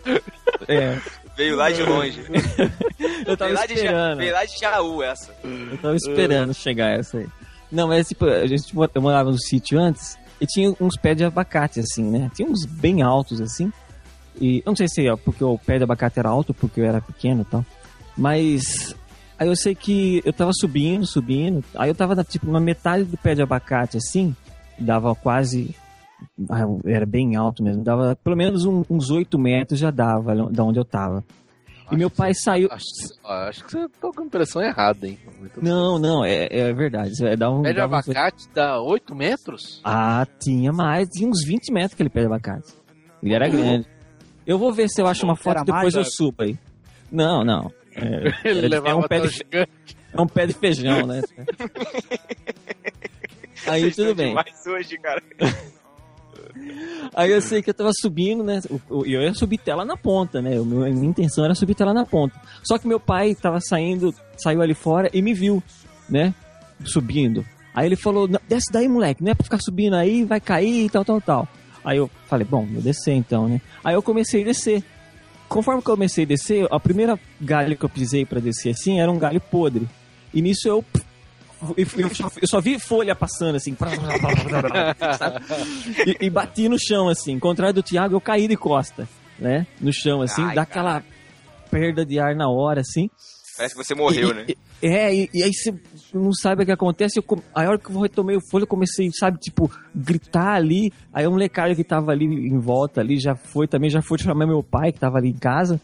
É, 0.68 0.98
Veio 1.36 1.56
lá 1.56 1.70
de 1.70 1.82
longe. 1.82 2.24
eu 3.26 3.36
tava 3.36 3.50
Veio 3.50 3.60
lá 3.60 3.66
de, 3.66 3.74
Ja- 3.74 3.80
esperando. 3.84 4.18
veio 4.18 4.32
lá 4.32 4.44
de 4.44 4.58
Jaú 4.58 5.02
essa. 5.02 5.34
Eu 5.42 5.78
tava 5.78 5.96
esperando 5.96 6.54
chegar 6.54 6.98
essa 6.98 7.18
aí. 7.18 7.26
Não, 7.72 7.88
mas 7.88 8.06
tipo, 8.08 8.24
a 8.26 8.46
gente 8.46 8.72
eu 8.94 9.02
morava 9.02 9.30
no 9.30 9.38
sítio 9.38 9.78
antes 9.80 10.16
e 10.40 10.46
tinha 10.46 10.74
uns 10.80 10.96
pés 10.96 11.16
de 11.16 11.24
abacate, 11.24 11.80
assim, 11.80 12.04
né? 12.04 12.30
Tinha 12.34 12.48
uns 12.48 12.64
bem 12.66 13.02
altos, 13.02 13.40
assim. 13.40 13.72
E 14.40 14.58
eu 14.58 14.70
não 14.70 14.76
sei 14.76 14.88
se 14.88 15.06
é 15.06 15.14
porque 15.16 15.44
o 15.44 15.56
pé 15.58 15.78
de 15.78 15.84
abacate 15.84 16.18
era 16.18 16.28
alto, 16.28 16.52
porque 16.52 16.80
eu 16.80 16.84
era 16.84 17.00
pequeno 17.00 17.42
e 17.42 17.44
tal. 17.44 17.64
Mas 18.16 18.94
aí 19.38 19.48
eu 19.48 19.56
sei 19.56 19.74
que 19.74 20.22
eu 20.24 20.32
tava 20.32 20.50
subindo, 20.52 21.06
subindo. 21.06 21.64
Aí 21.76 21.88
eu 21.90 21.94
tava 21.94 22.22
tipo 22.24 22.50
na 22.50 22.60
metade 22.60 23.04
do 23.04 23.16
pé 23.16 23.34
de 23.34 23.42
abacate, 23.42 23.96
assim. 23.96 24.34
Dava 24.78 25.14
quase. 25.14 25.74
ah, 26.50 26.64
Era 26.84 27.06
bem 27.06 27.36
alto 27.36 27.62
mesmo. 27.62 27.82
Dava 27.84 28.16
pelo 28.22 28.36
menos 28.36 28.64
um- 28.64 28.84
uns 28.90 29.10
8 29.10 29.38
metros 29.38 29.78
já 29.78 29.90
dava 29.90 30.34
da 30.50 30.64
onde 30.64 30.78
eu 30.78 30.84
tava. 30.84 31.22
E 31.92 31.96
meu 31.96 32.08
pai 32.10 32.32
saiu. 32.34 32.68
Acho, 32.70 32.84
acho 33.24 33.64
que 33.64 33.70
você 33.72 33.88
tá 33.88 34.10
com 34.14 34.22
a 34.22 34.24
impressão 34.24 34.62
errada, 34.62 35.06
hein? 35.06 35.18
Muito 35.38 35.62
Não, 35.62 35.98
não, 35.98 36.24
é, 36.24 36.48
é 36.50 36.72
verdade. 36.72 37.10
Isso 37.12 37.26
é, 37.26 37.36
dá 37.36 37.50
um, 37.50 37.62
Pé 37.62 37.72
de 37.72 37.80
uns- 37.80 37.84
abacate 37.84 38.48
dá 38.54 38.80
8 38.80 39.14
metros? 39.14 39.80
Ah, 39.84 40.26
tinha 40.40 40.72
mais. 40.72 41.08
Tinha 41.10 41.28
uns 41.28 41.44
20 41.44 41.70
metros 41.72 41.92
aquele 41.94 42.08
pé 42.08 42.20
de 42.20 42.26
abacate. 42.26 42.72
Ele 43.22 43.34
era 43.34 43.48
grande. 43.48 43.86
Eu 44.46 44.58
vou 44.58 44.72
ver 44.72 44.88
se 44.88 45.00
eu 45.00 45.06
acho 45.06 45.24
uma 45.24 45.36
foto 45.36 45.62
e 45.62 45.64
depois 45.64 45.82
mais, 45.82 45.94
eu 45.94 46.04
subo 46.04 46.42
aí. 46.42 46.58
Não, 47.12 47.44
não. 47.44 47.70
É, 47.94 48.48
Ele 48.48 48.58
ele 48.58 48.68
levava 48.68 48.90
é 48.90 48.94
um 48.94 49.06
pé 49.08 49.20
de, 49.20 49.28
gigante. 49.28 49.96
é 50.12 50.20
um 50.20 50.26
pé 50.26 50.46
de 50.46 50.52
feijão, 50.54 51.06
né? 51.06 51.22
Aí 53.66 53.80
Vocês 53.82 53.96
tudo 53.96 54.14
bem. 54.14 54.28
demais 54.28 54.66
hoje, 54.66 54.98
cara. 54.98 55.22
Aí 57.14 57.30
eu 57.30 57.40
sei 57.40 57.62
que 57.62 57.70
eu 57.70 57.74
tava 57.74 57.90
subindo, 58.00 58.42
né? 58.42 58.60
E 59.06 59.12
eu 59.12 59.22
ia 59.22 59.34
subir 59.34 59.58
tela 59.58 59.84
na 59.84 59.96
ponta, 59.96 60.40
né? 60.40 60.56
A 60.56 60.62
minha 60.62 61.06
intenção 61.06 61.44
era 61.44 61.54
subir 61.54 61.74
tela 61.74 61.92
na 61.92 62.04
ponta. 62.04 62.40
Só 62.62 62.78
que 62.78 62.88
meu 62.88 62.98
pai 62.98 63.34
tava 63.34 63.60
saindo, 63.60 64.14
saiu 64.36 64.62
ali 64.62 64.74
fora 64.74 65.10
e 65.12 65.22
me 65.22 65.34
viu, 65.34 65.62
né? 66.08 66.34
Subindo. 66.84 67.44
Aí 67.74 67.86
ele 67.86 67.96
falou: 67.96 68.28
"Não, 68.28 68.40
desce 68.48 68.72
daí, 68.72 68.88
moleque, 68.88 69.22
não 69.22 69.32
é 69.32 69.34
pra 69.34 69.44
ficar 69.44 69.58
subindo 69.60 69.94
aí, 69.94 70.24
vai 70.24 70.40
cair 70.40 70.86
e 70.86 70.90
tal, 70.90 71.04
tal, 71.04 71.20
tal. 71.20 71.48
Aí 71.84 71.98
eu 71.98 72.10
falei: 72.26 72.46
bom, 72.46 72.64
vou 72.66 72.80
descer 72.82 73.14
então, 73.14 73.48
né? 73.48 73.60
Aí 73.84 73.94
eu 73.94 74.02
comecei 74.02 74.42
a 74.42 74.46
descer. 74.46 74.82
Conforme 75.48 75.80
eu 75.80 75.84
comecei 75.84 76.24
a 76.24 76.26
descer, 76.26 76.66
a 76.70 76.80
primeira 76.80 77.18
galho 77.40 77.76
que 77.76 77.84
eu 77.84 77.88
pisei 77.88 78.24
pra 78.24 78.40
descer 78.40 78.70
assim 78.70 79.00
era 79.00 79.10
um 79.10 79.18
galho 79.18 79.40
podre. 79.40 79.86
E 80.32 80.40
nisso 80.40 80.66
eu. 80.66 80.84
Eu 81.76 81.86
eu 82.02 82.14
só, 82.14 82.30
eu 82.42 82.48
só 82.48 82.60
vi 82.60 82.78
folha 82.78 83.14
passando 83.14 83.56
assim. 83.56 83.74
e, 86.06 86.26
e 86.26 86.30
bati 86.30 86.68
no 86.68 86.76
chão, 86.78 87.08
assim. 87.08 87.34
Ao 87.34 87.40
contrário 87.40 87.74
do 87.74 87.82
Thiago, 87.82 88.14
eu 88.14 88.20
caí 88.20 88.46
de 88.48 88.56
costa, 88.56 89.08
né? 89.38 89.66
No 89.80 89.92
chão, 89.92 90.22
assim, 90.22 90.42
Ai, 90.42 90.54
dá 90.54 90.62
aquela 90.62 91.02
perda 91.70 92.04
de 92.04 92.18
ar 92.18 92.34
na 92.34 92.48
hora, 92.48 92.80
assim. 92.80 93.10
Parece 93.56 93.74
que 93.76 93.84
você 93.84 93.94
morreu, 93.94 94.30
E- 94.30 94.34
né? 94.34 94.44
e- 94.48 94.56
É, 94.82 95.14
e, 95.14 95.30
e 95.32 95.42
aí 95.42 95.50
você 95.54 95.72
não 96.12 96.32
sabe 96.34 96.62
o 96.62 96.66
que 96.66 96.72
acontece. 96.72 97.18
Eu, 97.18 97.24
a 97.54 97.60
hora 97.62 97.78
que 97.78 97.88
eu 97.88 98.00
retomei 98.00 98.36
o 98.36 98.40
folha, 98.50 98.64
eu 98.64 98.66
comecei, 98.66 99.08
sabe, 99.18 99.38
tipo, 99.38 99.70
gritar 99.94 100.54
ali. 100.56 100.92
Aí 101.10 101.24
a 101.24 101.30
molecada 101.30 101.74
que 101.74 101.82
tava 101.84 102.10
ali 102.12 102.26
em 102.26 102.58
volta 102.58 103.00
ali 103.00 103.18
já 103.18 103.34
foi 103.34 103.66
também, 103.66 103.88
já 103.88 104.02
foi 104.02 104.18
chamar 104.18 104.46
meu 104.46 104.62
pai, 104.62 104.92
que 104.92 105.00
tava 105.00 105.16
ali 105.16 105.30
em 105.30 105.38
casa. 105.38 105.80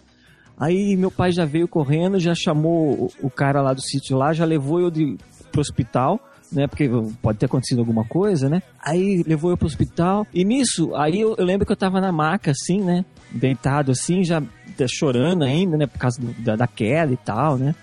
Aí 0.59 0.97
meu 0.97 1.11
pai 1.11 1.33
já 1.33 1.47
veio 1.47 1.67
correndo, 1.67 2.19
já 2.19 2.35
chamou 2.35 2.93
o, 3.23 3.27
o 3.29 3.31
cara 3.31 3.63
lá 3.63 3.73
do 3.73 3.81
sítio 3.81 4.19
lá, 4.19 4.35
já 4.35 4.45
levou 4.45 4.79
eu 4.81 4.91
de, 4.91 5.17
pro 5.51 5.61
hospital. 5.61 6.19
né? 6.53 6.67
Porque 6.67 6.89
pode 7.23 7.39
ter 7.39 7.47
acontecido 7.47 7.79
alguma 7.79 8.05
coisa, 8.05 8.49
né? 8.49 8.63
Aí 8.85 9.23
levou 9.27 9.51
eu 9.51 9.57
pro 9.57 9.67
hospital. 9.67 10.27
E 10.35 10.45
nisso, 10.45 10.95
aí 10.97 11.21
eu, 11.21 11.35
eu 11.39 11.45
lembro 11.45 11.65
que 11.67 11.71
eu 11.73 11.77
tava 11.77 12.01
na 12.01 12.11
maca, 12.11 12.51
assim, 12.51 12.81
né? 12.81 13.05
Deitado 13.31 13.93
assim, 13.93 14.25
já 14.25 14.43
chorando 14.89 15.45
ainda, 15.45 15.77
né? 15.77 15.87
Por 15.87 15.99
causa 15.99 16.21
do- 16.21 16.33
da, 16.43 16.57
da 16.57 16.67
queda 16.67 17.13
e 17.13 17.17
tal, 17.17 17.57
né? 17.59 17.75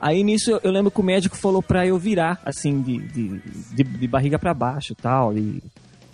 Aí 0.00 0.22
nisso 0.22 0.50
eu, 0.50 0.60
eu 0.62 0.70
lembro 0.70 0.90
que 0.90 1.00
o 1.00 1.02
médico 1.02 1.36
falou 1.36 1.62
pra 1.62 1.86
eu 1.86 1.98
virar, 1.98 2.38
assim, 2.44 2.80
de, 2.82 2.98
de, 2.98 3.40
de, 3.74 3.82
de 3.82 4.06
barriga 4.06 4.38
pra 4.38 4.52
baixo 4.54 4.94
tal. 4.94 5.36
E... 5.36 5.62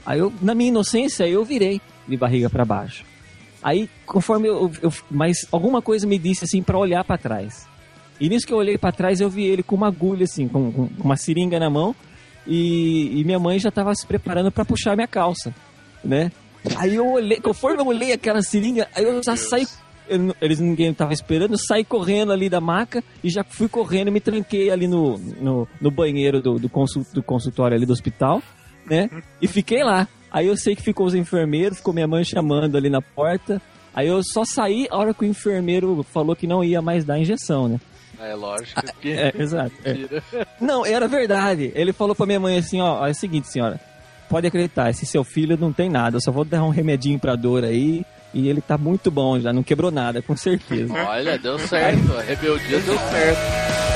Aí 0.07 0.19
eu, 0.21 0.33
na 0.41 0.55
minha 0.55 0.69
inocência, 0.69 1.27
eu 1.29 1.45
virei 1.45 1.81
de 2.09 2.17
barriga 2.17 2.49
pra 2.49 2.65
baixo. 2.65 3.05
Aí, 3.63 3.91
conforme 4.07 4.49
eu, 4.49 4.71
eu- 4.81 4.93
Mas 5.11 5.47
alguma 5.53 5.83
coisa 5.83 6.07
me 6.07 6.19
disse 6.19 6.45
assim 6.45 6.63
pra 6.63 6.79
olhar 6.79 7.05
pra 7.05 7.19
trás. 7.19 7.67
E 8.23 8.29
nisso 8.29 8.47
que 8.47 8.53
eu 8.53 8.57
olhei 8.59 8.79
pra 8.79 8.93
trás, 8.93 9.21
eu 9.21 9.29
vi 9.29 9.45
ele 9.45 9.63
com 9.63 9.75
uma 9.75 9.89
agulha, 9.89 10.25
assim, 10.25 10.47
com, 10.47 10.71
com 10.73 10.89
uma 11.03 11.17
seringa 11.17 11.59
na 11.59 11.69
mão. 11.69 11.95
E, 12.47 13.21
e 13.21 13.25
minha 13.25 13.39
mãe 13.39 13.59
já 13.59 13.71
tava 13.71 13.95
se 13.95 14.07
preparando 14.07 14.51
pra 14.51 14.65
puxar 14.65 14.95
minha 14.97 15.07
calça, 15.09 15.55
né? 16.05 16.31
Aí 16.77 16.95
eu 16.95 17.07
olhei, 17.13 17.41
conforme 17.41 17.81
eu 17.81 17.87
olhei 17.87 18.13
aquela 18.13 18.43
seringa, 18.43 18.89
aí 18.95 19.05
eu 19.05 19.21
já 19.23 19.35
saí. 19.37 19.67
eu 20.09 20.35
eles 20.41 20.59
ninguém 20.61 20.93
tava 20.95 21.13
esperando, 21.13 21.53
eu 21.55 21.59
saí 21.59 21.85
correndo 21.85 22.33
ali 22.33 22.49
da 22.49 22.61
maca 22.61 23.03
e 23.23 23.29
já 23.31 23.43
fui 23.45 23.69
correndo 23.69 24.11
me 24.13 24.21
tranquei 24.21 24.71
ali 24.71 24.87
no, 24.87 25.19
no, 25.19 25.69
no 25.81 25.91
banheiro 25.91 26.41
do, 26.41 26.59
do, 26.59 26.69
consul- 26.69 27.07
do 27.13 27.23
consultório 27.23 27.77
ali 27.77 27.87
do 27.87 27.93
hospital, 27.93 28.41
né? 28.87 29.09
E 29.41 29.47
fiquei 29.49 29.83
lá. 29.83 30.07
Aí 30.31 30.47
eu 30.47 30.57
sei 30.57 30.75
que 30.77 30.83
ficou 30.83 31.07
os 31.07 31.15
enfermeiros, 31.15 31.79
ficou 31.79 31.93
minha 31.95 32.07
mãe 32.09 32.25
chamando 32.25 32.77
ali 32.77 32.89
na 32.91 33.03
porta. 33.03 33.61
Aí 33.95 34.09
eu 34.09 34.23
só 34.25 34.45
saí 34.45 34.87
a 34.91 34.97
hora 34.97 35.13
que 35.13 35.25
o 35.25 35.29
enfermeiro 35.29 36.03
falou 36.13 36.35
que 36.35 36.47
não 36.47 36.65
ia 36.65 36.81
mais 36.81 37.05
dar 37.05 37.19
injeção, 37.19 37.69
né? 37.69 37.81
É 38.21 38.35
lógico 38.35 38.81
que. 39.01 39.13
É, 39.13 39.33
exato. 39.37 39.73
é. 39.85 39.97
Não, 40.61 40.85
era 40.87 41.09
verdade. 41.09 41.73
Ele 41.75 41.93
falou 41.93 42.15
pra 42.15 42.27
minha 42.27 42.41
mãe 42.41 42.59
assim, 42.59 42.81
ó, 42.81 43.07
é 43.07 43.11
o 43.11 43.15
seguinte, 43.15 43.49
senhora, 43.49 43.81
pode 44.29 44.47
acreditar, 44.47 44.91
esse 44.91 45.05
seu 45.05 45.25
filho 45.25 45.57
não 45.59 45.73
tem 45.73 45.91
nada, 45.91 46.17
eu 46.17 46.21
só 46.21 46.31
vou 46.33 46.45
dar 46.45 46.63
um 46.65 46.71
remedinho 46.71 47.19
pra 47.19 47.35
dor 47.37 47.65
aí, 47.65 48.05
e 48.33 48.49
ele 48.49 48.61
tá 48.61 48.79
muito 48.79 49.11
bom 49.11 49.39
já, 49.39 49.53
não 49.53 49.63
quebrou 49.63 49.91
nada, 49.91 50.23
com 50.23 50.37
certeza. 50.37 50.93
Olha, 50.95 51.39
deu 51.39 51.59
certo. 51.59 52.17
A 52.17 52.23
rebeldia 52.23 52.81
deu 52.81 52.99
certo. 52.99 53.92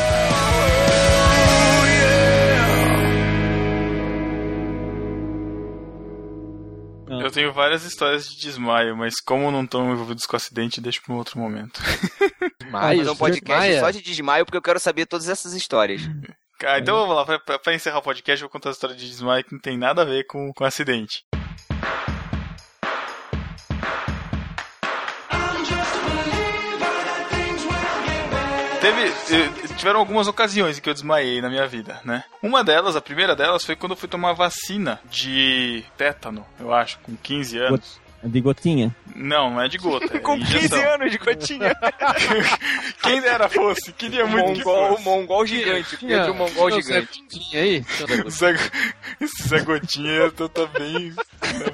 Eu 7.09 7.31
tenho 7.31 7.53
várias 7.53 7.85
histórias 7.85 8.29
de 8.29 8.41
desmaio, 8.41 8.97
mas 8.97 9.21
como 9.21 9.51
não 9.51 9.65
estão 9.65 9.93
envolvidos 9.93 10.27
com 10.27 10.37
acidente, 10.37 10.81
deixa 10.81 11.01
pra 11.05 11.15
um 11.15 11.19
outro 11.19 11.39
momento. 11.39 11.81
Mas 12.71 12.99
Fazer 12.99 13.11
um 13.11 13.17
podcast 13.17 13.79
só 13.81 13.91
de 13.93 14.03
desmaio, 14.03 14.45
porque 14.45 14.57
eu 14.59 14.63
quero 14.63 14.81
saber 14.81 15.07
todas 15.07 15.29
essas 15.29 15.53
histórias. 15.55 16.03
Cara, 16.59 16.81
então 16.81 16.97
vamos 16.99 17.15
lá, 17.15 17.25
pra, 17.25 17.39
pra- 17.39 17.59
pra 17.61 17.75
encerrar 17.75 17.99
o 17.99 18.03
podcast, 18.03 18.43
eu 18.43 18.49
vou 18.49 18.53
contar 18.53 18.71
a 18.71 18.73
história 18.73 18.97
de 18.97 19.07
desmaio 19.09 19.45
que 19.45 19.53
não 19.53 19.61
tem 19.61 19.79
nada 19.79 20.03
a 20.03 20.05
ver 20.05 20.25
com, 20.27 20.53
com 20.53 20.65
acidente. 20.65 21.23
Teve, 28.87 29.09
eh, 29.09 29.75
tiveram 29.77 29.99
algumas 29.99 30.29
ocasiões 30.29 30.79
em 30.79 30.81
que 30.81 30.89
eu 30.89 30.95
desmaiei 30.95 31.41
na 31.41 31.51
minha 31.51 31.67
vida, 31.67 32.01
né? 32.05 32.23
Uma 32.41 32.63
delas, 32.63 32.95
a 32.95 33.01
primeira 33.01 33.35
delas, 33.35 33.65
foi 33.65 33.75
quando 33.75 33.93
eu 33.93 33.97
fui 33.97 34.09
tomar 34.09 34.33
vacina 34.33 35.01
de 35.11 35.83
tétano, 35.97 36.47
eu 36.61 36.73
acho, 36.73 36.97
com 37.01 37.17
15 37.17 37.59
anos. 37.59 38.01
De 38.27 38.41
gotinha. 38.41 38.95
Não, 39.15 39.51
não 39.51 39.63
é 39.63 39.69
de 39.69 39.79
gota. 39.79 40.17
é 40.17 40.19
Com 40.21 40.39
15 40.39 40.57
injeção. 40.57 40.95
anos 40.95 41.11
de 41.11 41.19
gotinha. 41.19 41.75
Quem 43.03 43.21
dera 43.21 43.49
fosse, 43.49 43.93
queria 43.93 44.25
O 44.25 44.29
muito 44.29 44.53
que 44.53 44.65
mongol, 44.65 44.85
o 44.85 44.89
fosse. 44.93 45.05
mongol 45.05 45.47
gigante. 45.47 45.97
Pedro 45.97 46.35
Mongol 46.35 46.69
tinha 46.69 46.79
o 46.79 46.83
Zé 46.83 47.01
gigante. 47.01 47.57
Aí? 47.57 47.83
Tinha 47.85 48.25
o. 48.27 48.31
Zé, 48.31 48.55
esse 49.21 49.49
Zé 49.49 49.61
Gotinha 49.61 50.31
tá, 50.33 50.49
tá 50.49 50.67
bem 50.67 51.15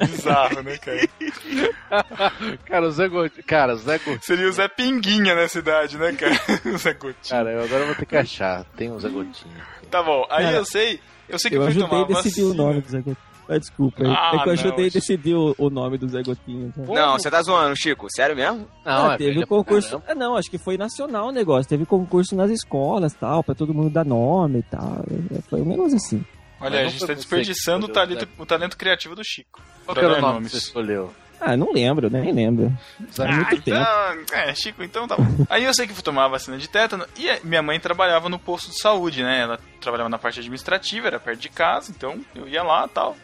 é 0.00 0.06
bizarro, 0.06 0.62
né, 0.62 0.76
cara? 0.78 1.08
Cara, 2.66 2.86
o 2.86 2.90
Zé 2.90 3.08
Gotinha. 3.08 3.42
Cara, 3.44 3.74
o 3.74 3.76
Zé 3.78 3.98
Gotinha. 3.98 4.20
Seria 4.22 4.48
o 4.48 4.52
Zé 4.52 4.68
Pinguinha 4.68 5.34
nessa 5.34 5.58
idade, 5.58 5.98
né, 5.98 6.12
cara? 6.12 6.34
O 6.72 6.78
Zé 6.78 6.92
Gotinha. 6.94 7.30
Cara, 7.30 7.50
eu 7.52 7.64
agora 7.64 7.86
vou 7.86 7.94
ter 7.94 8.06
que 8.06 8.16
achar. 8.16 8.64
Tem 8.76 8.90
um 8.90 8.98
Zé 9.00 9.08
Gotinha. 9.08 9.66
Tá 9.90 10.02
bom, 10.02 10.26
aí 10.30 10.44
Cara, 10.44 10.56
eu 10.56 10.64
sei, 10.64 11.00
eu 11.28 11.38
sei 11.38 11.50
que 11.50 11.56
Eu 11.56 11.64
ajudei 11.64 12.00
a 12.00 12.04
decidir 12.04 12.42
o 12.44 12.54
nome 12.54 12.80
do 12.80 12.88
Zé 12.88 12.98
Gotinha. 12.98 13.31
Ah, 13.48 13.58
desculpa, 13.58 14.02
Ah, 14.04 14.28
é 14.28 14.30
que 14.30 14.36
eu 14.42 14.46
não, 14.46 14.52
ajudei 14.52 14.86
a 14.86 14.90
decidir 14.90 15.34
o, 15.34 15.54
o 15.58 15.68
nome 15.68 15.98
do 15.98 16.08
Zé 16.08 16.22
Gotinha. 16.22 16.72
Não, 16.76 17.12
você 17.18 17.30
tá 17.30 17.42
zoando, 17.42 17.76
Chico. 17.76 18.06
Sério 18.14 18.36
mesmo? 18.36 18.68
Não, 18.84 19.10
Ah, 19.10 19.14
é 19.14 19.16
teve 19.18 19.42
o 19.42 19.46
concurso. 19.46 20.02
Ah, 20.08 20.14
não, 20.14 20.36
acho 20.36 20.50
que 20.50 20.58
foi 20.58 20.76
nacional 20.78 21.28
o 21.28 21.32
negócio. 21.32 21.68
Teve 21.68 21.84
concurso 21.84 22.34
nas 22.36 22.50
escolas 22.50 23.12
tal, 23.14 23.42
pra 23.42 23.54
todo 23.54 23.74
mundo 23.74 23.90
dar 23.90 24.04
nome 24.04 24.60
e 24.60 24.62
tal. 24.62 25.04
É, 25.36 25.42
Foi 25.50 25.60
um 25.60 25.64
negócio 25.66 25.96
assim. 25.96 26.24
Olha, 26.60 26.76
Mas 26.78 26.86
a 26.86 26.88
gente 26.90 27.06
tá 27.06 27.12
desperdiçando 27.14 27.86
o 27.86 27.88
talento, 27.88 28.28
o 28.38 28.46
talento 28.46 28.76
criativo 28.76 29.16
do 29.16 29.22
Chico. 29.24 29.60
Qual 29.84 29.96
era 29.98 30.06
o 30.06 30.20
nome 30.20 30.34
nomes. 30.34 30.52
que 30.52 30.58
você 30.60 30.64
escolheu? 30.66 31.12
Ah, 31.44 31.56
não 31.56 31.72
lembro, 31.72 32.08
nem 32.08 32.30
lembro. 32.32 32.72
Faz 33.10 33.28
Ah, 33.28 33.34
muito 33.34 33.62
tempo. 33.62 33.70
então, 33.80 34.38
é, 34.38 34.54
Chico, 34.54 34.84
então 34.84 35.08
tá 35.08 35.16
bom. 35.16 35.24
Aí 35.50 35.64
eu 35.64 35.74
sei 35.74 35.88
que 35.88 35.92
fui 35.92 36.02
tomar 36.04 36.26
a 36.26 36.28
vacina 36.28 36.56
de 36.56 36.68
tétano 36.68 37.04
e 37.18 37.26
minha 37.44 37.60
mãe 37.60 37.80
trabalhava 37.80 38.28
no 38.28 38.38
posto 38.38 38.70
de 38.70 38.80
saúde, 38.80 39.24
né? 39.24 39.40
Ela 39.40 39.58
trabalhava 39.80 40.08
na 40.08 40.18
parte 40.18 40.38
administrativa, 40.38 41.08
era 41.08 41.18
perto 41.18 41.40
de 41.40 41.48
casa, 41.48 41.90
então 41.90 42.20
eu 42.36 42.46
ia 42.48 42.62
lá 42.62 42.86
e 42.86 42.88
tal. 42.90 43.16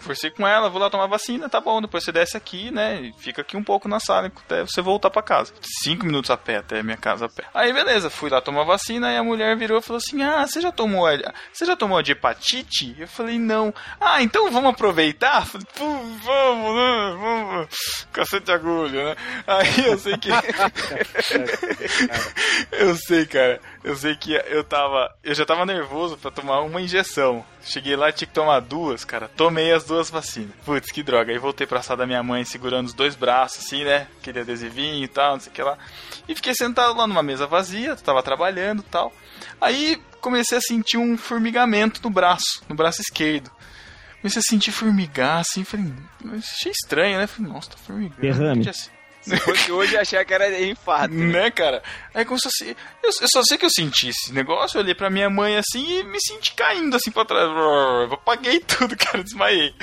Conversei 0.00 0.30
com 0.30 0.46
ela, 0.46 0.68
vou 0.70 0.80
lá 0.80 0.88
tomar 0.90 1.06
vacina, 1.06 1.48
tá 1.48 1.60
bom, 1.60 1.80
depois 1.80 2.02
você 2.02 2.10
desce 2.10 2.36
aqui, 2.36 2.70
né? 2.70 3.00
E 3.00 3.12
fica 3.22 3.42
aqui 3.42 3.56
um 3.56 3.62
pouco 3.62 3.88
na 3.88 4.00
sala 4.00 4.32
até 4.44 4.62
você 4.62 4.80
voltar 4.80 5.10
pra 5.10 5.22
casa. 5.22 5.52
Cinco 5.82 6.06
minutos 6.06 6.30
a 6.30 6.36
pé 6.36 6.56
até 6.56 6.82
minha 6.82 6.96
casa 6.96 7.26
a 7.26 7.28
pé. 7.28 7.44
Aí 7.54 7.72
beleza, 7.72 8.10
fui 8.10 8.30
lá 8.30 8.40
tomar 8.40 8.64
vacina 8.64 9.12
e 9.12 9.16
a 9.16 9.22
mulher 9.22 9.56
virou 9.56 9.78
e 9.78 9.82
falou 9.82 9.98
assim: 9.98 10.22
Ah, 10.22 10.46
você 10.46 10.60
já 10.60 10.72
tomou 10.72 11.06
a- 11.06 11.32
você 11.52 11.64
já 11.66 11.76
tomou 11.76 11.98
a 11.98 12.02
de 12.02 12.12
hepatite? 12.12 12.96
Eu 12.98 13.06
falei, 13.08 13.38
não. 13.38 13.72
Ah, 14.00 14.22
então 14.22 14.50
vamos 14.50 14.70
aproveitar? 14.70 15.46
Falei, 15.46 15.66
vamos, 15.76 16.76
né? 16.76 17.16
Vamos. 17.20 18.06
Cacete 18.12 18.50
agulha, 18.50 19.10
né? 19.10 19.16
Aí 19.46 19.86
eu 19.86 19.98
sei 19.98 20.16
que. 20.16 20.30
eu 22.72 22.94
sei, 22.96 23.26
cara. 23.26 23.60
Eu 23.82 23.96
sei 23.96 24.14
que 24.16 24.32
eu 24.32 24.64
tava. 24.64 25.12
Eu 25.22 25.34
já 25.34 25.44
tava 25.44 25.66
nervoso 25.66 26.16
pra 26.16 26.30
tomar 26.30 26.60
uma 26.60 26.80
injeção. 26.80 27.44
Cheguei 27.62 27.94
lá, 27.94 28.10
tinha 28.10 28.26
que 28.26 28.34
tomar 28.34 28.60
duas, 28.60 29.04
cara. 29.04 29.28
Tomei 29.28 29.72
as 29.72 29.84
duas 29.84 30.10
vacinas. 30.10 30.50
Putz, 30.64 30.90
que 30.90 31.02
droga. 31.02 31.32
Aí 31.32 31.38
voltei 31.38 31.66
pra 31.66 31.82
sala 31.82 31.98
da 31.98 32.06
minha 32.06 32.22
mãe 32.22 32.44
segurando 32.44 32.86
os 32.86 32.94
dois 32.94 33.14
braços, 33.14 33.64
assim, 33.64 33.84
né? 33.84 34.06
Aquele 34.18 34.40
adesivinho 34.40 35.04
e 35.04 35.08
tal, 35.08 35.34
não 35.34 35.40
sei 35.40 35.50
o 35.50 35.54
que 35.54 35.62
lá. 35.62 35.76
E 36.28 36.34
fiquei 36.34 36.54
sentado 36.54 36.96
lá 36.96 37.06
numa 37.06 37.22
mesa 37.22 37.46
vazia, 37.46 37.96
tava 37.96 38.22
trabalhando 38.22 38.80
e 38.80 38.84
tal. 38.84 39.12
Aí 39.60 40.00
comecei 40.20 40.58
a 40.58 40.60
sentir 40.60 40.96
um 40.96 41.16
formigamento 41.16 42.00
no 42.02 42.10
braço, 42.10 42.62
no 42.68 42.74
braço 42.74 43.00
esquerdo. 43.00 43.50
Comecei 44.20 44.40
a 44.40 44.50
sentir 44.50 44.72
formigar, 44.72 45.38
assim, 45.38 45.64
falei, 45.64 45.92
achei 46.36 46.72
estranho, 46.72 47.18
né? 47.18 47.26
Falei, 47.26 47.50
nossa, 47.50 47.70
tá 47.70 47.76
formigando. 47.78 48.20
Derrame. 48.20 48.68
Assim? 48.68 48.90
Se 49.36 49.44
fosse 49.44 49.72
hoje, 49.72 49.94
ia 49.94 50.00
achar 50.00 50.24
que 50.24 50.34
era 50.34 50.60
infarto. 50.60 51.14
Né, 51.14 51.50
cara? 51.50 51.82
Aí 52.14 52.24
começou 52.24 52.50
se... 52.50 52.76
eu, 53.02 53.10
eu 53.20 53.28
só 53.28 53.42
sei 53.42 53.56
que 53.56 53.64
eu 53.64 53.70
senti 53.70 54.08
esse 54.08 54.32
negócio, 54.32 54.76
eu 54.76 54.82
olhei 54.82 54.94
pra 54.94 55.10
minha 55.10 55.30
mãe 55.30 55.56
assim 55.56 56.00
e 56.00 56.04
me 56.04 56.18
senti 56.20 56.52
caindo 56.54 56.96
assim 56.96 57.10
pra 57.10 57.24
trás. 57.24 57.48
Eu 57.48 58.14
apaguei 58.14 58.60
tudo, 58.66 58.96
cara, 58.96 59.22
desmaiei. 59.22 59.74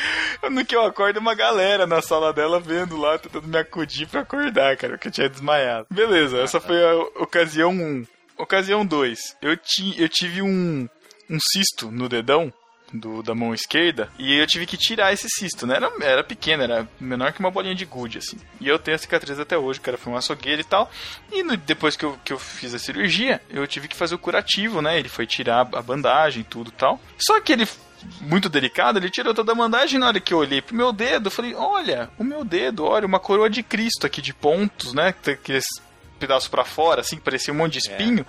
No 0.50 0.66
que 0.66 0.76
eu 0.76 0.84
acordo, 0.84 1.20
uma 1.20 1.36
galera 1.36 1.88
na 1.88 2.02
sala 2.02 2.34
dela 2.34 2.60
vendo 2.60 2.98
lá, 2.98 3.18
tentando 3.18 3.48
me 3.48 3.58
acudir 3.58 4.08
pra 4.08 4.22
acordar, 4.22 4.76
cara, 4.78 4.94
porque 4.94 5.08
eu 5.08 5.12
tinha 5.12 5.30
desmaiado. 5.30 5.88
Beleza, 5.90 6.40
essa 6.40 6.60
foi 6.60 6.84
a 6.84 6.96
ocasião 7.22 7.72
1. 7.72 8.06
Ocasião 8.38 8.86
2. 8.86 9.38
Eu, 9.42 9.58
ti, 9.58 9.96
eu 9.98 10.08
tive 10.08 10.42
um, 10.42 10.88
um 11.30 11.38
cisto 11.40 11.90
no 11.90 12.08
dedão. 12.08 12.54
Do, 12.94 13.22
da 13.22 13.36
mão 13.36 13.54
esquerda, 13.54 14.10
e 14.18 14.38
eu 14.38 14.48
tive 14.48 14.66
que 14.66 14.78
tirar 14.78 15.12
esse 15.12 15.28
cisto, 15.30 15.68
né? 15.68 15.76
Era, 15.76 15.92
era 16.00 16.24
pequeno, 16.24 16.64
era 16.64 16.88
menor 16.98 17.34
que 17.34 17.40
uma 17.42 17.52
bolinha 17.52 17.76
de 17.76 17.84
gude, 17.84 18.20
assim. 18.20 18.38
E 18.62 18.68
eu 18.70 18.80
tenho 18.80 18.96
a 18.96 18.98
cicatriz 18.98 19.38
até 19.38 19.58
hoje, 19.58 19.78
o 19.80 19.82
cara 19.82 19.98
foi 19.98 20.14
um 20.14 20.16
açougueiro 20.16 20.62
e 20.62 20.64
tal. 20.64 20.90
E 21.30 21.44
no- 21.44 21.58
depois 21.58 21.98
que 21.98 22.06
eu, 22.06 22.18
que 22.24 22.32
eu 22.32 22.40
fiz 22.40 22.74
a 22.74 22.80
cirurgia, 22.80 23.42
eu 23.50 23.68
tive 23.68 23.90
que 23.90 23.96
fazer 23.96 24.16
o 24.16 24.18
curativo, 24.18 24.82
né? 24.82 24.98
Ele 24.98 25.10
foi 25.10 25.28
tirar 25.28 25.68
a 25.74 25.82
bandagem 25.82 26.42
e 26.42 26.46
tudo 26.46 26.70
e 26.70 26.72
tal. 26.72 26.98
Só 27.20 27.42
que 27.42 27.52
ele, 27.52 27.68
muito 28.22 28.48
delicado, 28.48 29.00
ele 29.00 29.10
tirou 29.10 29.34
toda 29.34 29.52
a 29.52 29.56
bandagem. 29.56 30.00
Na 30.00 30.08
hora 30.08 30.20
que 30.22 30.34
eu 30.34 30.38
olhei 30.38 30.62
pro 30.62 30.74
meu 30.74 30.94
dedo, 30.94 31.28
eu 31.28 31.32
falei: 31.32 31.54
Olha, 31.56 32.10
o 32.18 32.24
meu 32.24 32.46
dedo, 32.46 32.86
olha, 32.86 33.06
uma 33.06 33.20
coroa 33.20 33.50
de 33.50 33.64
Cristo 33.64 34.06
aqui 34.08 34.22
de 34.22 34.34
pontos, 34.34 34.94
né? 34.94 35.10
Aqueles 35.26 35.66
pedaços 36.18 36.48
pra 36.48 36.64
fora, 36.64 37.02
assim, 37.02 37.18
que 37.18 37.22
parecia 37.22 37.54
um 37.54 37.58
monte 37.58 37.74
de 37.74 37.80
espinho. 37.80 38.26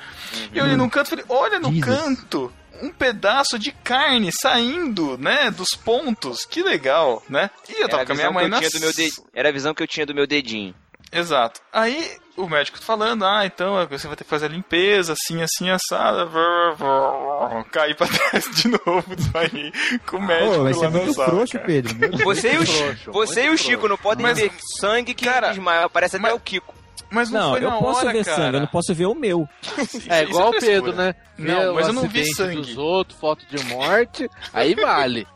E 0.52 0.58
eu 0.58 0.64
olhei 0.64 0.76
num 0.76 0.88
canto 0.88 1.06
e 1.06 1.10
falei: 1.10 1.24
Olha 1.28 1.60
no 1.60 1.72
Jesus. 1.72 1.84
canto. 1.84 2.52
Um 2.82 2.90
pedaço 2.90 3.58
de 3.58 3.72
carne 3.72 4.30
saindo, 4.32 5.16
né, 5.18 5.50
dos 5.50 5.70
pontos. 5.70 6.44
Que 6.44 6.62
legal, 6.62 7.22
né? 7.28 7.50
E 7.68 7.72
eu 7.72 7.78
Era 7.80 7.88
tava 7.88 8.02
a 8.02 8.06
com 8.06 8.12
a 8.12 8.14
minha 8.14 8.28
visão 8.28 8.28
que 8.28 8.34
mãe 8.34 8.44
eu 8.44 8.48
na 8.50 8.58
tinha 8.58 8.70
do 8.70 8.80
meu 8.80 8.92
de- 8.92 9.12
Era 9.34 9.48
a 9.48 9.52
visão 9.52 9.74
que 9.74 9.82
eu 9.82 9.86
tinha 9.88 10.06
do 10.06 10.14
meu 10.14 10.26
dedinho. 10.26 10.74
Exato. 11.10 11.60
Aí 11.72 12.16
o 12.36 12.46
médico 12.46 12.78
falando, 12.78 13.24
ah, 13.24 13.44
então 13.46 13.86
você 13.88 14.06
vai 14.06 14.14
ter 14.14 14.24
que 14.24 14.30
fazer 14.30 14.44
a 14.46 14.48
limpeza, 14.50 15.14
assim, 15.14 15.40
assim, 15.42 15.70
assada. 15.70 16.26
vrr. 16.26 17.64
Caí 17.72 17.94
pra 17.94 18.06
trás 18.30 18.44
de 18.54 18.68
novo, 18.68 19.16
desmaiei 19.16 19.72
com 20.06 20.18
o 20.18 20.22
médico 20.22 20.54
Pô, 20.56 20.62
vai 20.64 20.74
ser 20.74 20.88
muito 20.90 21.14
sala, 21.14 21.28
frouxo, 21.30 21.52
cara. 21.54 21.64
Pedro. 21.64 22.18
Você 22.24 22.52
e 22.52 22.58
o, 22.58 22.66
frouxo, 22.66 23.12
você 23.12 23.44
e 23.46 23.50
o 23.50 23.56
Chico 23.58 23.88
não 23.88 23.96
podem 23.96 24.22
Mas- 24.26 24.38
ver 24.38 24.52
sangue 24.80 25.14
que 25.14 25.24
cara, 25.24 25.48
desmaia. 25.48 25.88
Parece 25.88 26.16
até 26.16 26.22
mas- 26.24 26.34
o 26.34 26.40
Kiko. 26.40 26.74
Mas 27.10 27.30
não, 27.30 27.40
Não, 27.40 27.50
foi 27.52 27.64
eu 27.64 27.70
na 27.70 27.76
posso 27.78 28.00
hora, 28.00 28.12
ver 28.12 28.24
cara. 28.24 28.36
sangue, 28.36 28.56
eu 28.56 28.60
não 28.60 28.66
posso 28.66 28.94
ver 28.94 29.06
o 29.06 29.14
meu. 29.14 29.48
É 30.08 30.22
igual 30.24 30.48
o 30.50 30.52
frescura. 30.52 30.72
Pedro, 30.82 30.92
né? 30.94 31.14
Não, 31.38 31.60
Vê 31.60 31.72
mas 31.72 31.86
o 31.86 31.90
eu 31.90 31.92
não 31.94 32.08
vi 32.08 32.24
sangue. 32.34 32.56
dos 32.56 32.76
outros, 32.76 33.18
foto 33.18 33.44
de 33.48 33.62
morte, 33.64 34.28
aí 34.52 34.74
vale. 34.74 35.26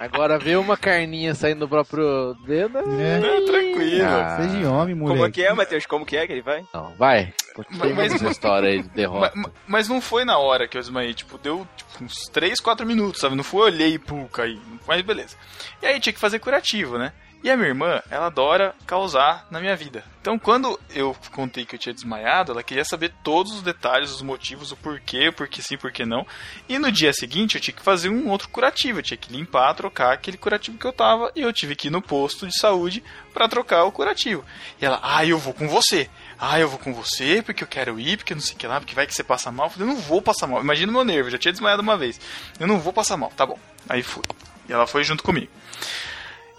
Agora 0.00 0.40
ver 0.40 0.58
uma 0.58 0.76
carninha 0.76 1.36
saindo 1.36 1.60
do 1.60 1.68
próprio 1.68 2.34
dedo. 2.44 2.78
É. 3.00 3.20
Não, 3.20 3.44
tranquilo. 3.44 4.04
Ah. 4.04 4.38
Seja 4.42 4.68
homem, 4.70 4.98
Como 4.98 5.24
é 5.24 5.30
que 5.30 5.40
é, 5.44 5.52
Matheus? 5.54 5.86
Como 5.86 6.04
que 6.04 6.16
é 6.16 6.26
que 6.26 6.32
ele 6.32 6.42
vai? 6.42 6.64
Não, 6.74 6.92
vai. 6.98 7.32
Mas- 7.70 8.12
essa 8.14 8.28
história 8.28 8.70
aí 8.70 8.82
de 8.82 8.88
derrota. 8.96 9.30
ma- 9.36 9.50
Mas, 9.68 9.88
não 9.88 10.00
foi 10.00 10.24
na 10.24 10.36
hora 10.36 10.66
que 10.66 10.76
eu 10.76 10.80
desmaiei, 10.80 11.14
tipo, 11.14 11.38
deu 11.38 11.64
tipo, 11.76 12.02
uns 12.04 12.14
3, 12.32 12.58
4 12.58 12.84
minutos, 12.84 13.20
sabe? 13.20 13.36
Não 13.36 13.44
foi 13.44 13.60
eu 13.60 13.64
olhei 13.66 13.94
e 13.94 13.98
pum, 14.00 14.26
caí. 14.26 14.58
Mas 14.84 15.00
beleza. 15.02 15.36
E 15.80 15.86
aí 15.86 16.00
tinha 16.00 16.12
que 16.12 16.18
fazer 16.18 16.40
curativo, 16.40 16.98
né? 16.98 17.12
E 17.44 17.50
a 17.50 17.58
minha 17.58 17.68
irmã, 17.68 18.00
ela 18.10 18.28
adora 18.28 18.74
causar 18.86 19.46
na 19.50 19.60
minha 19.60 19.76
vida. 19.76 20.02
Então, 20.22 20.38
quando 20.38 20.80
eu 20.94 21.14
contei 21.30 21.66
que 21.66 21.74
eu 21.74 21.78
tinha 21.78 21.92
desmaiado, 21.92 22.52
ela 22.52 22.62
queria 22.62 22.86
saber 22.86 23.12
todos 23.22 23.52
os 23.52 23.60
detalhes, 23.60 24.10
os 24.10 24.22
motivos, 24.22 24.72
o 24.72 24.76
porquê, 24.76 25.28
o 25.28 25.32
porquê 25.34 25.60
sim, 25.60 25.76
por 25.76 25.92
que 25.92 26.06
não. 26.06 26.26
E 26.66 26.78
no 26.78 26.90
dia 26.90 27.12
seguinte, 27.12 27.56
eu 27.56 27.60
tinha 27.60 27.76
que 27.76 27.82
fazer 27.82 28.08
um 28.08 28.30
outro 28.30 28.48
curativo. 28.48 29.00
Eu 29.00 29.02
tinha 29.02 29.18
que 29.18 29.30
limpar, 29.30 29.74
trocar 29.74 30.14
aquele 30.14 30.38
curativo 30.38 30.78
que 30.78 30.86
eu 30.86 30.92
tava. 30.92 31.30
E 31.36 31.42
eu 31.42 31.52
tive 31.52 31.76
que 31.76 31.88
ir 31.88 31.90
no 31.90 32.00
posto 32.00 32.46
de 32.46 32.58
saúde 32.58 33.04
pra 33.34 33.46
trocar 33.46 33.84
o 33.84 33.92
curativo. 33.92 34.42
E 34.80 34.86
ela, 34.86 34.98
ah, 35.02 35.26
eu 35.26 35.36
vou 35.36 35.52
com 35.52 35.68
você. 35.68 36.08
Ah, 36.38 36.58
eu 36.58 36.66
vou 36.70 36.78
com 36.78 36.94
você 36.94 37.42
porque 37.42 37.62
eu 37.62 37.68
quero 37.68 38.00
ir, 38.00 38.16
porque 38.16 38.34
não 38.34 38.40
sei 38.40 38.54
o 38.54 38.58
que 38.58 38.66
lá, 38.66 38.80
porque 38.80 38.94
vai 38.94 39.06
que 39.06 39.14
você 39.14 39.22
passa 39.22 39.52
mal. 39.52 39.66
Eu 39.66 39.70
falei, 39.70 39.86
eu 39.90 39.94
não 39.94 40.00
vou 40.00 40.22
passar 40.22 40.46
mal. 40.46 40.62
Imagina 40.62 40.90
o 40.90 40.94
meu 40.94 41.04
nervo, 41.04 41.26
eu 41.26 41.32
já 41.32 41.38
tinha 41.38 41.52
desmaiado 41.52 41.82
uma 41.82 41.98
vez. 41.98 42.18
Eu 42.58 42.66
não 42.66 42.80
vou 42.80 42.90
passar 42.90 43.18
mal, 43.18 43.30
tá 43.36 43.44
bom. 43.44 43.58
Aí 43.86 44.02
fui. 44.02 44.22
E 44.66 44.72
ela 44.72 44.86
foi 44.86 45.04
junto 45.04 45.22
comigo. 45.22 45.52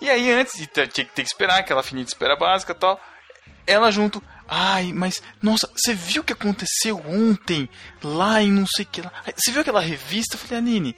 E 0.05 0.09
aí, 0.11 0.31
antes 0.31 0.55
de 0.55 0.67
ter, 0.67 0.87
que 0.87 1.03
ter 1.03 1.23
que 1.23 1.27
esperar, 1.27 1.57
aquela 1.57 1.81
fininha 1.81 2.05
de 2.05 2.11
espera 2.11 2.35
básica 2.35 2.73
e 2.73 2.75
tal, 2.75 3.01
ela 3.65 3.89
junto. 3.89 4.21
Ai, 4.47 4.93
mas, 4.93 5.19
nossa, 5.41 5.67
você 5.75 5.95
viu 5.95 6.21
o 6.21 6.23
que 6.23 6.31
aconteceu 6.31 7.01
ontem 7.07 7.67
lá 8.03 8.39
em 8.39 8.51
não 8.51 8.67
sei 8.67 8.85
o 8.85 8.87
que 8.87 9.01
lá? 9.01 9.11
Você 9.35 9.51
viu 9.51 9.61
aquela 9.61 9.79
revista? 9.81 10.35
Eu 10.35 10.39
falei, 10.39 10.59
Anine, 10.59 10.95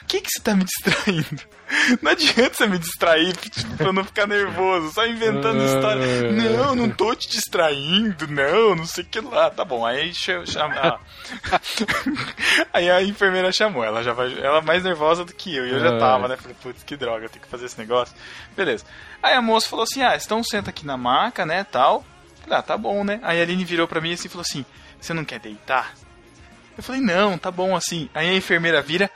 por 0.00 0.06
que, 0.08 0.20
que 0.20 0.30
você 0.30 0.40
tá 0.40 0.54
me 0.54 0.64
distraindo? 0.64 1.42
Não 2.02 2.10
adianta 2.10 2.54
você 2.56 2.66
me 2.66 2.78
distrair 2.80 3.36
tipo, 3.36 3.76
pra 3.76 3.92
não 3.92 4.02
ficar 4.04 4.26
nervoso, 4.26 4.92
só 4.92 5.06
inventando 5.06 5.62
história. 5.64 6.32
Não, 6.32 6.74
não 6.74 6.90
tô 6.90 7.14
te 7.14 7.28
distraindo, 7.28 8.26
não, 8.26 8.74
não 8.74 8.84
sei 8.84 9.04
o 9.04 9.06
que 9.06 9.20
lá. 9.20 9.48
Tá 9.50 9.64
bom, 9.64 9.86
aí 9.86 10.12
cha- 10.12 10.44
chama. 10.44 10.74
ah. 10.76 10.98
aí 12.72 12.90
a 12.90 13.00
enfermeira 13.04 13.52
chamou, 13.52 13.84
ela 13.84 14.02
já 14.02 14.12
vai. 14.12 14.36
Ela 14.36 14.58
é 14.58 14.62
mais 14.62 14.82
nervosa 14.82 15.24
do 15.24 15.32
que 15.32 15.54
eu, 15.54 15.64
e 15.64 15.70
eu 15.70 15.78
já 15.78 15.96
tava, 15.96 16.26
né? 16.26 16.36
Falei, 16.36 16.56
putz, 16.60 16.82
que 16.82 16.96
droga, 16.96 17.26
eu 17.26 17.28
tenho 17.30 17.44
que 17.44 17.50
fazer 17.50 17.66
esse 17.66 17.78
negócio. 17.78 18.14
Beleza. 18.56 18.84
Aí 19.22 19.34
a 19.34 19.40
moça 19.42 19.68
falou 19.68 19.84
assim: 19.84 20.02
ah, 20.02 20.18
então 20.20 20.42
senta 20.42 20.70
aqui 20.70 20.84
na 20.84 20.96
maca, 20.96 21.46
né, 21.46 21.62
tal. 21.62 22.04
Falei, 22.42 22.58
ah, 22.58 22.62
tá 22.62 22.76
bom, 22.76 23.04
né? 23.04 23.20
Aí 23.22 23.38
a 23.38 23.42
Aline 23.42 23.64
virou 23.64 23.86
pra 23.86 24.00
mim 24.00 24.12
assim 24.12 24.26
e 24.26 24.30
falou 24.30 24.42
assim: 24.48 24.64
você 25.00 25.14
não 25.14 25.24
quer 25.24 25.38
deitar? 25.38 25.92
Eu 26.76 26.82
falei, 26.82 27.00
não, 27.00 27.38
tá 27.38 27.50
bom 27.52 27.76
assim. 27.76 28.08
Aí 28.12 28.28
a 28.28 28.34
enfermeira 28.34 28.82
vira, 28.82 29.08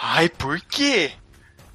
ai, 0.00 0.28
por 0.28 0.60
quê? 0.60 1.12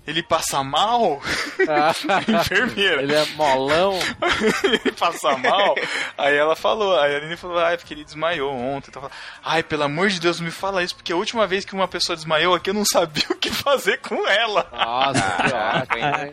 Ele 0.07 0.23
passa 0.23 0.63
mal? 0.63 1.21
enfermeira. 2.27 3.01
Ele 3.01 3.13
é 3.13 3.25
molão. 3.35 3.99
ele 4.63 4.91
passa 4.93 5.37
mal. 5.37 5.75
Aí 6.17 6.33
ela 6.33 6.55
falou, 6.55 6.97
aí 6.97 7.13
a 7.13 7.17
Aline 7.17 7.35
falou, 7.35 7.59
ai, 7.59 7.77
porque 7.77 7.93
ele 7.93 8.05
desmaiou 8.05 8.53
ontem. 8.53 8.89
Então, 8.89 9.11
ai, 9.43 9.61
pelo 9.63 9.83
amor 9.83 10.07
de 10.07 10.21
Deus, 10.21 10.39
me 10.39 10.49
fala 10.49 10.81
isso, 10.81 10.95
porque 10.95 11.11
a 11.11 11.15
última 11.17 11.45
vez 11.45 11.65
que 11.65 11.73
uma 11.73 11.89
pessoa 11.89 12.15
desmaiou 12.15 12.55
aqui, 12.55 12.69
eu 12.69 12.73
não 12.73 12.85
sabia 12.85 13.25
o 13.29 13.35
que 13.35 13.49
fazer 13.49 13.97
com 13.97 14.25
ela. 14.25 14.65
Nossa, 14.71 15.83
que 15.85 15.93
ótimo. 15.93 16.11
né? 16.11 16.31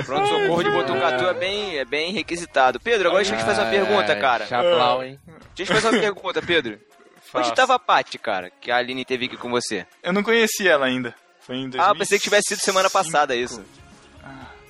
O 0.00 0.04
pronto-socorro 0.04 0.64
de 0.64 0.70
Botucatu 0.70 1.24
é 1.26 1.34
bem, 1.34 1.78
é 1.78 1.84
bem 1.84 2.12
requisitado. 2.12 2.80
Pedro, 2.80 3.06
agora 3.06 3.22
deixa 3.22 3.36
eu 3.36 3.38
te 3.38 3.44
fazer 3.44 3.60
uma 3.62 3.70
pergunta, 3.70 4.16
cara. 4.16 4.46
Chaplau, 4.46 5.04
hein? 5.04 5.16
Deixa 5.54 5.72
eu 5.72 5.76
te 5.76 5.82
fazer 5.82 5.94
uma 5.94 6.02
pergunta, 6.02 6.42
Pedro. 6.42 6.89
Onde 7.32 7.48
Faço. 7.48 7.54
tava 7.54 7.74
a 7.74 7.78
Paty, 7.78 8.18
cara, 8.18 8.50
que 8.60 8.70
a 8.70 8.76
Aline 8.76 9.04
teve 9.04 9.26
aqui 9.26 9.36
com 9.36 9.50
você? 9.50 9.86
Eu 10.02 10.12
não 10.12 10.22
conhecia 10.22 10.72
ela 10.72 10.86
ainda. 10.86 11.14
Foi 11.40 11.56
em 11.56 11.70
2005. 11.70 11.82
Ah, 11.82 11.94
pensei 11.94 12.18
que 12.18 12.24
tivesse 12.24 12.48
sido 12.48 12.60
semana 12.60 12.90
passada 12.90 13.36
isso. 13.36 13.64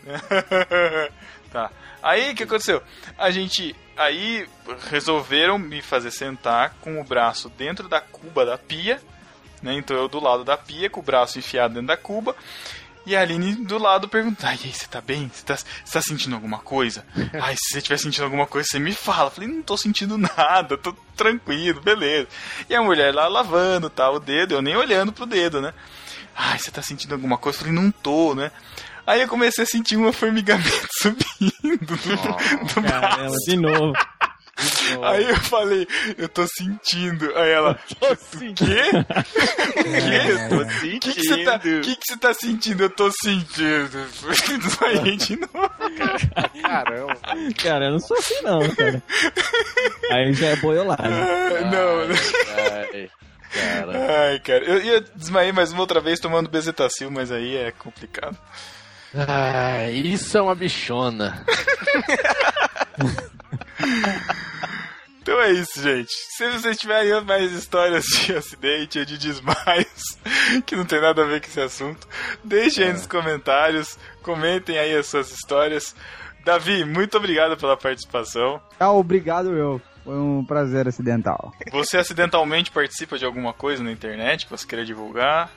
tá. 1.53 1.71
Aí 2.03 2.33
o 2.33 2.35
que 2.35 2.45
aconteceu? 2.45 2.83
A 3.19 3.31
gente. 3.31 3.75
Aí 3.97 4.49
resolveram 4.89 5.59
me 5.59 5.83
fazer 5.83 6.11
sentar 6.11 6.75
com 6.81 7.01
o 7.01 7.05
braço 7.05 7.49
dentro 7.51 7.89
da 7.89 8.01
cuba 8.01 8.47
da 8.47 8.57
pia. 8.57 9.01
Né? 9.63 9.75
Então 9.75 9.97
eu 9.97 10.09
do 10.09 10.21
lado 10.21 10.43
da 10.43 10.57
pia, 10.57 10.89
com 10.89 11.01
o 11.01 11.03
braço 11.03 11.39
enfiado 11.39 11.75
dentro 11.75 11.89
da 11.89 11.97
cuba. 11.97 12.35
E 13.11 13.17
a 13.17 13.23
Aline 13.23 13.57
do 13.57 13.77
lado 13.77 14.09
pergunta: 14.09 14.47
Ai, 14.47 14.57
e 14.63 14.67
aí, 14.69 14.73
você 14.73 14.87
tá 14.87 15.01
bem? 15.01 15.29
Você 15.35 15.45
tá, 15.45 15.57
você 15.57 15.93
tá 15.93 16.01
sentindo 16.01 16.37
alguma 16.37 16.59
coisa? 16.59 17.05
Ai, 17.43 17.57
se 17.57 17.73
você 17.73 17.79
estiver 17.79 17.99
sentindo 17.99 18.23
alguma 18.23 18.47
coisa, 18.47 18.69
você 18.71 18.79
me 18.79 18.93
fala. 18.95 19.27
Eu 19.27 19.31
falei: 19.33 19.51
Não 19.51 19.63
tô 19.63 19.77
sentindo 19.77 20.17
nada, 20.17 20.79
tô 20.79 20.93
tranquilo, 21.17 21.81
beleza. 21.81 22.29
E 22.69 22.75
a 22.77 22.81
mulher 22.81 23.13
lá 23.13 23.27
lavando 23.27 23.91
tá, 23.91 24.09
o 24.09 24.21
dedo, 24.21 24.55
eu 24.55 24.63
nem 24.63 24.77
olhando 24.77 25.13
pro 25.13 25.27
dedo, 25.27 25.61
né? 25.61 25.75
Ai, 26.37 26.57
você 26.57 26.71
tá 26.71 26.83
sentindo 26.83 27.13
alguma 27.13 27.37
coisa? 27.37 27.59
Eu 27.59 27.65
falei: 27.65 27.75
Não 27.75 27.91
tô, 27.91 28.33
né? 28.37 28.53
Aí 29.05 29.23
eu 29.23 29.27
comecei 29.27 29.65
a 29.65 29.67
sentir 29.67 29.97
um 29.97 30.13
formigamento 30.13 30.87
subindo 31.03 31.79
do, 31.81 31.97
do 31.97 32.81
Caramba, 32.81 33.17
braço. 33.17 33.37
de 33.45 33.57
novo. 33.57 33.93
Aí 35.05 35.29
eu 35.29 35.37
falei, 35.37 35.87
eu 36.19 36.29
tô 36.29 36.47
sentindo. 36.47 37.37
Aí 37.37 37.51
ela, 37.51 37.79
o 38.01 38.55
quê? 38.55 38.91
O 39.71 39.83
quê? 39.83 40.49
Tô 40.49 40.57
O 40.57 41.01
que 41.01 41.15
que 41.15 41.23
você 41.23 41.45
tá, 41.45 41.59
que 41.59 41.97
que 41.97 42.07
você 42.07 42.17
tá 42.17 42.35
sentindo? 42.35 42.83
Eu 42.83 42.91
tô 42.91 43.11
sentindo. 43.23 44.07
Desmaiei 44.59 45.17
de 45.17 45.37
novo. 45.37 45.71
Caramba. 46.63 47.17
Cara, 47.63 47.87
eu 47.87 47.93
não 47.93 48.01
sou 48.01 48.17
assim 48.19 48.41
não, 48.43 48.61
cara. 48.75 49.03
Aí 50.13 50.33
já 50.35 50.49
é 50.49 50.57
boiolagem. 50.57 51.11
Não, 51.71 52.07
não. 52.07 52.15
Ai, 52.73 53.11
cara. 53.53 54.23
Ai, 54.29 54.41
cara. 54.41 54.65
Eu 54.65 54.83
ia 54.83 55.01
desmaiei 55.01 55.53
mais 55.53 55.73
uma 55.73 55.81
outra 55.81 56.01
vez 56.01 56.21
tomando 56.21 56.51
bezetacil, 56.51 57.11
mas 57.11 57.31
aí 57.33 57.57
é 57.57 57.71
complicado. 57.73 58.37
Ai, 59.15 59.93
isso 59.93 60.37
é 60.37 60.43
uma 60.43 60.55
bichona. 60.55 61.45
Então 65.23 65.41
é 65.41 65.53
isso, 65.53 65.83
gente. 65.83 66.11
Se 66.11 66.51
vocês 66.51 66.79
tiverem 66.79 67.23
mais 67.25 67.53
histórias 67.53 68.05
de 68.05 68.35
acidente 68.37 68.99
ou 68.99 69.05
de 69.05 69.19
desmaios 69.19 70.19
que 70.67 70.75
não 70.75 70.85
tem 70.85 71.01
nada 71.01 71.23
a 71.23 71.27
ver 71.27 71.41
com 71.41 71.47
esse 71.47 71.61
assunto, 71.61 72.09
deixem 72.43 72.87
aí 72.87 72.93
nos 72.93 73.07
comentários, 73.07 73.99
comentem 74.23 74.79
aí 74.79 74.97
as 74.97 75.07
suas 75.07 75.31
histórias. 75.31 75.95
Davi, 76.45 76.85
muito 76.85 77.19
obrigado 77.19 77.57
pela 77.57 77.77
participação. 77.77 78.61
Ah, 78.79 78.91
obrigado 78.93 79.55
eu. 79.55 79.81
Foi 80.03 80.17
um 80.17 80.45
prazer 80.45 80.89
acidental. 80.89 81.53
Você 81.71 81.99
acidentalmente 81.99 82.71
participa 82.71 83.19
de 83.19 83.25
alguma 83.27 83.53
coisa 83.53 83.85
na 83.85 83.93
internet 83.93 84.47
que 84.47 84.51
você 84.51 84.67
queira 84.67 84.85
divulgar? 84.85 85.51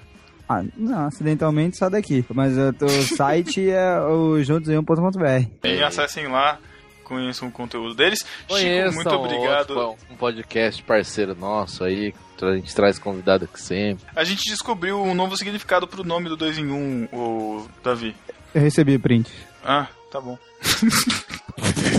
Ah, 0.48 0.62
não, 0.76 1.08
acidentalmente 1.08 1.78
só 1.78 1.90
daqui. 1.90 2.26
Mas 2.34 2.54
o 2.58 3.02
site 3.16 3.70
é 3.70 4.00
o 4.02 4.44
juntosemum.com.br. 4.44 5.48
E 5.64 5.82
acessem 5.82 6.28
lá, 6.28 6.60
conheçam 7.04 7.48
o 7.48 7.52
conteúdo 7.52 7.94
deles. 7.94 8.20
Chico, 8.20 8.48
Conheçam 8.48 8.94
muito 8.94 9.10
obrigado. 9.10 9.72
outro, 9.78 10.06
um 10.12 10.16
podcast 10.16 10.82
parceiro 10.84 11.36
nosso 11.36 11.84
aí. 11.84 12.14
que 12.38 12.46
A 12.46 12.56
gente 12.56 12.74
traz 12.74 12.98
convidado 12.98 13.46
aqui 13.46 13.62
sempre. 13.62 14.06
A 14.16 14.24
gente 14.24 14.50
descobriu 14.50 15.02
um 15.02 15.14
novo 15.14 15.38
significado 15.38 15.88
pro 15.88 16.04
nome 16.04 16.30
do 16.30 16.36
2 16.38 16.58
em 16.58 16.68
1, 16.72 16.74
um, 16.76 17.08
o 17.12 17.68
Davi. 17.84 18.16
Eu 18.54 18.62
recebi 18.62 18.98
print. 18.98 19.32
Ah, 19.64 19.88
tá 20.12 20.20
bom. 20.20 20.38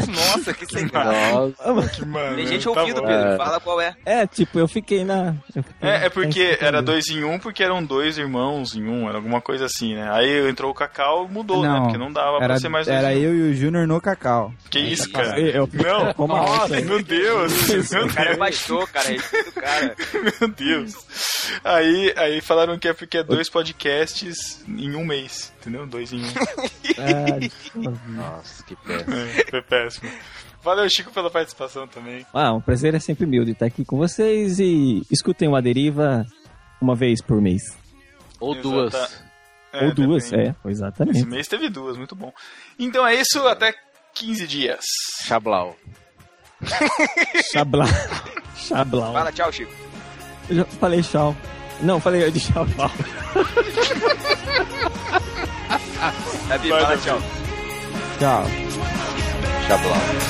Nossa, 0.08 0.52
que 0.54 0.66
sem 0.66 0.86
graça. 0.86 1.12
Nossa, 1.32 1.88
Que 1.90 2.04
mano. 2.04 2.36
Tem 2.36 2.46
gente 2.46 2.64
tá 2.64 2.70
ouvindo, 2.70 3.00
bom. 3.00 3.06
Pedro. 3.06 3.28
É. 3.28 3.36
Fala 3.36 3.60
qual 3.60 3.80
é. 3.80 3.94
É, 4.04 4.26
tipo, 4.26 4.58
eu 4.58 4.68
fiquei 4.68 5.04
na. 5.04 5.34
eu 5.54 5.62
fiquei 5.62 5.88
É, 5.88 6.06
é 6.06 6.08
porque 6.10 6.58
era 6.60 6.82
dois 6.82 7.08
em 7.08 7.24
um, 7.24 7.38
porque 7.38 7.62
eram 7.62 7.82
dois 7.84 8.18
irmãos 8.18 8.74
em 8.74 8.84
um, 8.86 9.08
era 9.08 9.16
alguma 9.18 9.40
coisa 9.40 9.64
assim, 9.66 9.94
né? 9.94 10.08
Aí 10.12 10.48
entrou 10.48 10.70
o 10.70 10.74
Cacau, 10.74 11.28
mudou, 11.28 11.62
né? 11.62 11.80
Porque 11.82 11.98
não 11.98 12.12
dava 12.12 12.36
era, 12.38 12.46
pra 12.46 12.58
ser 12.58 12.68
mais 12.68 12.86
dois 12.86 12.98
Era 12.98 13.14
eu 13.14 13.34
e 13.34 13.50
o 13.50 13.54
Júnior 13.54 13.86
no 13.86 14.00
Cacau. 14.00 14.52
Que 14.70 14.78
isso, 14.78 15.10
cara? 15.10 15.38
Eu- 15.40 15.68
Não, 15.72 16.12
Como 16.14 16.36
nossa, 16.36 16.80
meu 16.80 17.02
Deus, 17.02 17.52
meu 17.90 18.06
O 18.06 18.12
cara 18.14 18.22
é 18.22 18.28
Deus, 18.30 18.38
baixou, 18.38 18.86
cara. 18.86 19.08
Respeita 19.08 19.50
o 19.50 19.52
cara. 19.52 19.96
meu 20.40 20.48
Deus. 20.48 20.94
Aí, 21.62 22.12
aí 22.16 22.40
falaram 22.40 22.78
que 22.78 22.88
é 22.88 22.92
porque 22.92 23.18
é 23.18 23.22
dois 23.22 23.48
podcasts 23.48 24.62
em 24.68 24.94
um 24.94 25.04
mês, 25.04 25.52
entendeu? 25.60 25.86
Dois 25.86 26.12
em 26.12 26.20
um. 26.24 26.28
Ah, 26.96 27.90
nossa, 28.08 28.53
que 28.62 28.76
péssimo. 28.76 29.14
É, 29.16 29.44
foi 29.50 29.62
péssimo. 29.62 30.10
Valeu, 30.62 30.88
Chico, 30.88 31.10
pela 31.12 31.30
participação 31.30 31.86
também. 31.86 32.24
Ah, 32.32 32.52
um 32.54 32.60
prazer 32.60 32.94
é 32.94 32.98
sempre 32.98 33.26
meu 33.26 33.44
de 33.44 33.52
estar 33.52 33.66
aqui 33.66 33.84
com 33.84 33.98
vocês 33.98 34.58
e 34.58 35.02
escutem 35.10 35.46
uma 35.48 35.60
deriva 35.60 36.24
uma 36.80 36.94
vez 36.94 37.20
por 37.20 37.40
mês. 37.40 37.62
Ou 38.40 38.52
Exata- 38.54 38.68
duas. 38.68 39.24
É, 39.72 39.84
Ou 39.86 39.94
duas, 39.94 40.30
depende. 40.30 40.48
é, 40.48 40.50
Esse 40.50 40.68
exatamente. 40.68 41.26
mês 41.26 41.48
teve 41.48 41.68
duas, 41.68 41.96
muito 41.96 42.14
bom. 42.14 42.32
Então 42.78 43.06
é 43.06 43.14
isso, 43.16 43.46
até 43.48 43.74
15 44.14 44.46
dias. 44.46 44.84
Chablau. 45.24 45.76
Chablau. 47.52 47.88
Chablau. 48.56 49.12
Fala, 49.12 49.32
tchau, 49.32 49.52
Chico. 49.52 49.72
Eu 50.48 50.56
já 50.56 50.64
falei 50.64 51.02
tchau. 51.02 51.36
Não, 51.82 52.00
falei 52.00 52.30
de 52.30 52.40
chablau. 52.40 52.90
Davi, 56.48 56.68
Vai, 56.68 56.82
fala 56.82 56.96
Davi. 56.96 57.02
Tchau. 58.18 58.44
Tchau. 59.66 60.24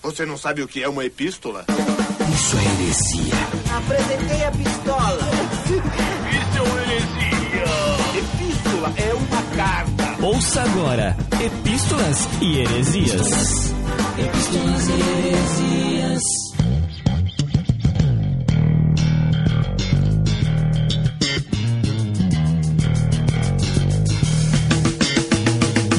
Você 0.00 0.24
não 0.24 0.36
sabe 0.36 0.62
o 0.62 0.66
que 0.66 0.82
é 0.82 0.88
uma 0.88 1.04
epístola? 1.04 1.66
Isso 2.38 2.56
é 2.56 2.64
heresia. 2.64 3.34
Apresentei 3.76 4.44
a 4.44 4.50
pistola. 4.52 5.28
Epístola 8.16 8.94
é 8.96 9.12
uma 9.12 9.42
carta. 9.56 10.16
Ouça 10.24 10.62
agora 10.62 11.16
Epístolas 11.44 12.28
e 12.40 12.60
Heresias. 12.60 13.74
Epístolas 14.16 14.88
e 14.88 14.92
heresias. 15.18 16.22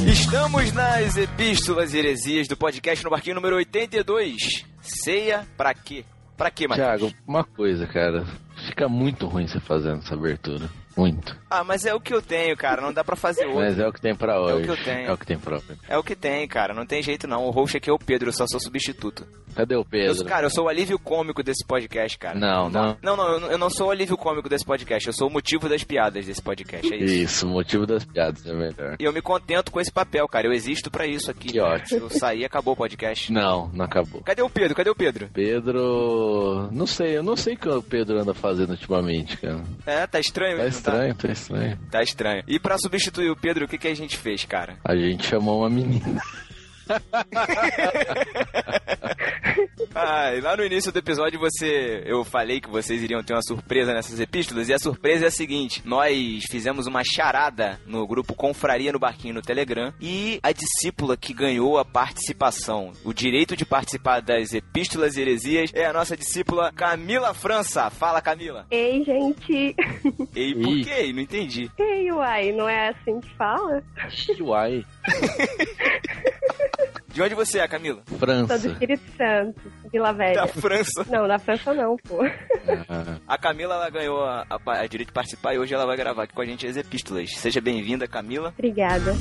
Estamos 0.07 0.71
nas 0.71 1.17
epístolas 1.17 1.93
e 1.93 1.97
heresias 1.97 2.47
do 2.47 2.55
podcast 2.55 3.03
no 3.03 3.09
barquinho 3.09 3.35
número 3.35 3.57
82. 3.57 4.63
Ceia 4.81 5.45
pra 5.57 5.73
quê? 5.73 6.05
Pra 6.39 6.49
quê, 6.49 6.69
Matheus? 6.69 6.87
Thiago, 6.87 7.13
uma 7.27 7.43
coisa, 7.43 7.85
cara. 7.85 8.25
Fica 8.65 8.87
muito 8.87 9.27
ruim 9.27 9.45
você 9.45 9.59
fazendo 9.59 9.97
essa 9.97 10.13
abertura. 10.13 10.69
Muito. 10.99 11.37
Ah, 11.49 11.63
mas 11.63 11.85
é 11.85 11.93
o 11.93 11.99
que 11.99 12.13
eu 12.13 12.21
tenho, 12.21 12.55
cara. 12.57 12.81
Não 12.81 12.91
dá 12.93 13.03
pra 13.03 13.15
fazer 13.15 13.45
outro. 13.45 13.61
Mas 13.61 13.79
é 13.79 13.87
o 13.87 13.93
que 13.93 14.01
tem 14.01 14.13
pra 14.15 14.39
hoje. 14.41 14.65
que 14.65 14.69
eu 14.71 14.83
tenho. 14.83 15.07
É 15.07 15.13
o 15.13 15.17
que 15.17 15.25
tem 15.25 15.37
pra 15.39 15.55
hoje. 15.55 15.65
É 15.87 15.97
o 15.97 16.03
que 16.03 16.15
tem, 16.15 16.47
cara. 16.47 16.73
Não 16.73 16.85
tem 16.85 17.01
jeito 17.01 17.27
não. 17.27 17.45
O 17.45 17.51
host 17.51 17.77
aqui 17.77 17.89
é 17.89 17.93
o 17.93 17.97
Pedro, 17.99 18.29
eu 18.29 18.33
só 18.33 18.45
sou 18.47 18.59
substituto. 18.59 19.25
Cadê 19.55 19.75
o 19.75 19.79
Eu, 19.79 19.85
Pedro? 19.85 20.25
cara, 20.25 20.45
eu 20.45 20.49
sou 20.49 20.65
o 20.65 20.69
alívio 20.69 20.99
cômico 20.99 21.41
desse 21.41 21.65
podcast, 21.65 22.17
cara. 22.19 22.37
Não, 22.37 22.69
não. 22.69 22.97
Não, 23.01 23.15
não, 23.15 23.27
eu 23.33 23.39
não- 23.39 23.51
eu 23.51 23.57
não 23.57 23.69
sou 23.69 23.87
o 23.87 23.91
alívio 23.91 24.15
cômico 24.17 24.47
desse 24.47 24.63
podcast. 24.63 25.07
Eu 25.07 25.13
sou 25.13 25.27
o 25.27 25.31
motivo 25.31 25.67
das 25.67 25.83
piadas 25.83 26.25
desse 26.25 26.41
podcast. 26.41 26.93
É 26.93 26.97
isso. 26.97 27.13
Isso, 27.15 27.47
o 27.47 27.49
motivo 27.49 27.85
das 27.87 28.05
piadas 28.05 28.45
é 28.45 28.53
melhor. 28.53 28.95
E 28.99 29.03
eu 29.03 29.11
me 29.11 29.21
contento 29.21 29.71
com 29.71 29.79
esse 29.81 29.91
papel, 29.91 30.27
cara. 30.27 30.47
Eu 30.47 30.53
existo 30.53 30.91
pra 30.91 31.07
isso 31.07 31.31
aqui. 31.31 31.47
Que 31.49 31.59
ótimo. 31.59 32.01
Eu 32.01 32.09
saí 32.09 32.45
acabou 32.45 32.73
o 32.73 32.77
podcast. 32.77 33.31
Não, 33.33 33.69
não 33.73 33.85
acabou. 33.85 34.21
Cadê 34.21 34.41
o 34.41 34.49
Pedro? 34.49 34.75
Cadê 34.75 34.89
o 34.91 34.95
Pedro? 34.95 35.29
Pedro. 35.33 36.69
Não 36.71 36.85
sei, 36.85 37.17
eu 37.17 37.23
não 37.23 37.35
sei 37.35 37.55
o 37.55 37.57
que 37.57 37.69
o 37.69 37.81
Pedro 37.81 38.19
anda 38.19 38.33
fazendo 38.33 38.71
ultimamente, 38.71 39.35
cara. 39.37 39.63
É, 39.85 40.05
tá 40.07 40.19
estranho. 40.19 40.57
Tá 40.57 40.63
não 40.63 40.69
estranho, 40.89 41.15
tá 41.15 41.31
estranho. 41.31 41.79
Tá 41.91 42.03
estranho. 42.03 42.43
E 42.47 42.59
pra 42.59 42.77
substituir 42.77 43.29
o 43.29 43.35
Pedro, 43.35 43.65
o 43.65 43.67
que, 43.67 43.77
que 43.77 43.87
a 43.87 43.95
gente 43.95 44.17
fez, 44.17 44.45
cara? 44.45 44.77
A 44.83 44.95
gente 44.95 45.25
chamou 45.25 45.59
uma 45.59 45.69
menina. 45.69 46.21
Ah, 49.93 50.35
e 50.35 50.41
lá 50.41 50.55
no 50.55 50.63
início 50.63 50.91
do 50.91 50.99
episódio 50.99 51.39
você, 51.39 52.03
eu 52.05 52.23
falei 52.23 52.61
que 52.61 52.69
vocês 52.69 53.01
iriam 53.01 53.23
ter 53.23 53.33
uma 53.33 53.41
surpresa 53.41 53.93
nessas 53.93 54.19
epístolas 54.19 54.69
e 54.69 54.73
a 54.73 54.79
surpresa 54.79 55.25
é 55.25 55.27
a 55.27 55.31
seguinte: 55.31 55.81
nós 55.83 56.43
fizemos 56.49 56.85
uma 56.85 57.03
charada 57.03 57.79
no 57.85 58.05
grupo 58.07 58.35
Confraria 58.35 58.91
no 58.91 58.99
Barquinho 58.99 59.33
no 59.33 59.41
Telegram 59.41 59.93
e 59.99 60.39
a 60.43 60.51
discípula 60.51 61.17
que 61.17 61.33
ganhou 61.33 61.77
a 61.77 61.85
participação, 61.85 62.91
o 63.03 63.13
direito 63.13 63.55
de 63.55 63.65
participar 63.65 64.21
das 64.21 64.53
epístolas 64.53 65.17
e 65.17 65.21
heresias 65.21 65.71
é 65.73 65.85
a 65.85 65.93
nossa 65.93 66.15
discípula 66.15 66.71
Camila 66.71 67.33
França. 67.33 67.89
Fala, 67.89 68.21
Camila. 68.21 68.67
Ei, 68.69 69.03
gente. 69.03 69.75
E 70.35 70.55
por 70.55 70.81
quê? 70.83 71.11
Não 71.11 71.21
entendi. 71.21 71.69
Ei, 71.77 72.11
uai, 72.11 72.51
não 72.51 72.69
é 72.69 72.89
assim 72.89 73.19
que 73.19 73.29
fala? 73.35 73.83
Uai, 74.39 74.85
De 77.13 77.21
onde 77.23 77.33
você 77.35 77.59
é, 77.59 77.67
Camila? 77.67 78.01
Sou 78.07 78.17
do 78.17 78.19
França. 78.19 78.67
Espírito 78.67 79.03
Santo, 79.17 79.61
Vila 79.91 80.13
Velha. 80.13 80.33
Da 80.41 80.47
França. 80.47 81.05
Não, 81.09 81.27
da 81.27 81.39
França 81.39 81.73
não, 81.73 81.97
pô. 81.97 82.19
Ah, 82.87 83.17
A 83.27 83.37
Camila 83.37 83.75
ela 83.75 83.89
ganhou 83.89 84.23
a, 84.23 84.45
a, 84.49 84.71
a 84.79 84.87
direito 84.87 85.07
de 85.09 85.13
participar 85.13 85.53
e 85.55 85.59
hoje 85.59 85.73
ela 85.73 85.85
vai 85.85 85.97
gravar 85.97 86.23
aqui 86.23 86.33
com 86.33 86.41
a 86.41 86.45
gente 86.45 86.67
as 86.67 86.77
epístolas. 86.77 87.31
Seja 87.35 87.59
bem-vinda, 87.59 88.07
Camila. 88.07 88.49
Obrigada. 88.57 89.13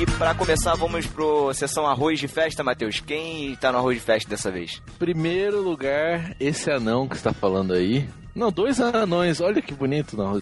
E 0.00 0.06
pra 0.16 0.34
começar, 0.34 0.74
vamos 0.74 1.06
pro 1.06 1.52
sessão 1.52 1.86
arroz 1.86 2.20
de 2.20 2.28
festa, 2.28 2.62
Matheus. 2.62 3.00
Quem 3.00 3.56
tá 3.56 3.72
no 3.72 3.78
arroz 3.78 3.96
de 3.98 4.02
festa 4.04 4.30
dessa 4.30 4.50
vez? 4.50 4.80
Primeiro 4.98 5.60
lugar, 5.60 6.34
esse 6.38 6.70
anão 6.70 7.08
que 7.08 7.16
está 7.16 7.32
falando 7.32 7.72
aí. 7.74 8.08
Não, 8.38 8.52
dois 8.52 8.78
anões, 8.80 9.40
olha 9.40 9.60
que 9.60 9.74
bonito 9.74 10.16
não. 10.16 10.40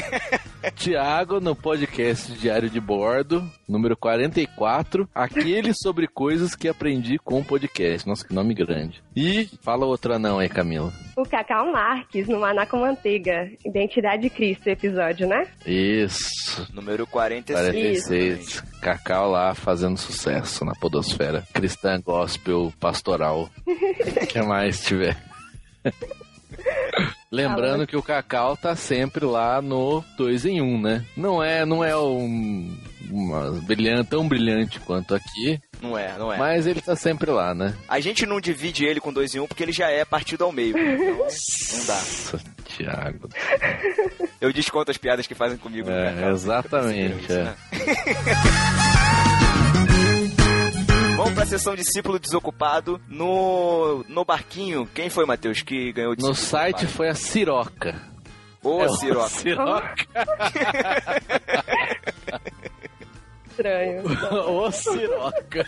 Tiago, 0.74 1.38
no 1.38 1.54
podcast 1.54 2.32
Diário 2.32 2.70
de 2.70 2.80
Bordo, 2.80 3.46
número 3.68 3.94
44. 3.94 5.06
Aquele 5.14 5.74
sobre 5.74 6.08
coisas 6.08 6.54
que 6.54 6.66
aprendi 6.66 7.18
com 7.18 7.40
o 7.40 7.44
podcast. 7.44 8.08
Nossa, 8.08 8.26
que 8.26 8.32
nome 8.32 8.54
grande. 8.54 9.02
E 9.14 9.50
fala 9.60 9.84
outro 9.84 10.14
anão 10.14 10.38
aí, 10.38 10.48
Camila. 10.48 10.90
O 11.14 11.22
Cacau 11.24 11.70
Marques, 11.70 12.26
no 12.26 12.40
Maná 12.40 12.64
com 12.64 12.78
Manteiga. 12.78 13.50
Identidade 13.66 14.22
de 14.22 14.30
Cristo, 14.30 14.68
episódio, 14.68 15.28
né? 15.28 15.46
Isso. 15.66 16.66
Número 16.72 17.06
46. 17.06 18.06
46. 18.06 18.60
Cacau 18.80 19.30
lá 19.30 19.54
fazendo 19.54 19.98
sucesso 19.98 20.64
na 20.64 20.72
podosfera. 20.72 21.46
Cristã, 21.52 22.00
gospel, 22.00 22.72
pastoral. 22.80 23.50
O 24.22 24.26
que 24.26 24.40
mais 24.40 24.80
tiver? 24.82 25.16
Lembrando 27.30 27.86
que 27.86 27.96
o 27.96 28.02
Cacau 28.02 28.56
tá 28.56 28.74
sempre 28.74 29.24
lá 29.24 29.62
no 29.62 30.04
2 30.16 30.46
em 30.46 30.60
1, 30.60 30.64
um, 30.64 30.80
né? 30.80 31.04
Não 31.16 31.42
é, 31.42 31.64
não 31.64 31.84
é 31.84 31.96
um, 31.96 32.76
uma 33.08 33.52
brilhante, 33.62 34.10
tão 34.10 34.26
brilhante 34.26 34.80
quanto 34.80 35.14
aqui, 35.14 35.60
Não 35.80 35.96
é, 35.96 36.18
não 36.18 36.32
é. 36.32 36.36
mas 36.38 36.66
ele 36.66 36.80
tá 36.80 36.96
sempre 36.96 37.30
lá, 37.30 37.54
né? 37.54 37.74
A 37.88 38.00
gente 38.00 38.26
não 38.26 38.40
divide 38.40 38.84
ele 38.84 39.00
com 39.00 39.12
dois 39.12 39.32
em 39.34 39.38
um 39.40 39.46
porque 39.46 39.62
ele 39.62 39.72
já 39.72 39.88
é 39.88 40.04
partido 40.04 40.44
ao 40.44 40.50
meio. 40.50 40.76
Então, 40.76 41.06
não 41.06 41.86
dá. 41.86 41.94
Nossa, 41.94 42.40
Thiago. 42.64 43.28
Eu 44.40 44.52
desconto 44.52 44.90
as 44.90 44.96
piadas 44.96 45.26
que 45.26 45.34
fazem 45.34 45.58
comigo. 45.58 45.88
É, 45.88 46.30
exatamente, 46.30 47.22
Isso, 47.22 47.32
é. 47.32 47.44
né? 47.44 47.54
Vamos 51.30 51.44
pra 51.44 51.46
sessão 51.46 51.76
discípulo 51.76 52.18
desocupado 52.18 53.00
no, 53.06 54.04
no 54.08 54.24
barquinho. 54.24 54.84
Quem 54.92 55.08
foi, 55.08 55.24
Matheus, 55.24 55.62
que 55.62 55.92
ganhou 55.92 56.12
o 56.12 56.16
No 56.16 56.34
site 56.34 56.88
foi 56.88 57.08
a 57.08 57.14
Siroca. 57.14 57.94
Ô, 58.60 58.82
É, 58.82 58.86
o 58.86 58.96
Siroca. 58.96 59.28
Siroca. 59.28 59.94
Estranho. 63.48 64.02
Ô, 64.50 64.72
Siroca. 64.72 65.64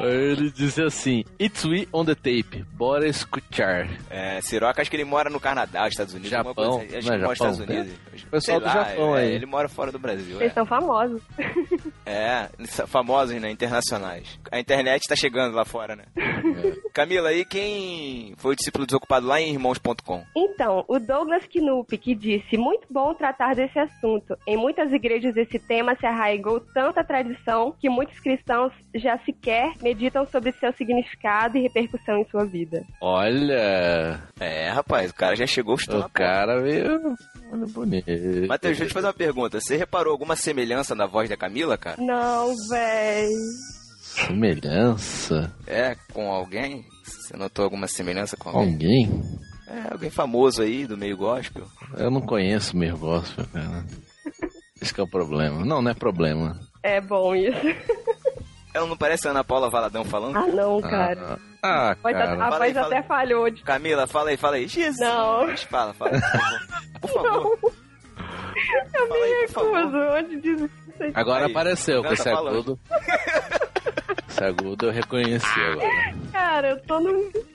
Ele 0.00 0.50
disse 0.50 0.82
assim: 0.82 1.24
It's 1.40 1.64
we 1.64 1.86
on 1.92 2.04
the 2.04 2.14
tape, 2.14 2.64
bora 2.72 3.06
escutar. 3.06 3.88
É, 4.10 4.40
Siroca, 4.40 4.80
acho 4.80 4.90
que 4.90 4.96
ele 4.96 5.04
mora 5.04 5.28
no 5.28 5.38
Canadá, 5.40 5.86
Estados 5.88 6.14
Unidos. 6.14 6.30
Japão, 6.30 6.54
coisa 6.54 6.70
assim. 6.84 6.96
Acho 6.96 7.08
não 7.08 7.14
é 7.14 7.18
que 7.18 7.22
mora 7.22 7.28
nos 7.28 7.38
Japão, 7.38 7.50
Estados 7.52 7.58
Unidos. 7.60 7.92
Pessoal 8.30 8.40
Sei 8.40 8.54
do 8.60 8.64
lá, 8.64 8.72
Japão 8.72 9.16
é, 9.16 9.20
aí. 9.20 9.32
Ele 9.34 9.46
mora 9.46 9.68
fora 9.68 9.92
do 9.92 9.98
Brasil. 9.98 10.36
Eles 10.40 10.50
É. 10.52 10.54
são 10.54 10.64
famosos. 10.66 11.20
é, 12.06 12.48
famosos, 12.86 13.40
né? 13.40 13.50
Internacionais. 13.50 14.38
A 14.50 14.58
internet 14.58 15.02
tá 15.08 15.16
chegando 15.16 15.54
lá 15.54 15.64
fora, 15.64 15.94
né? 15.96 16.04
Camila, 16.92 17.28
aí 17.30 17.44
quem 17.44 18.34
foi 18.36 18.52
o 18.52 18.56
discípulo 18.56 18.86
desocupado 18.86 19.26
lá 19.26 19.40
em 19.40 19.52
irmãos.com? 19.52 20.24
Então, 20.36 20.84
o 20.88 20.98
Douglas 20.98 21.44
Knupp, 21.46 21.96
que 21.98 22.14
disse, 22.14 22.56
muito 22.56 22.86
bom 22.90 23.14
tratar 23.14 23.54
desse 23.54 23.78
assunto. 23.78 24.36
Em 24.46 24.56
muitas 24.56 24.92
igrejas 24.92 25.36
esse 25.36 25.58
tema 25.58 25.96
se 25.96 26.06
arraigou 26.06 26.60
tanta 26.60 27.02
tradição 27.04 27.74
que 27.80 27.88
muitos 27.88 28.18
cristãos 28.20 28.72
já 28.94 29.18
sequer 29.18 29.72
meditam 29.82 30.26
sobre 30.28 30.52
seu 30.52 30.72
significado 30.72 31.58
e 31.58 31.62
repercussão 31.62 32.18
em 32.18 32.24
sua 32.30 32.44
vida. 32.44 32.82
Olha, 33.00 34.20
É, 34.40 34.68
rapaz, 34.70 35.10
o 35.10 35.14
cara 35.14 35.34
já 35.36 35.46
chegou 35.46 35.74
o 35.74 35.78
chutando 35.78 36.04
a 36.04 36.08
cara 36.08 36.60
veio. 36.62 37.16
Olha, 37.52 37.66
bonito. 37.66 38.06
Matheus, 38.48 38.76
deixa 38.78 38.84
eu 38.84 38.88
te 38.88 38.94
fazer 38.94 39.06
uma 39.08 39.12
pergunta. 39.12 39.60
Você 39.60 39.76
reparou 39.76 40.12
alguma 40.12 40.36
semelhança 40.36 40.94
na 40.94 41.06
voz 41.06 41.28
da 41.28 41.36
Camila, 41.36 41.76
cara? 41.76 41.96
Não, 42.00 42.48
véi. 42.70 43.28
Semelhança? 44.26 45.52
É, 45.66 45.94
com 46.12 46.30
alguém? 46.30 46.84
Você 47.04 47.36
notou 47.36 47.64
alguma 47.64 47.86
semelhança 47.88 48.36
com 48.36 48.50
alguém? 48.50 48.72
Alguém? 48.72 49.22
É, 49.68 49.92
alguém 49.92 50.10
famoso 50.10 50.62
aí 50.62 50.86
do 50.86 50.98
meio 50.98 51.16
gospel. 51.16 51.64
Eu 51.96 52.10
não 52.10 52.20
conheço 52.20 52.76
meio 52.76 52.96
gospel, 52.96 53.46
cara. 53.52 53.84
Esse 54.80 54.92
que 54.92 55.00
é 55.00 55.04
o 55.04 55.08
problema. 55.08 55.64
Não, 55.64 55.80
não 55.80 55.90
é 55.90 55.94
problema. 55.94 56.58
É 56.82 57.00
bom 57.00 57.34
isso. 57.34 57.56
Ela 58.74 58.86
não 58.86 58.96
parece 58.96 59.28
a 59.28 59.30
Ana 59.32 59.44
Paula 59.44 59.68
Valadão 59.70 60.04
falando? 60.04 60.36
Ah, 60.36 60.46
não, 60.46 60.80
cara. 60.80 61.38
Ah, 61.62 61.90
A 61.90 61.94
voz, 61.94 62.14
cara. 62.16 62.32
a 62.32 62.36
Fala 62.36 62.58
voz 62.58 62.76
aí, 62.76 62.82
até 62.84 62.96
aí. 62.98 63.02
falhou. 63.02 63.50
De... 63.50 63.62
Camila, 63.62 64.06
fala 64.06 64.30
aí, 64.30 64.36
fala 64.36 64.56
aí. 64.56 64.66
Jesus! 64.66 64.98
Não. 64.98 65.56
Fala, 65.68 65.92
fala, 65.94 66.10
por 67.00 67.10
favor. 67.10 67.58
Por 67.58 67.70
favor. 67.70 67.72
Eu 68.74 68.90
Fala 69.08 69.14
aí, 69.24 69.40
me 69.42 69.48
favor. 69.48 69.76
recuso. 69.76 69.96
Onde 69.98 70.40
diz 70.40 70.60
isso? 70.62 70.82
Agora 71.14 71.46
Aí, 71.46 71.50
apareceu, 71.50 72.02
com 72.02 72.12
esse 72.12 72.28
agudo. 72.28 72.78
Esse 74.28 74.44
agudo 74.44 74.86
eu 74.86 74.92
reconheci 74.92 75.60
agora. 75.60 75.88
Cara, 76.32 76.70
eu 76.70 76.80
tô 76.82 77.00
no... 77.00 77.10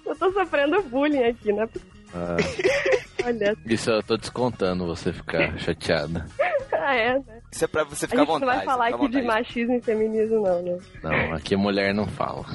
Eu 0.06 0.15
tô 0.18 0.31
sofrendo 0.31 0.81
bullying 0.84 1.23
aqui, 1.23 1.52
né? 1.53 1.68
Ah, 2.14 2.35
Olha. 3.26 3.56
isso 3.65 3.89
eu 3.91 4.02
tô 4.03 4.18
descontando 4.18 4.85
você 4.85 5.11
ficar 5.14 5.57
chateada. 5.60 6.26
Ah, 6.73 6.95
é, 6.95 7.14
né? 7.19 7.36
Isso 7.52 7.64
é 7.64 7.68
pra 7.68 7.84
você 7.84 8.06
A 8.06 8.07
ficar 8.10 8.22
à 8.22 8.26
gente 8.26 8.34
não 8.34 8.40
vontade. 8.40 8.57
vai 8.57 8.65
falar 8.65 8.88
aqui 8.88 8.98
de 9.10 9.22
vontade. 9.22 9.26
machismo 9.26 9.74
e 9.76 9.82
feminismo, 9.82 10.41
não, 10.41 10.61
né? 10.61 10.78
Não, 11.03 11.34
aqui 11.34 11.56
mulher 11.56 11.94
não 11.94 12.06
fala. 12.06 12.45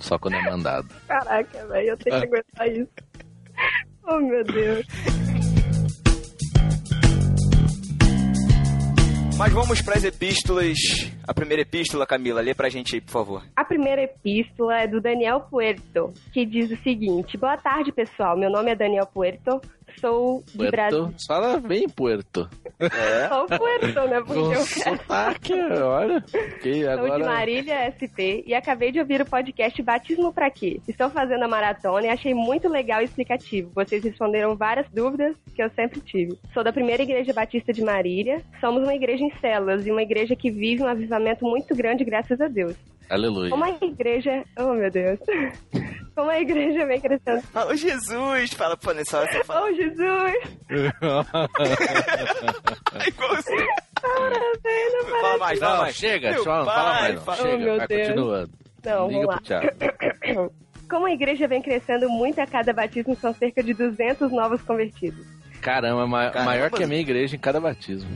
Só 0.00 0.18
quando 0.18 0.34
é 0.34 0.42
mandado. 0.42 0.88
Caraca, 1.06 1.66
velho, 1.68 1.88
eu 1.90 1.96
tenho 1.96 2.20
que 2.20 2.26
aguentar 2.26 2.68
isso. 2.68 2.88
Oh, 4.04 4.16
meu 4.18 4.42
Deus. 4.44 4.84
Mas 9.38 9.52
vamos 9.52 9.80
pras 9.80 10.04
epístolas. 10.04 10.76
A 11.26 11.34
primeira 11.34 11.62
epístola, 11.62 12.06
Camila, 12.06 12.40
lê 12.40 12.54
pra 12.54 12.68
gente 12.68 12.94
aí, 12.94 13.00
por 13.00 13.12
favor. 13.12 13.42
A 13.54 13.64
primeira 13.64 14.02
epístola 14.02 14.80
é 14.80 14.86
do 14.86 15.00
Daniel 15.00 15.40
Puerto, 15.40 16.12
que 16.32 16.44
diz 16.44 16.70
o 16.70 16.82
seguinte: 16.82 17.36
Boa 17.36 17.56
tarde, 17.56 17.92
pessoal. 17.92 18.36
Meu 18.36 18.50
nome 18.50 18.70
é 18.70 18.74
Daniel 18.74 19.06
Puerto. 19.06 19.60
Sou 20.00 20.42
de 20.54 20.70
Brasil. 20.70 21.04
Puerto. 21.04 21.26
Fala 21.26 21.60
bem 21.60 21.88
Puerto. 21.88 22.48
É. 22.80 23.28
Sou 23.28 23.46
Puerto, 23.46 24.08
né? 24.08 24.20
Porque 24.20 24.40
Com 24.40 24.52
eu 24.52 24.60
sotaque, 24.60 25.52
olha. 25.52 26.20
Que 26.62 26.72
Sou 26.72 26.82
de 26.82 26.86
agora... 26.86 27.24
Marília 27.24 27.92
SP 27.92 28.42
e 28.46 28.54
acabei 28.54 28.90
de 28.90 29.00
ouvir 29.00 29.20
o 29.20 29.26
podcast 29.26 29.80
Batismo 29.82 30.32
Pra 30.32 30.50
Quê? 30.50 30.80
Estou 30.88 31.10
fazendo 31.10 31.44
a 31.44 31.48
maratona 31.48 32.06
e 32.06 32.10
achei 32.10 32.34
muito 32.34 32.68
legal 32.68 33.00
e 33.00 33.04
explicativo. 33.04 33.70
Vocês 33.74 34.02
responderam 34.02 34.56
várias 34.56 34.88
dúvidas 34.90 35.36
que 35.54 35.62
eu 35.62 35.70
sempre 35.70 36.00
tive. 36.00 36.38
Sou 36.52 36.64
da 36.64 36.72
primeira 36.72 37.02
igreja 37.02 37.32
batista 37.32 37.72
de 37.72 37.82
Marília. 37.82 38.42
Somos 38.60 38.82
uma 38.82 38.94
igreja 38.94 39.22
em 39.22 39.32
células 39.40 39.86
e 39.86 39.90
uma 39.90 40.02
igreja 40.02 40.34
que 40.34 40.50
vive 40.50 40.82
um 40.82 40.88
avivamento 41.12 41.44
muito 41.44 41.74
grande, 41.74 42.04
graças 42.04 42.40
a 42.40 42.46
Deus. 42.48 42.74
Aleluia. 43.10 43.50
Como 43.50 43.64
a 43.64 43.70
igreja. 43.70 44.44
Oh, 44.58 44.72
meu 44.74 44.90
Deus. 44.90 45.18
Como 46.14 46.30
a 46.30 46.38
igreja 46.38 46.84
vem 46.86 47.00
crescendo. 47.00 47.42
Ô, 47.54 47.74
Jesus! 47.74 48.52
Fala, 48.52 48.76
pô, 48.76 48.92
nessa 48.92 49.20
hora 49.20 49.32
você 49.32 49.44
fala. 49.44 49.66
Oh, 49.66 49.74
Jesus! 49.74 50.34
Igual 53.06 53.34
não 53.34 53.42
para. 55.04 55.20
Fala 55.20 55.38
mais, 55.38 55.58
fala 55.58 55.74
Não, 55.74 55.80
mais. 55.82 55.96
chega, 55.96 56.30
Meu 56.32 56.44
fala, 56.44 56.64
fala 56.66 57.00
mais 57.00 57.22
fala- 57.22 57.38
Oh, 57.38 57.42
Chega, 57.42 57.58
meu 57.64 57.76
vai 57.78 57.86
Deus. 57.86 58.08
continuando. 58.08 58.50
Não, 58.84 59.08
Liga 59.08 59.26
vamos 59.26 59.48
lá. 59.48 60.50
Como 60.90 61.06
a 61.06 61.12
igreja 61.12 61.48
vem 61.48 61.62
crescendo 61.62 62.08
muito 62.10 62.38
a 62.40 62.46
cada 62.46 62.72
batismo, 62.74 63.16
são 63.16 63.32
cerca 63.34 63.62
de 63.62 63.72
200 63.72 64.30
novos 64.30 64.60
convertidos. 64.62 65.24
Caramba, 65.62 66.06
ma- 66.06 66.30
Caramba. 66.30 66.50
maior 66.50 66.70
que 66.70 66.82
a 66.82 66.86
minha 66.86 67.00
igreja 67.00 67.36
em 67.36 67.38
cada 67.38 67.58
batismo. 67.60 68.10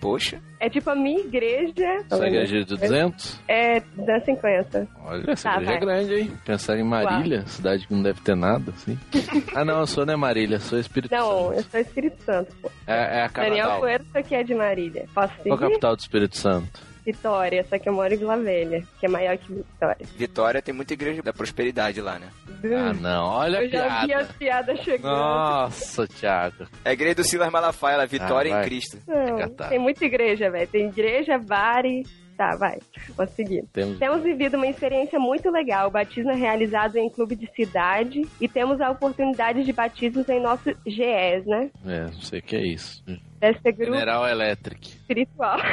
Poxa. 0.00 0.40
É 0.60 0.68
tipo 0.70 0.88
a 0.90 0.94
minha 0.94 1.20
igreja. 1.20 2.04
Sua 2.08 2.26
igreja 2.26 2.58
de 2.58 2.64
200? 2.76 3.40
É 3.48 3.80
da 3.96 4.20
50. 4.20 4.88
Olha, 5.04 5.30
essa 5.30 5.50
Tá, 5.50 5.56
igreja 5.56 5.72
é 5.72 5.78
vai. 5.78 5.80
grande, 5.86 6.14
hein? 6.14 6.32
Pensar 6.44 6.78
em 6.78 6.84
Marília, 6.84 7.44
cidade 7.46 7.86
que 7.86 7.94
não 7.94 8.02
deve 8.02 8.20
ter 8.20 8.36
nada, 8.36 8.70
assim. 8.72 8.98
ah, 9.54 9.64
não, 9.64 9.80
eu 9.80 9.86
sou 9.86 10.06
não 10.06 10.14
é 10.14 10.16
Marília, 10.16 10.58
sou 10.60 10.78
Espírito 10.78 11.12
Não, 11.14 11.46
Santo. 11.48 11.52
eu 11.54 11.62
sou 11.64 11.80
Espírito 11.80 12.22
Santo. 12.22 12.54
pô. 12.62 12.70
É, 12.86 13.20
é 13.20 13.22
a 13.24 13.26
Daniel 13.28 13.68
capital. 13.68 13.80
Puerto 13.80 14.22
que 14.28 14.34
é 14.34 14.42
de 14.44 14.54
Marília. 14.54 15.04
Posso 15.14 15.32
seguir? 15.36 15.48
Qual 15.50 15.58
a 15.58 15.62
capital 15.62 15.96
do 15.96 16.00
Espírito 16.00 16.36
Santo? 16.36 16.87
Vitória, 17.12 17.64
só 17.68 17.78
que 17.78 17.88
eu 17.88 17.92
moro 17.94 18.12
em 18.12 18.18
Vila 18.18 18.36
Velha, 18.36 18.82
que 19.00 19.06
é 19.06 19.08
maior 19.08 19.38
que 19.38 19.50
Vitória. 19.52 20.06
Vitória 20.16 20.60
tem 20.62 20.74
muita 20.74 20.92
igreja 20.92 21.22
da 21.22 21.32
prosperidade 21.32 22.00
lá, 22.02 22.18
né? 22.18 22.28
Ah, 22.76 22.92
não, 22.92 23.24
olha 23.24 23.60
a 23.60 23.64
eu 23.64 23.70
já 23.70 24.00
vi 24.00 24.06
piada. 24.08 24.22
as 24.24 24.32
piadas 24.32 24.78
chegando. 24.80 25.10
Nossa, 25.16 26.06
Thiago. 26.06 26.66
É 26.84 26.90
a 26.90 26.92
igreja 26.92 27.14
do 27.14 27.24
Silas 27.24 27.50
Malafaia, 27.50 27.96
lá, 27.96 28.04
Vitória 28.04 28.54
Ah, 28.54 28.60
em 28.60 28.64
Cristo. 28.64 28.98
Não, 29.06 29.38
catar. 29.38 29.68
tem 29.70 29.78
muita 29.78 30.04
igreja, 30.04 30.50
velho. 30.50 30.68
Tem 30.68 30.86
igreja, 30.88 31.38
bar 31.38 31.84
e... 31.86 32.02
Tá, 32.36 32.54
vai. 32.56 32.78
Posso 33.16 33.34
seguir. 33.34 33.64
Temos... 33.72 33.98
Temos 33.98 34.22
vivido 34.22 34.56
uma 34.58 34.66
experiência 34.68 35.18
muito 35.18 35.50
legal. 35.50 35.88
O 35.88 35.90
batismo 35.90 36.30
é 36.30 36.36
realizado 36.36 36.96
em 36.96 37.10
clube 37.10 37.34
de 37.34 37.50
cidade 37.52 38.22
e 38.40 38.46
temos 38.46 38.80
a 38.80 38.90
oportunidade 38.90 39.64
de 39.64 39.72
batismos 39.72 40.28
em 40.28 40.40
nosso 40.40 40.70
GES, 40.86 41.44
né? 41.46 41.68
É, 41.84 42.02
não 42.02 42.20
sei 42.20 42.38
o 42.38 42.42
que 42.42 42.54
é 42.54 42.64
isso. 42.64 43.02
Deve 43.40 43.58
ser 43.60 43.72
grupo 43.72 43.92
General 43.92 44.28
Electric. 44.28 44.88
espiritual. 44.88 45.58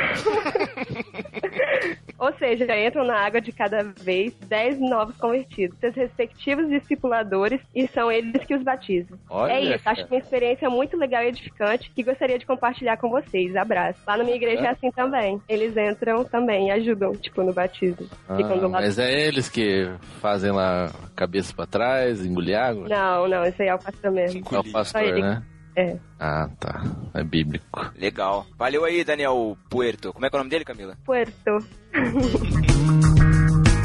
Ou 2.17 2.33
seja, 2.37 2.65
entram 2.79 3.05
na 3.05 3.19
água 3.19 3.41
de 3.41 3.51
cada 3.51 3.83
vez 3.83 4.33
10 4.47 4.79
novos 4.79 5.17
convertidos, 5.17 5.77
seus 5.79 5.95
respectivos 5.95 6.69
discipuladores, 6.69 7.59
e 7.73 7.87
são 7.87 8.11
eles 8.11 8.43
que 8.45 8.55
os 8.55 8.63
batizam. 8.63 9.17
Olha, 9.29 9.53
é 9.53 9.75
isso, 9.75 9.83
cara. 9.83 10.01
acho 10.01 10.07
uma 10.07 10.17
experiência 10.17 10.69
muito 10.69 10.95
legal 10.95 11.23
e 11.23 11.27
edificante 11.27 11.91
que 11.93 12.03
gostaria 12.03 12.39
de 12.39 12.45
compartilhar 12.45 12.97
com 12.97 13.09
vocês. 13.09 13.55
Abraço. 13.55 13.99
Lá 14.07 14.17
na 14.17 14.23
minha 14.23 14.35
igreja 14.35 14.63
é 14.63 14.69
assim 14.69 14.91
também. 14.91 15.41
Eles 15.49 15.75
entram 15.75 16.23
também 16.23 16.67
e 16.67 16.71
ajudam, 16.71 17.11
tipo, 17.13 17.43
no 17.43 17.53
batismo. 17.53 18.07
Ah, 18.29 18.37
mas 18.69 18.97
é 18.97 19.27
eles 19.27 19.49
que 19.49 19.89
fazem 20.21 20.51
lá 20.51 20.85
a 20.85 21.09
cabeça 21.15 21.53
pra 21.53 21.65
trás, 21.65 22.25
engolir 22.25 22.57
água? 22.57 22.87
Não, 22.87 23.27
não, 23.27 23.43
esse 23.43 23.61
aí 23.61 23.69
é 23.69 23.75
o 23.75 23.79
pastor 23.79 24.11
mesmo. 24.11 24.41
É 24.51 24.59
o 24.59 24.71
pastor, 24.71 25.13
né? 25.19 25.43
É. 25.75 25.97
Ah, 26.19 26.49
tá. 26.59 26.83
É 27.13 27.23
bíblico. 27.23 27.91
Legal. 27.97 28.45
Valeu 28.57 28.85
aí, 28.85 29.03
Daniel 29.03 29.57
Puerto. 29.69 30.13
Como 30.13 30.25
é 30.25 30.29
que 30.29 30.35
é 30.35 30.37
o 30.37 30.39
nome 30.39 30.49
dele, 30.49 30.65
Camila? 30.65 30.97
Puerto. 31.03 31.59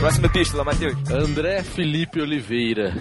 Próxima 0.00 0.28
epístola, 0.28 0.64
Matheus. 0.64 0.94
André 1.10 1.62
Felipe 1.62 2.22
Oliveira. 2.22 2.94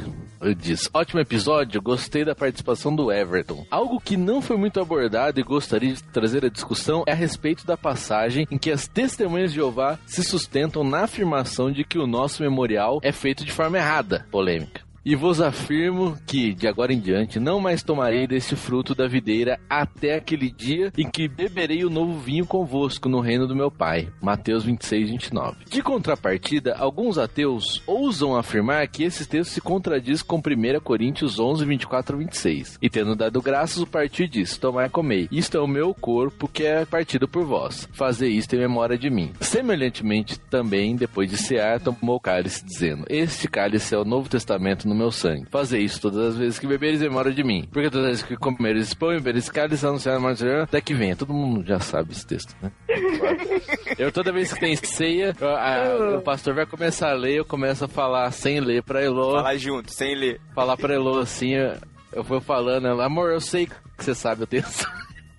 Disse, 0.58 0.90
ótimo 0.94 1.22
episódio, 1.22 1.82
gostei 1.82 2.26
da 2.26 2.36
participação 2.36 2.94
do 2.94 3.10
Everton. 3.12 3.66
Algo 3.72 4.00
que 4.00 4.18
não 4.18 4.42
foi 4.42 4.58
muito 4.58 4.82
abordado 4.82 5.40
e 5.40 5.44
gostaria 5.44 5.94
de 5.94 6.04
trazer 6.04 6.46
a 6.46 6.50
discussão 6.50 7.04
é 7.08 7.12
a 7.14 7.16
respeito 7.16 7.66
da 7.66 7.78
passagem 7.78 8.46
em 8.52 8.58
que 8.58 8.70
as 8.70 8.86
testemunhas 8.86 9.52
de 9.52 9.56
Jeová 9.56 9.98
se 10.06 10.24
sustentam 10.24 10.84
na 10.84 11.04
afirmação 11.04 11.72
de 11.72 11.86
que 11.86 11.98
o 11.98 12.08
nosso 12.08 12.42
memorial 12.44 13.00
é 13.02 13.14
feito 13.14 13.46
de 13.46 13.52
forma 13.52 13.78
errada. 13.78 14.26
Polêmica. 14.30 14.89
E 15.10 15.16
vos 15.16 15.42
afirmo 15.42 16.16
que, 16.28 16.54
de 16.54 16.68
agora 16.68 16.94
em 16.94 17.00
diante, 17.00 17.40
não 17.40 17.60
mais 17.60 17.82
tomarei 17.82 18.28
deste 18.28 18.56
fruto 18.56 18.94
da 18.94 19.08
videira 19.08 19.60
até 19.68 20.14
aquele 20.14 20.52
dia 20.52 20.94
em 20.96 21.10
que 21.10 21.28
beberei 21.28 21.84
o 21.84 21.90
novo 21.90 22.20
vinho 22.20 22.46
convosco 22.46 23.10
no 23.10 23.20
reino 23.20 23.48
do 23.48 23.56
meu 23.56 23.72
Pai. 23.72 24.10
Mateus 24.22 24.64
26, 24.64 25.10
29. 25.10 25.66
De 25.68 25.82
contrapartida, 25.82 26.76
alguns 26.78 27.18
ateus 27.18 27.82
ousam 27.88 28.36
afirmar 28.36 28.88
que 28.88 29.04
esse 29.04 29.28
texto 29.28 29.50
se 29.50 29.62
contradiz 29.62 30.22
com 30.22 30.38
1 30.38 30.80
Coríntios 30.84 31.40
11, 31.40 31.66
24 31.66 32.16
a 32.16 32.20
26. 32.20 32.78
E 32.80 32.88
tendo 32.88 33.16
dado 33.16 33.42
graças, 33.42 33.82
o 33.82 33.88
partir 33.88 34.28
diz, 34.28 34.60
tomai 34.60 34.86
e 34.86 34.90
comei. 34.92 35.28
Isto 35.32 35.58
é 35.58 35.60
o 35.60 35.66
meu 35.66 35.92
corpo 35.92 36.48
que 36.48 36.64
é 36.64 36.86
partido 36.86 37.28
por 37.28 37.46
vós. 37.46 37.90
Fazei 37.94 38.30
isto 38.30 38.56
em 38.56 38.60
memória 38.60 38.96
de 38.96 39.10
mim. 39.10 39.32
Semelhantemente, 39.42 40.40
também, 40.40 40.96
depois 40.96 41.32
de 41.32 41.38
cear, 41.38 41.80
tomou 41.80 42.18
o 42.18 42.20
cálice, 42.20 42.64
dizendo, 42.64 43.08
este 43.10 43.48
cálice 43.48 43.96
é 43.96 43.98
o 43.98 44.06
Novo 44.06 44.30
Testamento 44.30 44.88
no 44.88 44.99
meu 45.00 45.12
sangue. 45.12 45.48
Fazei 45.50 45.82
isso 45.82 46.00
todas 46.02 46.28
as 46.30 46.36
vezes 46.38 46.60
que 46.60 46.68
beberes 46.68 47.02
em 47.02 47.06
memória 47.06 47.32
de 47.34 47.44
mim. 47.44 47.68
Porque 47.72 47.90
todas 47.90 48.06
as 48.06 48.12
vezes 48.12 48.24
que 48.26 48.36
comeres 48.38 48.94
pão 48.94 49.12
e 49.12 49.16
beberes 49.18 49.50
cálice, 49.50 49.86
anunciar 49.86 50.18
a 50.18 50.20
morte 50.20 50.38
do 50.38 50.40
Senhor, 50.48 50.62
até 50.64 50.80
que 50.82 50.94
venha. 50.94 51.16
Todo 51.16 51.34
mundo 51.34 51.66
já 51.66 51.80
sabe 51.80 52.12
esse 52.12 52.26
texto, 52.28 52.56
né? 52.62 52.72
Eu 53.98 54.12
toda 54.12 54.32
vez 54.32 54.54
que 54.54 54.60
tem 54.60 54.76
ceia, 54.78 55.36
eu- 55.42 55.50
a- 55.50 56.18
o 56.18 56.22
pastor 56.22 56.54
vai 56.56 56.66
começar 56.66 57.10
a 57.10 57.14
ler, 57.14 57.36
eu 57.36 57.44
começo 57.46 57.84
a 57.84 57.88
falar 57.88 58.32
sem 58.32 58.60
ler 58.62 58.82
pra 58.84 59.04
Elô. 59.04 59.34
Falar 59.34 59.58
junto, 59.58 59.92
sem 59.92 60.16
ler. 60.16 60.40
Falar 60.56 60.78
pra 60.78 60.94
Elô 60.94 61.20
assim, 61.20 61.50
eu, 61.56 61.76
eu 62.14 62.24
vou 62.24 62.40
falando, 62.40 62.88
ela, 62.88 63.06
amor, 63.06 63.32
eu 63.32 63.42
sei 63.42 63.66
que 63.66 63.74
você 63.98 64.16
sabe 64.16 64.44
o 64.44 64.48
texto. 64.48 64.88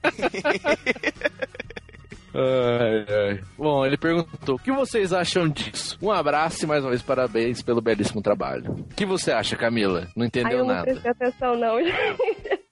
Ai, 2.35 3.07
ai. 3.09 3.41
Bom, 3.59 3.85
ele 3.85 3.97
perguntou: 3.97 4.55
o 4.57 4.59
que 4.59 4.71
vocês 4.73 5.13
acham 5.13 5.49
disso? 5.49 5.99
Um 6.01 6.11
abraço 6.11 6.65
e 6.65 6.69
mais 6.69 6.83
uma 6.85 6.91
vez 6.91 7.03
parabéns 7.03 7.63
pelo 7.63 7.81
belíssimo 7.81 8.23
trabalho. 8.23 8.73
O 8.73 8.95
que 8.95 9.05
você 9.05 9.33
acha, 9.33 9.57
Camila? 9.57 10.09
Não 10.17 10.25
entendeu 10.27 10.59
eu 10.59 10.65
não 10.65 10.75
nada. 10.75 10.85
prestei 10.85 11.11
atenção, 11.11 11.57
não. 11.57 11.77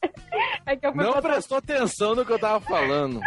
É 0.66 0.76
que 0.76 0.86
eu 0.86 0.92
fui 0.92 1.02
Não 1.04 1.12
botar... 1.14 1.28
prestou 1.30 1.58
atenção 1.58 2.14
no 2.14 2.24
que 2.24 2.32
eu 2.32 2.38
tava 2.38 2.60
falando. 2.60 3.20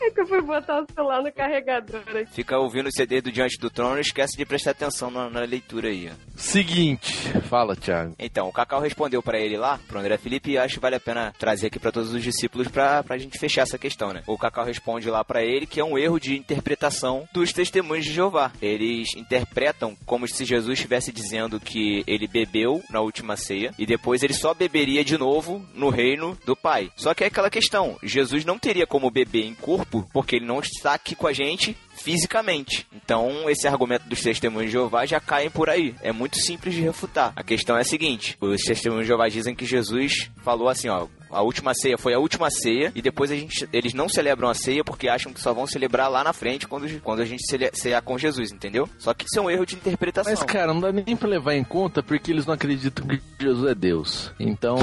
É 0.00 0.10
que 0.10 0.20
eu 0.20 0.26
fui 0.26 0.40
botar 0.42 0.82
o 0.82 0.86
celular 0.92 1.22
no 1.22 1.32
carregador 1.32 2.02
aqui. 2.08 2.32
Fica 2.32 2.58
ouvindo 2.58 2.88
o 2.88 2.92
CD 2.92 3.20
do 3.20 3.32
Diante 3.32 3.58
do 3.58 3.70
Trono 3.70 3.98
e 3.98 4.00
esquece 4.00 4.36
de 4.36 4.44
prestar 4.46 4.70
atenção 4.72 5.10
na, 5.10 5.28
na 5.28 5.40
leitura 5.40 5.88
aí. 5.88 6.10
Seguinte, 6.36 7.12
fala, 7.48 7.74
Thiago. 7.74 8.14
Então, 8.18 8.48
o 8.48 8.52
Cacau 8.52 8.80
respondeu 8.80 9.22
pra 9.22 9.38
ele 9.38 9.56
lá, 9.56 9.78
pro 9.88 9.98
André 9.98 10.16
Felipe, 10.16 10.52
e 10.52 10.58
acho 10.58 10.74
que 10.74 10.80
vale 10.80 10.96
a 10.96 11.00
pena 11.00 11.32
trazer 11.38 11.66
aqui 11.68 11.78
pra 11.78 11.92
todos 11.92 12.12
os 12.14 12.22
discípulos 12.22 12.68
pra, 12.68 13.02
pra 13.02 13.18
gente 13.18 13.38
fechar 13.38 13.62
essa 13.62 13.78
questão, 13.78 14.12
né? 14.12 14.22
O 14.26 14.38
Cacau 14.38 14.64
responde 14.64 15.10
lá 15.10 15.24
pra 15.24 15.42
ele 15.42 15.66
que 15.66 15.80
é 15.80 15.84
um 15.84 15.98
erro 15.98 16.18
de 16.20 16.36
interpretação 16.38 17.28
dos 17.32 17.52
testemunhos 17.52 18.04
de 18.04 18.12
Jeová. 18.12 18.52
Eles 18.62 19.14
interpretam 19.16 19.96
como 20.06 20.26
se 20.28 20.44
Jesus 20.44 20.74
estivesse 20.78 21.12
dizendo 21.12 21.58
que 21.58 22.04
ele 22.06 22.26
bebeu 22.28 22.82
na 22.90 23.00
última 23.00 23.36
ceia 23.36 23.72
e 23.78 23.84
depois 23.86 24.22
ele 24.22 24.34
só 24.34 24.54
beberia 24.54 25.04
de 25.04 25.18
novo 25.18 25.64
no 25.74 25.90
reino 26.06 26.38
do 26.46 26.54
Pai. 26.56 26.90
Só 26.96 27.12
que 27.14 27.24
é 27.24 27.26
aquela 27.26 27.50
questão, 27.50 27.98
Jesus 28.02 28.44
não 28.44 28.58
teria 28.58 28.86
como 28.86 29.10
beber 29.10 29.44
em 29.44 29.54
corpo 29.54 30.08
porque 30.12 30.36
ele 30.36 30.46
não 30.46 30.60
está 30.60 30.94
aqui 30.94 31.14
com 31.14 31.26
a 31.26 31.32
gente 31.32 31.76
fisicamente. 31.96 32.86
Então, 32.94 33.48
esse 33.50 33.66
argumento 33.66 34.08
dos 34.08 34.20
testemunhos 34.20 34.66
de 34.66 34.72
Jeová 34.72 35.06
já 35.06 35.20
caem 35.20 35.50
por 35.50 35.68
aí. 35.68 35.94
É 36.02 36.12
muito 36.12 36.38
simples 36.38 36.74
de 36.74 36.82
refutar. 36.82 37.32
A 37.34 37.42
questão 37.42 37.76
é 37.76 37.80
a 37.80 37.84
seguinte: 37.84 38.36
os 38.40 38.62
testemunhos 38.62 39.04
de 39.04 39.08
Jeová 39.08 39.28
dizem 39.28 39.54
que 39.54 39.66
Jesus 39.66 40.30
falou 40.42 40.68
assim, 40.68 40.88
ó. 40.88 41.06
A 41.28 41.42
última 41.42 41.74
ceia 41.74 41.98
foi 41.98 42.14
a 42.14 42.18
última 42.18 42.48
ceia 42.50 42.92
e 42.94 43.02
depois 43.02 43.30
a 43.32 43.34
gente, 43.34 43.68
eles 43.72 43.92
não 43.92 44.08
celebram 44.08 44.48
a 44.48 44.54
ceia 44.54 44.84
porque 44.84 45.08
acham 45.08 45.32
que 45.32 45.40
só 45.40 45.52
vão 45.52 45.66
celebrar 45.66 46.08
lá 46.08 46.22
na 46.22 46.32
frente 46.32 46.68
quando, 46.68 46.88
quando 47.00 47.20
a 47.20 47.24
gente 47.24 47.42
cear 47.74 48.00
com 48.00 48.16
Jesus, 48.16 48.52
entendeu? 48.52 48.88
Só 48.96 49.12
que 49.12 49.24
isso 49.24 49.38
é 49.38 49.42
um 49.42 49.50
erro 49.50 49.66
de 49.66 49.74
interpretação. 49.74 50.32
Mas, 50.32 50.42
cara, 50.44 50.72
não 50.72 50.80
dá 50.80 50.92
nem 50.92 51.16
pra 51.16 51.28
levar 51.28 51.54
em 51.54 51.64
conta 51.64 52.02
porque 52.02 52.30
eles 52.30 52.46
não 52.46 52.54
acreditam 52.54 53.06
que 53.06 53.20
Jesus 53.40 53.70
é 53.70 53.74
Deus. 53.74 54.32
Então, 54.38 54.76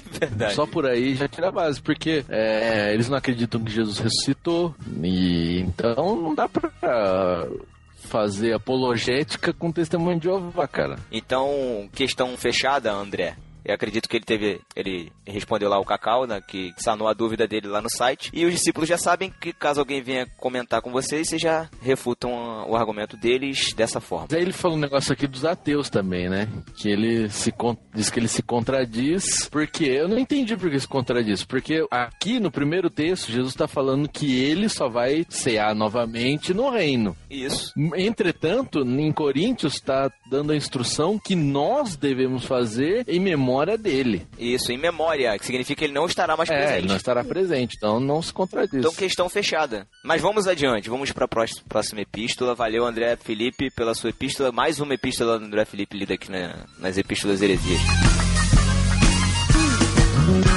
Verdade. 0.18 0.54
só 0.54 0.66
por 0.66 0.86
aí 0.86 1.14
já 1.14 1.28
tira 1.28 1.48
a 1.48 1.52
base, 1.52 1.80
porque 1.80 2.24
é, 2.28 2.92
eles 2.94 3.08
não 3.08 3.18
acreditam 3.18 3.62
que 3.62 3.70
Jesus 3.70 3.98
ressuscitou. 3.98 4.74
E 5.02 5.60
então 5.60 6.16
não 6.16 6.34
dá 6.34 6.48
pra 6.52 7.48
fazer 7.96 8.52
apologética 8.52 9.52
com 9.52 9.72
testemunho 9.72 10.18
de 10.18 10.24
Jeová, 10.24 10.68
cara. 10.68 10.96
Então, 11.10 11.88
questão 11.92 12.36
fechada, 12.36 12.92
André. 12.92 13.36
Eu 13.64 13.74
acredito 13.74 14.08
que 14.08 14.16
ele 14.16 14.24
teve. 14.24 14.60
Ele 14.74 15.12
respondeu 15.26 15.68
lá 15.68 15.78
o 15.78 15.84
Cacau, 15.84 16.26
né, 16.26 16.40
que 16.46 16.72
sanou 16.78 17.08
a 17.08 17.12
dúvida 17.12 17.46
dele 17.46 17.68
lá 17.68 17.80
no 17.80 17.90
site. 17.90 18.30
E 18.32 18.44
os 18.44 18.52
discípulos 18.52 18.88
já 18.88 18.98
sabem 18.98 19.32
que 19.40 19.52
caso 19.52 19.80
alguém 19.80 20.02
venha 20.02 20.26
comentar 20.38 20.80
com 20.82 20.90
vocês, 20.90 21.28
vocês 21.28 21.40
já 21.40 21.68
refutam 21.80 22.30
o 22.68 22.76
argumento 22.76 23.16
deles 23.16 23.72
dessa 23.74 24.00
forma. 24.00 24.28
Ele 24.32 24.52
falou 24.52 24.76
um 24.76 24.80
negócio 24.80 25.12
aqui 25.12 25.26
dos 25.26 25.44
ateus 25.44 25.88
também, 25.88 26.28
né? 26.28 26.48
Que 26.76 26.88
ele 26.88 27.28
se 27.28 27.52
diz 27.94 28.10
que 28.10 28.18
ele 28.18 28.28
se 28.28 28.42
contradiz. 28.42 29.48
Porque 29.48 29.84
eu 29.84 30.08
não 30.08 30.18
entendi 30.18 30.56
por 30.56 30.70
que 30.70 30.80
se 30.80 30.88
contradiz. 30.88 31.44
Porque 31.44 31.86
aqui 31.90 32.40
no 32.40 32.50
primeiro 32.50 32.90
texto, 32.90 33.30
Jesus 33.30 33.52
está 33.52 33.68
falando 33.68 34.08
que 34.08 34.42
ele 34.42 34.68
só 34.68 34.88
vai 34.88 35.24
cear 35.28 35.74
novamente 35.74 36.52
no 36.52 36.70
reino. 36.70 37.16
Isso. 37.30 37.72
Entretanto, 37.96 38.80
em 38.80 39.12
Coríntios 39.12 39.74
está 39.74 40.10
dando 40.28 40.52
a 40.52 40.56
instrução 40.56 41.18
que 41.18 41.36
nós 41.36 41.96
devemos 41.96 42.44
fazer 42.44 43.04
em 43.06 43.20
memória 43.20 43.51
dele. 43.78 44.26
Isso, 44.38 44.72
em 44.72 44.78
memória, 44.78 45.38
que 45.38 45.44
significa 45.46 45.78
que 45.78 45.84
ele 45.84 45.92
não 45.92 46.06
estará 46.06 46.36
mais 46.36 46.48
É, 46.50 46.54
presente. 46.56 46.78
ele 46.78 46.88
não 46.88 46.96
estará 46.96 47.24
presente, 47.24 47.74
então 47.76 48.00
não 48.00 48.20
se 48.22 48.32
contradiz. 48.32 48.74
Então, 48.74 48.92
questão 48.92 49.28
fechada. 49.28 49.86
Mas 50.04 50.20
vamos 50.20 50.46
adiante, 50.46 50.88
vamos 50.90 51.12
para 51.12 51.24
a 51.24 51.28
próxima 51.68 52.00
epístola. 52.00 52.54
Valeu, 52.54 52.84
André 52.84 53.16
Felipe, 53.16 53.70
pela 53.70 53.94
sua 53.94 54.10
epístola. 54.10 54.52
Mais 54.52 54.80
uma 54.80 54.94
epístola 54.94 55.38
do 55.38 55.44
André 55.44 55.64
Felipe 55.64 55.96
lida 55.96 56.14
aqui 56.14 56.30
na- 56.30 56.66
nas 56.78 56.96
epístolas 56.98 57.40
heresias. 57.42 57.80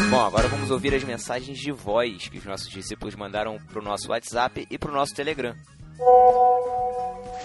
Bom, 0.09 0.23
agora 0.26 0.47
vamos 0.47 0.69
ouvir 0.72 0.93
as 0.93 1.03
mensagens 1.03 1.57
de 1.57 1.72
voz 1.72 2.30
que 2.30 2.38
os 2.38 2.45
nossos 2.45 2.69
discípulos 2.69 3.15
mandaram 3.15 3.57
pro 3.72 3.81
nosso 3.84 4.09
WhatsApp 4.11 4.65
e 4.69 4.77
pro 4.77 4.93
nosso 4.93 5.13
Telegram. 5.15 5.53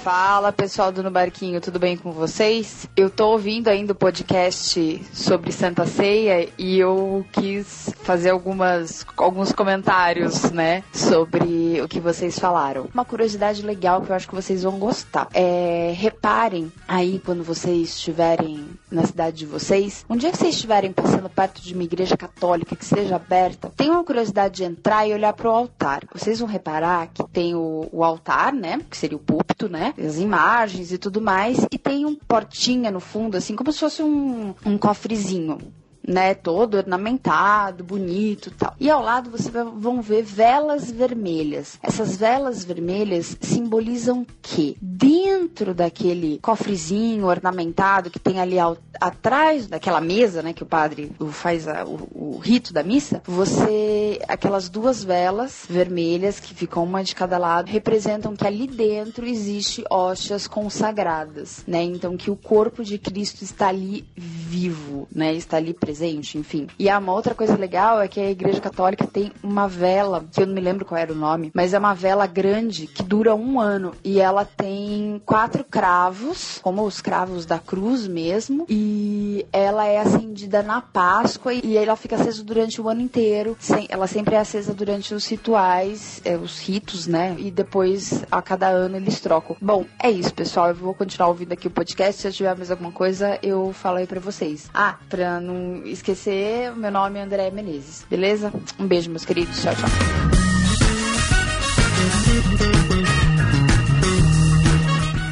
Fala 0.02 0.50
pessoal 0.50 0.90
do 0.90 1.02
No 1.02 1.10
Barquinho, 1.10 1.60
tudo 1.60 1.78
bem 1.78 1.94
com 1.94 2.10
vocês? 2.10 2.88
Eu 2.96 3.10
tô 3.10 3.32
ouvindo 3.32 3.68
ainda 3.68 3.92
o 3.92 3.94
podcast 3.94 5.06
sobre 5.12 5.52
Santa 5.52 5.86
Ceia 5.86 6.48
e 6.56 6.78
eu 6.78 7.24
quis 7.30 7.92
fazer 8.02 8.30
algumas, 8.30 9.04
alguns 9.14 9.52
comentários, 9.52 10.50
né, 10.52 10.82
sobre 10.90 11.82
o 11.82 11.86
que 11.86 12.00
vocês 12.00 12.38
falaram. 12.38 12.88
Uma 12.94 13.04
curiosidade 13.04 13.60
legal 13.60 14.00
que 14.00 14.10
eu 14.10 14.16
acho 14.16 14.26
que 14.26 14.34
vocês 14.34 14.62
vão 14.62 14.78
gostar. 14.78 15.28
É, 15.34 15.92
reparem 15.94 16.72
aí 16.88 17.20
quando 17.22 17.44
vocês 17.44 17.90
estiverem 17.90 18.70
na 18.90 19.04
cidade 19.04 19.36
de 19.36 19.46
vocês, 19.46 20.06
um 20.08 20.16
dia 20.16 20.30
que 20.30 20.38
vocês 20.38 20.54
estiverem 20.54 20.92
passando 20.92 21.28
perto 21.28 21.60
de 21.60 21.74
uma 21.74 21.84
igreja 21.84 22.16
católica 22.16 22.74
que 22.74 22.86
seja 22.86 23.16
aberta, 23.16 23.70
tenham 23.76 23.96
uma 23.96 24.04
curiosidade 24.04 24.56
de 24.56 24.64
entrar 24.64 25.06
e 25.06 25.12
olhar 25.12 25.34
pro 25.34 25.50
altar. 25.50 26.04
Vocês 26.14 26.40
vão 26.40 26.48
reparar 26.48 27.08
que 27.08 27.22
tem 27.28 27.54
o, 27.54 27.86
o 27.92 28.02
altar, 28.02 28.39
né, 28.52 28.80
que 28.88 28.96
seria 28.96 29.16
o 29.16 29.20
púlpito, 29.20 29.68
né, 29.68 29.92
as 29.98 30.16
imagens 30.18 30.92
e 30.92 30.98
tudo 30.98 31.20
mais, 31.20 31.66
e 31.70 31.78
tem 31.78 32.06
um 32.06 32.14
portinha 32.14 32.90
no 32.90 33.00
fundo, 33.00 33.36
assim, 33.36 33.54
como 33.54 33.72
se 33.72 33.80
fosse 33.80 34.02
um, 34.02 34.54
um 34.64 34.78
cofrezinho. 34.78 35.58
Né, 36.06 36.34
todo 36.34 36.76
ornamentado, 36.78 37.84
bonito 37.84 38.50
tal. 38.52 38.74
E 38.80 38.90
ao 38.90 39.02
lado 39.02 39.30
vocês 39.30 39.52
vão 39.52 40.00
ver 40.00 40.22
velas 40.22 40.90
vermelhas. 40.90 41.78
Essas 41.82 42.16
velas 42.16 42.64
vermelhas 42.64 43.36
simbolizam 43.40 44.26
que 44.40 44.76
dentro 44.80 45.74
daquele 45.74 46.38
cofrezinho 46.40 47.26
ornamentado 47.26 48.10
que 48.10 48.18
tem 48.18 48.40
ali 48.40 48.58
ao, 48.58 48.78
atrás 49.00 49.66
daquela 49.66 50.00
mesa, 50.00 50.42
né, 50.42 50.52
que 50.54 50.62
o 50.62 50.66
padre 50.66 51.12
faz 51.30 51.68
a- 51.68 51.84
o, 51.84 52.08
o 52.36 52.38
rito 52.38 52.72
da 52.72 52.82
missa, 52.82 53.22
você 53.26 54.20
aquelas 54.26 54.68
duas 54.70 55.04
velas 55.04 55.64
vermelhas 55.68 56.40
que 56.40 56.54
ficam 56.54 56.82
uma 56.82 57.04
de 57.04 57.14
cada 57.14 57.36
lado 57.38 57.68
representam 57.68 58.34
que 58.34 58.46
ali 58.46 58.66
dentro 58.66 59.26
existe 59.26 59.84
hóstias 59.90 60.46
consagradas, 60.46 61.62
né? 61.66 61.82
Então 61.82 62.16
que 62.16 62.30
o 62.30 62.36
corpo 62.36 62.82
de 62.82 62.98
Cristo 62.98 63.42
está 63.44 63.68
ali 63.68 64.04
vivo, 64.16 65.06
né? 65.14 65.34
Está 65.34 65.58
ali 65.58 65.74
presente, 65.74 65.89
enfim. 66.38 66.66
E 66.78 66.88
há 66.88 66.98
uma 66.98 67.12
outra 67.12 67.34
coisa 67.34 67.56
legal 67.56 68.00
é 68.00 68.08
que 68.08 68.20
a 68.20 68.30
Igreja 68.30 68.60
Católica 68.60 69.06
tem 69.06 69.32
uma 69.42 69.68
vela, 69.68 70.24
que 70.32 70.42
eu 70.42 70.46
não 70.46 70.54
me 70.54 70.60
lembro 70.60 70.84
qual 70.84 71.00
era 71.00 71.12
o 71.12 71.16
nome, 71.16 71.50
mas 71.54 71.74
é 71.74 71.78
uma 71.78 71.94
vela 71.94 72.26
grande 72.26 72.86
que 72.86 73.02
dura 73.02 73.34
um 73.34 73.58
ano 73.60 73.92
e 74.04 74.20
ela 74.20 74.44
tem 74.44 75.20
quatro 75.24 75.64
cravos, 75.64 76.58
como 76.62 76.84
os 76.84 77.00
cravos 77.00 77.46
da 77.46 77.58
cruz 77.58 78.06
mesmo, 78.06 78.66
e 78.68 79.46
ela 79.52 79.86
é 79.86 79.98
acendida 79.98 80.62
na 80.62 80.80
Páscoa 80.80 81.52
e 81.52 81.76
ela 81.76 81.96
fica 81.96 82.16
acesa 82.16 82.42
durante 82.44 82.80
o 82.80 82.88
ano 82.88 83.00
inteiro. 83.00 83.56
Ela 83.88 84.06
sempre 84.06 84.34
é 84.34 84.38
acesa 84.38 84.74
durante 84.74 85.14
os 85.14 85.26
rituais, 85.26 86.20
é, 86.24 86.36
os 86.36 86.58
ritos, 86.60 87.06
né? 87.06 87.34
E 87.38 87.50
depois, 87.50 88.24
a 88.30 88.42
cada 88.42 88.68
ano, 88.68 88.96
eles 88.96 89.20
trocam. 89.20 89.56
Bom, 89.60 89.84
é 90.02 90.10
isso, 90.10 90.32
pessoal. 90.34 90.68
Eu 90.68 90.74
vou 90.74 90.94
continuar 90.94 91.28
ouvindo 91.28 91.52
aqui 91.52 91.66
o 91.66 91.70
podcast. 91.70 92.20
Se 92.20 92.28
eu 92.28 92.32
tiver 92.32 92.56
mais 92.56 92.70
alguma 92.70 92.92
coisa, 92.92 93.38
eu 93.42 93.72
falo 93.72 93.98
aí 93.98 94.06
pra 94.06 94.20
vocês. 94.20 94.70
Ah, 94.74 94.96
pra 95.08 95.40
não 95.40 95.79
esquecer, 95.84 96.74
meu 96.76 96.90
nome 96.90 97.18
é 97.18 97.22
André 97.22 97.50
Menezes, 97.50 98.04
beleza? 98.08 98.52
Um 98.78 98.86
beijo, 98.86 99.10
meus 99.10 99.24
queridos. 99.24 99.60
Tchau, 99.60 99.74
tchau. 99.74 99.88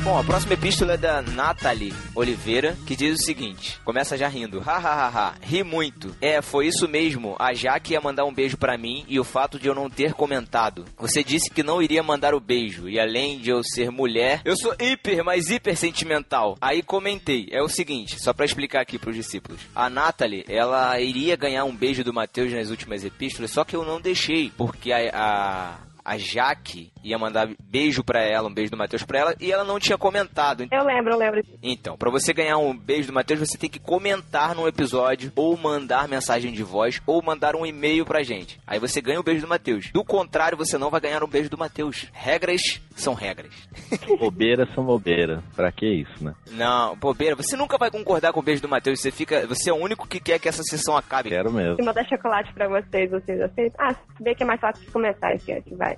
Bom, 0.09 0.17
a 0.19 0.25
próxima 0.25 0.55
epístola 0.55 0.95
é 0.95 0.97
da 0.97 1.21
Nathalie 1.21 1.93
Oliveira, 2.15 2.75
que 2.87 2.97
diz 2.97 3.21
o 3.21 3.23
seguinte: 3.23 3.79
começa 3.85 4.17
já 4.17 4.27
rindo. 4.27 4.63
Ha, 4.65 4.73
ha, 4.79 4.95
ha, 4.95 5.09
ha. 5.09 5.35
Ri 5.43 5.63
muito. 5.63 6.17
É, 6.19 6.41
foi 6.41 6.67
isso 6.67 6.89
mesmo. 6.89 7.37
A 7.39 7.53
Jaque 7.53 7.93
ia 7.93 8.01
mandar 8.01 8.25
um 8.25 8.33
beijo 8.33 8.57
pra 8.57 8.79
mim 8.79 9.05
e 9.07 9.21
o 9.21 9.25
fato 9.25 9.59
de 9.59 9.69
eu 9.69 9.75
não 9.75 9.91
ter 9.91 10.15
comentado. 10.15 10.87
Você 10.97 11.23
disse 11.23 11.51
que 11.51 11.63
não 11.63 11.83
iria 11.83 12.03
mandar 12.03 12.33
o 12.35 12.41
beijo. 12.41 12.89
E 12.89 12.99
além 12.99 13.39
de 13.39 13.51
eu 13.51 13.63
ser 13.63 13.91
mulher, 13.91 14.41
eu 14.47 14.57
sou 14.57 14.75
hiper, 14.81 15.23
mas 15.23 15.51
hiper 15.51 15.77
sentimental. 15.77 16.57
Aí 16.59 16.83
comentei. 16.83 17.47
É 17.53 17.61
o 17.63 17.69
seguinte, 17.69 18.19
só 18.19 18.33
pra 18.33 18.47
explicar 18.47 18.81
aqui 18.81 18.99
pros 18.99 19.15
discípulos. 19.15 19.61
A 19.75 19.91
Nathalie, 19.91 20.43
ela 20.49 20.99
iria 20.99 21.37
ganhar 21.37 21.65
um 21.67 21.77
beijo 21.77 22.03
do 22.03 22.15
Mateus 22.15 22.51
nas 22.51 22.71
últimas 22.71 23.05
epístolas, 23.05 23.51
só 23.51 23.63
que 23.63 23.77
eu 23.77 23.85
não 23.85 24.01
deixei. 24.01 24.51
Porque 24.57 24.91
a- 24.91 25.11
a 25.13 25.88
a 26.09 26.17
Jaque 26.17 26.91
ia 27.05 27.19
mandar 27.19 27.49
beijo 27.61 28.03
pra 28.03 28.23
ela, 28.23 28.49
um 28.49 28.55
beijo 28.55 28.71
do 28.71 28.77
Matheus 28.77 29.03
pra 29.03 29.19
ela, 29.19 29.35
e 29.39 29.53
ela 29.53 29.63
não 29.63 29.79
tinha 29.79 29.99
comentado. 29.99 30.67
Eu 30.71 30.85
lembro, 30.85 31.13
eu 31.13 31.19
lembro. 31.19 31.43
Então, 31.63 31.97
pra 31.97 32.11
você 32.11 32.33
ganhar 32.33 32.57
um 32.57 32.77
beijo 32.77 33.09
do 33.09 33.15
Matheus, 33.15 33.41
você 33.41 33.59
tem 33.59 33.69
que 33.69 33.79
comentar 33.79 34.55
num 34.55 34.67
episódio, 34.67 35.31
ou 35.37 35.57
mandar 35.57 36.09
mensagem 36.09 36.53
de 36.53 36.63
voz, 36.63 37.01
ou 37.07 37.23
mandar 37.23 37.55
um 37.55 37.67
e-mail 37.67 38.07
pra 38.07 38.23
gente. 38.23 38.59
Aí 38.67 38.79
você 38.79 39.01
ganha 39.01 39.21
o 39.21 39.23
beijo 39.23 39.43
do 39.43 39.49
Matheus. 39.49 39.91
Do 39.93 40.03
contrário, 40.05 40.57
você 40.57 40.79
não 40.79 40.91
vai 40.91 41.01
ganhar 41.01 41.23
um 41.23 41.29
beijo 41.29 41.51
do 41.51 41.59
Matheus. 41.59 42.07
Regras 42.13 42.81
são 42.97 43.15
regras. 43.15 43.53
Bobeiras 44.19 44.73
são 44.75 44.85
bobeiras. 44.85 45.43
Pra 45.55 45.71
que 45.71 45.87
isso, 45.87 46.25
né? 46.25 46.35
Não, 46.53 46.97
bobeira, 46.97 47.37
você 47.37 47.57
nunca 47.57 47.79
vai 47.79 47.91
concordar 47.91 48.33
com 48.33 48.41
o 48.41 48.43
beijo 48.43 48.63
do 48.63 48.69
Matheus, 48.69 49.01
você 49.01 49.11
fica, 49.11 49.47
você 49.47 49.71
é 49.71 49.73
o 49.73 49.77
único 49.77 50.09
que 50.09 50.21
quer 50.21 50.39
que 50.39 50.49
essa 50.49 50.63
sessão 50.63 50.97
acabe. 50.97 51.29
Quero 51.29 51.53
mesmo. 51.53 51.77
Se 51.77 51.83
mandar 51.83 52.07
chocolate 52.09 52.53
pra 52.55 52.69
vocês, 52.69 53.11
vocês 53.11 53.41
aceitam? 53.41 53.87
Ah, 53.87 53.95
se 53.95 54.23
bem 54.23 54.35
que 54.35 54.43
é 54.43 54.47
mais 54.47 54.61
fácil 54.61 54.85
de 54.85 54.91
comentar 54.91 55.33
aqui, 55.33 55.53
aqui 55.53 55.75
vai. 55.75 55.98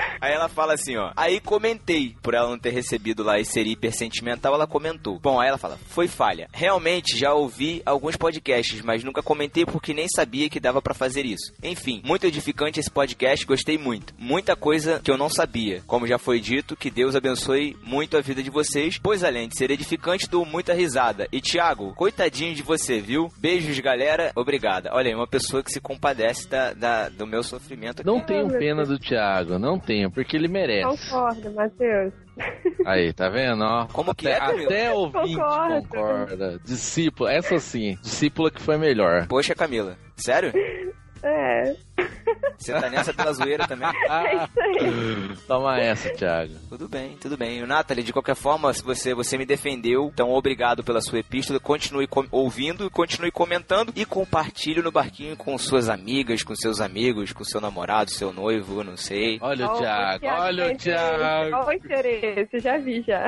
Aí 0.19 0.33
ela 0.33 0.47
fala 0.49 0.73
assim, 0.73 0.97
ó. 0.97 1.11
Aí 1.15 1.39
comentei, 1.39 2.15
por 2.21 2.33
ela 2.33 2.49
não 2.49 2.57
ter 2.59 2.71
recebido 2.71 3.23
lá 3.23 3.39
e 3.39 3.45
ser 3.45 3.65
hiper 3.67 3.93
sentimental, 3.93 4.53
ela 4.53 4.67
comentou. 4.67 5.19
Bom, 5.19 5.39
aí 5.39 5.47
ela 5.47 5.57
fala, 5.57 5.77
foi 5.87 6.07
falha. 6.07 6.47
Realmente 6.53 7.17
já 7.17 7.33
ouvi 7.33 7.81
alguns 7.85 8.15
podcasts, 8.17 8.81
mas 8.81 9.03
nunca 9.03 9.21
comentei 9.23 9.65
porque 9.65 9.93
nem 9.93 10.07
sabia 10.07 10.49
que 10.49 10.59
dava 10.59 10.81
pra 10.81 10.93
fazer 10.93 11.25
isso. 11.25 11.53
Enfim, 11.63 12.01
muito 12.03 12.25
edificante 12.25 12.79
esse 12.79 12.89
podcast, 12.89 13.45
gostei 13.45 13.77
muito. 13.77 14.13
Muita 14.17 14.55
coisa 14.55 14.99
que 15.03 15.11
eu 15.11 15.17
não 15.17 15.29
sabia. 15.29 15.81
Como 15.87 16.07
já 16.07 16.17
foi 16.17 16.39
dito, 16.39 16.75
que 16.75 16.89
Deus 16.89 17.15
abençoe 17.15 17.77
muito 17.83 18.17
a 18.17 18.21
vida 18.21 18.41
de 18.41 18.49
vocês, 18.49 18.97
pois 19.01 19.23
além 19.23 19.47
de 19.47 19.57
ser 19.57 19.71
edificante, 19.71 20.29
dou 20.29 20.45
muita 20.45 20.73
risada. 20.73 21.27
E 21.31 21.39
Thiago, 21.41 21.93
coitadinho 21.95 22.53
de 22.55 22.61
você, 22.63 22.99
viu? 22.99 23.31
Beijos, 23.37 23.77
galera. 23.79 24.31
Obrigada. 24.35 24.89
Olha 24.93 25.09
aí, 25.09 25.15
uma 25.15 25.27
pessoa 25.27 25.63
que 25.63 25.71
se 25.71 25.79
compadece 25.79 26.47
da, 26.47 26.73
da- 26.73 27.09
do 27.09 27.27
meu 27.27 27.43
sofrimento 27.43 28.01
aqui. 28.01 28.07
Não 28.07 28.19
tenho 28.19 28.47
pena 28.47 28.83
do 28.83 28.97
Thiago, 28.97 29.59
não 29.59 29.79
tenho, 29.79 30.00
porque 30.09 30.35
ele 30.37 30.47
merece. 30.47 31.09
Concordo, 31.09 31.51
Matheus. 31.51 32.13
Aí, 32.85 33.11
tá 33.13 33.29
vendo? 33.29 33.63
Ó, 33.63 33.85
Como 33.87 34.15
que 34.15 34.27
até, 34.29 34.61
é? 34.61 34.65
Até 34.65 34.91
ouvinte 34.93 35.35
Concordo. 35.35 35.87
concorda. 35.89 36.59
Discípulo, 36.63 37.29
essa 37.29 37.59
sim. 37.59 37.97
Discípula 38.01 38.49
que 38.49 38.61
foi 38.61 38.77
melhor. 38.77 39.27
Poxa, 39.27 39.53
Camila. 39.53 39.97
Sério? 40.15 40.51
É. 41.23 41.75
Você 42.57 42.73
tá 42.73 42.89
nessa 42.91 43.11
pela 43.11 43.33
zoeira 43.33 43.67
também? 43.67 43.89
É 43.89 44.35
isso 44.35 44.59
aí. 44.61 45.35
Toma 45.47 45.79
essa, 45.79 46.09
Thiago. 46.11 46.53
Tudo 46.69 46.87
bem, 46.87 47.17
tudo 47.19 47.35
bem. 47.35 47.65
Nathalie, 47.65 48.03
de 48.03 48.13
qualquer 48.13 48.35
forma, 48.35 48.71
se 48.71 48.83
você, 48.83 49.15
você 49.15 49.35
me 49.35 49.45
defendeu, 49.47 50.11
então 50.13 50.29
obrigado 50.29 50.83
pela 50.83 51.01
sua 51.01 51.19
epístola. 51.19 51.59
Continue 51.59 52.05
com- 52.05 52.27
ouvindo, 52.29 52.87
continue 52.91 53.31
comentando 53.31 53.91
e 53.95 54.05
compartilhe 54.05 54.81
no 54.81 54.91
barquinho 54.91 55.35
com 55.35 55.57
suas 55.57 55.89
amigas, 55.89 56.43
com 56.43 56.53
seus 56.55 56.79
amigos, 56.79 57.33
com 57.33 57.43
seu 57.43 57.59
namorado, 57.59 58.11
seu 58.11 58.31
noivo, 58.31 58.83
não 58.83 58.95
sei. 58.95 59.39
Olha 59.41 59.65
o 59.67 59.77
Thiago, 59.79 60.25
olha 60.27 60.71
o. 60.71 60.77
Thiago. 60.77 61.55
Olha 61.55 61.65
o 61.67 61.71
interesse, 61.73 62.59
já 62.59 62.77
vi 62.77 63.01
já. 63.01 63.27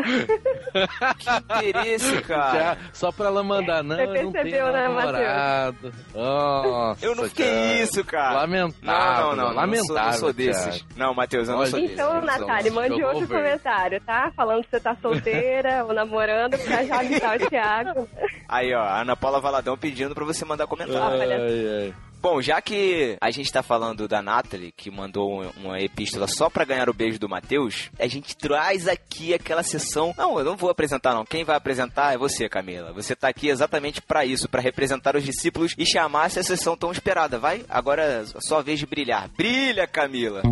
Que 1.18 1.30
interesse, 1.70 2.22
cara. 2.22 2.60
Já, 2.60 2.78
só 2.94 3.12
pra 3.12 3.28
ela 3.28 3.44
mandar, 3.44 3.84
não, 3.84 3.96
Você 3.96 4.02
eu 4.04 4.08
não 4.08 4.14
tenho 4.16 4.32
percebeu, 4.32 4.72
né, 4.72 4.88
namorado. 4.88 5.94
Nossa, 6.14 7.04
Eu 7.06 7.16
não 7.16 7.24
fiquei 7.26 7.46
cara. 7.50 7.82
isso, 7.82 8.04
cara. 8.06 8.34
Lamentável. 8.42 8.63
Não, 8.82 9.36
não, 9.36 9.36
não, 9.36 9.54
lamentável. 9.54 9.86
sou, 9.86 9.96
não 9.96 10.14
sou 10.14 10.34
Thiago. 10.34 10.64
desses. 10.66 10.86
Não, 10.96 11.14
Matheus, 11.14 11.48
eu 11.48 11.54
não 11.54 11.62
Olha, 11.62 11.70
sou 11.72 11.80
desses. 11.80 11.94
Então, 11.94 12.22
Natália, 12.22 12.72
mande 12.72 13.04
outro 13.04 13.26
verde. 13.28 13.34
comentário, 13.34 14.02
tá? 14.02 14.32
Falando 14.36 14.64
que 14.64 14.70
você 14.70 14.80
tá 14.80 14.96
solteira 15.02 15.84
ou 15.88 15.94
namorando 15.94 16.58
pra 16.60 16.84
já 16.84 17.00
avisar 17.00 17.36
o 17.42 17.46
Thiago. 17.50 18.08
Aí, 18.48 18.74
ó, 18.74 18.80
a 18.82 19.02
Ana 19.02 19.16
Paula 19.16 19.40
Valadão 19.42 19.78
pedindo 19.78 20.14
pra 20.16 20.26
você 20.26 20.46
mandar 20.46 20.68
comentário. 20.68 21.22
Ai, 21.22 21.32
ai. 21.32 21.94
Bom, 22.24 22.42
já 22.42 22.62
que 22.62 23.18
a 23.20 23.30
gente 23.32 23.52
tá 23.52 23.62
falando 23.62 24.08
da 24.08 24.22
Natalie, 24.22 24.72
que 24.72 24.90
mandou 24.90 25.44
um- 25.44 25.50
uma 25.58 25.82
epístola 25.82 26.26
só 26.26 26.50
pra 26.50 26.64
ganhar 26.64 26.90
o 26.90 26.94
beijo 26.94 27.20
do 27.20 27.28
Matheus, 27.28 27.90
a 28.00 28.08
gente 28.08 28.34
traz 28.38 28.88
aqui 28.88 29.34
aquela 29.34 29.62
sessão. 29.62 30.14
Não, 30.18 30.40
eu 30.40 30.46
não 30.46 30.56
vou 30.56 30.70
apresentar, 30.70 31.14
não. 31.14 31.26
Quem 31.26 31.44
vai 31.44 31.58
apresentar 31.58 32.14
é 32.14 32.18
você, 32.18 32.48
Camila. 32.48 32.94
Você 32.94 33.14
tá 33.14 33.28
aqui 33.28 33.50
exatamente 33.50 34.02
pra 34.02 34.24
isso, 34.26 34.48
pra 34.48 34.62
representar 34.62 35.18
os 35.18 35.24
discípulos 35.26 35.74
e 35.78 35.86
chamar 35.86 36.28
essa 36.28 36.42
sessão 36.42 36.78
tão 36.78 36.94
esperada. 36.94 37.38
Vai? 37.38 37.66
Agora 37.68 38.02
é 38.02 38.24
só 38.40 38.60
a 38.60 38.64
vez 38.64 38.80
de 38.80 38.86
brilhar. 38.86 39.30
Brilha, 39.36 39.86
Camila! 39.86 40.44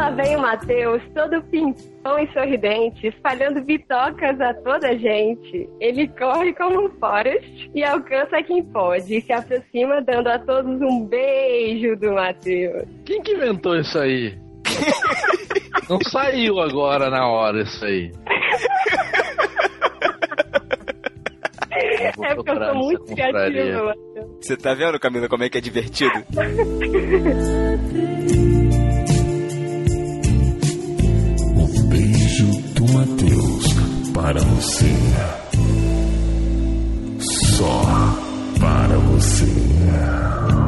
Lá 0.00 0.10
vem 0.12 0.34
o 0.34 0.40
Matheus, 0.40 1.02
todo 1.14 1.42
pimpão 1.50 2.18
e 2.18 2.26
sorridente, 2.32 3.06
espalhando 3.06 3.62
bitocas 3.62 4.40
a 4.40 4.54
toda 4.54 4.88
a 4.88 4.96
gente. 4.96 5.68
Ele 5.78 6.08
corre 6.08 6.54
como 6.54 6.86
um 6.86 6.90
Forrest 6.98 7.70
e 7.74 7.84
alcança 7.84 8.42
quem 8.42 8.64
pode 8.64 9.14
e 9.14 9.20
se 9.20 9.30
aproxima 9.30 10.00
dando 10.00 10.28
a 10.28 10.38
todos 10.38 10.80
um 10.80 11.04
beijo 11.04 11.96
do 11.96 12.14
Matheus. 12.14 12.88
Quem 13.04 13.20
que 13.20 13.32
inventou 13.32 13.76
isso 13.76 13.98
aí? 13.98 14.38
Não 15.86 15.98
saiu 16.10 16.60
agora 16.60 17.10
na 17.10 17.28
hora 17.28 17.60
isso 17.60 17.84
aí. 17.84 18.10
É 22.22 22.34
porque 22.34 22.50
eu 22.50 22.56
sou 22.56 22.74
muito 22.74 23.04
criativa, 23.04 23.84
Matheus. 23.84 24.30
Você 24.42 24.56
tá 24.56 24.74
vendo, 24.74 24.98
Camila, 24.98 25.28
como 25.28 25.44
é 25.44 25.48
que 25.48 25.58
é 25.58 25.60
divertido? 25.60 26.12
do 32.80 32.92
Matheus 32.94 33.66
para 34.14 34.40
você. 34.40 34.96
Só 37.56 37.82
para 38.58 38.96
você. 38.96 40.59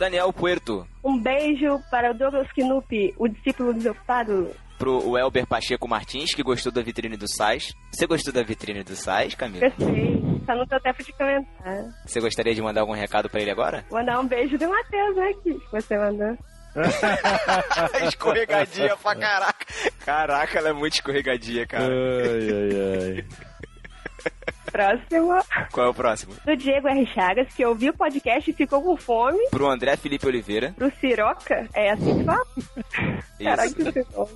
Daniel 0.00 0.32
Puerto, 0.32 0.86
Um 1.04 1.20
beijo 1.20 1.78
para 1.90 2.10
o 2.10 2.14
Douglas 2.14 2.48
Knupp, 2.56 3.14
o 3.18 3.28
discípulo 3.28 3.74
desocupado. 3.74 4.50
pro 4.78 5.18
Elber 5.18 5.46
Pacheco 5.46 5.86
Martins, 5.86 6.32
que 6.34 6.42
gostou 6.42 6.72
da 6.72 6.80
vitrine 6.80 7.18
do 7.18 7.28
Sais. 7.28 7.74
Você 7.92 8.06
gostou 8.06 8.32
da 8.32 8.42
vitrine 8.42 8.82
do 8.82 8.96
Sais, 8.96 9.34
Camila? 9.34 9.68
Gostei. 9.68 10.22
Só 10.46 10.54
não 10.54 10.64
deu 10.64 10.80
tempo 10.80 11.04
de 11.04 11.12
comentar. 11.12 11.84
Você 12.06 12.18
gostaria 12.18 12.54
de 12.54 12.62
mandar 12.62 12.80
algum 12.80 12.94
recado 12.94 13.28
pra 13.28 13.42
ele 13.42 13.50
agora? 13.50 13.84
Mandar 13.90 14.18
um 14.20 14.26
beijo 14.26 14.56
do 14.56 14.66
Matheus, 14.66 15.16
né, 15.16 15.32
que 15.42 15.60
você 15.70 15.98
mandou. 15.98 16.38
escorregadia 18.08 18.96
pra 18.96 19.16
caraca. 19.16 19.66
Caraca, 20.02 20.58
ela 20.58 20.70
é 20.70 20.72
muito 20.72 20.94
escorregadia, 20.94 21.66
cara. 21.66 21.84
Ai, 21.84 22.48
ai, 22.48 23.16
ai. 23.18 23.24
Próximo. 24.70 25.38
Qual 25.72 25.86
é 25.86 25.90
o 25.90 25.94
próximo? 25.94 26.34
Do 26.44 26.56
Diego 26.56 26.88
R. 26.88 27.06
Chagas, 27.06 27.52
que 27.54 27.64
ouviu 27.64 27.92
o 27.92 27.96
podcast 27.96 28.50
e 28.50 28.54
ficou 28.54 28.80
com 28.82 28.96
fome. 28.96 29.38
Pro 29.50 29.68
André 29.68 29.96
Felipe 29.96 30.26
Oliveira. 30.26 30.72
Pro 30.76 30.92
Siroca, 31.00 31.68
é 31.74 31.90
assim 31.90 32.18
que 32.18 32.24
fala? 32.24 32.46
Caraca, 33.42 33.92
que 33.92 34.06
nome. 34.16 34.30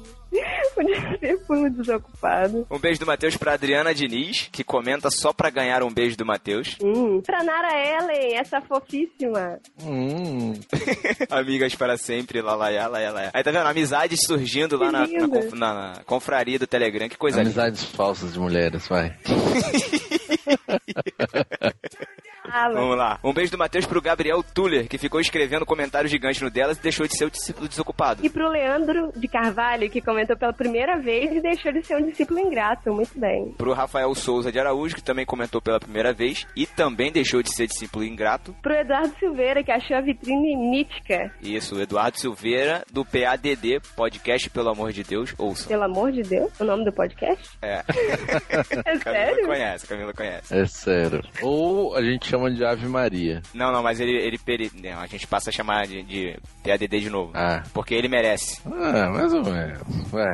Discípulo 0.77 1.71
desocupado. 1.71 2.67
Um 2.69 2.79
beijo 2.81 2.99
do 2.99 3.07
Matheus 3.07 3.37
pra 3.37 3.53
Adriana 3.55 3.95
Diniz, 3.95 4.49
que 4.51 4.65
comenta 4.65 5.09
só 5.09 5.33
pra 5.33 5.49
ganhar 5.49 5.85
um 5.85 5.93
beijo 5.93 6.17
do 6.17 6.27
Matheus. 6.27 6.77
Hum. 6.83 7.21
Pra 7.25 7.45
Nara 7.45 7.73
Ellen, 7.73 8.37
essa 8.37 8.61
fofíssima. 8.61 9.61
Hum. 9.81 10.55
Amigas 11.31 11.77
para 11.77 11.97
sempre, 11.97 12.43
lalaiá, 12.43 12.89
lalaiá. 12.89 13.31
Aí 13.33 13.45
tá 13.45 13.53
vendo? 13.53 13.69
Amizade 13.69 14.17
surgindo 14.17 14.77
lá 14.77 14.91
na, 14.91 15.01
na, 15.01 15.07
linda. 15.07 15.51
na- 15.55 15.75
na 15.95 16.01
confraria 16.05 16.59
do 16.59 16.67
Telegram. 16.67 17.09
Que 17.09 17.17
coisa 17.17 17.39
linda. 17.39 17.51
Amizades 17.51 17.85
falsas 17.85 18.33
de 18.33 18.41
mulheres, 18.41 18.89
vai. 18.89 19.15
yeah. 22.25 22.34
Vamos 22.53 22.97
lá. 22.97 23.19
Um 23.25 23.33
beijo 23.33 23.53
do 23.53 23.59
Matheus 23.59 23.87
pro 23.87 24.01
Gabriel 24.03 24.43
Tuller, 24.43 24.87
que 24.89 24.99
ficou 24.99 25.21
escrevendo 25.21 25.65
comentários 25.65 26.11
gigantes 26.11 26.41
no 26.43 26.51
delas 26.51 26.79
e 26.79 26.83
deixou 26.83 27.07
de 27.07 27.17
ser 27.17 27.25
o 27.25 27.31
discípulo 27.31 27.69
desocupado. 27.69 28.25
E 28.25 28.29
pro 28.31 28.49
Leandro 28.49 29.13
de 29.17 29.27
Carvalho, 29.29 29.91
que 29.91 30.01
comentou 30.01 30.37
pela 30.37 30.53
primeira 30.53 30.99
vez 30.99 31.33
e 31.33 31.41
deixou 31.41 31.73
de 31.73 31.83
ser 31.87 31.97
um 31.97 32.07
discípulo 32.07 32.39
ingrato. 32.41 32.93
Muito 32.93 33.19
bem. 33.19 33.53
Pro 33.57 33.73
Rafael 33.73 34.15
Souza 34.15 34.53
de 34.53 34.59
Araújo, 34.59 34.95
que 34.95 35.03
também 35.03 35.25
comentou 35.27 35.61
pela 35.61 35.81
primeira 35.81 36.13
vez 36.13 36.47
e 36.55 36.67
também 36.67 37.11
deixou 37.11 37.43
de 37.43 37.51
ser 37.55 37.67
discípulo 37.67 38.05
ingrato. 38.05 38.55
Pro 38.63 38.75
Eduardo 38.75 39.15
Silveira, 39.19 39.63
que 39.63 39.73
achou 39.73 39.97
a 39.97 40.01
vitrine 40.01 40.57
mítica. 40.57 41.33
Isso, 41.41 41.81
Eduardo 41.81 42.19
Silveira, 42.19 42.85
do 42.93 43.05
PADD, 43.05 43.81
podcast 43.97 44.51
Pelo 44.51 44.69
Amor 44.71 44.93
de 44.93 45.03
Deus, 45.03 45.35
ouça. 45.39 45.69
Pelo 45.69 45.85
amor 45.85 46.13
de 46.13 46.23
Deus, 46.23 46.51
o 46.61 46.65
nome 46.65 46.85
do 46.85 46.93
podcast? 46.93 47.57
É. 47.63 47.83
É 48.85 48.99
Camila 48.99 49.25
sério? 49.27 49.47
conhece, 49.47 49.87
Camila 49.87 50.13
conhece. 50.13 50.55
É 50.57 50.67
sério. 50.67 51.23
Ou 51.43 51.95
a 51.97 52.03
gente 52.03 52.34
chama 52.35 52.51
de 52.51 52.65
Ave 52.65 52.87
Maria. 52.89 53.43
Não, 53.55 53.71
não, 53.73 53.83
mas 53.83 54.01
ele, 54.01 54.13
ele, 54.17 54.39
ele 54.47 54.71
não, 54.83 55.01
a 55.01 55.07
gente 55.07 55.27
passa 55.27 55.51
a 55.51 55.53
chamar 55.53 55.87
de, 55.87 56.03
de 56.03 56.37
PADD 56.63 57.01
de 57.01 57.11
novo. 57.11 57.33
Ah. 57.35 57.63
Porque 57.73 57.95
ele 57.95 58.09
merece. 58.09 58.61
Ah, 58.67 59.11
mais 59.11 59.33
ou 59.33 59.43
menos. 59.45 59.83
Vai. 60.11 60.33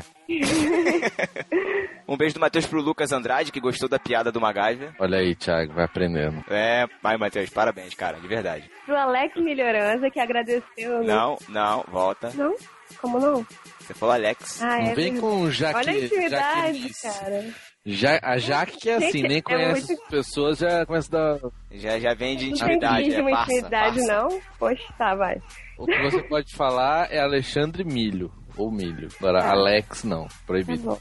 Um 2.09 2.17
beijo 2.17 2.35
do 2.35 2.41
Matheus 2.41 2.67
pro 2.67 2.81
Lucas 2.81 3.13
Andrade, 3.13 3.53
que 3.53 3.61
gostou 3.61 3.89
da 3.89 3.99
piada 3.99 4.33
do 4.33 4.41
MacGyver. 4.41 4.93
Olha 4.99 5.19
aí, 5.19 5.35
Thiago, 5.37 5.73
vai 5.75 5.85
aprendendo. 5.85 6.45
É, 6.51 6.87
vai, 7.03 7.17
Matheus, 7.17 7.51
parabéns, 7.51 7.95
cara, 7.95 8.19
de 8.19 8.27
verdade. 8.27 8.69
Pro 8.85 8.97
Alex 8.97 9.35
Melhorança, 9.37 10.11
que 10.11 10.19
agradeceu. 10.19 10.99
no- 10.99 11.05
Não, 11.05 11.39
não, 11.49 11.85
volta. 11.89 12.31
Não? 12.35 12.55
Como 13.01 13.21
não? 13.21 13.47
Você 13.79 13.95
falou 13.95 14.15
Alex. 14.15 14.61
Ah, 14.61 14.79
Não 14.79 14.91
é 14.91 14.95
vem 14.95 15.13
verdade. 15.15 15.21
com 15.21 15.51
Jaque. 15.51 15.77
Olha 15.79 15.93
a 15.93 15.99
intimidade, 15.99 16.91
cara. 17.01 17.45
Ja, 17.85 18.19
a 18.23 18.37
Jaque 18.37 18.77
que 18.79 18.91
é 18.91 18.97
assim, 18.97 19.11
Gente, 19.13 19.29
nem 19.29 19.39
é 19.39 19.43
conhece 19.43 19.87
muito- 19.89 20.03
as 20.03 20.09
pessoas, 20.11 20.59
já 20.59 20.85
começa 20.85 21.09
a 21.17 21.39
dar. 21.39 21.51
Já, 21.73 21.99
já 21.99 22.13
vem 22.15 22.37
de 22.37 22.51
Não 22.51 22.57
tem 22.59 22.67
intimidade, 22.67 23.09
que 23.09 23.15
é 23.15 23.21
uma 23.23 23.31
parça, 23.31 23.53
intimidade, 23.53 23.97
parça. 23.97 24.13
não? 24.23 24.41
Poxa, 24.59 24.95
tá, 24.99 25.15
vai. 25.15 25.41
O 25.79 25.87
que 25.87 26.03
você 26.03 26.23
pode 26.25 26.55
falar 26.55 27.11
é 27.11 27.21
Alexandre 27.21 27.83
Milho. 27.85 28.31
Ou 28.57 28.71
Milho. 28.71 29.09
Agora, 29.19 29.41
Tá. 29.41 29.51
Alex, 29.53 30.05
não. 30.05 30.25
Tá 30.27 30.35
Proibido. 30.47 30.83
bom. 30.83 30.99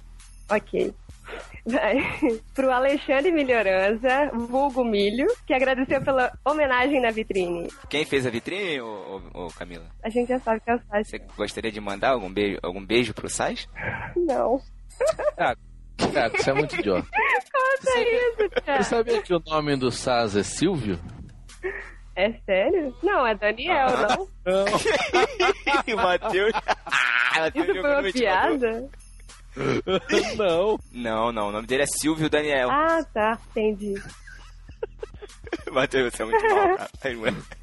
Ok. 0.49 0.93
Vai. 1.65 1.95
Pro 2.55 2.71
Alexandre 2.71 3.31
Melhorança, 3.31 4.31
vulgo 4.33 4.83
Milho, 4.85 5.27
que 5.45 5.53
agradeceu 5.53 6.01
pela 6.01 6.31
homenagem 6.45 7.01
na 7.01 7.11
vitrine. 7.11 7.67
Quem 7.89 8.05
fez 8.05 8.25
a 8.25 8.29
vitrine, 8.29 8.79
ô, 8.79 9.21
ô, 9.33 9.45
ô, 9.45 9.47
Camila? 9.49 9.85
A 10.01 10.09
gente 10.09 10.29
já 10.29 10.39
sabe 10.39 10.61
que 10.61 10.71
é 10.71 10.75
o 10.75 10.79
site. 10.89 11.07
Você 11.09 11.19
gostaria 11.35 11.71
de 11.71 11.81
mandar 11.81 12.11
algum 12.11 12.31
beijo, 12.31 12.57
algum 12.63 12.83
beijo 12.85 13.13
pro 13.13 13.29
Sais? 13.29 13.67
Não. 14.15 14.59
Thiago, 15.35 15.59
Thiago, 16.07 16.37
você 16.37 16.49
é 16.49 16.53
muito 16.53 16.75
idiota. 16.75 17.07
Conta 17.51 17.99
isso, 18.01 18.35
Você 18.37 18.61
cara. 18.61 18.83
sabia 18.83 19.21
que 19.21 19.33
o 19.33 19.41
nome 19.45 19.75
do 19.75 19.91
Saz 19.91 20.35
é 20.35 20.43
Silvio? 20.43 20.99
É 22.15 22.31
sério? 22.45 22.93
Não, 23.01 23.25
é 23.25 23.33
Daniel, 23.35 23.87
não? 23.91 24.27
Matheus. 25.95 26.51
Matheus 26.53 26.53
Isso 27.55 27.81
foi 27.81 27.93
uma 27.93 28.11
piada? 28.11 28.89
não. 30.37 30.79
Não, 30.91 31.31
não, 31.31 31.47
o 31.47 31.51
nome 31.51 31.67
dele 31.67 31.83
é 31.83 31.87
Silvio 31.87 32.29
Daniel. 32.29 32.69
Ah, 32.69 33.03
tá. 33.13 33.37
Entendi. 33.51 33.95
Matheus, 35.71 36.13
você 36.13 36.23
é 36.23 36.25
muito 36.25 36.41
mal, 36.55 36.75
cara. 36.77 36.89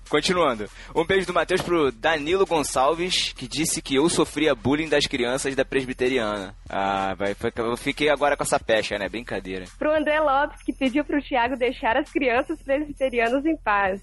Continuando. 0.08 0.68
Um 0.94 1.04
beijo 1.04 1.26
do 1.26 1.34
Matheus 1.34 1.60
pro 1.60 1.90
Danilo 1.90 2.46
Gonçalves, 2.46 3.32
que 3.32 3.48
disse 3.48 3.82
que 3.82 3.96
eu 3.96 4.08
sofria 4.08 4.54
bullying 4.54 4.88
das 4.88 5.06
crianças 5.06 5.54
da 5.54 5.64
presbiteriana. 5.64 6.54
Ah, 6.68 7.14
vai, 7.14 7.34
eu 7.56 7.76
fiquei 7.76 8.08
agora 8.08 8.36
com 8.36 8.42
essa 8.44 8.58
pecha, 8.58 8.96
né? 8.98 9.08
Brincadeira. 9.08 9.64
Pro 9.78 9.94
André 9.94 10.20
Lopes, 10.20 10.62
que 10.62 10.72
pediu 10.72 11.04
pro 11.04 11.22
Thiago 11.22 11.56
deixar 11.56 11.96
as 11.96 12.10
crianças 12.10 12.62
presbiterianas 12.62 13.44
em 13.44 13.56
paz. 13.56 14.00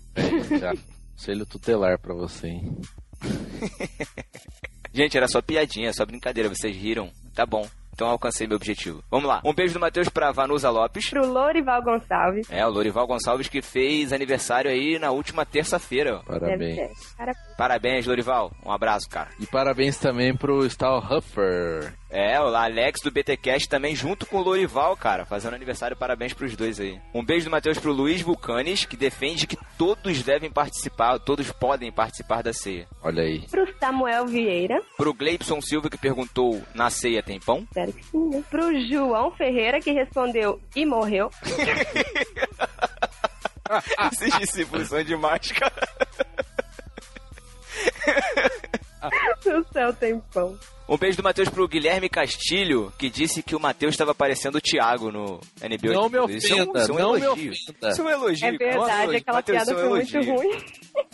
Já. 0.60 0.74
Conselho 1.16 1.46
tutelar 1.46 2.00
pra 2.00 2.14
você, 2.14 2.48
hein? 2.48 2.78
Gente, 4.92 5.18
era 5.18 5.28
só 5.28 5.42
piadinha, 5.42 5.94
só 5.94 6.06
brincadeira, 6.06 6.50
vocês 6.50 6.76
riram. 6.76 7.12
Tá 7.34 7.46
bom. 7.46 7.68
Então 7.94 8.08
alcancei 8.08 8.48
meu 8.48 8.58
objetivo. 8.58 9.04
Vamos 9.10 9.28
lá. 9.28 9.42
Um 9.46 9.54
beijo 9.54 9.74
do 9.76 9.80
Matheus 9.80 10.10
pra 10.10 10.32
Vanusa 10.32 10.70
Lopes. 10.70 11.10
Pro 11.10 11.26
Lorival 11.26 11.82
Gonçalves. 11.84 12.48
É, 12.50 12.66
o 12.66 12.70
Lorival 12.70 13.06
Gonçalves 13.08 13.48
que 13.48 13.62
fez 13.62 14.12
aniversário 14.12 14.70
aí 14.72 14.98
na 15.00 15.12
última 15.12 15.46
terça-feira. 15.46 16.22
Parabéns. 16.26 16.78
Parabéns. 17.16 17.53
Parabéns, 17.64 18.06
Lorival. 18.06 18.52
Um 18.66 18.74
abraço, 18.74 19.10
cara. 19.10 19.30
E 19.40 19.48
parabéns 19.48 19.98
também 19.98 20.36
pro 20.36 20.66
Stahlhuffer. 20.66 21.94
É, 22.10 22.38
o 22.42 22.54
Alex 22.54 23.00
do 23.02 23.10
BTcast 23.10 23.70
também 23.70 23.96
junto 23.96 24.26
com 24.26 24.40
o 24.40 24.42
Lorival, 24.42 24.98
cara, 24.98 25.26
fazendo 25.26 25.54
aniversário. 25.54 25.96
Parabéns 25.96 26.34
pros 26.34 26.58
dois 26.58 26.78
aí. 26.78 27.00
Um 27.14 27.24
beijo 27.24 27.46
do 27.46 27.52
Matheus 27.52 27.80
pro 27.80 27.94
Luiz 27.94 28.22
Vulcanes, 28.22 28.84
que 28.84 28.98
defende 28.98 29.48
que 29.48 29.58
todos 29.78 30.22
devem 30.24 30.52
participar, 30.52 31.18
todos 31.20 31.54
podem 31.54 31.90
participar 31.90 32.44
da 32.44 32.52
ceia. 32.52 32.86
Olha 33.02 33.24
aí. 33.24 33.48
Pro 33.50 33.66
Samuel 33.80 34.26
Vieira. 34.28 34.82
Pro 34.98 35.14
Gleibson 35.14 35.62
Silva, 35.62 35.90
que 35.90 35.98
perguntou, 35.98 36.62
na 36.76 36.90
ceia 36.90 37.24
tem 37.24 37.40
pão? 37.40 37.60
Espero 37.60 37.94
que 37.94 38.04
sim, 38.04 38.28
né? 38.28 38.44
Pro 38.50 38.78
João 38.90 39.32
Ferreira, 39.32 39.80
que 39.80 39.94
respondeu 39.94 40.60
e 40.76 40.86
morreu. 40.86 41.32
Esses 44.12 44.38
discípulos 44.38 44.90
são 44.90 45.02
demais, 45.02 45.50
cara. 45.54 45.88
No 49.46 49.66
céu 49.74 49.94
tem 49.94 50.18
pão. 50.34 50.58
Um 50.88 50.98
beijo 50.98 51.18
do 51.18 51.24
Matheus 51.24 51.50
pro 51.50 51.68
Guilherme 51.68 52.08
Castilho, 52.08 52.92
que 52.98 53.10
disse 53.10 53.44
que 53.44 53.54
o 53.56 53.60
Matheus 53.60 53.94
estava 53.94 54.16
parecendo 54.16 54.58
o 54.58 54.62
Thiago 54.62 55.12
no 55.12 55.40
NBA. 55.62 55.94
Não 55.94 56.10
me 56.10 56.36
Isso 56.38 56.54
é 56.54 56.56
um- 56.56 56.64
ofenda, 56.70 56.82
isso 56.84 56.92
é 56.92 56.96
um 56.96 56.98
não 57.00 57.14
me 57.14 57.22
elogio. 57.22 57.52
ofenda. 57.52 57.90
Isso 57.90 58.02
é 58.02 58.04
um 58.06 58.10
elogio. 58.10 58.48
É 58.48 58.52
verdade, 58.52 58.78
Nossa, 58.78 59.18
aquela 59.18 59.38
Matheus, 59.38 59.58
piada 59.64 59.72
é 59.72 59.76
um 59.76 59.80
foi 59.80 59.90
muito 59.90 60.32
ruim. 60.32 60.66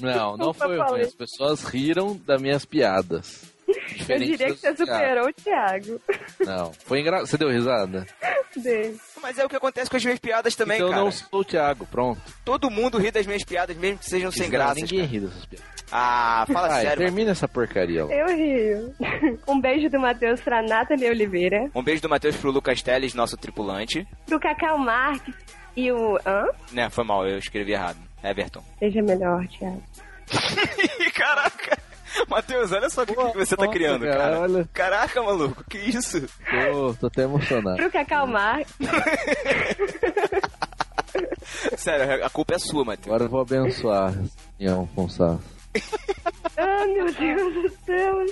Não, 0.02 0.38
não 0.38 0.54
foi 0.54 0.78
ruim. 0.78 1.02
As 1.02 1.16
pessoas 1.16 1.64
riram 1.64 2.16
das 2.26 2.42
minhas 2.42 2.64
piadas. 2.66 3.49
Eu 4.08 4.18
diria 4.20 4.48
que 4.48 4.56
você 4.58 4.76
superou 4.76 5.28
o 5.28 5.34
Thiago. 5.34 6.02
Não, 6.40 6.72
foi 6.86 7.02
engraçado. 7.02 7.28
Você 7.28 7.38
deu 7.38 7.50
risada? 7.50 8.06
Dele. 8.56 8.98
Mas 9.22 9.38
é 9.38 9.46
o 9.46 9.50
que 9.50 9.56
acontece 9.56 9.90
com 9.90 9.98
as 9.98 10.04
minhas 10.04 10.20
piadas 10.20 10.56
também, 10.56 10.78
então 10.78 10.88
eu 10.88 10.92
cara. 10.94 11.04
não 11.04 11.12
sou 11.12 11.42
o 11.42 11.44
Thiago, 11.46 11.86
pronto. 11.86 12.20
Todo 12.44 12.70
mundo 12.70 12.98
ri 12.98 13.12
das 13.12 13.26
minhas 13.28 13.44
piadas, 13.44 13.76
mesmo 13.78 14.00
que 14.00 14.06
sejam 14.06 14.32
sem 14.32 14.50
graça. 14.50 14.76
Ninguém 14.76 15.04
ri 15.06 15.20
dessas 15.20 15.46
piadas. 15.46 15.68
Ah, 15.92 16.46
fala 16.52 16.68
Vai, 16.68 16.82
sério. 16.82 16.90
mano. 17.00 17.02
termina 17.12 17.32
essa 17.32 17.48
porcaria 17.48 18.06
lá. 18.06 18.14
Eu 18.14 18.28
rio. 18.36 18.96
Um 19.48 19.60
beijo 19.60 19.90
do 19.90 20.00
Matheus 20.00 20.40
pra 20.42 20.62
Nathalie 20.62 21.10
Oliveira. 21.10 21.70
Um 21.76 21.84
beijo 21.84 22.02
do 22.02 22.10
Matheus 22.10 22.36
pro 22.38 22.52
Lucas 22.52 22.82
Teles, 22.82 23.14
nosso 23.14 23.38
tripulante. 23.38 24.08
Pro 24.26 24.40
Cacau 24.40 24.78
Marques 24.78 25.36
e 25.76 25.92
o... 25.92 26.18
Hã? 26.26 26.46
Né, 26.72 26.90
foi 26.90 27.04
mal, 27.04 27.28
eu 27.28 27.38
escrevi 27.38 27.74
errado. 27.74 27.98
Everton. 28.24 28.64
Seja 28.80 29.02
melhor, 29.02 29.46
Thiago. 29.48 29.84
Caraca! 31.16 31.78
Matheus, 32.28 32.72
olha 32.72 32.90
só 32.90 33.04
o 33.04 33.06
que, 33.06 33.16
que 33.16 33.38
você 33.38 33.56
tá 33.56 33.68
criando, 33.68 34.06
cara, 34.06 34.18
cara. 34.18 34.40
olha. 34.40 34.70
Caraca, 34.74 35.22
maluco, 35.22 35.64
que 35.70 35.78
isso? 35.78 36.22
Tô, 36.22 36.94
tô 37.00 37.08
até 37.08 37.24
emocionado. 37.24 37.78
Pro 37.78 37.92
Cacau 37.92 38.28
Marques. 38.28 38.76
Sério, 41.78 42.26
a 42.26 42.30
culpa 42.30 42.56
é 42.56 42.60
sua, 42.60 42.86
Matheus. 42.86 43.08
Agora 43.08 43.24
eu 43.24 43.30
vou 43.30 43.42
abençoar 43.42 44.10
a 44.10 44.14
reunião 44.58 44.88
com 44.96 45.06
o 45.06 45.10
Sá. 45.10 45.38
Ah, 46.58 46.86
meu 46.88 47.06
Deus 47.14 47.54
do 47.54 47.70
céu. 47.86 48.26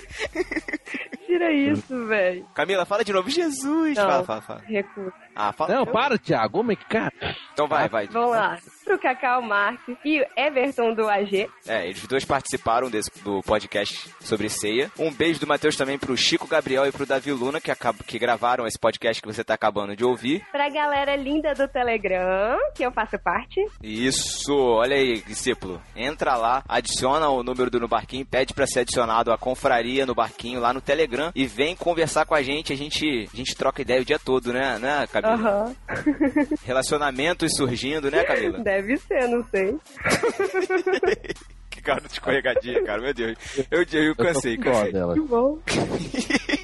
Tira 1.26 1.52
isso, 1.52 2.06
velho. 2.08 2.46
Camila, 2.54 2.86
fala 2.86 3.04
de 3.04 3.14
novo. 3.14 3.30
Jesus! 3.30 3.96
Não. 3.96 4.04
Fala, 4.04 4.24
fala, 4.24 4.42
fala. 4.42 4.62
Recuso. 4.66 5.14
Ah, 5.36 5.54
fala. 5.54 5.76
Não, 5.76 5.86
para, 5.86 6.18
Thiago. 6.18 6.58
Como 6.58 6.72
é 6.72 6.76
que 6.76 6.86
cara? 6.86 7.14
Então 7.54 7.68
vai, 7.68 7.88
vai. 7.88 8.08
Vamos 8.08 8.32
lá. 8.32 8.58
Pro 8.88 8.98
Cacau 8.98 9.42
Marques 9.42 9.98
e 10.06 10.26
Everton 10.38 10.94
do 10.94 11.10
AG. 11.10 11.50
É, 11.68 11.86
eles 11.86 12.06
dois 12.08 12.24
participaram 12.24 12.90
desse, 12.90 13.12
do 13.22 13.42
podcast 13.44 14.10
sobre 14.22 14.48
ceia. 14.50 14.90
Um 14.98 15.12
beijo 15.12 15.40
do 15.42 15.46
Matheus 15.48 15.76
também 15.76 15.98
pro 16.00 16.16
Chico 16.16 16.48
Gabriel 16.48 16.86
e 16.88 16.92
pro 16.92 17.06
Davi 17.06 17.32
Luna, 17.34 17.60
que, 17.60 17.70
acab- 17.70 18.02
que 18.06 18.18
gravaram 18.18 18.66
esse 18.66 18.80
podcast 18.80 19.22
que 19.22 19.28
você 19.28 19.44
tá 19.44 19.54
acabando 19.56 19.96
de 19.96 20.06
ouvir. 20.06 20.46
Pra 20.52 20.70
galera 20.70 21.16
linda 21.18 21.54
do 21.54 21.68
Telegram, 21.68 22.58
que 22.74 22.84
eu 22.84 22.92
faço 22.92 23.20
parte. 23.20 23.60
Isso, 23.84 24.54
olha 24.58 24.96
aí, 24.96 25.22
discípulo. 25.28 25.82
Entra 25.96 26.36
lá, 26.36 26.64
adiciona 26.68 27.28
o 27.30 27.44
número 27.44 27.70
do 27.70 27.80
No 27.82 27.88
Barquinho, 27.90 28.26
pede 28.26 28.54
pra 28.54 28.66
ser 28.66 28.80
adicionado 28.82 29.32
à 29.34 29.38
confraria 29.38 30.06
no 30.06 30.16
Barquinho 30.16 30.60
lá 30.62 30.74
no 30.74 30.80
Telegram 30.80 31.32
e 31.36 31.46
vem 31.46 31.76
conversar 31.76 32.26
com 32.26 32.36
a 32.36 32.42
gente. 32.42 32.72
A 32.72 32.78
gente, 32.78 33.28
a 33.34 33.36
gente 33.36 33.54
troca 33.56 33.82
ideia 33.82 34.02
o 34.02 34.06
dia 34.06 34.18
todo, 34.20 34.54
né, 34.54 34.80
né, 34.80 35.06
Camila? 35.12 35.34
Aham. 35.34 35.76
Relacionamentos 36.66 37.52
surgindo, 37.56 38.10
né, 38.12 38.24
Camila? 38.24 38.60
Deve 38.64 38.77
ser, 38.98 39.28
não 39.28 39.44
sei. 39.46 39.78
que 41.70 41.82
cara 41.82 42.02
de 42.02 42.14
escorregadia, 42.14 42.84
cara, 42.84 43.02
meu 43.02 43.14
Deus. 43.14 43.38
Eu, 43.72 43.84
eu, 43.92 44.04
Eu 44.04 44.16
cansei, 44.16 44.58
cansei. 44.58 44.92
dela. 44.92 45.14
Que 45.14 45.22
bom. 45.22 45.60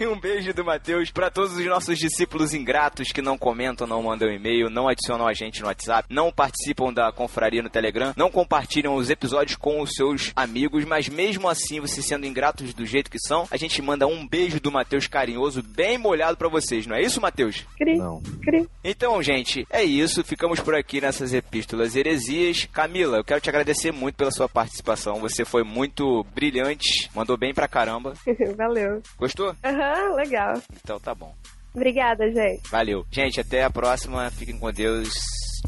E 0.00 0.06
um 0.06 0.18
beijo 0.18 0.52
do 0.52 0.64
Matheus 0.64 1.10
pra 1.10 1.30
todos 1.30 1.56
os 1.56 1.64
nossos 1.66 1.98
discípulos 1.98 2.54
ingratos 2.54 3.12
que 3.12 3.22
não 3.22 3.38
comentam, 3.38 3.86
não 3.86 4.02
mandam 4.02 4.30
e-mail, 4.30 4.68
não 4.70 4.88
adicionam 4.88 5.26
a 5.26 5.32
gente 5.32 5.60
no 5.60 5.66
WhatsApp, 5.66 6.06
não 6.12 6.30
participam 6.32 6.92
da 6.92 7.10
confraria 7.12 7.62
no 7.62 7.70
Telegram, 7.70 8.12
não 8.16 8.30
compartilham 8.30 8.94
os 8.94 9.10
episódios 9.10 9.56
com 9.56 9.80
os 9.80 9.90
seus 9.94 10.32
amigos, 10.34 10.84
mas 10.84 11.08
mesmo 11.08 11.48
assim, 11.48 11.80
vocês 11.80 12.06
sendo 12.06 12.26
ingratos 12.26 12.74
do 12.74 12.84
jeito 12.84 13.10
que 13.10 13.18
são, 13.18 13.46
a 13.50 13.56
gente 13.56 13.80
manda 13.80 14.06
um 14.06 14.26
beijo 14.26 14.60
do 14.60 14.72
Matheus 14.72 15.06
carinhoso, 15.06 15.62
bem 15.62 15.98
molhado 15.98 16.36
pra 16.36 16.48
vocês, 16.48 16.86
não 16.86 16.96
é 16.96 17.02
isso, 17.02 17.20
Matheus? 17.20 17.64
Cri, 17.76 17.96
Não. 17.96 18.20
cri. 18.42 18.68
Então, 18.84 19.22
gente, 19.22 19.66
é 19.70 19.82
isso. 19.82 20.22
Ficamos 20.24 20.60
por 20.60 20.74
aqui 20.74 21.00
nessas 21.00 21.32
epístolas 21.34 21.96
heresias. 21.96 22.68
Camila, 22.72 23.18
eu 23.18 23.24
quero 23.24 23.40
te 23.40 23.48
agradecer 23.48 23.92
muito 23.92 24.14
pela 24.14 24.30
sua 24.30 24.48
participação. 24.48 25.20
Você 25.20 25.44
foi 25.44 25.62
muito 25.64 26.24
brilhante, 26.34 27.10
mandou 27.14 27.36
bem 27.36 27.52
pra 27.52 27.66
caramba. 27.68 28.14
Valeu. 28.56 29.02
Gostou? 29.18 29.54
Aham, 29.86 30.14
legal. 30.14 30.62
Então 30.82 30.98
tá 30.98 31.14
bom. 31.14 31.34
Obrigada, 31.74 32.24
gente. 32.30 32.68
Valeu. 32.70 33.04
Gente, 33.10 33.40
até 33.40 33.64
a 33.64 33.70
próxima. 33.70 34.30
Fiquem 34.30 34.58
com 34.58 34.72
Deus. 34.72 35.08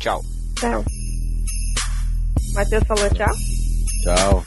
Tchau. 0.00 0.20
Tchau. 0.58 0.84
Matheus 2.54 2.84
falou 2.84 3.08
tchau. 3.10 3.34
Tchau. 4.04 4.44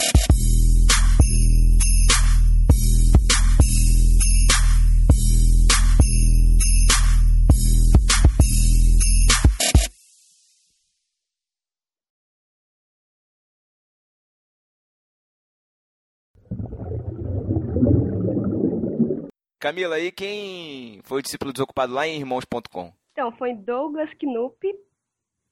Camila, 19.61 19.95
aí 19.95 20.11
quem 20.11 21.01
foi 21.03 21.19
o 21.19 21.21
discípulo 21.21 21.53
desocupado 21.53 21.93
lá 21.93 22.07
em 22.07 22.17
irmãos.com? 22.17 22.91
Então, 23.11 23.31
foi 23.33 23.53
Douglas 23.53 24.09
Knupp. 24.15 24.75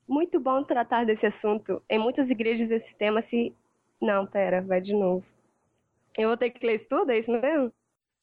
Muito 0.07 0.39
bom 0.39 0.63
tratar 0.63 1.05
desse 1.05 1.27
assunto. 1.27 1.79
Em 1.87 1.99
muitas 1.99 2.27
igrejas 2.27 2.71
esse 2.71 2.91
tema 2.95 3.21
se... 3.29 3.53
Não, 4.01 4.25
pera, 4.25 4.63
vai 4.63 4.81
de 4.81 4.93
novo. 4.93 5.23
Eu 6.17 6.29
vou 6.29 6.37
ter 6.37 6.49
que 6.49 6.65
ler 6.65 6.77
isso 6.77 6.89
tudo, 6.89 7.11
é 7.11 7.19
isso 7.19 7.29
mesmo? 7.31 7.71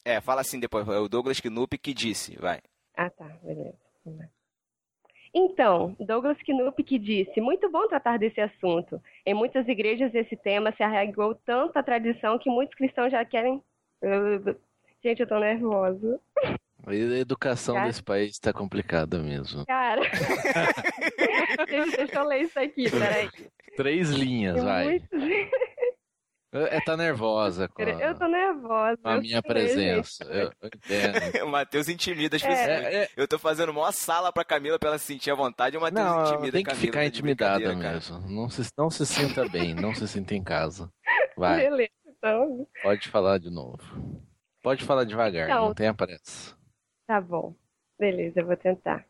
É, 0.04 0.20
fala 0.20 0.40
assim 0.40 0.58
depois. 0.58 0.88
É 0.88 0.98
o 0.98 1.08
Douglas 1.08 1.40
Knupp 1.40 1.78
que 1.78 1.94
disse. 1.94 2.36
Vai. 2.36 2.58
Ah, 2.96 3.08
tá, 3.08 3.28
beleza. 3.44 3.78
Então, 5.32 5.94
Douglas 6.00 6.38
Knupp 6.42 6.82
que 6.82 6.98
disse, 6.98 7.40
muito 7.40 7.70
bom 7.70 7.86
tratar 7.86 8.18
desse 8.18 8.40
assunto. 8.40 9.00
Em 9.24 9.34
muitas 9.34 9.68
igrejas 9.68 10.12
esse 10.12 10.36
tema 10.36 10.74
se 10.76 10.82
arraigou 10.82 11.36
tanto 11.46 11.76
à 11.76 11.82
tradição 11.84 12.40
que 12.40 12.50
muitos 12.50 12.74
cristãos 12.74 13.12
já 13.12 13.24
querem... 13.24 13.62
Gente, 15.06 15.20
eu 15.20 15.26
tô 15.28 15.38
nervosa. 15.38 16.18
A 16.84 16.92
educação 16.94 17.76
Cara. 17.76 17.86
desse 17.86 18.02
país 18.02 18.36
tá 18.40 18.52
complicada 18.52 19.20
mesmo. 19.20 19.64
Cara. 19.64 20.00
Deixa 21.96 22.18
eu 22.18 22.24
ler 22.24 22.42
isso 22.42 22.58
aqui, 22.58 22.90
peraí. 22.90 23.30
Três 23.76 24.10
linhas, 24.10 24.56
Tem 24.56 24.64
vai. 24.64 24.84
muitos- 24.84 25.08
É, 26.52 26.80
tá 26.80 26.96
nervosa 26.96 27.68
com 27.68 27.82
a, 27.82 27.84
Eu 27.88 28.18
tô 28.18 28.26
nervosa. 28.26 28.96
com 29.00 29.08
a 29.08 29.14
eu 29.14 29.20
minha 29.20 29.40
sei, 29.40 29.42
presença. 29.42 30.24
Eu, 30.24 30.50
eu 30.60 30.70
entendo. 30.74 31.46
Matheus 31.50 31.88
intimida 31.88 32.34
as 32.36 32.42
É. 32.42 32.48
pessoas. 32.48 32.68
É, 32.68 32.94
é. 33.04 33.08
Eu 33.16 33.28
tô 33.28 33.38
fazendo 33.38 33.70
uma 33.70 33.92
sala 33.92 34.32
pra 34.32 34.44
Camila 34.44 34.76
pra 34.76 34.88
ela 34.88 34.98
se 34.98 35.04
sentir 35.06 35.30
à 35.30 35.36
vontade 35.36 35.76
e 35.76 35.78
o 35.78 35.82
Matheus 35.82 36.04
Não, 36.04 36.22
intimida 36.24 36.52
tem 36.52 36.60
a 36.62 36.64
que 36.64 36.70
Camila. 36.70 36.80
ficar 36.80 37.04
intimidada 37.06 37.62
cara. 37.76 37.76
mesmo. 37.76 38.20
Não 38.28 38.48
se, 38.48 38.68
não 38.76 38.90
se 38.90 39.06
sinta 39.06 39.48
bem, 39.48 39.72
não 39.72 39.94
se 39.94 40.08
sinta 40.08 40.34
em 40.34 40.42
casa. 40.42 40.90
Vai, 41.36 41.58
Beleza, 41.68 41.90
então. 42.08 42.66
pode 42.82 43.08
falar 43.08 43.38
de 43.38 43.50
novo. 43.50 44.25
Pode 44.66 44.84
falar 44.84 45.04
devagar, 45.04 45.48
Então. 45.48 45.66
não 45.66 45.74
tenha 45.74 45.94
pressa. 45.94 46.52
Tá 47.06 47.20
bom. 47.20 47.54
Beleza, 48.00 48.40
eu 48.40 48.46
vou 48.46 48.56
tentar. 48.56 49.06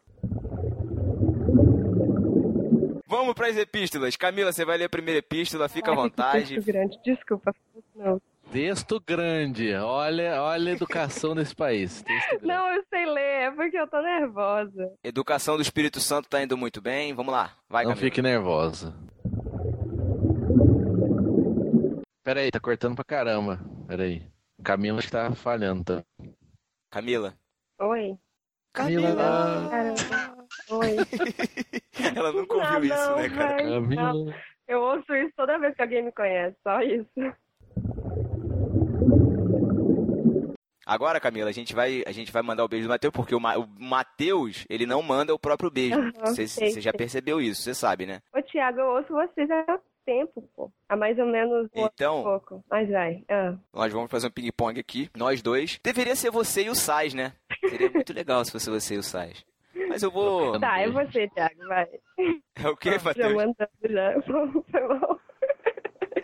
Vamos 3.08 3.32
pras 3.32 3.56
epístolas. 3.56 4.16
Camila, 4.16 4.52
você 4.52 4.66
vai 4.66 4.76
ler 4.76 4.84
a 4.84 4.88
primeira 4.90 5.20
epístola, 5.20 5.66
fica 5.66 5.90
à 5.90 5.92
Ai, 5.92 5.96
que 5.96 6.02
vontade. 6.02 6.54
texto 6.56 6.66
grande. 6.66 6.98
Desculpa. 7.02 7.54
Não. 7.94 8.20
Texto 8.52 9.00
grande, 9.00 9.72
olha, 9.76 10.42
olha 10.42 10.72
a 10.72 10.74
educação 10.74 11.34
desse 11.34 11.56
país. 11.56 12.04
Não, 12.42 12.68
eu 12.74 12.84
sei 12.90 13.06
ler, 13.06 13.44
é 13.46 13.50
porque 13.50 13.78
eu 13.78 13.88
tô 13.88 14.02
nervosa. 14.02 14.92
Educação 15.02 15.56
do 15.56 15.62
Espírito 15.62 16.00
Santo 16.00 16.28
tá 16.28 16.42
indo 16.42 16.54
muito 16.54 16.82
bem. 16.82 17.14
Vamos 17.14 17.32
lá. 17.32 17.52
Vai, 17.66 17.84
não 17.84 17.92
Camila. 17.92 18.04
fique 18.10 18.20
nervosa. 18.20 18.94
Pera 22.22 22.40
aí, 22.40 22.50
tá 22.50 22.60
cortando 22.60 22.94
pra 22.94 23.04
caramba. 23.04 23.58
Pera 23.88 24.02
aí. 24.66 24.72
O 24.72 24.76
Camilo 24.76 24.98
acho 24.98 25.06
que 25.08 25.12
tá 25.12 25.32
falhando, 25.34 25.84
tá? 25.84 26.04
Camila, 26.90 27.34
Oi. 27.80 28.16
Camila. 28.72 29.68
Oi. 30.70 30.96
Ela 32.16 32.32
nunca 32.32 32.56
ouviu 32.56 32.76
Ah, 32.76 32.80
isso, 32.80 33.10
não, 33.10 33.16
né, 33.16 33.28
cara? 33.28 33.80
véi, 33.80 33.96
não. 33.96 34.34
Eu 34.68 34.80
ouço 34.80 35.14
isso 35.14 35.32
toda 35.36 35.58
vez 35.58 35.74
que 35.76 35.82
alguém 35.82 36.02
me 36.02 36.12
conhece, 36.12 36.56
só 36.62 36.80
isso. 36.82 37.08
Agora, 40.84 41.18
Camila, 41.20 41.50
a 41.50 41.52
gente 41.52 41.74
vai, 41.74 42.02
a 42.06 42.12
gente 42.12 42.30
vai 42.30 42.42
mandar 42.42 42.64
o 42.64 42.68
beijo 42.68 42.86
do 42.86 42.90
Matheus, 42.90 43.12
porque 43.12 43.34
o, 43.34 43.40
Ma- 43.40 43.56
o 43.58 43.66
Matheus, 43.78 44.64
ele 44.70 44.86
não 44.86 45.02
manda 45.02 45.34
o 45.34 45.38
próprio 45.38 45.70
beijo. 45.70 45.96
Você 46.20 46.46
você 46.46 46.80
já 46.80 46.92
percebeu 46.92 47.40
isso, 47.40 47.62
você 47.62 47.74
sabe, 47.74 48.06
né? 48.06 48.20
Ô, 48.34 48.40
Thiago, 48.42 48.80
eu 48.80 48.86
ouço 48.86 49.12
vocês 49.12 49.50
há 49.50 49.78
tempo, 50.06 50.48
pô. 50.56 50.72
Há 50.88 50.96
mais 50.96 51.18
ou 51.18 51.26
menos 51.26 51.68
um 51.74 51.84
Então- 51.86 52.22
pouco. 52.22 52.64
Mas 52.70 52.88
vai. 52.88 53.22
Ah. 53.28 53.54
Nós 53.74 53.92
vamos 53.92 54.10
fazer 54.10 54.28
um 54.28 54.30
ping-pong 54.30 54.80
aqui, 54.80 55.10
nós 55.14 55.42
dois. 55.42 55.78
Deveria 55.82 56.16
ser 56.16 56.30
você 56.30 56.62
e 56.62 56.70
o 56.70 56.74
Sais, 56.74 57.12
né? 57.12 57.32
Seria 57.68 57.90
muito 57.90 58.12
legal 58.14 58.42
se 58.44 58.52
fosse 58.52 58.70
você 58.70 58.94
e 58.94 58.98
o 58.98 59.02
Sais. 59.02 59.44
Mas 59.88 60.02
eu 60.02 60.10
vou. 60.10 60.58
Tá, 60.58 60.78
é 60.80 60.88
você, 60.88 61.28
Thiago, 61.28 61.66
vai. 61.68 61.86
É 62.56 62.68
o 62.68 62.76
Já 62.82 63.02
Matheus? 63.04 63.34
mandando 63.34 63.70
já. 63.82 64.22
Foi 64.22 64.80
mal. 64.88 65.20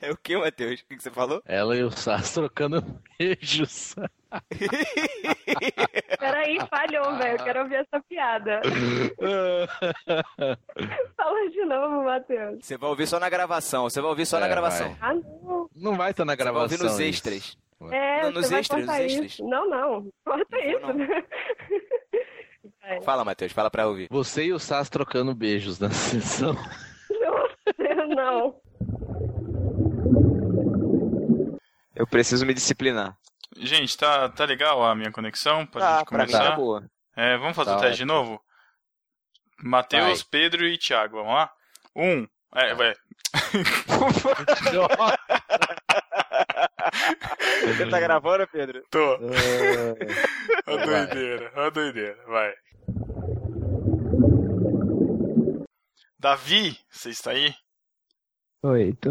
É 0.02 0.10
o 0.10 0.16
que, 0.16 0.36
Matheus? 0.36 0.80
O 0.80 0.86
que 0.86 1.00
você 1.00 1.10
falou? 1.10 1.40
Ela 1.46 1.76
e 1.76 1.82
o 1.84 1.90
Sass 1.90 2.34
trocando 2.34 2.82
beijos. 3.18 3.94
Peraí, 6.18 6.58
falhou, 6.68 7.16
velho. 7.18 7.38
Eu 7.38 7.44
quero 7.44 7.60
ouvir 7.62 7.76
essa 7.76 8.00
piada. 8.08 8.60
Fala 11.16 11.50
de 11.50 11.64
novo, 11.64 12.04
Matheus. 12.04 12.58
Você 12.64 12.76
vai 12.76 12.90
ouvir 12.90 13.06
só 13.06 13.20
na 13.20 13.28
gravação, 13.28 13.84
você 13.84 14.00
vai 14.00 14.10
ouvir 14.10 14.26
só 14.26 14.38
É, 14.38 14.40
na 14.40 14.48
gravação. 14.48 14.94
vai. 14.94 15.10
Ah, 15.10 15.14
não. 15.14 15.70
Não 15.76 15.94
vai 15.96 16.10
estar 16.10 16.24
na 16.24 16.32
Você 16.32 16.36
vai 16.36 16.44
gravação. 16.52 16.62
ouvir 16.78 16.82
nos 16.82 16.92
isso. 16.94 17.02
extras. 17.02 17.56
É, 17.90 18.22
Não, 18.22 18.30
nos 18.32 18.50
extras, 18.52 18.86
nos 18.86 18.96
isso. 18.98 19.22
extras. 19.24 19.48
Não, 19.48 19.68
não. 19.68 20.08
Corta 20.24 20.56
Não 20.56 20.70
isso. 20.70 20.80
vou, 20.80 20.94
Vai. 22.80 23.00
Fala, 23.02 23.24
Matheus, 23.24 23.52
fala 23.52 23.70
pra 23.70 23.86
ouvir. 23.88 24.08
Você 24.10 24.44
e 24.44 24.52
o 24.52 24.58
Sass 24.58 24.88
trocando 24.88 25.34
beijos 25.34 25.78
na 25.80 25.90
sessão. 25.90 26.54
Não, 27.10 28.08
não. 28.08 28.61
Preciso 32.12 32.44
me 32.44 32.52
disciplinar. 32.54 33.16
Gente, 33.56 33.96
tá, 33.96 34.28
tá 34.28 34.44
legal 34.44 34.84
a 34.84 34.94
minha 34.94 35.10
conexão 35.10 35.66
pra 35.66 35.80
Tá, 35.80 35.98
gente 35.98 36.08
pra 36.08 36.18
mim 36.18 36.30
começar? 36.30 36.50
tá 36.50 36.56
boa. 36.56 36.84
É, 37.16 37.36
vamos 37.38 37.56
fazer 37.56 37.70
Tá 37.70 37.76
o 37.78 37.80
teste 37.80 37.96
de 37.98 38.04
novo? 38.04 38.40
Matheus, 39.62 40.22
Pedro 40.22 40.66
e 40.66 40.76
Thiago, 40.78 41.16
vamos 41.16 41.32
lá? 41.34 41.50
Um. 41.96 42.26
É, 42.54 42.74
vai. 42.74 42.94
Você 47.66 47.86
tá 47.88 48.00
gravando, 48.00 48.46
Pedro? 48.48 48.82
Tô. 48.90 49.14
É. 49.14 49.94
Ó 50.66 50.74
a 50.78 50.84
doideira, 50.84 51.52
ó 51.56 51.70
doideira, 51.70 52.18
vai. 52.26 52.52
Davi, 56.18 56.78
você 56.90 57.10
está 57.10 57.30
aí? 57.32 57.54
Oi, 58.62 58.92
tô. 59.00 59.10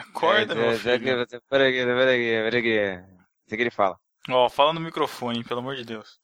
Acorda, 0.00 0.54
meu 0.54 0.72
filho. 0.78 1.00
Pera 1.48 1.68
aqui, 1.68 1.84
pera 1.84 2.10
aqui, 2.12 2.24
pera 2.50 2.58
aqui. 2.58 3.04
Isso 3.46 3.56
que 3.56 3.62
ele 3.62 3.70
fala. 3.70 3.98
Ó, 4.28 4.48
fala 4.48 4.72
no 4.72 4.80
microfone, 4.80 5.38
hein, 5.38 5.44
pelo 5.44 5.60
amor 5.60 5.76
de 5.76 5.84
Deus. 5.84 6.18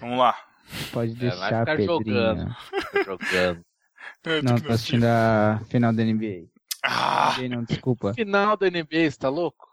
Vamos 0.00 0.18
lá. 0.18 0.36
Pode 0.92 1.12
É, 1.12 1.14
vai 1.14 1.30
deixar, 1.30 1.48
ficar 1.60 1.64
Pedrinho. 1.76 1.86
jogando. 1.88 2.56
jogando. 3.04 3.64
Não, 4.44 4.58
tô 4.60 4.72
assistindo 4.72 5.04
a 5.04 5.60
final 5.70 5.92
da 5.92 6.02
NBA. 6.04 6.46
Ah, 6.84 7.34
NBA 7.38 7.48
não, 7.56 7.64
desculpa. 7.64 8.12
Final 8.14 8.56
da 8.56 8.68
NBA, 8.70 9.10
você 9.10 9.16
tá 9.18 9.28
louco? 9.28 9.68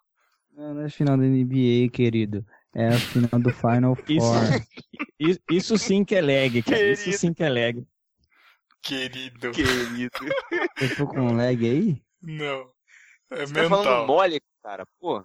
Não, 0.53 0.73
não 0.73 0.81
é 0.83 0.85
a 0.85 0.89
final 0.89 1.17
da 1.17 1.23
NBA, 1.23 1.89
querido. 1.91 2.45
É 2.73 2.87
a 2.89 2.99
final 2.99 3.39
do 3.39 3.49
Final 3.51 3.97
Isso, 4.07 4.25
Four. 4.25 4.65
isso, 5.19 5.39
isso 5.51 5.77
sim 5.77 6.03
que 6.05 6.15
é 6.15 6.21
lag, 6.21 6.61
cara. 6.63 6.91
Isso 6.91 7.03
Querido. 7.03 7.17
sim 7.19 7.33
que 7.33 7.43
é 7.43 7.49
lag. 7.49 7.85
querido. 8.81 9.51
Querido. 9.51 10.19
Eu 10.81 10.95
tô 10.95 11.07
com 11.07 11.21
um 11.21 11.35
lag 11.35 11.69
aí? 11.69 12.01
Não. 12.21 12.69
É 13.31 13.45
Você 13.45 13.53
tá 13.53 13.69
falando 13.69 13.85
mental. 13.85 14.07
mole, 14.07 14.41
cara. 14.64 14.85
Pô. 14.99 15.23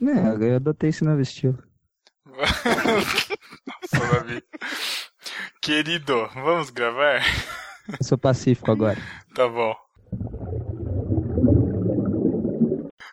Não, 0.00 0.42
eu 0.42 0.56
adotei 0.56 0.90
esse 0.90 1.04
novo 1.04 1.20
estilo. 1.20 1.62
Nossa, 2.26 4.12
Davi. 4.12 4.42
Querido, 5.60 6.28
vamos 6.34 6.70
gravar? 6.70 7.22
Eu 7.88 8.04
sou 8.04 8.16
pacífico 8.18 8.70
agora. 8.70 8.98
Tá 9.34 9.48
bom. 9.48 9.74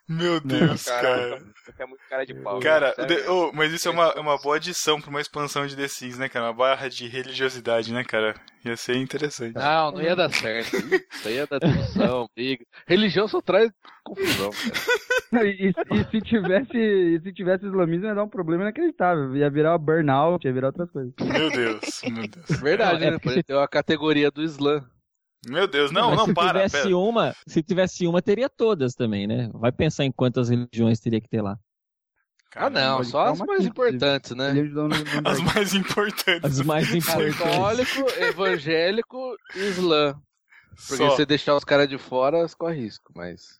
Meu 0.09 0.39
Deus, 0.39 0.85
cara. 0.85 1.39
É 1.77 1.85
muito 1.85 2.01
cara 2.09 2.25
de 2.25 2.33
pau. 2.33 2.59
Cara, 2.59 2.95
de- 3.05 3.29
ô, 3.29 3.51
mas 3.53 3.71
isso 3.71 3.87
é 3.87 3.91
uma, 3.91 4.07
é 4.07 4.19
uma 4.19 4.37
boa 4.41 4.55
adição 4.55 4.99
pra 4.99 5.11
uma 5.11 5.21
expansão 5.21 5.67
de 5.67 5.75
The 5.75 5.87
Sims, 5.87 6.17
né, 6.17 6.27
cara? 6.27 6.47
Uma 6.47 6.53
barra 6.53 6.89
de 6.89 7.07
religiosidade, 7.07 7.93
né, 7.93 8.03
cara? 8.03 8.33
Ia 8.65 8.75
ser 8.75 8.95
interessante. 8.95 9.53
Não, 9.53 9.91
não 9.91 10.01
ia 10.01 10.15
dar 10.15 10.31
certo. 10.33 10.75
Isso 10.75 11.27
aí 11.27 11.35
ia 11.35 11.45
dar 11.45 11.59
discussão, 11.59 12.27
briga. 12.35 12.65
Religião 12.87 13.27
só 13.27 13.39
traz 13.39 13.71
confusão, 14.03 14.49
cara. 14.49 14.79
E, 15.31 15.69
e 15.69 16.03
se 16.09 16.21
tivesse 16.21 16.75
e 16.75 17.21
se 17.21 17.31
tivesse 17.31 17.63
islamismo 17.63 18.07
ia 18.07 18.15
dar 18.15 18.23
um 18.23 18.27
problema 18.29 18.63
inacreditável. 18.63 19.35
Ia 19.35 19.47
virar 19.47 19.77
burnout, 19.77 20.43
ia 20.43 20.51
virar 20.51 20.69
outras 20.69 20.89
coisas. 20.89 21.13
Meu 21.21 21.51
Deus, 21.51 22.01
meu 22.03 22.27
Deus. 22.27 22.59
Verdade, 22.59 23.05
é 23.05 23.11
né? 23.11 23.19
porque 23.19 23.43
ter 23.43 23.53
uma 23.53 23.67
categoria 23.67 24.31
do 24.31 24.41
Islã. 24.41 24.83
Meu 25.47 25.67
Deus, 25.67 25.91
não, 25.91 26.15
não, 26.15 26.25
se 26.25 26.33
para, 26.33 26.47
tivesse 26.47 26.83
pera. 26.83 26.97
uma, 26.97 27.35
se 27.47 27.63
tivesse 27.63 28.05
uma, 28.05 28.21
teria 28.21 28.49
todas 28.49 28.93
também, 28.93 29.25
né? 29.25 29.49
Vai 29.53 29.71
pensar 29.71 30.03
em 30.03 30.11
quantas 30.11 30.49
religiões 30.49 30.99
teria 30.99 31.21
que 31.21 31.29
ter 31.29 31.41
lá. 31.41 31.57
Ah, 32.55 32.69
não, 32.69 33.03
só 33.03 33.27
as 33.27 33.39
mais 33.39 33.65
importantes, 33.65 34.31
né? 34.31 34.53
As 35.23 35.39
mais 35.39 35.73
importantes. 35.73 36.43
As 36.43 36.65
mais 36.65 36.93
importantes. 36.93 37.37
Católico, 37.37 38.09
evangélico 38.19 39.35
e 39.55 39.59
Islã. 39.59 40.19
Porque 40.87 41.03
Só. 41.03 41.09
se 41.09 41.15
você 41.17 41.25
deixar 41.25 41.55
os 41.55 41.63
caras 41.63 41.87
de 41.87 41.97
fora, 41.97 42.45
corre 42.57 42.81
risco, 42.81 43.11
mas. 43.15 43.59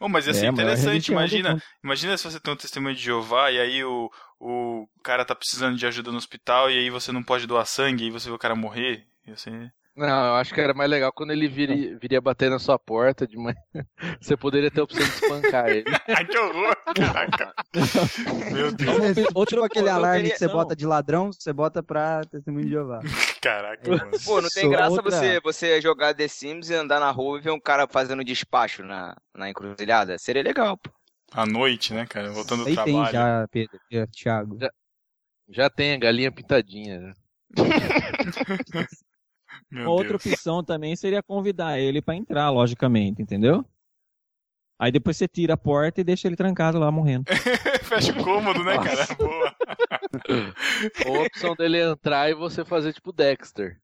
Oh, 0.00 0.08
mas 0.08 0.26
ia 0.26 0.34
ser 0.34 0.46
É, 0.46 0.48
a 0.48 0.52
maior 0.52 0.72
interessante, 0.72 1.12
imagina, 1.12 1.50
mundo. 1.52 1.62
imagina 1.84 2.16
se 2.16 2.24
você 2.24 2.40
tem 2.40 2.52
um 2.52 2.56
testemunho 2.56 2.94
de 2.94 3.02
Jeová 3.02 3.50
e 3.50 3.58
aí 3.58 3.84
o, 3.84 4.10
o 4.38 4.88
cara 5.02 5.24
tá 5.24 5.34
precisando 5.34 5.76
de 5.76 5.86
ajuda 5.86 6.10
no 6.10 6.18
hospital 6.18 6.70
e 6.70 6.78
aí 6.78 6.90
você 6.90 7.12
não 7.12 7.22
pode 7.22 7.46
doar 7.46 7.64
sangue 7.66 8.04
e 8.04 8.06
aí 8.06 8.10
você 8.10 8.28
vê 8.28 8.34
o 8.34 8.38
cara 8.38 8.54
morrer. 8.54 9.06
Ia 9.26 9.36
ser... 9.36 9.72
Não, 10.00 10.26
eu 10.28 10.34
acho 10.36 10.54
que 10.54 10.60
era 10.60 10.72
mais 10.72 10.90
legal 10.90 11.12
quando 11.12 11.30
ele 11.30 11.46
viria, 11.46 11.98
viria 11.98 12.20
bater 12.22 12.48
na 12.48 12.58
sua 12.58 12.78
porta 12.78 13.26
de 13.26 13.36
manhã. 13.36 13.54
Você 14.18 14.34
poderia 14.36 14.70
ter 14.70 14.80
a 14.80 14.84
opção 14.84 15.04
de 15.06 15.12
espancar 15.12 15.68
ele. 15.68 15.84
Ai, 16.08 16.24
que 16.24 16.38
horror! 16.38 16.74
Caraca! 16.96 17.52
Meu 18.50 18.72
Deus, 18.72 19.18
Outro, 19.34 19.56
Tipo 19.56 19.64
aquele 19.66 19.84
outra 19.84 19.94
alarme 19.94 20.30
que 20.30 20.36
você 20.38 20.46
opção. 20.46 20.58
bota 20.58 20.74
de 20.74 20.86
ladrão, 20.86 21.30
você 21.32 21.52
bota 21.52 21.82
pra 21.82 22.22
testemunho 22.24 22.64
de 22.64 22.70
Jeová. 22.70 23.00
caraca, 23.42 23.90
mano. 23.90 24.10
Pô, 24.24 24.40
não 24.40 24.48
tem 24.48 24.62
Sou 24.62 24.70
graça 24.70 24.90
outra- 24.92 25.10
você, 25.10 25.40
você 25.40 25.80
jogar 25.82 26.14
The 26.14 26.28
Sims 26.28 26.70
e 26.70 26.74
andar 26.74 26.98
na 26.98 27.10
rua 27.10 27.38
e 27.38 27.42
ver 27.42 27.50
um 27.50 27.60
cara 27.60 27.86
fazendo 27.86 28.24
despacho 28.24 28.82
na, 28.82 29.14
na 29.36 29.50
encruzilhada? 29.50 30.16
Seria 30.18 30.42
legal, 30.42 30.78
pô. 30.78 30.90
À 31.32 31.44
noite, 31.44 31.92
né, 31.92 32.06
cara? 32.06 32.32
Voltando 32.32 32.64
do 32.64 32.68
Aí 32.70 32.74
tem 32.74 32.84
trabalho. 32.94 33.12
já, 33.12 33.46
Pedro, 33.52 33.78
já, 33.90 34.06
Thiago. 34.06 34.58
Já 35.48 35.68
tem 35.68 35.92
a 35.92 35.98
galinha 35.98 36.32
pintadinha. 36.32 37.12
Meu 39.70 39.88
Outra 39.88 40.18
Deus. 40.18 40.26
opção 40.26 40.64
também 40.64 40.96
seria 40.96 41.22
convidar 41.22 41.78
ele 41.78 42.02
pra 42.02 42.16
entrar, 42.16 42.50
logicamente, 42.50 43.22
entendeu? 43.22 43.64
Aí 44.78 44.90
depois 44.90 45.16
você 45.16 45.28
tira 45.28 45.54
a 45.54 45.58
porta 45.58 46.00
e 46.00 46.04
deixa 46.04 46.26
ele 46.26 46.36
trancado 46.36 46.78
lá 46.78 46.90
morrendo. 46.90 47.24
Fecha 47.84 48.12
o 48.12 48.24
cômodo, 48.24 48.64
né, 48.64 48.78
cara? 48.78 49.06
Boa. 49.14 49.54
Ou 51.06 51.20
a 51.20 51.26
opção 51.26 51.54
dele 51.54 51.82
entrar 51.82 52.30
e 52.30 52.34
você 52.34 52.64
fazer 52.64 52.92
tipo 52.94 53.12
Dexter. 53.12 53.78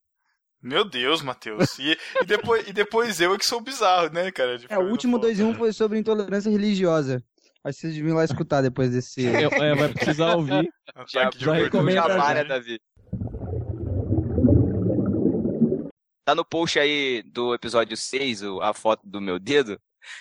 Meu 0.63 0.85
Deus, 0.85 1.23
Matheus. 1.23 1.79
E, 1.79 1.97
e, 2.23 2.25
depois, 2.25 2.67
e 2.67 2.73
depois 2.73 3.21
eu 3.21 3.35
é 3.35 3.39
que 3.39 3.47
sou 3.47 3.61
bizarro, 3.61 4.11
né, 4.11 4.33
cara? 4.33 4.59
De 4.59 4.67
É, 4.71 4.79
o 4.79 4.89
último 4.89 5.19
2 5.19 5.39
em 5.39 5.45
1 5.45 5.49
um 5.51 5.55
foi 5.55 5.73
sobre 5.73 5.99
intolerância 5.99 6.51
religiosa. 6.51 7.23
Acho 7.63 7.75
que 7.75 7.81
vocês 7.83 7.95
deviam 7.95 8.15
ir 8.15 8.17
lá 8.17 8.25
escutar 8.25 8.63
depois 8.63 8.91
desse. 8.91 9.27
É, 9.63 9.75
vai 9.75 9.93
precisar 9.93 10.35
ouvir. 10.35 10.63
De 10.63 10.71
já 11.13 11.29
oportunidade. 11.29 11.63
recomendo 11.65 12.09
já. 12.09 12.35
né, 12.35 12.45
Davi? 12.45 12.81
Tá 16.27 16.35
no 16.35 16.45
post 16.45 16.77
aí 16.77 17.23
do 17.23 17.55
episódio 17.55 17.97
6, 17.97 18.43
o- 18.43 18.61
a 18.61 18.75
foto 18.75 19.01
do 19.09 19.21
meu 19.21 19.39
dedo. 19.39 19.79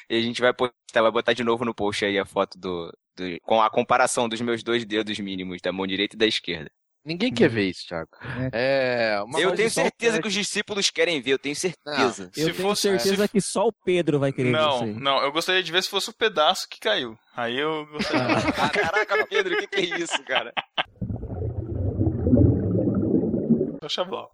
E 0.07 0.15
a 0.15 0.21
gente 0.21 0.39
vai 0.39 0.53
postar, 0.53 1.01
vai 1.01 1.09
botar 1.11 1.33
de 1.33 1.43
novo 1.43 1.65
no 1.65 1.73
post 1.73 2.05
aí 2.05 2.19
a 2.19 2.23
foto 2.25 2.59
do, 2.59 2.93
do- 3.17 3.39
com 3.41 3.59
a 3.59 3.71
comparação 3.71 4.29
dos 4.29 4.39
meus 4.39 4.61
dois 4.61 4.85
dedos 4.85 5.17
mínimos, 5.17 5.59
da 5.63 5.71
mão 5.71 5.87
direita 5.87 6.15
e 6.15 6.19
da 6.19 6.27
esquerda. 6.27 6.69
Ninguém 7.03 7.33
quer 7.33 7.49
ver 7.49 7.69
isso, 7.69 7.87
Thiago. 7.87 8.09
É, 8.53 9.19
uma 9.25 9.39
eu 9.39 9.55
tenho 9.55 9.69
certeza 9.71 10.21
que 10.21 10.27
os 10.27 10.33
discípulos 10.33 10.91
querem 10.91 11.19
ver, 11.21 11.31
eu 11.33 11.39
tenho 11.39 11.55
certeza. 11.55 12.29
Se 12.31 12.41
Eu 12.41 12.53
tenho 12.53 12.55
fosse- 12.67 12.81
certeza 12.83 13.23
se- 13.25 13.31
que 13.31 13.41
só 13.41 13.67
o 13.67 13.73
Pedro 13.73 14.19
vai 14.19 14.31
querer 14.31 14.51
ver 14.51 14.57
isso 14.59 14.67
Não, 14.67 14.83
aí. 14.83 14.93
não, 14.93 15.23
eu 15.23 15.31
gostaria 15.31 15.63
de 15.63 15.71
ver 15.71 15.81
se 15.81 15.89
fosse 15.89 16.11
o 16.11 16.15
pedaço 16.15 16.67
que 16.69 16.79
caiu. 16.79 17.15
Aí 17.35 17.57
eu 17.57 17.87
gostaria. 17.87 18.21
Ah, 18.61 18.69
caraca, 18.69 19.25
Pedro, 19.27 19.55
o 19.55 19.57
que, 19.57 19.67
que 19.67 19.75
é 19.81 19.99
isso, 19.99 20.23
cara? 20.23 20.53
Só 23.81 23.89
Chablau. 23.89 24.29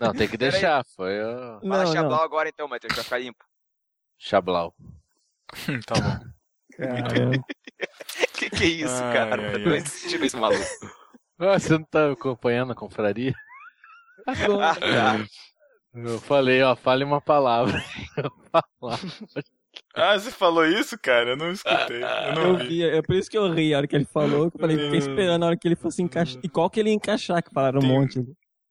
Não, 0.00 0.12
tem 0.12 0.28
que 0.28 0.36
deixar. 0.36 0.84
Foi 0.96 1.22
o 1.22 1.60
Fala 1.60 1.84
Não, 1.94 2.08
não. 2.10 2.14
agora 2.22 2.48
então, 2.48 2.66
Matheus, 2.68 2.92
pra 2.94 3.04
ficar 3.04 3.18
limpo. 3.18 3.44
Chablau. 4.18 4.74
tá 5.86 5.94
bom. 5.94 6.26
Caramba. 6.76 7.44
que 8.36 8.50
que 8.50 8.64
é 8.64 8.66
isso, 8.66 9.02
Ai, 9.02 9.12
cara? 9.12 9.50
ai, 9.52 9.58
Não 9.58 9.72
ai. 9.72 9.78
existe 9.78 10.16
esse 10.24 10.36
maluco. 10.36 10.62
Ah, 11.38 11.58
você 11.58 11.72
não 11.78 11.84
tá 11.84 12.10
acompanhando 12.12 12.72
a 12.72 12.74
confraria? 12.74 13.32
Agora. 14.26 15.26
Eu 15.94 16.18
falei, 16.20 16.62
ó, 16.62 16.74
fale 16.76 17.04
uma 17.04 17.20
palavra. 17.20 17.82
Ah, 19.94 20.18
você 20.18 20.30
falou 20.30 20.66
isso, 20.66 20.98
cara? 20.98 21.30
Eu 21.30 21.36
não 21.36 21.50
escutei. 21.52 22.02
Eu 22.02 22.34
não 22.34 22.42
Eu 22.52 22.56
vi. 22.58 22.66
vi, 22.68 22.82
é 22.84 23.02
por 23.02 23.14
isso 23.14 23.30
que 23.30 23.38
eu 23.38 23.50
ri 23.52 23.72
a 23.74 23.78
hora 23.78 23.86
que 23.86 23.96
ele 23.96 24.04
falou. 24.06 24.50
Que 24.50 24.56
eu 24.56 24.60
falei, 24.60 24.78
fiquei 24.78 24.98
esperando 24.98 25.42
a 25.44 25.46
hora 25.46 25.56
que 25.56 25.66
ele 25.68 25.76
fosse 25.76 26.02
encaixar. 26.02 26.40
E 26.42 26.48
qual 26.48 26.68
que 26.68 26.80
ele 26.80 26.90
ia 26.90 26.94
encaixar, 26.96 27.42
que 27.42 27.50
falaram 27.52 27.78
um 27.78 27.82
Tem- 27.82 27.90
monte. 27.90 28.24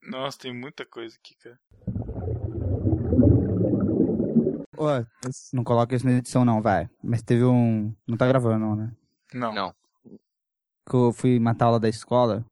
Nossa, 0.08 0.38
tem 0.40 0.54
muita 0.54 0.86
coisa 0.86 1.16
aqui, 1.18 1.36
cara. 1.42 1.60
Ô, 4.78 4.88
não 5.54 5.64
coloca 5.64 5.96
isso 5.96 6.06
na 6.06 6.14
edição 6.14 6.44
não, 6.44 6.62
vai. 6.62 6.90
Mas 7.04 7.22
teve 7.22 7.44
um... 7.44 7.94
Não 8.08 8.18
tá 8.18 8.28
gravando 8.28 8.60
não, 8.60 8.76
né? 8.76 8.92
Não. 9.34 9.54
Não. 9.54 9.74
Que 10.88 10.96
eu 10.96 11.14
fui 11.14 11.40
matar 11.40 11.66
aula 11.66 11.80
da 11.80 11.90
escola. 11.90 12.46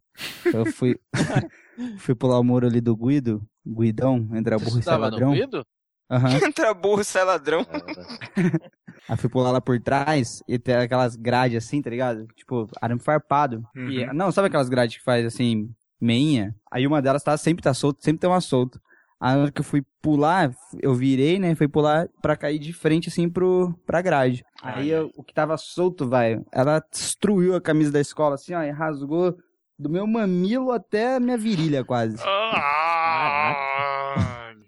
Eu 0.46 0.66
fui... 0.66 0.98
fui 2.00 2.16
pular 2.16 2.40
o 2.40 2.44
muro 2.44 2.66
ali 2.68 2.80
do 2.82 2.96
Guido. 2.96 3.46
Guidão, 3.66 4.28
entre 4.34 4.56
a 4.56 4.58
burro 4.58 4.80
e 4.80 4.84
sai 4.84 4.96
no 4.96 5.02
ladrão. 5.02 5.34
Guido? 5.34 5.66
Aham. 6.10 6.30
Entra 6.48 6.74
burro 6.74 7.02
e 7.02 7.06
sai 7.06 7.24
ladrão. 7.24 7.66
Aí 9.10 9.18
fui 9.18 9.30
pular 9.30 9.52
lá 9.52 9.60
por 9.60 9.80
trás 9.82 10.42
e 10.48 10.58
tem 10.58 10.76
aquelas 10.76 11.16
grades 11.18 11.58
assim, 11.58 11.82
tá 11.82 11.90
ligado? 11.90 12.26
Tipo, 12.36 12.70
arame 12.82 13.02
farpado. 13.02 13.64
E, 13.76 14.06
Uhum. 14.06 14.14
não, 14.14 14.32
sabe 14.32 14.48
aquelas 14.48 14.70
grades 14.70 14.98
que 14.98 15.04
faz 15.04 15.26
assim, 15.26 15.70
meinha? 16.04 16.56
Aí 16.72 16.86
uma 16.86 17.02
delas 17.02 17.24
tá, 17.24 17.36
sempre 17.38 17.64
tá 17.64 17.74
solta, 17.74 18.00
sempre 18.02 18.20
tem 18.20 18.30
uma 18.30 18.42
solta. 18.42 18.80
Aí 19.20 19.36
na 19.36 19.42
hora 19.44 19.52
que 19.52 19.62
eu 19.62 19.66
fui 19.66 19.82
pular, 20.02 20.52
eu 20.82 20.94
virei, 20.94 21.40
né? 21.40 21.56
Fui 21.56 21.68
pular 21.68 22.10
pra 22.22 22.36
cair 22.36 22.60
de 22.60 22.74
frente 22.74 23.08
assim 23.10 23.30
pro, 23.30 23.74
pra 23.86 24.02
grade. 24.02 24.44
Aí 24.62 24.90
eu- 24.90 25.10
o 25.16 25.24
que 25.24 25.34
tava 25.34 25.56
solto, 25.58 26.08
vai, 26.10 26.40
ela 26.52 26.84
destruiu 26.92 27.56
a 27.56 27.62
camisa 27.62 27.92
da 27.92 28.02
escola 28.02 28.36
assim, 28.36 28.54
ó, 28.54 28.62
e 28.64 28.70
rasgou 28.70 29.38
do 29.80 29.90
meu 29.90 30.06
mamilo 30.06 30.72
até 30.72 31.16
a 31.16 31.20
minha 31.20 31.38
virilha 31.38 31.84
quase. 31.86 32.18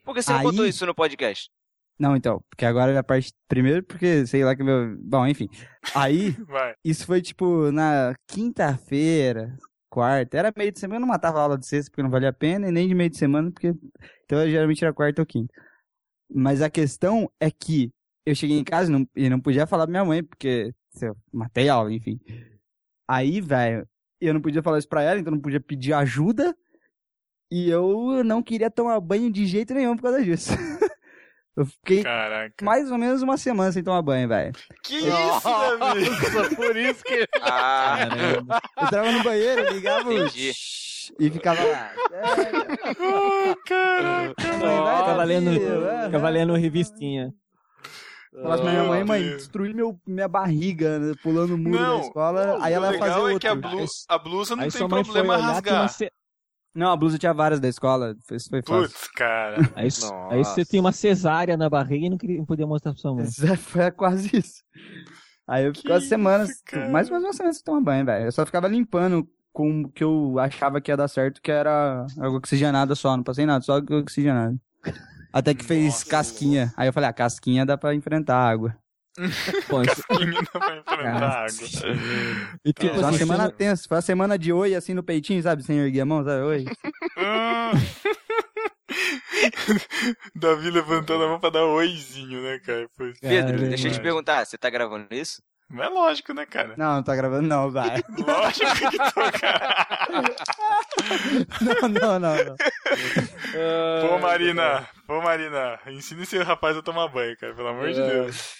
Por 0.03 0.13
que 0.13 0.21
você 0.21 0.31
não 0.31 0.39
Aí- 0.39 0.45
contou 0.45 0.65
isso 0.65 0.85
no 0.85 0.95
podcast? 0.95 1.49
Não, 1.97 2.15
então, 2.15 2.41
porque 2.49 2.65
agora 2.65 2.91
é 2.91 2.97
a 2.97 3.03
parte. 3.03 3.31
Primeiro, 3.47 3.81
porque 3.83 4.27
sei 4.27 4.43
lá 4.43 4.53
que 4.55 4.63
meu. 4.63 4.97
Bom, 5.01 5.25
enfim. 5.25 5.47
Aí, 5.95 6.31
Vai. 6.47 6.73
isso 6.83 7.05
foi 7.05 7.21
tipo 7.21 7.71
na 7.71 8.13
quinta-feira, 8.27 9.55
quarta. 9.95 10.37
Era 10.37 10.53
meio 10.55 10.71
de 10.71 10.79
semana, 10.79 10.97
eu 10.97 11.01
não 11.01 11.07
matava 11.07 11.39
aula 11.39 11.57
de 11.57 11.65
sexta 11.65 11.89
porque 11.89 12.03
não 12.03 12.09
valia 12.09 12.29
a 12.29 12.33
pena, 12.33 12.67
e 12.67 12.71
nem 12.71 12.87
de 12.87 12.93
meio 12.93 13.09
de 13.09 13.17
semana, 13.17 13.49
porque. 13.49 13.73
Então 14.25 14.47
geralmente 14.49 14.83
era 14.83 14.93
quarta 14.93 15.21
ou 15.21 15.25
quinta. 15.25 15.53
Mas 16.29 16.61
a 16.61 16.69
questão 16.69 17.31
é 17.39 17.49
que 17.49 17.91
eu 18.25 18.35
cheguei 18.35 18.57
em 18.57 18.63
casa 18.63 18.91
e 18.91 18.93
não, 18.93 19.07
e 19.15 19.29
não 19.29 19.39
podia 19.39 19.65
falar 19.65 19.85
pra 19.85 19.91
minha 19.91 20.05
mãe, 20.05 20.23
porque 20.23 20.73
se 20.89 21.07
eu 21.07 21.15
matei 21.31 21.69
aula, 21.69 21.93
enfim. 21.93 22.19
Aí, 23.07 23.39
velho, 23.39 23.87
eu 24.19 24.33
não 24.33 24.41
podia 24.41 24.63
falar 24.63 24.79
isso 24.79 24.89
pra 24.89 25.03
ela, 25.03 25.19
então 25.19 25.31
não 25.31 25.41
podia 25.41 25.61
pedir 25.61 25.93
ajuda. 25.93 26.55
E 27.51 27.69
eu 27.69 28.23
não 28.23 28.41
queria 28.41 28.71
tomar 28.71 28.99
banho 28.99 29.31
de 29.31 29.45
jeito 29.45 29.73
nenhum 29.73 29.95
por 29.95 30.03
causa 30.03 30.23
disso. 30.23 30.51
eu 31.57 31.65
fiquei 31.65 32.03
Caraca. 32.03 32.53
mais 32.63 32.91
ou 32.91 32.97
menos 32.97 33.21
uma 33.21 33.37
semana 33.37 33.71
sem 33.71 33.83
tomar 33.83 34.01
banho, 34.01 34.27
velho. 34.27 34.53
Que 34.83 34.97
isso, 34.97 35.09
Davi? 35.79 36.09
Nossa, 36.09 36.55
por 36.55 36.75
isso 36.77 37.03
que. 37.03 37.27
Ah, 37.41 37.97
Eu 38.77 38.83
entrava 38.85 39.11
no 39.11 39.23
banheiro, 39.23 39.73
ligava 39.73 40.09
o 40.09 40.13
Entendi. 40.13 40.51
e 41.19 41.29
ficava 41.29 41.63
lá. 41.63 41.91
Oh, 42.99 43.55
caraca. 43.67 44.33
Vai, 44.37 44.97
Ficava 44.97 45.17
Davi, 45.17 45.27
lendo, 45.27 45.49
é. 45.89 46.05
ficava 46.05 46.29
lendo 46.29 46.53
revistinha. 46.55 47.33
Falasse 48.41 48.63
pra 48.63 48.71
minha 48.71 48.83
mãe, 48.83 49.03
mãe, 49.05 49.21
destruí 49.23 49.73
meu, 49.73 49.97
minha 50.05 50.27
barriga, 50.27 50.99
né, 50.99 51.13
pulando 51.23 51.55
o 51.55 51.57
muro 51.57 51.79
Não, 51.79 51.99
da 52.01 52.05
escola. 52.05 52.57
Aí 52.61 52.73
ela 52.73 52.91
ia 52.91 52.99
fazer 52.99 53.13
é 53.13 53.17
outro. 53.17 53.39
que 53.39 53.47
a, 53.47 53.55
blu- 53.55 53.85
a 54.09 54.17
blusa 54.17 54.55
não 54.57 54.63
Aí 54.65 54.71
tem 54.71 54.87
problema 54.89 55.37
rasgar. 55.37 55.89
Não, 56.75 56.91
a 56.91 56.97
blusa 56.97 57.17
tinha 57.17 57.33
várias 57.33 57.61
da 57.61 57.69
escola. 57.69 58.17
Isso 58.29 58.49
foi 58.49 58.61
fácil. 58.61 58.89
Putz, 58.89 59.07
cara. 59.15 59.55
Aí, 59.75 59.87
aí 60.29 60.43
você 60.43 60.65
tem 60.65 60.79
uma 60.79 60.91
cesárea 60.91 61.55
na 61.55 61.69
barriga 61.69 62.05
e 62.05 62.09
não, 62.09 62.17
queria, 62.17 62.37
não 62.37 62.45
podia 62.45 62.67
mostrar 62.67 62.91
pra 62.91 63.01
sua 63.01 63.15
mãe. 63.15 63.23
Isso 63.23 63.55
Foi 63.57 63.89
quase 63.91 64.37
isso. 64.37 64.61
Aí 65.47 65.65
eu 65.65 65.73
fiquei 65.73 65.95
as 65.95 66.03
semanas, 66.05 66.61
cara? 66.65 66.89
mais 66.89 67.07
ou 67.07 67.13
menos 67.13 67.27
uma 67.27 67.33
semana 67.33 67.53
sem 67.53 67.63
tomar 67.63 67.81
banho, 67.81 68.05
velho. 68.05 68.25
Eu 68.25 68.31
só 68.31 68.45
ficava 68.45 68.67
limpando 68.67 69.25
com 69.53 69.83
o 69.83 69.89
que 69.89 70.03
eu 70.03 70.37
achava 70.37 70.81
que 70.81 70.91
ia 70.91 70.97
dar 70.97 71.07
certo, 71.07 71.41
que 71.41 71.49
era 71.51 72.05
água 72.19 72.37
oxigenada 72.37 72.93
só, 72.93 73.15
não 73.15 73.23
passei 73.23 73.45
nada, 73.45 73.63
só 73.63 73.77
água 73.77 73.99
oxigenada. 73.99 74.57
Até 75.31 75.53
que 75.53 75.63
fez 75.63 75.85
Nossa. 75.85 76.09
casquinha. 76.09 76.73
Aí 76.75 76.89
eu 76.89 76.93
falei, 76.93 77.09
ah, 77.09 77.13
casquinha 77.13 77.65
dá 77.65 77.77
pra 77.77 77.95
enfrentar 77.95 78.35
a 78.35 78.49
água. 78.49 78.75
Bom, 79.69 79.81
isso- 79.83 80.03
Menina 80.19 80.47
vai 80.53 80.79
enfrentar 80.79 81.19
Cara. 81.19 81.45
água. 81.45 81.67
e 82.65 82.73
tipo 82.73 82.89
Foi 82.93 82.99
uma 82.99 83.09
assim, 83.09 83.17
semana 83.17 83.43
não- 83.45 83.51
tensa, 83.51 83.87
foi 83.87 83.95
uma 83.97 84.01
semana 84.01 84.37
de 84.37 84.51
oi 84.53 84.75
assim 84.75 84.93
no 84.93 85.03
peitinho, 85.03 85.41
sabe? 85.41 85.63
Sem 85.63 85.77
erguer 85.79 86.01
a 86.01 86.05
mão, 86.05 86.23
sabe? 86.23 86.41
Oi. 86.43 86.65
Ah. 87.17 87.71
Davi 90.35 90.69
levantando 90.69 91.23
a 91.23 91.27
mão 91.27 91.39
pra 91.39 91.49
dar 91.49 91.63
oizinho, 91.65 92.41
né, 92.41 92.59
cara? 92.59 92.87
Foi... 92.95 93.13
Pedro, 93.21 93.51
Caramba. 93.53 93.69
deixa 93.69 93.87
eu 93.87 93.91
te 93.93 94.01
perguntar, 94.01 94.45
você 94.45 94.57
tá 94.57 94.69
gravando 94.69 95.07
isso? 95.11 95.41
Mas 95.67 95.87
é 95.87 95.89
lógico, 95.89 96.31
né, 96.33 96.45
cara? 96.45 96.75
Não, 96.77 96.95
não 96.95 97.03
tá 97.03 97.15
gravando 97.15 97.47
não, 97.47 97.71
vai. 97.71 97.99
Lógico 98.19 98.89
que 98.91 98.97
tô, 98.97 99.31
cara. 99.39 99.85
Não, 101.59 101.89
não, 101.89 102.19
não, 102.19 102.35
não. 102.45 102.55
Pô, 104.07 104.19
Marina. 104.19 104.87
Pô, 105.07 105.21
Marina. 105.21 105.79
Ensina 105.87 106.21
esse 106.21 106.37
rapaz 106.43 106.77
a 106.77 106.83
tomar 106.83 107.07
banho, 107.07 107.35
cara. 107.37 107.55
Pelo 107.55 107.69
amor 107.69 107.87
de 107.91 107.99
Deus. 107.99 108.53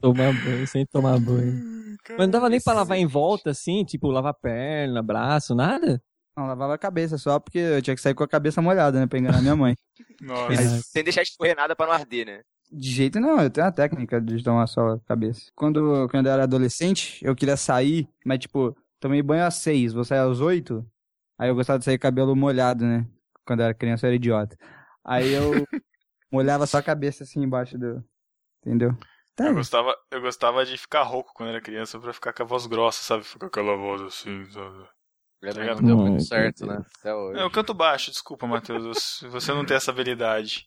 Tomar 0.00 0.32
banho, 0.32 0.66
sem 0.66 0.86
tomar 0.86 1.18
banho. 1.20 1.78
Mas 2.10 2.18
não 2.18 2.30
dava 2.30 2.48
nem 2.48 2.60
pra 2.60 2.72
lavar 2.72 2.98
em 2.98 3.06
volta, 3.06 3.50
assim, 3.50 3.84
tipo, 3.84 4.10
lavar 4.10 4.34
perna, 4.34 5.02
braço, 5.02 5.54
nada? 5.54 6.02
Não, 6.36 6.46
lavava 6.46 6.74
a 6.74 6.78
cabeça 6.78 7.18
só 7.18 7.40
porque 7.40 7.58
eu 7.58 7.82
tinha 7.82 7.96
que 7.96 8.00
sair 8.00 8.14
com 8.14 8.22
a 8.22 8.28
cabeça 8.28 8.62
molhada, 8.62 9.00
né? 9.00 9.06
Pra 9.08 9.18
enganar 9.18 9.42
minha 9.42 9.56
mãe. 9.56 9.74
Nossa. 10.22 10.80
Sem 10.82 11.02
deixar 11.02 11.22
de 11.22 11.30
escorrer 11.30 11.56
nada 11.56 11.74
pra 11.74 11.86
não 11.86 11.92
arder, 11.92 12.26
né? 12.26 12.42
De 12.70 12.90
jeito 12.90 13.18
não, 13.18 13.40
eu 13.40 13.50
tenho 13.50 13.66
uma 13.66 13.72
técnica 13.72 14.20
de 14.20 14.42
tomar 14.44 14.66
só 14.66 14.90
a 14.90 15.00
cabeça. 15.00 15.50
Quando, 15.56 16.06
quando 16.10 16.26
eu 16.26 16.32
era 16.32 16.44
adolescente, 16.44 17.18
eu 17.24 17.34
queria 17.34 17.56
sair, 17.56 18.08
mas 18.24 18.38
tipo, 18.38 18.76
tomei 19.00 19.22
banho 19.22 19.44
às 19.44 19.54
seis, 19.54 19.92
vou 19.92 20.04
sair 20.04 20.20
às 20.20 20.40
oito. 20.40 20.86
Aí 21.38 21.48
eu 21.48 21.54
gostava 21.54 21.78
de 21.78 21.84
sair 21.84 21.98
cabelo 21.98 22.36
molhado, 22.36 22.84
né? 22.84 23.06
Quando 23.44 23.60
eu 23.60 23.64
era 23.64 23.74
criança 23.74 24.06
eu 24.06 24.08
era 24.08 24.16
idiota. 24.16 24.56
Aí 25.04 25.32
eu 25.32 25.50
molhava 26.30 26.66
só 26.66 26.78
a 26.78 26.82
cabeça 26.82 27.24
assim 27.24 27.42
embaixo 27.42 27.78
do. 27.78 28.04
Entendeu? 28.64 28.96
Tá. 29.38 29.46
Eu 29.46 29.54
gostava, 29.54 29.96
eu 30.10 30.20
gostava 30.20 30.66
de 30.66 30.76
ficar 30.76 31.02
rouco 31.04 31.32
quando 31.32 31.50
era 31.50 31.60
criança 31.60 31.96
pra 32.00 32.12
ficar 32.12 32.32
com 32.32 32.42
a 32.42 32.46
voz 32.46 32.66
grossa, 32.66 33.04
sabe? 33.04 33.22
Ficar 33.22 33.48
com 33.48 33.60
aquela 33.60 33.76
voz 33.76 34.02
assim, 34.02 34.44
sabe? 34.50 34.76
Não 35.40 35.50
ligado? 35.52 35.80
deu 35.80 35.96
muito 35.96 36.24
certo, 36.24 36.66
né? 36.66 36.84
Até 36.98 37.14
hoje. 37.14 37.38
É, 37.38 37.44
Eu 37.44 37.50
canto 37.50 37.72
baixo, 37.72 38.10
desculpa, 38.10 38.48
Matheus. 38.48 39.22
eu- 39.22 39.30
Você 39.30 39.52
não 39.54 39.64
tem 39.64 39.76
essa 39.76 39.92
habilidade. 39.92 40.66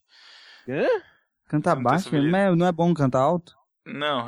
Cantar 1.50 1.72
Não 1.76 1.84
tem 1.84 1.84
baixo, 1.84 2.10
mas 2.32 2.58
não 2.58 2.66
é 2.66 2.72
bom 2.72 2.94
cantar 2.94 3.20
alto? 3.20 3.54
Não, 3.86 4.28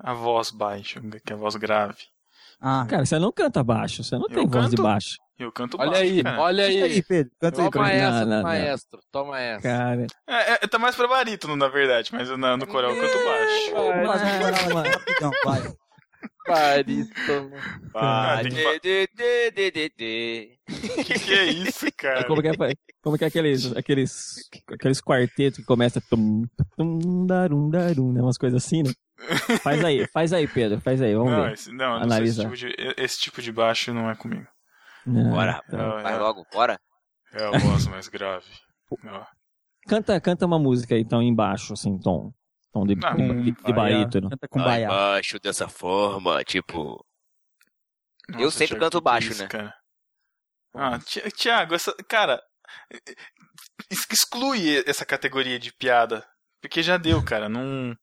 a 0.00 0.12
voz 0.12 0.50
baixa, 0.50 1.00
que 1.24 1.32
é 1.32 1.36
a 1.36 1.38
voz 1.38 1.54
grave. 1.54 2.02
Ah, 2.60 2.86
Cara, 2.88 3.06
você 3.06 3.18
não 3.18 3.30
canta 3.30 3.62
baixo, 3.62 4.02
você 4.02 4.16
não 4.16 4.22
Eu 4.24 4.28
tem 4.34 4.46
voz 4.48 4.70
de 4.70 4.76
canto. 4.76 4.82
baixo. 4.82 5.16
Eu 5.38 5.50
canto 5.50 5.76
Olha 5.80 5.90
baixo, 5.90 6.02
aí, 6.04 6.22
cara. 6.22 6.40
olha 6.40 6.62
canta 6.64 6.74
aí, 6.84 6.92
aí. 6.92 7.02
Pedro. 7.02 7.32
Canta 7.40 7.62
aí, 7.62 7.70
Toma 7.70 7.70
pra 7.70 7.82
mim. 7.94 8.00
essa, 8.00 8.24
Não, 8.24 8.36
não, 8.36 8.42
maestro. 8.42 9.00
Toma 9.10 9.40
essa. 9.40 9.62
Cara, 9.62 10.06
É, 10.28 10.52
é, 10.52 10.56
tá 10.68 10.78
mais 10.78 10.94
pra 10.94 11.08
barítono, 11.08 11.56
na 11.56 11.68
verdade, 11.68 12.10
mas 12.12 12.28
eu, 12.28 12.36
na- 12.36 12.56
no 12.56 12.66
coral 12.66 12.92
eu 12.92 13.00
canto 13.00 13.24
baixo. 13.24 13.74
Mas, 14.06 14.22
mas, 14.22 14.74
mas, 14.74 14.94
rapidão, 14.94 15.30
vai. 15.44 15.74
Barítono. 16.46 17.50
Ah, 17.94 18.40
que 18.44 18.50
que, 21.04 21.18
que 21.18 21.32
é 21.34 21.44
isso, 21.46 21.86
cara? 21.96 22.24
como 22.24 22.42
que 22.42 22.48
é, 22.48 22.52
como 23.02 23.18
que 23.18 23.24
é 23.24 23.28
aqueles, 23.28 23.74
aqueles, 23.76 24.48
aqueles 24.72 25.00
quartetos 25.00 25.58
que 25.58 25.64
começa 25.64 26.00
tum, 26.08 26.44
tum, 26.76 27.26
darum, 27.26 27.70
darum, 27.70 28.12
né? 28.12 28.20
Umas 28.22 28.38
coisas 28.38 28.64
assim, 28.64 28.82
né? 28.82 28.92
Faz 29.62 29.82
aí, 29.84 30.06
faz 30.08 30.32
aí, 30.32 30.46
Pedro, 30.46 30.80
faz 30.80 31.00
aí, 31.00 31.14
vamos 31.14 31.32
Não, 31.32 31.44
ver. 31.44 31.52
esse, 31.52 31.72
não, 31.72 32.00
não 32.00 32.10
sei, 32.10 32.24
esse, 32.24 32.40
tipo 32.40 32.56
de, 32.56 32.74
esse 32.98 33.20
tipo 33.20 33.42
de 33.42 33.52
baixo 33.52 33.94
não 33.94 34.10
é 34.10 34.14
comigo. 34.14 34.46
Não, 35.06 35.30
Bora. 35.30 35.62
Não, 35.68 36.02
vai 36.02 36.14
é, 36.14 36.16
logo, 36.18 36.46
bora. 36.52 36.78
é 37.32 37.44
a 37.44 37.50
voz 37.58 37.86
mais 37.86 38.08
grave. 38.08 38.46
Canta, 39.86 40.18
canta 40.18 40.46
uma 40.46 40.58
música 40.58 40.94
aí, 40.94 41.02
então, 41.02 41.20
embaixo, 41.20 41.74
assim, 41.74 41.98
tom. 41.98 42.32
Tom 42.72 42.86
de, 42.86 42.94
Ah, 43.04 43.12
de, 43.14 43.52
de 43.52 43.72
barítono. 43.72 44.30
Canta 44.30 44.48
com 44.48 44.58
Lá 44.58 44.64
baia. 44.64 44.84
embaixo 44.86 45.38
dessa 45.38 45.68
forma, 45.68 46.42
tipo. 46.42 47.04
Nossa, 48.30 48.42
Eu 48.42 48.50
sempre 48.50 48.68
Thiago, 48.78 48.84
canto 48.86 48.98
é 48.98 49.00
baixo, 49.02 49.30
isso, 49.32 49.42
né? 49.42 49.48
Cara? 49.48 49.74
Ah, 50.74 50.98
Ti- 50.98 51.30
Thiago, 51.32 51.74
essa, 51.74 51.94
cara, 52.08 52.42
exclui 54.10 54.82
essa 54.86 55.04
categoria 55.04 55.58
de 55.58 55.72
piada. 55.72 56.26
Porque 56.62 56.82
já 56.82 56.96
deu, 56.96 57.22
cara. 57.22 57.48
Não, 57.48 57.94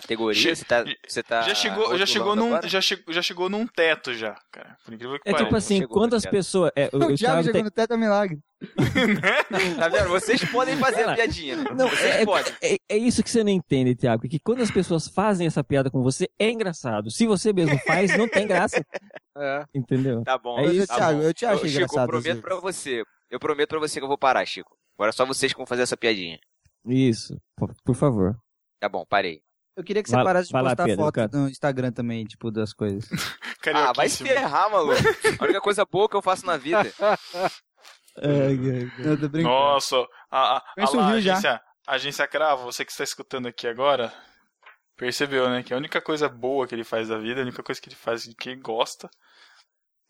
Categoria, 0.00 0.42
Che- 0.42 0.56
você 0.56 0.64
tá. 0.64 0.84
Você 1.06 1.22
tá 1.22 1.42
já 1.42 1.54
chegou, 1.54 1.96
já 1.96 2.04
chegou 2.04 2.34
num, 2.34 2.46
agora? 2.48 2.68
já 2.68 2.80
chegou, 2.80 3.14
já 3.14 3.22
chegou 3.22 3.48
num 3.48 3.64
teto 3.64 4.12
já, 4.12 4.36
cara. 4.50 4.76
Por 4.84 4.92
incrível 4.92 5.20
que 5.20 5.28
É 5.28 5.32
tipo 5.32 5.44
pareça. 5.44 5.56
assim, 5.58 5.76
chegou, 5.78 5.96
quantas 5.96 6.26
pessoas. 6.26 6.72
É, 6.74 6.86
o, 6.92 6.96
O 6.96 6.98
Thiago 6.98 7.16
Thiago 7.16 7.38
chegou 7.42 7.52
tem, 7.52 7.62
no 7.62 7.70
teto 7.70 7.94
é 7.94 7.96
milagre. 7.96 8.38
Tá 9.78 9.88
vendo? 9.88 10.08
Vocês 10.08 10.44
podem 10.50 10.76
fazer 10.78 11.04
Cara, 11.04 11.14
piadinha, 11.14 11.56
né? 11.56 11.64
Não, 11.76 11.88
Vocês 11.88 12.14
é, 12.16 12.24
podem. 12.24 12.52
é, 12.62 12.76
é 12.88 12.96
isso 12.96 13.22
que 13.22 13.30
você 13.30 13.44
não 13.44 13.50
entende, 13.52 13.94
Thiago. 13.94 14.28
Que 14.28 14.38
quando 14.40 14.62
as 14.62 14.70
pessoas 14.70 15.06
fazem 15.06 15.46
essa 15.46 15.62
piada 15.62 15.90
com 15.90 16.02
você, 16.02 16.28
é 16.40 16.50
engraçado. 16.50 17.08
Se 17.10 17.24
você 17.26 17.52
mesmo 17.52 17.78
faz, 17.86 18.16
não 18.18 18.28
tem 18.28 18.46
graça. 18.46 18.84
É. 19.36 19.64
Entendeu? 19.74 20.22
Tá 20.22 20.38
bom. 20.38 20.60
É 20.60 20.66
isso, 20.66 20.86
tá 20.86 20.94
Thiago, 20.94 21.18
bom. 21.18 21.24
eu 21.24 21.34
te 21.34 21.44
achei 21.44 21.68
Chico, 21.68 21.76
engraçado, 21.82 22.02
eu 22.02 22.08
prometo 22.08 22.40
pra 22.40 22.54
você. 22.60 23.02
Eu 23.28 23.40
prometo 23.40 23.68
pra 23.70 23.78
você 23.80 23.98
que 23.98 24.04
eu 24.04 24.08
vou 24.08 24.16
parar, 24.16 24.46
Chico. 24.46 24.76
Agora 24.96 25.10
é 25.10 25.12
só 25.12 25.26
vocês 25.26 25.52
que 25.52 25.56
vão 25.58 25.66
fazer 25.66 25.82
essa 25.82 25.96
piadinha. 25.96 26.38
Isso, 26.86 27.36
por 27.84 27.94
favor. 27.96 28.36
Tá 28.80 28.88
bom, 28.88 29.04
parei. 29.04 29.40
Eu 29.76 29.82
queria 29.82 30.02
que 30.02 30.08
você 30.08 30.14
Vai- 30.14 30.24
parasse 30.24 30.48
de 30.48 30.54
lá, 30.54 30.62
postar 30.62 30.84
Pedro, 30.84 31.04
foto 31.04 31.14
cara. 31.14 31.30
no 31.32 31.48
Instagram 31.48 31.90
também, 31.92 32.24
tipo, 32.24 32.50
das 32.50 32.72
coisas. 32.72 33.08
Ah, 33.74 33.94
vai 33.94 34.10
se 34.10 34.22
ferrar, 34.22 34.70
maluco. 34.70 35.00
A 35.40 35.44
única 35.44 35.58
coisa 35.58 35.86
boa 35.86 36.06
que 36.06 36.14
eu 36.14 36.20
faço 36.20 36.44
na 36.44 36.58
vida. 36.58 36.82
Eu 38.16 39.18
tô 39.18 39.28
brincando. 39.28 39.42
Nossa, 39.54 39.96
a, 40.30 40.56
a, 40.58 40.62
a, 40.78 40.90
lá, 40.96 41.08
agência, 41.12 41.60
a 41.86 41.94
agência 41.94 42.28
Cravo, 42.28 42.64
você 42.64 42.84
que 42.84 42.92
está 42.92 43.02
escutando 43.02 43.48
aqui 43.48 43.66
agora, 43.66 44.12
percebeu, 44.98 45.48
né? 45.48 45.62
Que 45.62 45.72
a 45.72 45.76
única 45.78 46.00
coisa 46.00 46.28
boa 46.28 46.66
que 46.68 46.74
ele 46.74 46.84
faz 46.84 47.08
da 47.08 47.18
vida, 47.18 47.40
a 47.40 47.42
única 47.42 47.62
coisa 47.62 47.80
que 47.80 47.88
ele 47.88 47.96
faz 47.96 48.24
que 48.38 48.50
ele 48.50 48.60
gosta 48.60 49.08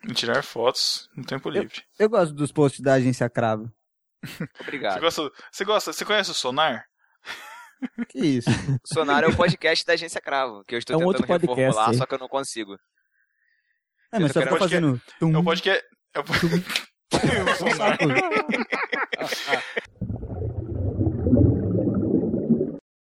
é 0.08 0.12
tirar 0.12 0.42
fotos 0.42 1.08
no 1.16 1.24
tempo 1.24 1.48
livre. 1.48 1.82
Eu 1.98 2.08
gosto 2.10 2.34
dos 2.34 2.50
posts 2.52 2.80
da 2.82 2.94
agência 2.94 3.30
Cravo. 3.30 3.72
Você 4.24 4.48
Obrigado. 4.60 5.00
gosta, 5.00 5.30
você 5.52 5.64
gosta, 5.64 5.92
você 5.92 6.04
conhece 6.04 6.30
o 6.30 6.34
Sonar? 6.34 6.84
Que 8.08 8.18
isso? 8.18 8.50
Sonar 8.84 9.24
é 9.24 9.26
o 9.26 9.36
podcast 9.36 9.84
da 9.84 9.92
agência 9.94 10.20
Cravo, 10.20 10.64
que 10.64 10.74
eu 10.74 10.78
estou 10.78 10.94
É 10.94 10.96
um 10.96 11.00
tentando 11.00 11.08
outro 11.08 11.26
podcast, 11.26 11.56
reformular, 11.60 11.90
hein? 11.92 11.98
só 11.98 12.06
que 12.06 12.14
eu 12.14 12.18
não 12.18 12.28
consigo. 12.28 12.74
É, 14.12 14.18
mas 14.18 14.22
Eu 14.22 14.28
só 14.28 14.40
quero 14.40 14.52
fica 14.52 14.58
fazendo. 14.58 15.00
É 15.20 15.24
o 15.38 15.44
podcast. 15.44 15.84
É 16.14 16.20
o... 16.20 16.22
o 16.22 17.56
Sonar. 17.56 17.98